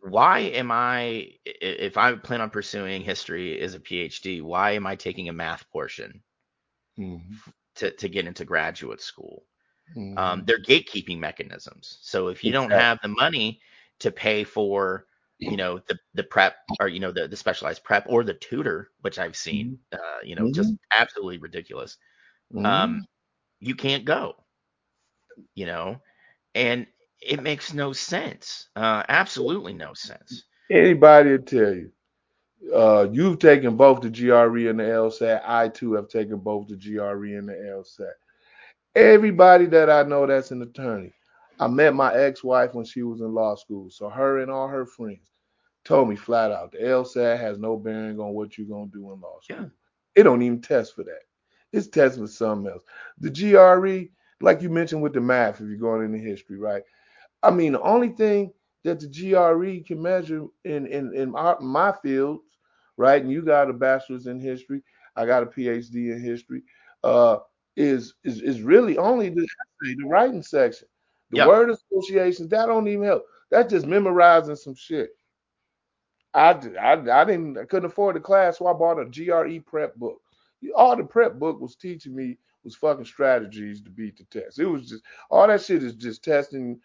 Why 0.08 0.38
am 0.38 0.70
I, 0.70 1.32
if 1.44 1.98
I 1.98 2.14
plan 2.14 2.40
on 2.40 2.50
pursuing 2.50 3.02
history 3.02 3.60
as 3.60 3.74
a 3.74 3.80
PhD, 3.80 4.42
why 4.42 4.72
am 4.72 4.86
I 4.86 4.96
taking 4.96 5.28
a 5.28 5.32
math 5.32 5.68
portion 5.70 6.22
mm-hmm. 6.98 7.34
to, 7.76 7.90
to 7.90 8.08
get 8.08 8.26
into 8.26 8.46
graduate 8.46 9.02
school? 9.02 9.44
Mm-hmm. 9.96 10.16
Um, 10.16 10.44
they're 10.46 10.62
gatekeeping 10.62 11.18
mechanisms. 11.18 11.98
So 12.00 12.28
if 12.28 12.42
you 12.42 12.52
don't 12.52 12.70
have 12.70 12.98
the 13.02 13.08
money 13.08 13.60
to 13.98 14.10
pay 14.10 14.44
for, 14.44 15.04
you 15.38 15.56
know, 15.56 15.80
the, 15.88 15.98
the 16.14 16.22
prep 16.22 16.56
or, 16.80 16.88
you 16.88 17.00
know, 17.00 17.12
the, 17.12 17.28
the 17.28 17.36
specialized 17.36 17.84
prep 17.84 18.06
or 18.08 18.24
the 18.24 18.34
tutor, 18.34 18.90
which 19.02 19.18
I've 19.18 19.36
seen, 19.36 19.78
Mm-hmm. 19.92 20.00
uh, 20.00 20.20
you 20.24 20.34
know, 20.34 20.50
just 20.50 20.72
absolutely 20.96 21.38
ridiculous. 21.38 21.98
Um, 22.64 23.06
you 23.60 23.74
can't 23.74 24.04
go, 24.04 24.34
you 25.54 25.66
know, 25.66 26.00
and 26.54 26.86
it 27.20 27.42
makes 27.42 27.72
no 27.72 27.92
sense. 27.92 28.68
Uh, 28.74 29.02
absolutely 29.08 29.72
no 29.72 29.94
sense. 29.94 30.44
Anybody 30.70 31.32
will 31.32 31.38
tell 31.38 31.74
you. 31.74 31.92
Uh, 32.74 33.08
you've 33.10 33.38
taken 33.38 33.76
both 33.76 34.00
the 34.00 34.10
GRE 34.10 34.68
and 34.68 34.78
the 34.78 34.84
LSAT. 34.84 35.42
I 35.44 35.68
too 35.68 35.94
have 35.94 36.08
taken 36.08 36.38
both 36.38 36.68
the 36.68 36.76
GRE 36.76 37.36
and 37.36 37.48
the 37.48 37.54
LSAT. 37.54 38.12
Everybody 38.94 39.66
that 39.66 39.88
I 39.88 40.02
know 40.02 40.26
that's 40.26 40.50
an 40.50 40.62
attorney. 40.62 41.12
I 41.58 41.68
met 41.68 41.94
my 41.94 42.14
ex-wife 42.14 42.74
when 42.74 42.84
she 42.84 43.02
was 43.02 43.20
in 43.20 43.34
law 43.34 43.54
school. 43.54 43.90
So 43.90 44.08
her 44.08 44.40
and 44.40 44.50
all 44.50 44.68
her 44.68 44.86
friends 44.86 45.30
told 45.84 46.08
me 46.08 46.16
flat 46.16 46.52
out 46.52 46.72
the 46.72 46.78
LSAT 46.78 47.38
has 47.38 47.58
no 47.58 47.76
bearing 47.76 48.20
on 48.20 48.34
what 48.34 48.56
you're 48.56 48.66
gonna 48.66 48.90
do 48.92 49.12
in 49.12 49.20
law 49.20 49.40
school. 49.40 49.56
Yeah. 49.58 49.68
It 50.14 50.24
don't 50.24 50.42
even 50.42 50.60
test 50.60 50.94
for 50.94 51.04
that. 51.04 51.22
It's 51.72 51.88
testing 51.88 52.26
something 52.26 52.72
else. 52.72 52.82
The 53.20 53.30
GRE, 53.30 54.12
like 54.44 54.62
you 54.62 54.70
mentioned 54.70 55.02
with 55.02 55.14
the 55.14 55.20
math, 55.20 55.60
if 55.60 55.68
you're 55.68 55.76
going 55.78 56.04
into 56.04 56.18
history, 56.18 56.58
right? 56.58 56.82
I 57.42 57.50
mean, 57.52 57.72
the 57.74 57.82
only 57.82 58.10
thing 58.10 58.52
that 58.84 59.00
the 59.00 59.08
GRE 59.08 59.86
can 59.86 60.02
measure 60.02 60.46
in 60.64 60.86
in 60.86 61.14
in 61.14 61.34
our, 61.36 61.60
my 61.60 61.92
fields, 62.02 62.42
right? 62.98 63.22
And 63.22 63.32
you 63.32 63.42
got 63.42 63.70
a 63.70 63.74
bachelor's 63.74 64.26
in 64.28 64.40
history, 64.40 64.82
I 65.16 65.26
got 65.26 65.44
a 65.44 65.46
PhD 65.46 66.12
in 66.12 66.22
history. 66.22 66.62
Uh, 67.04 67.38
is 67.76 68.14
is 68.24 68.42
is 68.42 68.62
really 68.62 68.98
only 68.98 69.30
the 69.30 69.42
essay, 69.42 69.94
the 69.96 70.06
writing 70.06 70.42
section. 70.42 70.88
The 71.30 71.38
Yeah. 71.38 71.46
word 71.46 71.70
associations 71.70 72.50
that 72.50 72.66
don't 72.66 72.88
even 72.88 73.04
help. 73.06 73.24
That's 73.50 73.72
just 73.72 73.86
memorizing 73.86 74.56
some 74.56 74.74
shit. 74.74 75.10
I, 76.34 76.52
I, 76.80 76.92
I 77.22 77.24
didn't 77.24 77.58
I 77.58 77.64
couldn't 77.66 77.90
afford 77.90 78.16
the 78.16 78.20
class, 78.20 78.58
so 78.58 78.66
I 78.66 78.72
bought 78.74 79.00
a 79.00 79.06
GRE 79.06 79.60
prep 79.66 79.96
book. 79.96 80.20
All 80.76 80.96
the 80.96 81.04
prep 81.04 81.38
book 81.38 81.60
was 81.60 81.76
teaching 81.76 82.16
me 82.16 82.38
was 82.64 82.76
fucking 82.76 83.06
strategies 83.06 83.82
to 83.82 83.90
beat 83.90 84.18
the 84.18 84.24
test. 84.24 84.58
It 84.60 84.66
was 84.66 84.88
just 84.90 85.04
all 85.30 85.46
that 85.48 85.62
shit 85.62 85.82
is 85.84 85.94
just 85.94 86.24
testing 86.24 86.80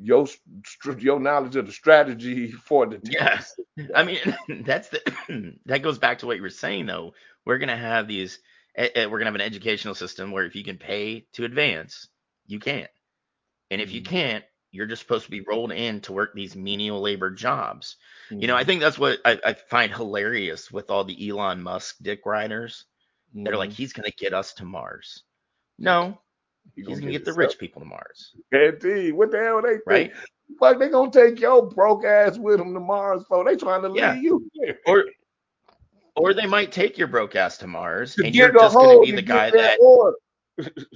your 0.00 0.26
your 0.98 1.20
knowledge 1.20 1.56
of 1.56 1.66
the 1.66 1.72
strategy 1.72 2.52
for 2.66 2.86
the 2.86 2.98
test. 2.98 3.10
Yeah. 3.10 3.42
I 3.94 4.04
mean, 4.04 4.18
that's 4.64 4.90
the 4.90 5.54
that 5.66 5.82
goes 5.82 5.98
back 5.98 6.20
to 6.20 6.26
what 6.26 6.36
you 6.36 6.42
were 6.42 6.50
saying 6.50 6.86
though. 6.86 7.14
We're 7.46 7.58
gonna 7.58 7.76
have 7.76 8.08
these. 8.08 8.38
eh, 8.76 8.88
eh, 8.94 9.06
We're 9.06 9.18
gonna 9.18 9.28
have 9.30 9.36
an 9.36 9.40
educational 9.42 9.94
system 9.94 10.32
where 10.32 10.46
if 10.46 10.56
you 10.56 10.64
can 10.64 10.78
pay 10.78 11.26
to 11.34 11.44
advance, 11.44 12.08
you 12.46 12.60
can, 12.60 12.88
and 13.70 13.80
if 13.80 13.92
you 13.92 14.02
Mhm. 14.02 14.02
can't, 14.02 14.44
you're 14.72 14.86
just 14.86 15.02
supposed 15.02 15.26
to 15.26 15.30
be 15.32 15.42
rolled 15.42 15.72
in 15.72 16.00
to 16.02 16.12
work 16.14 16.34
these 16.34 16.56
menial 16.56 17.00
labor 17.02 17.30
jobs. 17.30 17.96
You 18.38 18.48
know, 18.48 18.56
I 18.56 18.64
Mhm. 18.64 18.66
think 18.66 18.80
that's 18.82 18.98
what 18.98 19.20
I, 19.24 19.38
I 19.44 19.54
find 19.54 19.92
hilarious 19.94 20.70
with 20.72 20.90
all 20.90 21.04
the 21.04 21.30
Elon 21.30 21.62
Musk 21.62 21.96
dick 22.02 22.26
riders. 22.26 22.86
They're 23.34 23.56
like, 23.56 23.70
mm-hmm. 23.70 23.76
he's 23.76 23.92
gonna 23.92 24.10
get 24.16 24.32
us 24.34 24.52
to 24.54 24.64
Mars. 24.64 25.22
No, 25.78 26.18
He 26.74 26.82
he's 26.82 27.00
gonna 27.00 27.12
get 27.12 27.24
the 27.24 27.30
himself. 27.30 27.38
rich 27.38 27.58
people 27.58 27.80
to 27.82 27.86
Mars, 27.88 28.34
Guaranteed. 28.52 29.14
What 29.14 29.30
the 29.30 29.38
hell 29.38 29.62
they 29.62 29.68
think? 29.74 29.82
right? 29.86 30.12
Fuck, 30.58 30.78
they 30.78 30.88
gonna 30.88 31.10
take 31.10 31.40
your 31.40 31.66
broke 31.66 32.04
ass 32.04 32.38
with 32.38 32.58
them 32.58 32.74
to 32.74 32.80
Mars 32.80 33.22
for? 33.28 33.44
They 33.44 33.56
trying 33.56 33.82
to 33.82 33.92
Yeah. 33.94 34.14
leave 34.14 34.22
you 34.22 34.50
here. 34.54 34.78
Or 34.86 35.04
or 36.16 36.34
they 36.34 36.46
might 36.46 36.72
take 36.72 36.98
your 36.98 37.06
broke 37.06 37.36
ass 37.36 37.58
to 37.58 37.66
Mars, 37.66 38.14
To 38.16 38.24
and 38.26 38.34
you're 38.34 38.52
just 38.52 38.74
gonna 38.74 39.00
be 39.00 39.10
to 39.10 39.16
the 39.16 39.22
guy 39.22 39.50
that 39.50 39.78
that. 39.78 40.14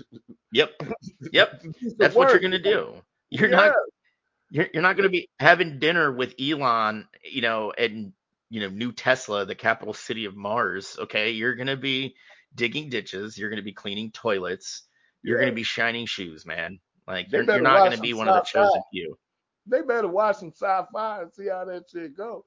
Yep, 0.55 0.83
yep. 1.33 1.63
That's 1.97 2.15
what 2.15 2.31
you're 2.31 2.41
gonna 2.41 2.59
do. 2.59 2.95
You're 3.31 3.49
Yeah. 3.49 3.57
not 3.57 3.75
you're, 4.53 4.69
you're 4.75 4.83
not 4.83 4.97
going 4.97 5.09
to 5.09 5.11
be 5.11 5.29
having 5.41 5.79
dinner 5.79 6.13
with 6.13 6.35
Elon, 6.39 7.09
you 7.25 7.41
know, 7.41 7.73
and 7.79 8.13
you 8.53 8.61
know, 8.61 8.69
new 8.69 8.93
Tesla, 8.93 9.47
the 9.47 9.55
capital 9.55 9.95
city 9.95 10.27
of 10.27 10.37
Mars. 10.37 10.99
Okay, 11.01 11.31
you're 11.31 11.55
going 11.55 11.69
to 11.69 11.77
be 11.77 12.15
digging 12.55 12.91
ditches. 12.91 13.39
You're 13.39 13.49
going 13.49 13.57
to 13.57 13.65
be 13.65 13.73
cleaning 13.73 14.11
toilets. 14.11 14.83
You're 15.23 15.39
gonna 15.39 15.53
be 15.53 15.63
shining 15.63 16.05
shoes, 16.05 16.45
man. 16.45 16.79
Like 17.07 17.31
They 17.31 17.39
you're, 17.39 17.47
you're 17.47 17.61
not 17.63 17.79
going 17.79 17.93
to 17.93 18.01
be 18.01 18.13
one 18.13 18.29
of 18.29 18.35
the 18.35 18.43
chosen 18.43 18.83
few. 18.93 19.17
They 19.67 19.81
better 19.81 20.09
watch 20.09 20.37
some 20.37 20.51
sci-fi 20.51 21.23
and 21.23 21.33
see 21.33 21.47
how 21.49 21.65
that 21.65 21.85
shit 21.91 22.15
go. 22.17 22.45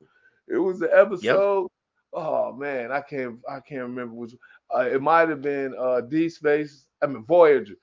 It 0.48 0.57
was 0.57 0.82
an 0.82 0.90
episode. 0.94 1.69
Oh 2.14 2.53
man, 2.53 2.91
I 2.91 3.02
can't 3.02 3.40
I 3.49 3.61
can't 3.61 3.82
remember 3.82 4.14
which. 4.14 4.36
Uh, 4.73 4.82
it 4.91 5.02
might 5.02 5.30
have 5.30 5.41
been 5.41 5.73
uh, 5.80 6.02
Deep 6.02 6.32
Space. 6.32 6.86
I 7.02 7.07
mean 7.07 7.26
Voyager. 7.26 7.76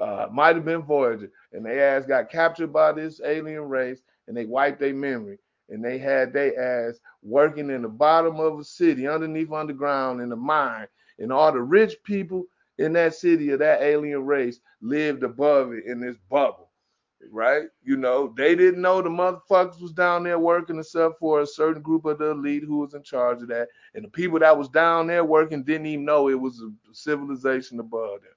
Uh, 0.00 0.28
might 0.32 0.56
have 0.56 0.64
been 0.64 0.82
Voyager, 0.82 1.30
and 1.52 1.66
they 1.66 1.80
ass 1.80 2.06
got 2.06 2.30
captured 2.30 2.72
by 2.72 2.92
this 2.92 3.20
alien 3.22 3.62
race, 3.62 4.00
and 4.26 4.36
they 4.36 4.46
wiped 4.46 4.80
their 4.80 4.94
memory, 4.94 5.38
and 5.68 5.84
they 5.84 5.98
had 5.98 6.32
their 6.32 6.88
ass 6.88 6.98
working 7.22 7.70
in 7.70 7.82
the 7.82 7.88
bottom 7.88 8.40
of 8.40 8.58
a 8.58 8.64
city, 8.64 9.06
underneath 9.06 9.52
underground 9.52 10.20
in 10.20 10.28
the 10.28 10.36
mine, 10.36 10.86
and 11.18 11.32
all 11.32 11.52
the 11.52 11.60
rich 11.60 11.96
people 12.04 12.44
in 12.78 12.92
that 12.92 13.14
city 13.14 13.50
of 13.50 13.58
that 13.58 13.82
alien 13.82 14.24
race 14.24 14.60
lived 14.80 15.22
above 15.24 15.72
it 15.72 15.84
in 15.84 16.00
this 16.00 16.16
bubble, 16.30 16.70
right? 17.30 17.64
You 17.82 17.96
know, 17.96 18.32
they 18.36 18.54
didn't 18.54 18.80
know 18.80 19.02
the 19.02 19.08
motherfuckers 19.08 19.80
was 19.80 19.92
down 19.92 20.22
there 20.22 20.38
working 20.38 20.78
except 20.78 21.18
for 21.18 21.40
a 21.40 21.46
certain 21.46 21.82
group 21.82 22.04
of 22.04 22.18
the 22.18 22.30
elite 22.30 22.62
who 22.64 22.78
was 22.78 22.94
in 22.94 23.02
charge 23.02 23.42
of 23.42 23.48
that, 23.48 23.68
and 23.94 24.04
the 24.04 24.08
people 24.08 24.38
that 24.38 24.56
was 24.56 24.68
down 24.68 25.08
there 25.08 25.24
working 25.24 25.64
didn't 25.64 25.86
even 25.86 26.04
know 26.04 26.28
it 26.28 26.40
was 26.40 26.60
a 26.62 26.70
civilization 26.94 27.80
above 27.80 28.20
them. 28.22 28.30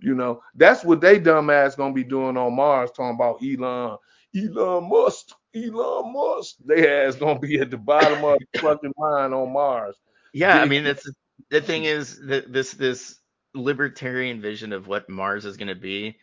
You 0.00 0.14
know, 0.14 0.42
that's 0.54 0.84
what 0.84 1.00
they 1.00 1.20
dumbass 1.20 1.76
gonna 1.76 1.94
be 1.94 2.04
doing 2.04 2.36
on 2.36 2.56
Mars, 2.56 2.90
talking 2.90 3.14
about 3.14 3.42
Elon, 3.42 3.96
Elon 4.36 4.88
Musk, 4.88 5.34
Elon 5.54 6.12
Musk. 6.12 6.56
They 6.64 6.88
ass 7.06 7.16
gonna 7.16 7.38
be 7.38 7.58
at 7.58 7.70
the 7.70 7.76
bottom 7.78 8.24
of 8.24 8.38
the 8.52 8.60
fucking 8.60 8.92
mine 8.96 9.32
on 9.32 9.52
Mars. 9.52 9.96
Yeah, 10.32 10.58
I 10.58 10.64
mean, 10.64 10.84
that's 10.84 11.08
the 11.50 11.60
thing 11.60 11.84
is 11.84 12.18
that 12.26 12.52
this 12.52 12.72
this 12.72 13.18
libertarian 13.54 14.40
vision 14.40 14.72
of 14.72 14.88
what 14.88 15.08
Mars 15.08 15.44
is 15.44 15.56
going 15.56 15.68
to 15.68 15.74
be. 15.76 16.16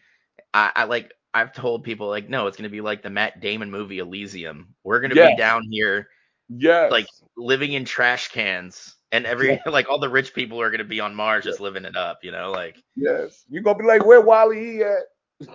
I, 0.54 0.72
I 0.76 0.84
like 0.84 1.14
I've 1.34 1.54
told 1.54 1.84
people 1.86 2.10
like, 2.10 2.28
no, 2.30 2.48
it's 2.48 2.58
going 2.58 2.70
to 2.70 2.70
be 2.70 2.82
like 2.82 3.02
the 3.04 3.10
Matt 3.10 3.40
Damon 3.40 3.72
movie 3.72 4.00
Elysium. 4.00 4.76
We're 4.84 5.00
going 5.00 5.12
to 5.12 5.16
Yes. 5.16 5.32
be 5.32 5.38
down 5.38 5.64
here 5.70 6.10
Yes. 6.50 6.92
like 6.92 7.08
living 7.38 7.72
in 7.72 7.86
trash 7.86 8.28
cans 8.28 8.96
and 9.14 9.26
every 9.26 9.62
like 9.66 9.90
all 9.90 10.00
the 10.00 10.10
rich 10.10 10.34
people 10.34 10.60
are 10.60 10.70
going 10.70 10.80
to 10.80 10.84
be 10.84 11.00
on 11.00 11.16
Mars 11.16 11.46
just 11.46 11.62
living 11.62 11.86
it 11.86 11.96
up, 11.96 12.20
you 12.24 12.32
know, 12.32 12.52
like 12.52 12.76
yes. 12.98 13.46
You 13.50 13.62
gonna 13.62 13.78
be 13.80 13.86
like, 13.86 14.06
where 14.06 14.20
Wally 14.22 14.80
E 14.80 14.84
at? 14.84 15.04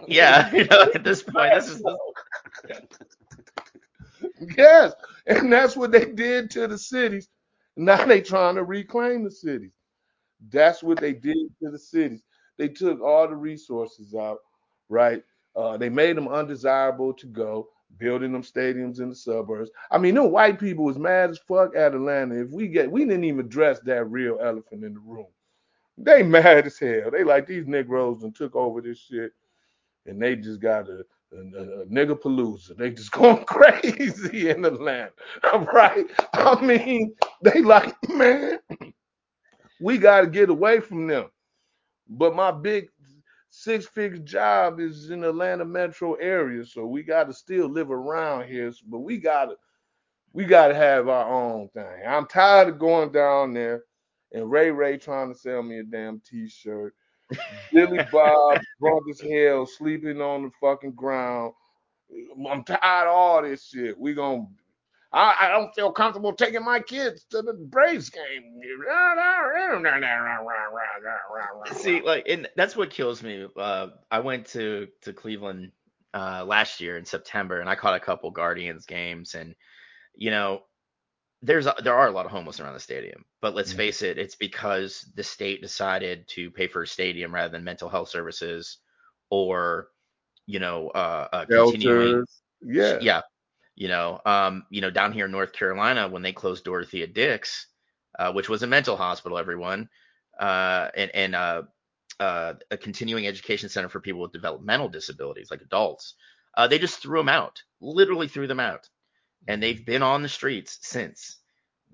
yeah, 0.08 0.50
you 0.54 0.64
know, 0.64 0.88
at 0.94 1.04
this 1.04 1.22
point 1.26 1.52
this 1.54 1.68
is 1.68 1.82
yes. 4.56 4.92
And 5.26 5.52
that's 5.52 5.76
what 5.76 5.92
they 5.92 6.04
did 6.06 6.50
to 6.52 6.66
the 6.66 6.78
cities. 6.78 7.28
Now 7.76 8.04
they 8.04 8.20
trying 8.20 8.54
to 8.56 8.64
reclaim 8.64 9.24
the 9.24 9.30
cities. 9.30 9.74
That's 10.50 10.82
what 10.82 11.00
they 11.00 11.12
did 11.12 11.48
to 11.62 11.70
the 11.70 11.78
cities. 11.78 12.22
They 12.58 12.68
took 12.68 13.00
all 13.00 13.28
the 13.28 13.36
resources 13.36 14.14
out, 14.14 14.38
right? 14.88 15.22
Uh, 15.54 15.76
they 15.76 15.88
made 15.88 16.16
them 16.16 16.28
undesirable 16.28 17.12
to 17.14 17.26
go, 17.26 17.68
building 17.98 18.32
them 18.32 18.42
stadiums 18.42 19.00
in 19.00 19.08
the 19.08 19.14
suburbs. 19.14 19.70
I 19.90 19.98
mean, 19.98 20.14
no 20.14 20.24
white 20.24 20.58
people 20.58 20.84
was 20.84 20.98
mad 20.98 21.30
as 21.30 21.38
fuck 21.38 21.74
at 21.76 21.94
Atlanta. 21.94 22.42
If 22.42 22.50
we 22.50 22.68
get, 22.68 22.90
we 22.90 23.04
didn't 23.04 23.24
even 23.24 23.46
address 23.46 23.80
that 23.80 24.04
real 24.10 24.38
elephant 24.42 24.84
in 24.84 24.94
the 24.94 25.00
room. 25.00 25.26
They 25.98 26.22
mad 26.24 26.66
as 26.66 26.78
hell. 26.78 27.10
They 27.10 27.24
like 27.24 27.46
these 27.46 27.66
Negroes 27.66 28.22
and 28.22 28.34
took 28.34 28.54
over 28.54 28.80
this 28.80 28.98
shit, 28.98 29.32
and 30.06 30.20
they 30.20 30.36
just 30.36 30.60
got 30.60 30.88
a 30.88 31.04
nigga 31.34 32.18
palooza. 32.20 32.76
They 32.76 32.90
just 32.90 33.12
going 33.12 33.44
crazy 33.44 34.50
in 34.50 34.62
the 34.62 34.68
Atlanta, 34.68 35.12
right? 35.72 36.06
I 36.34 36.60
mean, 36.64 37.14
they 37.42 37.62
like, 37.62 37.94
man, 38.08 38.58
we 39.80 39.98
got 39.98 40.22
to 40.22 40.26
get 40.26 40.50
away 40.50 40.80
from 40.80 41.06
them. 41.06 41.26
But 42.08 42.36
my 42.36 42.50
big 42.50 42.88
six 43.50 43.86
figure 43.86 44.18
job 44.18 44.80
is 44.80 45.10
in 45.10 45.20
the 45.20 45.30
Atlanta 45.30 45.64
metro 45.64 46.14
area, 46.14 46.64
so 46.64 46.86
we 46.86 47.02
got 47.02 47.24
to 47.24 47.32
still 47.32 47.68
live 47.68 47.90
around 47.90 48.46
here. 48.46 48.72
But 48.86 49.00
we 49.00 49.18
got 49.18 49.46
to 49.46 49.56
we 50.32 50.44
got 50.44 50.68
to 50.68 50.74
have 50.74 51.08
our 51.08 51.28
own 51.28 51.68
thing. 51.70 52.02
I'm 52.06 52.26
tired 52.26 52.68
of 52.68 52.78
going 52.78 53.10
down 53.10 53.54
there 53.54 53.82
and 54.32 54.50
Ray 54.50 54.70
Ray 54.70 54.98
trying 54.98 55.32
to 55.32 55.38
sell 55.38 55.62
me 55.62 55.78
a 55.78 55.82
damn 55.82 56.20
t-shirt. 56.20 56.94
Billy 57.72 58.00
Bob 58.12 58.60
drunk 58.80 59.02
as 59.10 59.20
hell, 59.20 59.66
sleeping 59.66 60.20
on 60.20 60.44
the 60.44 60.50
fucking 60.60 60.92
ground. 60.92 61.52
I'm 62.48 62.64
tired 62.64 63.08
of 63.08 63.14
all 63.14 63.42
this 63.42 63.66
shit. 63.66 63.98
We 63.98 64.14
gonna 64.14 64.46
I, 65.12 65.34
I 65.40 65.48
don't 65.48 65.74
feel 65.74 65.92
comfortable 65.92 66.32
taking 66.34 66.64
my 66.64 66.80
kids 66.80 67.24
to 67.30 67.40
the 67.40 67.54
Braves 67.54 68.10
game. 68.10 68.60
See, 71.72 72.02
like, 72.02 72.26
and 72.28 72.48
that's 72.56 72.76
what 72.76 72.90
kills 72.90 73.22
me. 73.22 73.46
Uh, 73.56 73.88
I 74.10 74.20
went 74.20 74.46
to 74.48 74.88
to 75.02 75.12
Cleveland 75.12 75.72
uh, 76.12 76.44
last 76.44 76.80
year 76.80 76.98
in 76.98 77.04
September, 77.04 77.60
and 77.60 77.70
I 77.70 77.76
caught 77.76 77.94
a 77.94 78.00
couple 78.00 78.30
Guardians 78.30 78.84
games, 78.84 79.34
and 79.34 79.54
you 80.14 80.30
know, 80.30 80.62
there's 81.42 81.66
a, 81.66 81.74
there 81.82 81.94
are 81.94 82.08
a 82.08 82.12
lot 82.12 82.26
of 82.26 82.32
homeless 82.32 82.60
around 82.60 82.74
the 82.74 82.80
stadium. 82.80 83.24
But 83.40 83.54
let's 83.54 83.72
Mhm. 83.72 83.76
face 83.76 84.02
it, 84.02 84.18
it's 84.18 84.34
because 84.36 85.10
the 85.14 85.22
state 85.22 85.62
decided 85.62 86.26
to 86.28 86.50
pay 86.50 86.66
for 86.68 86.82
a 86.82 86.86
stadium 86.86 87.34
rather 87.34 87.52
than 87.52 87.64
mental 87.64 87.88
health 87.88 88.08
services 88.08 88.78
or 89.30 89.88
you 90.46 90.60
know 90.60 90.88
uh, 90.90 91.28
uh 91.32 91.46
continuing 91.46 92.24
Yeah. 92.60 93.00
yeah 93.00 93.22
you 93.76 93.88
know 93.88 94.20
um 94.26 94.64
you 94.70 94.80
know 94.80 94.90
down 94.90 95.12
here 95.12 95.26
in 95.26 95.30
north 95.32 95.52
carolina 95.52 96.08
when 96.08 96.22
they 96.22 96.32
closed 96.32 96.64
dorothea 96.64 97.06
dix 97.06 97.68
uh, 98.18 98.32
which 98.32 98.48
was 98.48 98.62
a 98.62 98.66
mental 98.66 98.96
hospital 98.96 99.38
everyone 99.38 99.88
uh 100.40 100.88
and 100.96 101.10
and 101.14 101.34
uh 101.34 101.62
uh, 102.20 102.54
a 102.70 102.78
continuing 102.78 103.26
education 103.26 103.68
center 103.68 103.90
for 103.90 104.00
people 104.00 104.20
with 104.22 104.32
developmental 104.32 104.88
disabilities 104.88 105.50
like 105.50 105.60
adults 105.60 106.14
uh, 106.56 106.66
they 106.66 106.78
just 106.78 107.00
threw 107.00 107.18
them 107.20 107.28
out 107.28 107.62
literally 107.80 108.28
threw 108.28 108.46
them 108.46 108.60
out 108.60 108.88
and 109.48 109.62
they've 109.62 109.84
been 109.84 110.02
on 110.02 110.22
the 110.22 110.28
streets 110.28 110.78
since 110.82 111.38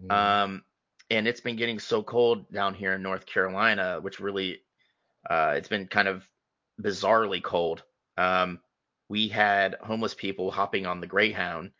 Mhm. 0.02 0.12
um 0.12 0.64
and 1.10 1.28
it's 1.28 1.40
been 1.40 1.56
getting 1.56 1.78
so 1.78 2.02
cold 2.02 2.50
down 2.52 2.74
here 2.74 2.94
in 2.94 3.02
north 3.02 3.26
carolina 3.26 3.98
which 4.00 4.20
really 4.20 4.60
uh 5.28 5.54
it's 5.56 5.68
been 5.68 5.86
kind 5.86 6.08
of 6.08 6.24
bizarrely 6.80 7.42
cold 7.42 7.82
um 8.16 8.60
we 9.08 9.28
had 9.28 9.76
homeless 9.82 10.14
people 10.14 10.50
hopping 10.50 10.86
on 10.86 11.00
the 11.00 11.06
greyhound 11.06 11.70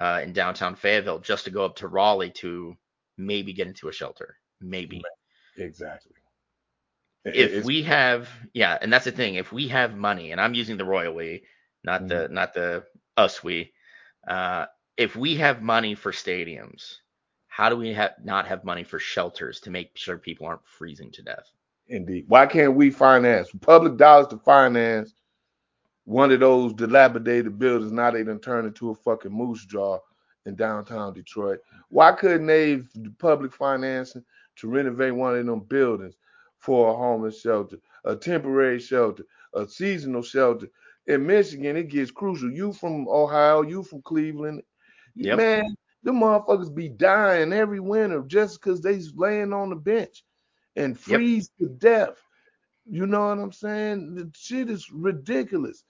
uh, 0.00 0.20
in 0.24 0.32
downtown 0.32 0.74
Fayetteville 0.74 1.20
just 1.20 1.44
to 1.44 1.50
go 1.50 1.64
up 1.64 1.76
to 1.76 1.88
Raleigh 1.88 2.30
to 2.30 2.76
maybe 3.16 3.52
get 3.52 3.68
into 3.68 3.88
a 3.88 3.92
shelter. 3.92 4.36
Maybe. 4.60 5.02
exactly. 5.56 6.12
It- 7.24 7.36
If 7.36 7.64
we 7.64 7.82
have, 7.84 8.28
yeah, 8.52 8.76
and 8.80 8.92
that's 8.92 9.04
the 9.04 9.12
thing. 9.12 9.36
If 9.36 9.52
we 9.52 9.68
have 9.68 9.96
money, 9.96 10.32
and 10.32 10.40
I'm 10.40 10.54
using 10.54 10.76
the 10.76 10.84
royal 10.84 11.14
we, 11.14 11.44
not 11.84 12.08
the 12.08 12.28
not 12.28 12.54
the 12.54 12.84
us 13.16 13.42
we. 13.42 13.72
Uh, 14.26 14.66
if 14.96 15.16
we 15.16 15.36
have 15.36 15.62
money 15.62 15.94
for 15.94 16.12
stadiums, 16.12 16.96
how 17.48 17.68
do 17.68 17.76
we 17.76 17.92
have 17.92 18.12
not 18.22 18.46
have 18.46 18.64
money 18.64 18.84
for 18.84 18.98
shelters 18.98 19.60
to 19.60 19.70
make 19.70 19.96
sure 19.96 20.18
people 20.18 20.46
aren't 20.46 20.66
freezing 20.66 21.10
to 21.12 21.22
death? 21.22 21.50
Indeed. 21.88 22.24
Why 22.28 22.46
can't 22.46 22.74
we 22.74 22.90
finance 22.90 23.48
public 23.60 23.96
dollars 23.96 24.28
to 24.28 24.38
finance 24.38 25.14
one 26.04 26.32
of 26.32 26.40
those 26.40 26.72
dilapidated 26.74 27.58
buildings? 27.58 27.92
Now 27.92 28.10
they 28.10 28.24
done 28.24 28.40
turned 28.40 28.66
into 28.66 28.90
a 28.90 28.94
fucking 28.94 29.32
moose 29.32 29.64
jaw 29.66 29.98
in 30.46 30.54
downtown 30.56 31.12
Detroit. 31.14 31.60
Why 31.88 32.12
couldn't 32.12 32.46
they 32.46 32.76
the 32.94 33.12
public 33.18 33.52
financing 33.52 34.24
to 34.56 34.68
renovate 34.68 35.14
one 35.14 35.36
of 35.36 35.44
them 35.44 35.60
buildings 35.60 36.14
for 36.58 36.90
a 36.90 36.96
homeless 36.96 37.40
shelter, 37.40 37.76
a 38.04 38.16
temporary 38.16 38.80
shelter, 38.80 39.24
a 39.54 39.66
seasonal 39.66 40.22
shelter? 40.22 40.68
In 41.06 41.26
Michigan, 41.26 41.76
it 41.76 41.88
gets 41.88 42.10
crucial. 42.10 42.50
You 42.50 42.72
from 42.72 43.06
Ohio, 43.08 43.62
you 43.62 43.82
from 43.82 44.00
Cleveland, 44.02 44.62
Yep. 45.16 45.38
man, 45.38 45.76
the 46.02 46.12
motherfuckers 46.12 46.74
be 46.74 46.88
dying 46.88 47.52
every 47.52 47.80
winter 47.80 48.22
just 48.26 48.60
because 48.60 48.80
they's 48.80 49.14
laying 49.14 49.52
on 49.52 49.70
the 49.70 49.76
bench 49.76 50.24
and 50.76 50.98
freeze 50.98 51.50
to 51.58 51.68
death. 51.68 52.20
You 52.88 53.06
know 53.06 53.28
what 53.28 53.38
I'm 53.38 53.52
saying? 53.52 54.14
The 54.14 54.30
shit 54.34 54.68
is 54.68 54.90
ridiculous. 54.90 55.84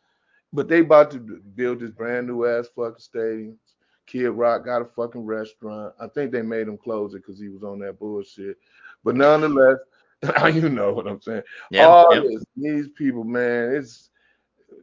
But 0.53 0.69
they 0.69 0.81
about 0.81 1.11
to 1.13 1.19
build 1.19 1.81
this 1.81 1.91
brand 1.91 2.29
new 2.29 2.47
ass 2.47 2.69
fucking 2.77 3.01
stadium. 3.01 3.59
Kid 4.07 4.29
Rock 4.29 4.67
got 4.67 4.83
a 4.83 4.85
fucking 4.85 5.25
restaurant. 5.25 5.95
I 5.99 6.07
think 6.09 6.31
they 6.31 6.43
made 6.43 6.69
him 6.69 6.79
close 6.79 7.15
it 7.15 7.25
because 7.27 7.41
he 7.41 7.49
was 7.49 7.65
on 7.65 7.81
that 7.81 7.99
bullshit. 7.99 8.57
But 9.03 9.17
nonetheless, 9.17 9.79
you 10.53 10.69
know 10.69 10.93
what 10.93 11.09
I'm 11.09 11.21
saying. 11.21 11.43
Yeah. 11.71 11.87
All 11.87 12.15
yeah. 12.15 12.21
this, 12.21 12.45
these 12.57 12.89
people, 12.97 13.25
man, 13.25 13.75
it's, 13.75 14.11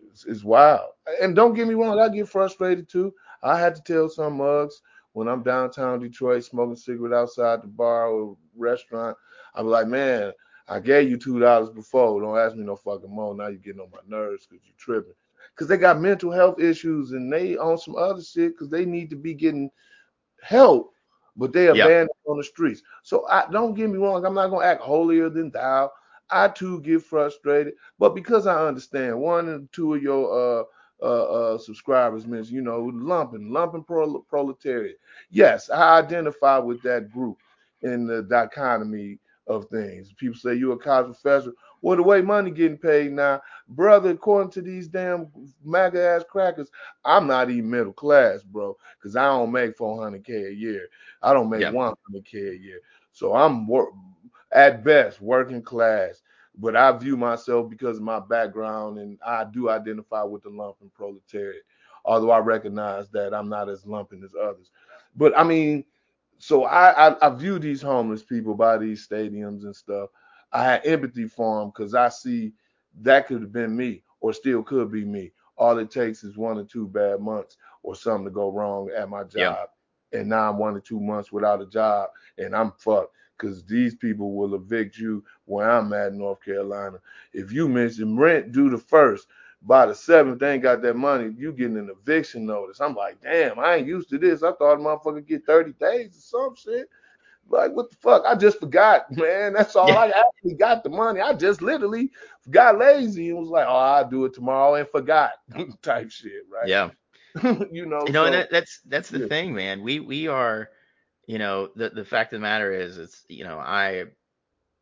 it's 0.09 0.25
it's 0.25 0.43
wild. 0.43 0.91
And 1.21 1.35
don't 1.35 1.53
get 1.53 1.67
me 1.67 1.73
wrong, 1.75 1.99
I 1.99 2.09
get 2.09 2.27
frustrated 2.27 2.89
too. 2.89 3.13
I 3.43 3.59
had 3.59 3.75
to 3.75 3.81
tell 3.81 4.09
some 4.09 4.37
mugs 4.37 4.81
when 5.13 5.27
I'm 5.27 5.43
downtown 5.43 5.99
Detroit 5.99 6.43
smoking 6.43 6.75
cigarette 6.75 7.13
outside 7.13 7.61
the 7.61 7.67
bar 7.67 8.07
or 8.07 8.37
restaurant. 8.55 9.17
I'm 9.55 9.67
like, 9.67 9.87
man, 9.87 10.31
I 10.67 10.79
gave 10.79 11.09
you 11.09 11.17
two 11.17 11.39
dollars 11.39 11.69
before. 11.69 12.21
Don't 12.21 12.37
ask 12.37 12.55
me 12.55 12.63
no 12.63 12.75
fucking 12.75 13.09
more. 13.09 13.35
Now 13.35 13.47
you're 13.47 13.59
getting 13.59 13.81
on 13.81 13.91
my 13.91 13.99
nerves 14.07 14.47
because 14.47 14.65
you're 14.65 14.75
tripping. 14.77 15.13
Because 15.53 15.67
they 15.67 15.77
got 15.77 15.99
mental 15.99 16.31
health 16.31 16.59
issues 16.59 17.11
and 17.11 17.31
they 17.31 17.57
on 17.57 17.77
some 17.77 17.95
other 17.95 18.21
shit 18.21 18.53
because 18.53 18.69
they 18.69 18.85
need 18.85 19.09
to 19.09 19.15
be 19.17 19.33
getting 19.33 19.69
help, 20.41 20.93
but 21.35 21.51
they 21.51 21.67
abandoned 21.67 22.09
on 22.25 22.37
the 22.37 22.43
streets. 22.43 22.81
So 23.03 23.27
I 23.27 23.45
don't 23.51 23.73
get 23.73 23.89
me 23.89 23.97
wrong, 23.97 24.25
I'm 24.25 24.33
not 24.33 24.49
gonna 24.49 24.65
act 24.65 24.81
holier 24.81 25.29
than 25.29 25.51
thou. 25.51 25.91
I 26.29 26.47
too 26.47 26.79
get 26.81 27.03
frustrated, 27.03 27.73
but 27.99 28.15
because 28.15 28.47
I 28.47 28.65
understand 28.65 29.19
one 29.19 29.49
and 29.49 29.71
two 29.73 29.95
of 29.95 30.01
your 30.01 30.61
uh 30.61 30.63
uh, 31.01 31.53
uh 31.53 31.57
subscribers 31.57 32.27
mentioned, 32.27 32.55
you 32.55 32.61
know, 32.61 32.91
lumpen, 32.93 33.49
lumpen 33.49 33.85
pro- 33.85 34.21
proletariat. 34.29 34.97
Yes, 35.29 35.69
I 35.69 35.99
identify 35.99 36.57
with 36.59 36.81
that 36.83 37.11
group 37.11 37.37
in 37.81 38.05
the 38.07 38.23
dichotomy 38.23 39.19
of 39.47 39.65
things. 39.65 40.13
People 40.13 40.37
say 40.37 40.53
you're 40.55 40.73
a 40.73 40.77
college 40.77 41.17
professor. 41.21 41.51
Well, 41.81 41.97
the 41.97 42.03
way 42.03 42.21
money 42.21 42.51
getting 42.51 42.77
paid 42.77 43.11
now, 43.11 43.41
brother, 43.69 44.11
according 44.11 44.51
to 44.51 44.61
these 44.61 44.87
damn 44.87 45.27
MAGA 45.65 45.99
ass 45.99 46.23
crackers, 46.29 46.69
I'm 47.03 47.25
not 47.27 47.49
even 47.49 47.69
middle 47.69 47.93
class, 47.93 48.43
bro, 48.43 48.77
because 48.99 49.15
I 49.15 49.25
don't 49.25 49.51
make 49.51 49.77
400k 49.77 50.49
a 50.49 50.53
year. 50.53 50.87
I 51.23 51.33
don't 51.33 51.49
make 51.49 51.61
Yeah. 51.61 51.71
100k 51.71 52.35
a 52.51 52.57
year. 52.57 52.81
So 53.13 53.33
I'm 53.33 53.67
wor- 53.67 53.93
at 54.51 54.83
best 54.83 55.21
working 55.21 55.61
class, 55.63 56.21
but 56.61 56.75
I 56.75 56.91
view 56.91 57.17
myself 57.17 57.69
because 57.69 57.97
of 57.97 58.03
my 58.03 58.19
background 58.19 58.99
and 58.99 59.17
I 59.25 59.45
do 59.45 59.69
identify 59.69 60.21
with 60.23 60.43
the 60.43 60.49
lumpen 60.49 60.93
proletariat. 60.93 61.63
Although 62.05 62.31
I 62.31 62.37
recognize 62.39 63.09
that 63.09 63.33
I'm 63.33 63.49
not 63.49 63.67
as 63.67 63.85
lumping 63.85 64.23
as 64.23 64.35
others. 64.39 64.69
But 65.15 65.37
I 65.37 65.43
mean, 65.43 65.83
so 66.37 66.65
I, 66.65 67.09
I 67.09 67.27
I 67.27 67.29
view 67.35 67.59
these 67.59 67.81
homeless 67.81 68.23
people 68.23 68.53
by 68.53 68.77
these 68.77 69.07
stadiums 69.07 69.63
and 69.63 69.75
stuff. 69.75 70.09
I 70.51 70.63
had 70.63 70.85
empathy 70.85 71.27
for 71.27 71.59
them 71.59 71.69
because 71.69 71.95
I 71.95 72.09
see 72.09 72.53
that 73.01 73.27
could 73.27 73.41
have 73.41 73.51
been 73.51 73.75
me 73.75 74.03
or 74.19 74.31
still 74.33 74.61
could 74.61 74.91
be 74.91 75.03
me. 75.03 75.31
All 75.57 75.77
it 75.79 75.89
takes 75.89 76.23
is 76.23 76.37
one 76.37 76.57
or 76.57 76.63
two 76.63 76.87
bad 76.87 77.21
months 77.21 77.57
or 77.83 77.95
something 77.95 78.25
to 78.25 78.31
go 78.31 78.51
wrong 78.51 78.89
at 78.95 79.09
my 79.09 79.23
job. 79.23 79.69
Yeah. 80.13 80.19
And 80.19 80.29
now 80.29 80.49
I'm 80.49 80.57
one 80.57 80.75
or 80.75 80.79
two 80.79 80.99
months 80.99 81.31
without 81.31 81.61
a 81.61 81.65
job 81.65 82.09
and 82.37 82.55
I'm 82.55 82.71
fucked 82.73 83.15
because 83.41 83.63
these 83.63 83.95
people 83.95 84.33
will 84.33 84.55
evict 84.55 84.97
you 84.97 85.23
where 85.45 85.69
I'm 85.69 85.91
at 85.93 86.11
in 86.11 86.19
North 86.19 86.43
Carolina. 86.43 86.99
If 87.33 87.51
you 87.51 87.67
mention 87.67 88.17
rent 88.17 88.51
due 88.51 88.69
the 88.69 88.77
first, 88.77 89.27
by 89.63 89.85
the 89.85 89.95
seventh, 89.95 90.39
they 90.39 90.53
ain't 90.53 90.63
got 90.63 90.81
that 90.81 90.95
money. 90.95 91.33
You 91.37 91.51
getting 91.51 91.77
an 91.77 91.89
eviction 91.89 92.45
notice. 92.45 92.79
I'm 92.79 92.95
like, 92.95 93.21
damn, 93.21 93.59
I 93.59 93.75
ain't 93.75 93.87
used 93.87 94.09
to 94.09 94.17
this. 94.17 94.43
I 94.43 94.53
thought 94.53 94.73
a 94.73 94.77
motherfucker 94.77 95.25
get 95.25 95.45
30 95.45 95.73
days 95.73 96.17
or 96.17 96.19
some 96.19 96.55
shit. 96.55 96.89
Like, 97.47 97.71
what 97.73 97.89
the 97.89 97.95
fuck? 97.97 98.23
I 98.25 98.35
just 98.35 98.59
forgot, 98.59 99.11
man. 99.15 99.53
That's 99.53 99.75
all. 99.75 99.87
Yeah. 99.87 99.99
I 99.99 100.07
actually 100.07 100.55
got 100.55 100.83
the 100.83 100.89
money. 100.89 101.19
I 101.19 101.33
just 101.33 101.61
literally 101.61 102.11
got 102.49 102.79
lazy 102.79 103.29
and 103.29 103.39
was 103.39 103.49
like, 103.49 103.67
oh, 103.67 103.75
I'll 103.75 104.09
do 104.09 104.25
it 104.25 104.33
tomorrow 104.33 104.75
and 104.75 104.87
forgot 104.89 105.31
type 105.81 106.09
shit, 106.09 106.43
right? 106.51 106.67
Yeah. 106.67 106.89
you 107.71 107.85
know. 107.85 108.03
You 108.05 108.13
know, 108.13 108.23
so, 108.23 108.25
and 108.25 108.33
that, 108.33 108.51
that's 108.51 108.81
that's 108.87 109.09
the 109.09 109.19
yeah. 109.19 109.27
thing, 109.27 109.53
man. 109.53 109.83
We 109.83 109.99
we 109.99 110.27
are, 110.27 110.69
you 111.27 111.39
know, 111.39 111.69
the 111.75 111.89
the 111.89 112.05
fact 112.05 112.33
of 112.33 112.39
the 112.39 112.43
matter 112.43 112.73
is, 112.73 112.97
it's 112.97 113.25
you 113.29 113.43
know, 113.43 113.59
I 113.59 114.05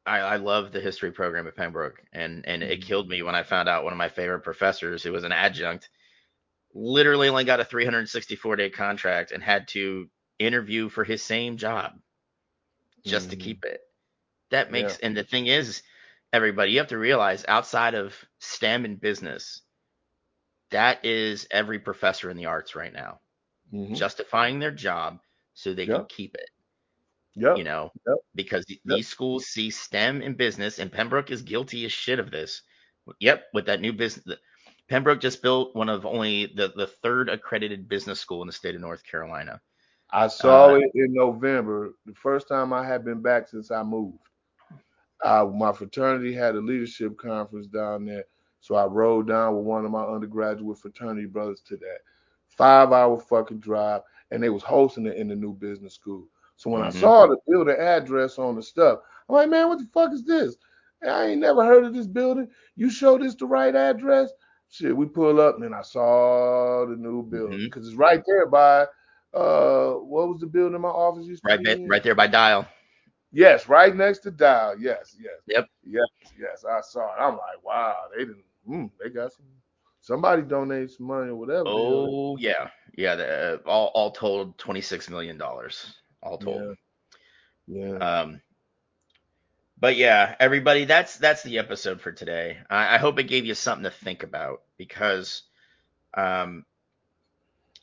I, 0.05 0.19
I 0.19 0.35
love 0.37 0.71
the 0.71 0.81
history 0.81 1.11
program 1.11 1.47
at 1.47 1.55
Pembroke, 1.55 2.03
and 2.13 2.45
and 2.47 2.63
it 2.63 2.81
Mhm. 2.81 2.81
killed 2.81 3.09
me 3.09 3.21
when 3.23 3.35
I 3.35 3.43
found 3.43 3.69
out 3.69 3.83
one 3.83 3.93
of 3.93 3.97
my 3.99 4.09
favorite 4.09 4.41
professors, 4.41 5.03
who 5.03 5.11
was 5.13 5.23
an 5.25 5.31
adjunct, 5.33 5.89
literally 6.73 7.29
only 7.29 7.45
got 7.45 7.59
a 7.61 7.65
364 7.65 8.55
day 8.57 8.69
contract 8.69 9.31
and 9.31 9.43
had 9.43 9.67
to 9.69 10.09
interview 10.39 10.89
for 10.89 11.03
his 11.05 11.23
same 11.23 11.57
job 11.57 11.93
just 13.05 13.29
to 13.29 13.35
Mhm. 13.35 13.35
keep 13.35 13.65
it. 13.65 13.81
That 14.51 14.71
Yeah. 14.71 14.71
makes, 14.71 14.99
and 14.99 15.15
the 15.17 15.23
thing 15.23 15.47
is, 15.47 15.83
everybody, 16.33 16.71
you 16.71 16.79
have 16.79 16.89
to 16.89 16.97
realize 16.97 17.45
outside 17.47 17.95
of 17.95 18.15
STEM 18.39 18.85
and 18.85 18.99
business, 19.01 19.61
that 20.71 21.03
is 21.05 21.47
every 21.51 21.79
professor 21.79 22.29
in 22.29 22.37
the 22.37 22.45
arts 22.47 22.75
right 22.75 22.93
now, 22.93 23.19
Mhm. 23.71 23.99
justifying 23.99 24.59
their 24.59 24.71
job 24.71 25.19
so 25.59 25.73
they 25.73 25.85
can 25.85 26.05
keep 26.09 26.35
it. 26.35 26.49
Yep. 27.35 27.57
you 27.57 27.63
know, 27.63 27.91
Yep. 28.07 28.17
because 28.35 28.65
th- 28.65 28.81
these 28.85 29.07
schools 29.07 29.47
see 29.47 29.69
STEM 29.69 30.21
and 30.21 30.37
business, 30.37 30.79
and 30.79 30.91
Pembroke 30.91 31.31
is 31.31 31.41
guilty 31.41 31.85
as 31.85 31.91
shit 31.91 32.19
of 32.19 32.31
this. 32.31 32.61
Yep, 33.19 33.45
with 33.53 33.65
that 33.67 33.81
new 33.81 33.93
business, 33.93 34.37
Pembroke 34.89 35.21
just 35.21 35.41
built 35.41 35.75
one 35.75 35.89
of 35.89 36.05
only 36.05 36.47
the 36.55 36.73
the 36.75 36.87
third 36.87 37.29
accredited 37.29 37.89
business 37.89 38.19
school 38.19 38.41
in 38.41 38.47
the 38.47 38.53
state 38.53 38.75
of 38.75 38.81
North 38.81 39.03
Carolina. 39.03 39.61
I 40.11 40.27
saw 40.27 40.73
Uh, 40.73 40.75
it 40.75 40.91
in 40.95 41.13
November, 41.13 41.93
the 42.05 42.13
first 42.15 42.47
time 42.47 42.73
I 42.73 42.85
had 42.85 43.05
been 43.05 43.21
back 43.21 43.47
since 43.47 43.71
I 43.71 43.83
moved. 43.83 44.19
Uh, 45.23 45.45
my 45.53 45.73
fraternity 45.73 46.33
had 46.33 46.55
a 46.55 46.59
leadership 46.59 47.17
conference 47.17 47.67
down 47.67 48.05
there, 48.05 48.25
so 48.61 48.75
I 48.75 48.85
rode 48.85 49.27
down 49.27 49.55
with 49.57 49.65
one 49.65 49.85
of 49.85 49.91
my 49.91 50.03
undergraduate 50.03 50.79
fraternity 50.79 51.27
brothers 51.27 51.61
to 51.67 51.77
that 51.77 51.99
five 52.47 52.91
hour 52.91 53.19
fucking 53.19 53.59
drive, 53.59 54.01
and 54.31 54.41
they 54.41 54.49
was 54.49 54.63
hosting 54.63 55.05
it 55.05 55.17
in 55.17 55.27
the 55.27 55.35
new 55.35 55.53
business 55.53 55.93
school. 55.95 56.27
So 56.57 56.69
when 56.69 56.81
I 56.81 56.89
Mhm. 56.89 56.99
saw 56.99 57.27
the 57.27 57.37
building 57.47 57.75
address 57.77 58.37
on 58.37 58.55
the 58.55 58.63
stuff, 58.63 58.99
I'm 59.29 59.35
like, 59.35 59.49
man, 59.49 59.67
what 59.69 59.79
the 59.79 59.87
fuck 59.93 60.11
is 60.13 60.23
this? 60.23 60.55
I 61.07 61.27
ain't 61.27 61.41
never 61.41 61.65
heard 61.65 61.85
of 61.85 61.93
this 61.93 62.07
building. 62.07 62.49
You 62.75 62.89
show 62.89 63.17
this 63.17 63.35
the 63.35 63.45
right 63.45 63.73
address? 63.75 64.31
Shit, 64.69 64.95
we 64.95 65.05
pull 65.05 65.39
up, 65.39 65.55
and 65.55 65.63
then 65.63 65.73
I 65.73 65.81
saw 65.81 66.85
the 66.85 66.95
new 66.95 67.23
building 67.23 67.61
because 67.63 67.87
it's 67.87 67.97
right 67.97 68.21
there 68.27 68.45
by 68.47 68.81
uh, 69.33 69.93
what 69.93 70.27
was 70.29 70.39
the 70.41 70.47
building 70.47 70.81
my 70.81 70.89
office 70.89 71.25
used 71.25 71.43
to 71.43 71.49
right, 71.49 71.59
in? 71.59 71.87
right 71.87 72.03
there 72.03 72.15
by 72.15 72.27
Dial. 72.27 72.67
Yes, 73.31 73.67
right 73.69 73.95
next 73.95 74.19
to 74.19 74.31
Dial. 74.31 74.77
Yes, 74.79 75.15
yes. 75.19 75.39
Yep. 75.47 75.67
Yes, 75.85 76.07
yes. 76.39 76.65
I 76.69 76.81
saw 76.81 77.01
it. 77.15 77.19
I'm 77.19 77.33
like, 77.33 77.63
wow, 77.63 77.95
they 78.15 78.25
didn't. 78.25 78.43
Mm, 78.67 78.91
they 79.01 79.09
got 79.09 79.33
some. 79.33 79.45
Somebody 80.09 80.41
donated 80.41 80.89
some 80.89 81.05
money 81.05 81.29
or 81.29 81.35
whatever. 81.35 81.65
Oh 81.67 82.35
yeah, 82.37 82.71
yeah. 82.97 83.15
The, 83.15 83.53
uh, 83.53 83.69
all 83.69 83.91
all 83.93 84.09
told, 84.09 84.57
twenty 84.57 84.81
six 84.81 85.07
million 85.07 85.37
dollars. 85.37 85.93
All 86.23 86.39
told. 86.39 86.77
Yeah. 87.67 87.97
Um, 87.97 88.41
but 89.79 89.97
yeah, 89.97 90.33
everybody, 90.39 90.85
that's 90.85 91.17
that's 91.17 91.43
the 91.43 91.59
episode 91.59 92.01
for 92.01 92.11
today. 92.11 92.57
I, 92.71 92.95
I 92.95 92.97
hope 92.97 93.19
it 93.19 93.25
gave 93.25 93.45
you 93.45 93.53
something 93.53 93.83
to 93.83 93.91
think 93.91 94.23
about 94.23 94.63
because 94.77 95.43
um, 96.15 96.65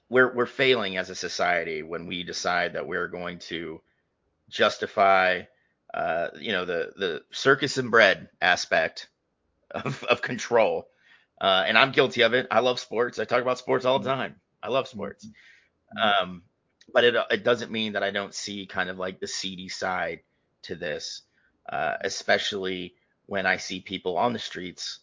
we're 0.08 0.34
we're 0.34 0.46
failing 0.46 0.96
as 0.96 1.10
a 1.10 1.14
society 1.14 1.84
when 1.84 2.08
we 2.08 2.24
decide 2.24 2.72
that 2.72 2.88
we're 2.88 3.06
going 3.06 3.38
to 3.50 3.80
justify, 4.48 5.42
uh, 5.94 6.30
you 6.40 6.50
know, 6.50 6.64
the 6.64 6.92
the 6.96 7.22
circus 7.30 7.78
and 7.78 7.92
bread 7.92 8.30
aspect 8.42 9.06
of 9.70 10.02
of 10.02 10.22
control. 10.22 10.88
Uh, 11.40 11.64
and 11.66 11.76
I'm 11.76 11.92
guilty 11.92 12.22
of 12.22 12.34
it. 12.34 12.46
I 12.50 12.60
love 12.60 12.80
sports. 12.80 13.18
I 13.18 13.24
talk 13.24 13.42
about 13.42 13.58
sports 13.58 13.84
all 13.84 13.98
the 13.98 14.08
time. 14.08 14.36
I 14.62 14.68
love 14.68 14.88
sports. 14.88 15.26
Um, 16.00 16.42
but 16.92 17.04
it 17.04 17.14
it 17.30 17.44
doesn't 17.44 17.70
mean 17.70 17.92
that 17.92 18.02
I 18.02 18.10
don't 18.10 18.34
see 18.34 18.66
kind 18.66 18.90
of 18.90 18.98
like 18.98 19.20
the 19.20 19.26
seedy 19.26 19.68
side 19.68 20.20
to 20.62 20.74
this, 20.74 21.22
uh, 21.68 21.94
especially 22.00 22.94
when 23.26 23.46
I 23.46 23.56
see 23.56 23.80
people 23.80 24.16
on 24.16 24.32
the 24.32 24.38
streets. 24.38 25.00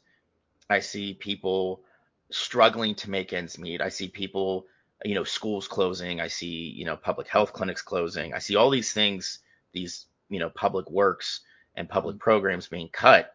I 0.70 0.80
see 0.80 1.14
people 1.14 1.84
struggling 2.32 2.96
to 2.96 3.10
make 3.10 3.34
ends 3.34 3.60
meet. 3.60 3.82
I 3.82 3.90
see 3.90 4.08
people, 4.08 4.66
you 5.06 5.14
know, 5.14 5.24
schools 5.24 5.68
closing. 5.68 6.20
I 6.20 6.28
see, 6.28 6.74
you 6.76 6.86
know, 6.86 6.98
public 6.98 7.28
health 7.28 7.54
clinics 7.54 7.82
closing. 7.82 8.34
I 8.34 8.40
see 8.40 8.56
all 8.56 8.70
these 8.70 8.92
things, 8.92 9.40
these, 9.72 10.06
you 10.30 10.40
know, 10.40 10.50
public 10.50 10.90
works 10.90 11.42
and 11.76 11.88
public 11.88 12.18
programs 12.18 12.68
being 12.68 12.90
cut. 12.90 13.32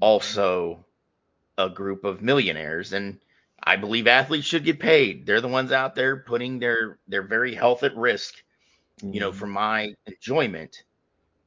Also, 0.00 0.85
a 1.58 1.68
group 1.70 2.04
of 2.04 2.22
millionaires 2.22 2.92
and 2.92 3.18
I 3.62 3.76
believe 3.76 4.06
athletes 4.06 4.46
should 4.46 4.64
get 4.64 4.78
paid. 4.78 5.26
They're 5.26 5.40
the 5.40 5.48
ones 5.48 5.72
out 5.72 5.94
there 5.94 6.18
putting 6.18 6.58
their 6.58 6.98
their 7.08 7.22
very 7.22 7.54
health 7.54 7.82
at 7.82 7.96
risk, 7.96 8.42
you 9.02 9.20
know, 9.20 9.32
Mhm. 9.32 9.34
for 9.36 9.46
my 9.46 9.94
enjoyment. 10.06 10.84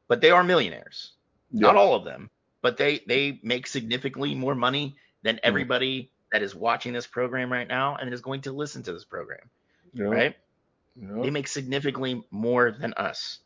But 0.07 0.21
they 0.21 0.31
are 0.31 0.43
millionaires. 0.43 1.13
Yeah. 1.51 1.61
Not 1.67 1.75
all 1.75 1.95
of 1.95 2.03
them, 2.03 2.29
but 2.61 2.77
they 2.77 2.99
they 3.07 3.39
make 3.43 3.67
significantly 3.67 4.35
more 4.35 4.55
money 4.55 4.95
than 5.23 5.39
everybody 5.43 6.11
that 6.31 6.41
is 6.41 6.55
watching 6.55 6.93
this 6.93 7.07
program 7.07 7.51
right 7.51 7.67
now 7.67 7.95
and 7.95 8.11
is 8.13 8.21
going 8.21 8.41
to 8.41 8.51
listen 8.51 8.83
to 8.83 8.93
this 8.93 9.05
program, 9.05 9.49
Yeah. 9.93 10.05
right? 10.05 10.37
Yeah. 10.95 11.21
They 11.21 11.29
make 11.29 11.47
significantly 11.47 12.23
more 12.31 12.71
than 12.71 12.93
us. 12.95 13.39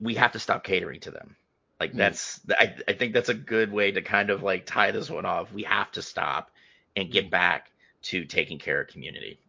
We 0.00 0.14
have 0.16 0.32
to 0.32 0.38
stop 0.38 0.64
catering 0.64 1.00
to 1.00 1.10
them. 1.12 1.36
Like 1.82 1.94
Mm. 1.94 1.96
that's 1.96 2.40
I, 2.48 2.76
I 2.86 2.92
think 2.92 3.12
that's 3.12 3.28
a 3.28 3.34
good 3.34 3.72
way 3.72 3.90
to 3.90 4.02
kind 4.02 4.30
of 4.30 4.44
like 4.44 4.66
tie 4.66 4.92
this 4.92 5.10
one 5.10 5.26
off. 5.26 5.52
We 5.52 5.64
have 5.64 5.90
to 5.92 6.02
stop 6.02 6.52
and 6.94 7.10
get 7.10 7.26
Mm. 7.26 7.30
back 7.30 7.70
to 8.02 8.24
taking 8.24 8.60
care 8.60 8.80
of 8.82 8.86
community. 8.86 9.40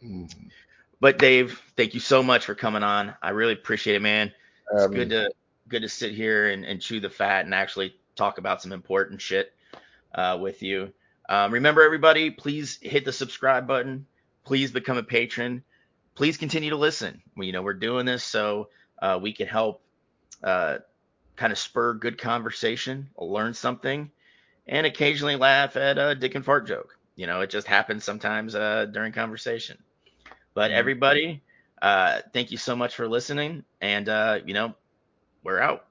Mhm. 0.00 0.32
But 1.00 1.18
Dave, 1.18 1.60
thank 1.76 1.94
you 1.94 1.98
so 1.98 2.22
much 2.22 2.44
for 2.44 2.54
coming 2.54 2.84
on. 2.84 3.14
I 3.20 3.30
really 3.30 3.54
appreciate 3.54 3.96
it, 3.96 4.02
man. 4.02 4.32
It's 4.72 4.82
Having- 4.82 4.96
good 4.98 5.10
to 5.10 5.30
good 5.68 5.82
to 5.82 5.88
sit 5.88 6.12
here 6.14 6.50
and, 6.50 6.64
and 6.64 6.80
chew 6.80 7.00
the 7.00 7.10
fat 7.10 7.44
and 7.44 7.52
actually 7.52 7.96
talk 8.14 8.38
about 8.38 8.62
some 8.62 8.70
important 8.70 9.20
shit 9.20 9.52
uh, 10.14 10.38
with 10.40 10.62
you. 10.62 10.92
Um, 11.28 11.52
remember, 11.52 11.82
everybody, 11.82 12.30
please 12.30 12.78
hit 12.80 13.04
the 13.04 13.12
subscribe 13.12 13.66
button. 13.66 14.06
Please 14.44 14.70
become 14.70 14.96
a 14.96 15.02
patron. 15.02 15.64
Please 16.14 16.36
continue 16.36 16.70
to 16.70 16.76
listen. 16.76 17.20
We, 17.36 17.46
you 17.46 17.52
know, 17.52 17.62
we're 17.62 17.74
doing 17.74 18.06
this 18.06 18.22
so 18.22 18.68
uh, 19.02 19.18
we 19.20 19.32
can 19.32 19.48
help 19.48 19.80
uh, 20.44 20.78
kind 21.40 21.52
of 21.52 21.58
spur 21.58 21.94
good 21.94 22.18
conversation, 22.18 23.10
learn 23.18 23.54
something, 23.54 24.12
and 24.68 24.86
occasionally 24.86 25.36
laugh 25.36 25.76
at 25.76 25.98
a 25.98 26.14
dick 26.14 26.34
and 26.36 26.44
fart 26.44 26.66
joke. 26.68 26.96
You 27.16 27.26
know, 27.26 27.42
it 27.42 27.50
just 27.50 27.68
happens 27.68 28.04
sometimes 28.04 28.54
uh, 28.56 28.86
during 28.86 29.12
conversation. 29.12 29.78
But 30.54 30.72
Mhm. 30.72 30.76
everybody, 30.78 31.42
uh, 31.82 32.20
thank 32.32 32.52
you 32.52 32.58
so 32.58 32.76
much 32.76 32.96
for 32.96 33.08
listening. 33.08 33.64
And, 33.80 34.08
uh, 34.08 34.40
you 34.46 34.54
know, 34.54 34.74
we're 35.44 35.60
out. 35.60 35.86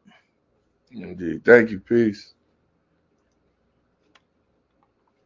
Indeed. 0.92 1.46
Thank 1.46 1.72
you. 1.72 1.80
Peace. 1.80 2.34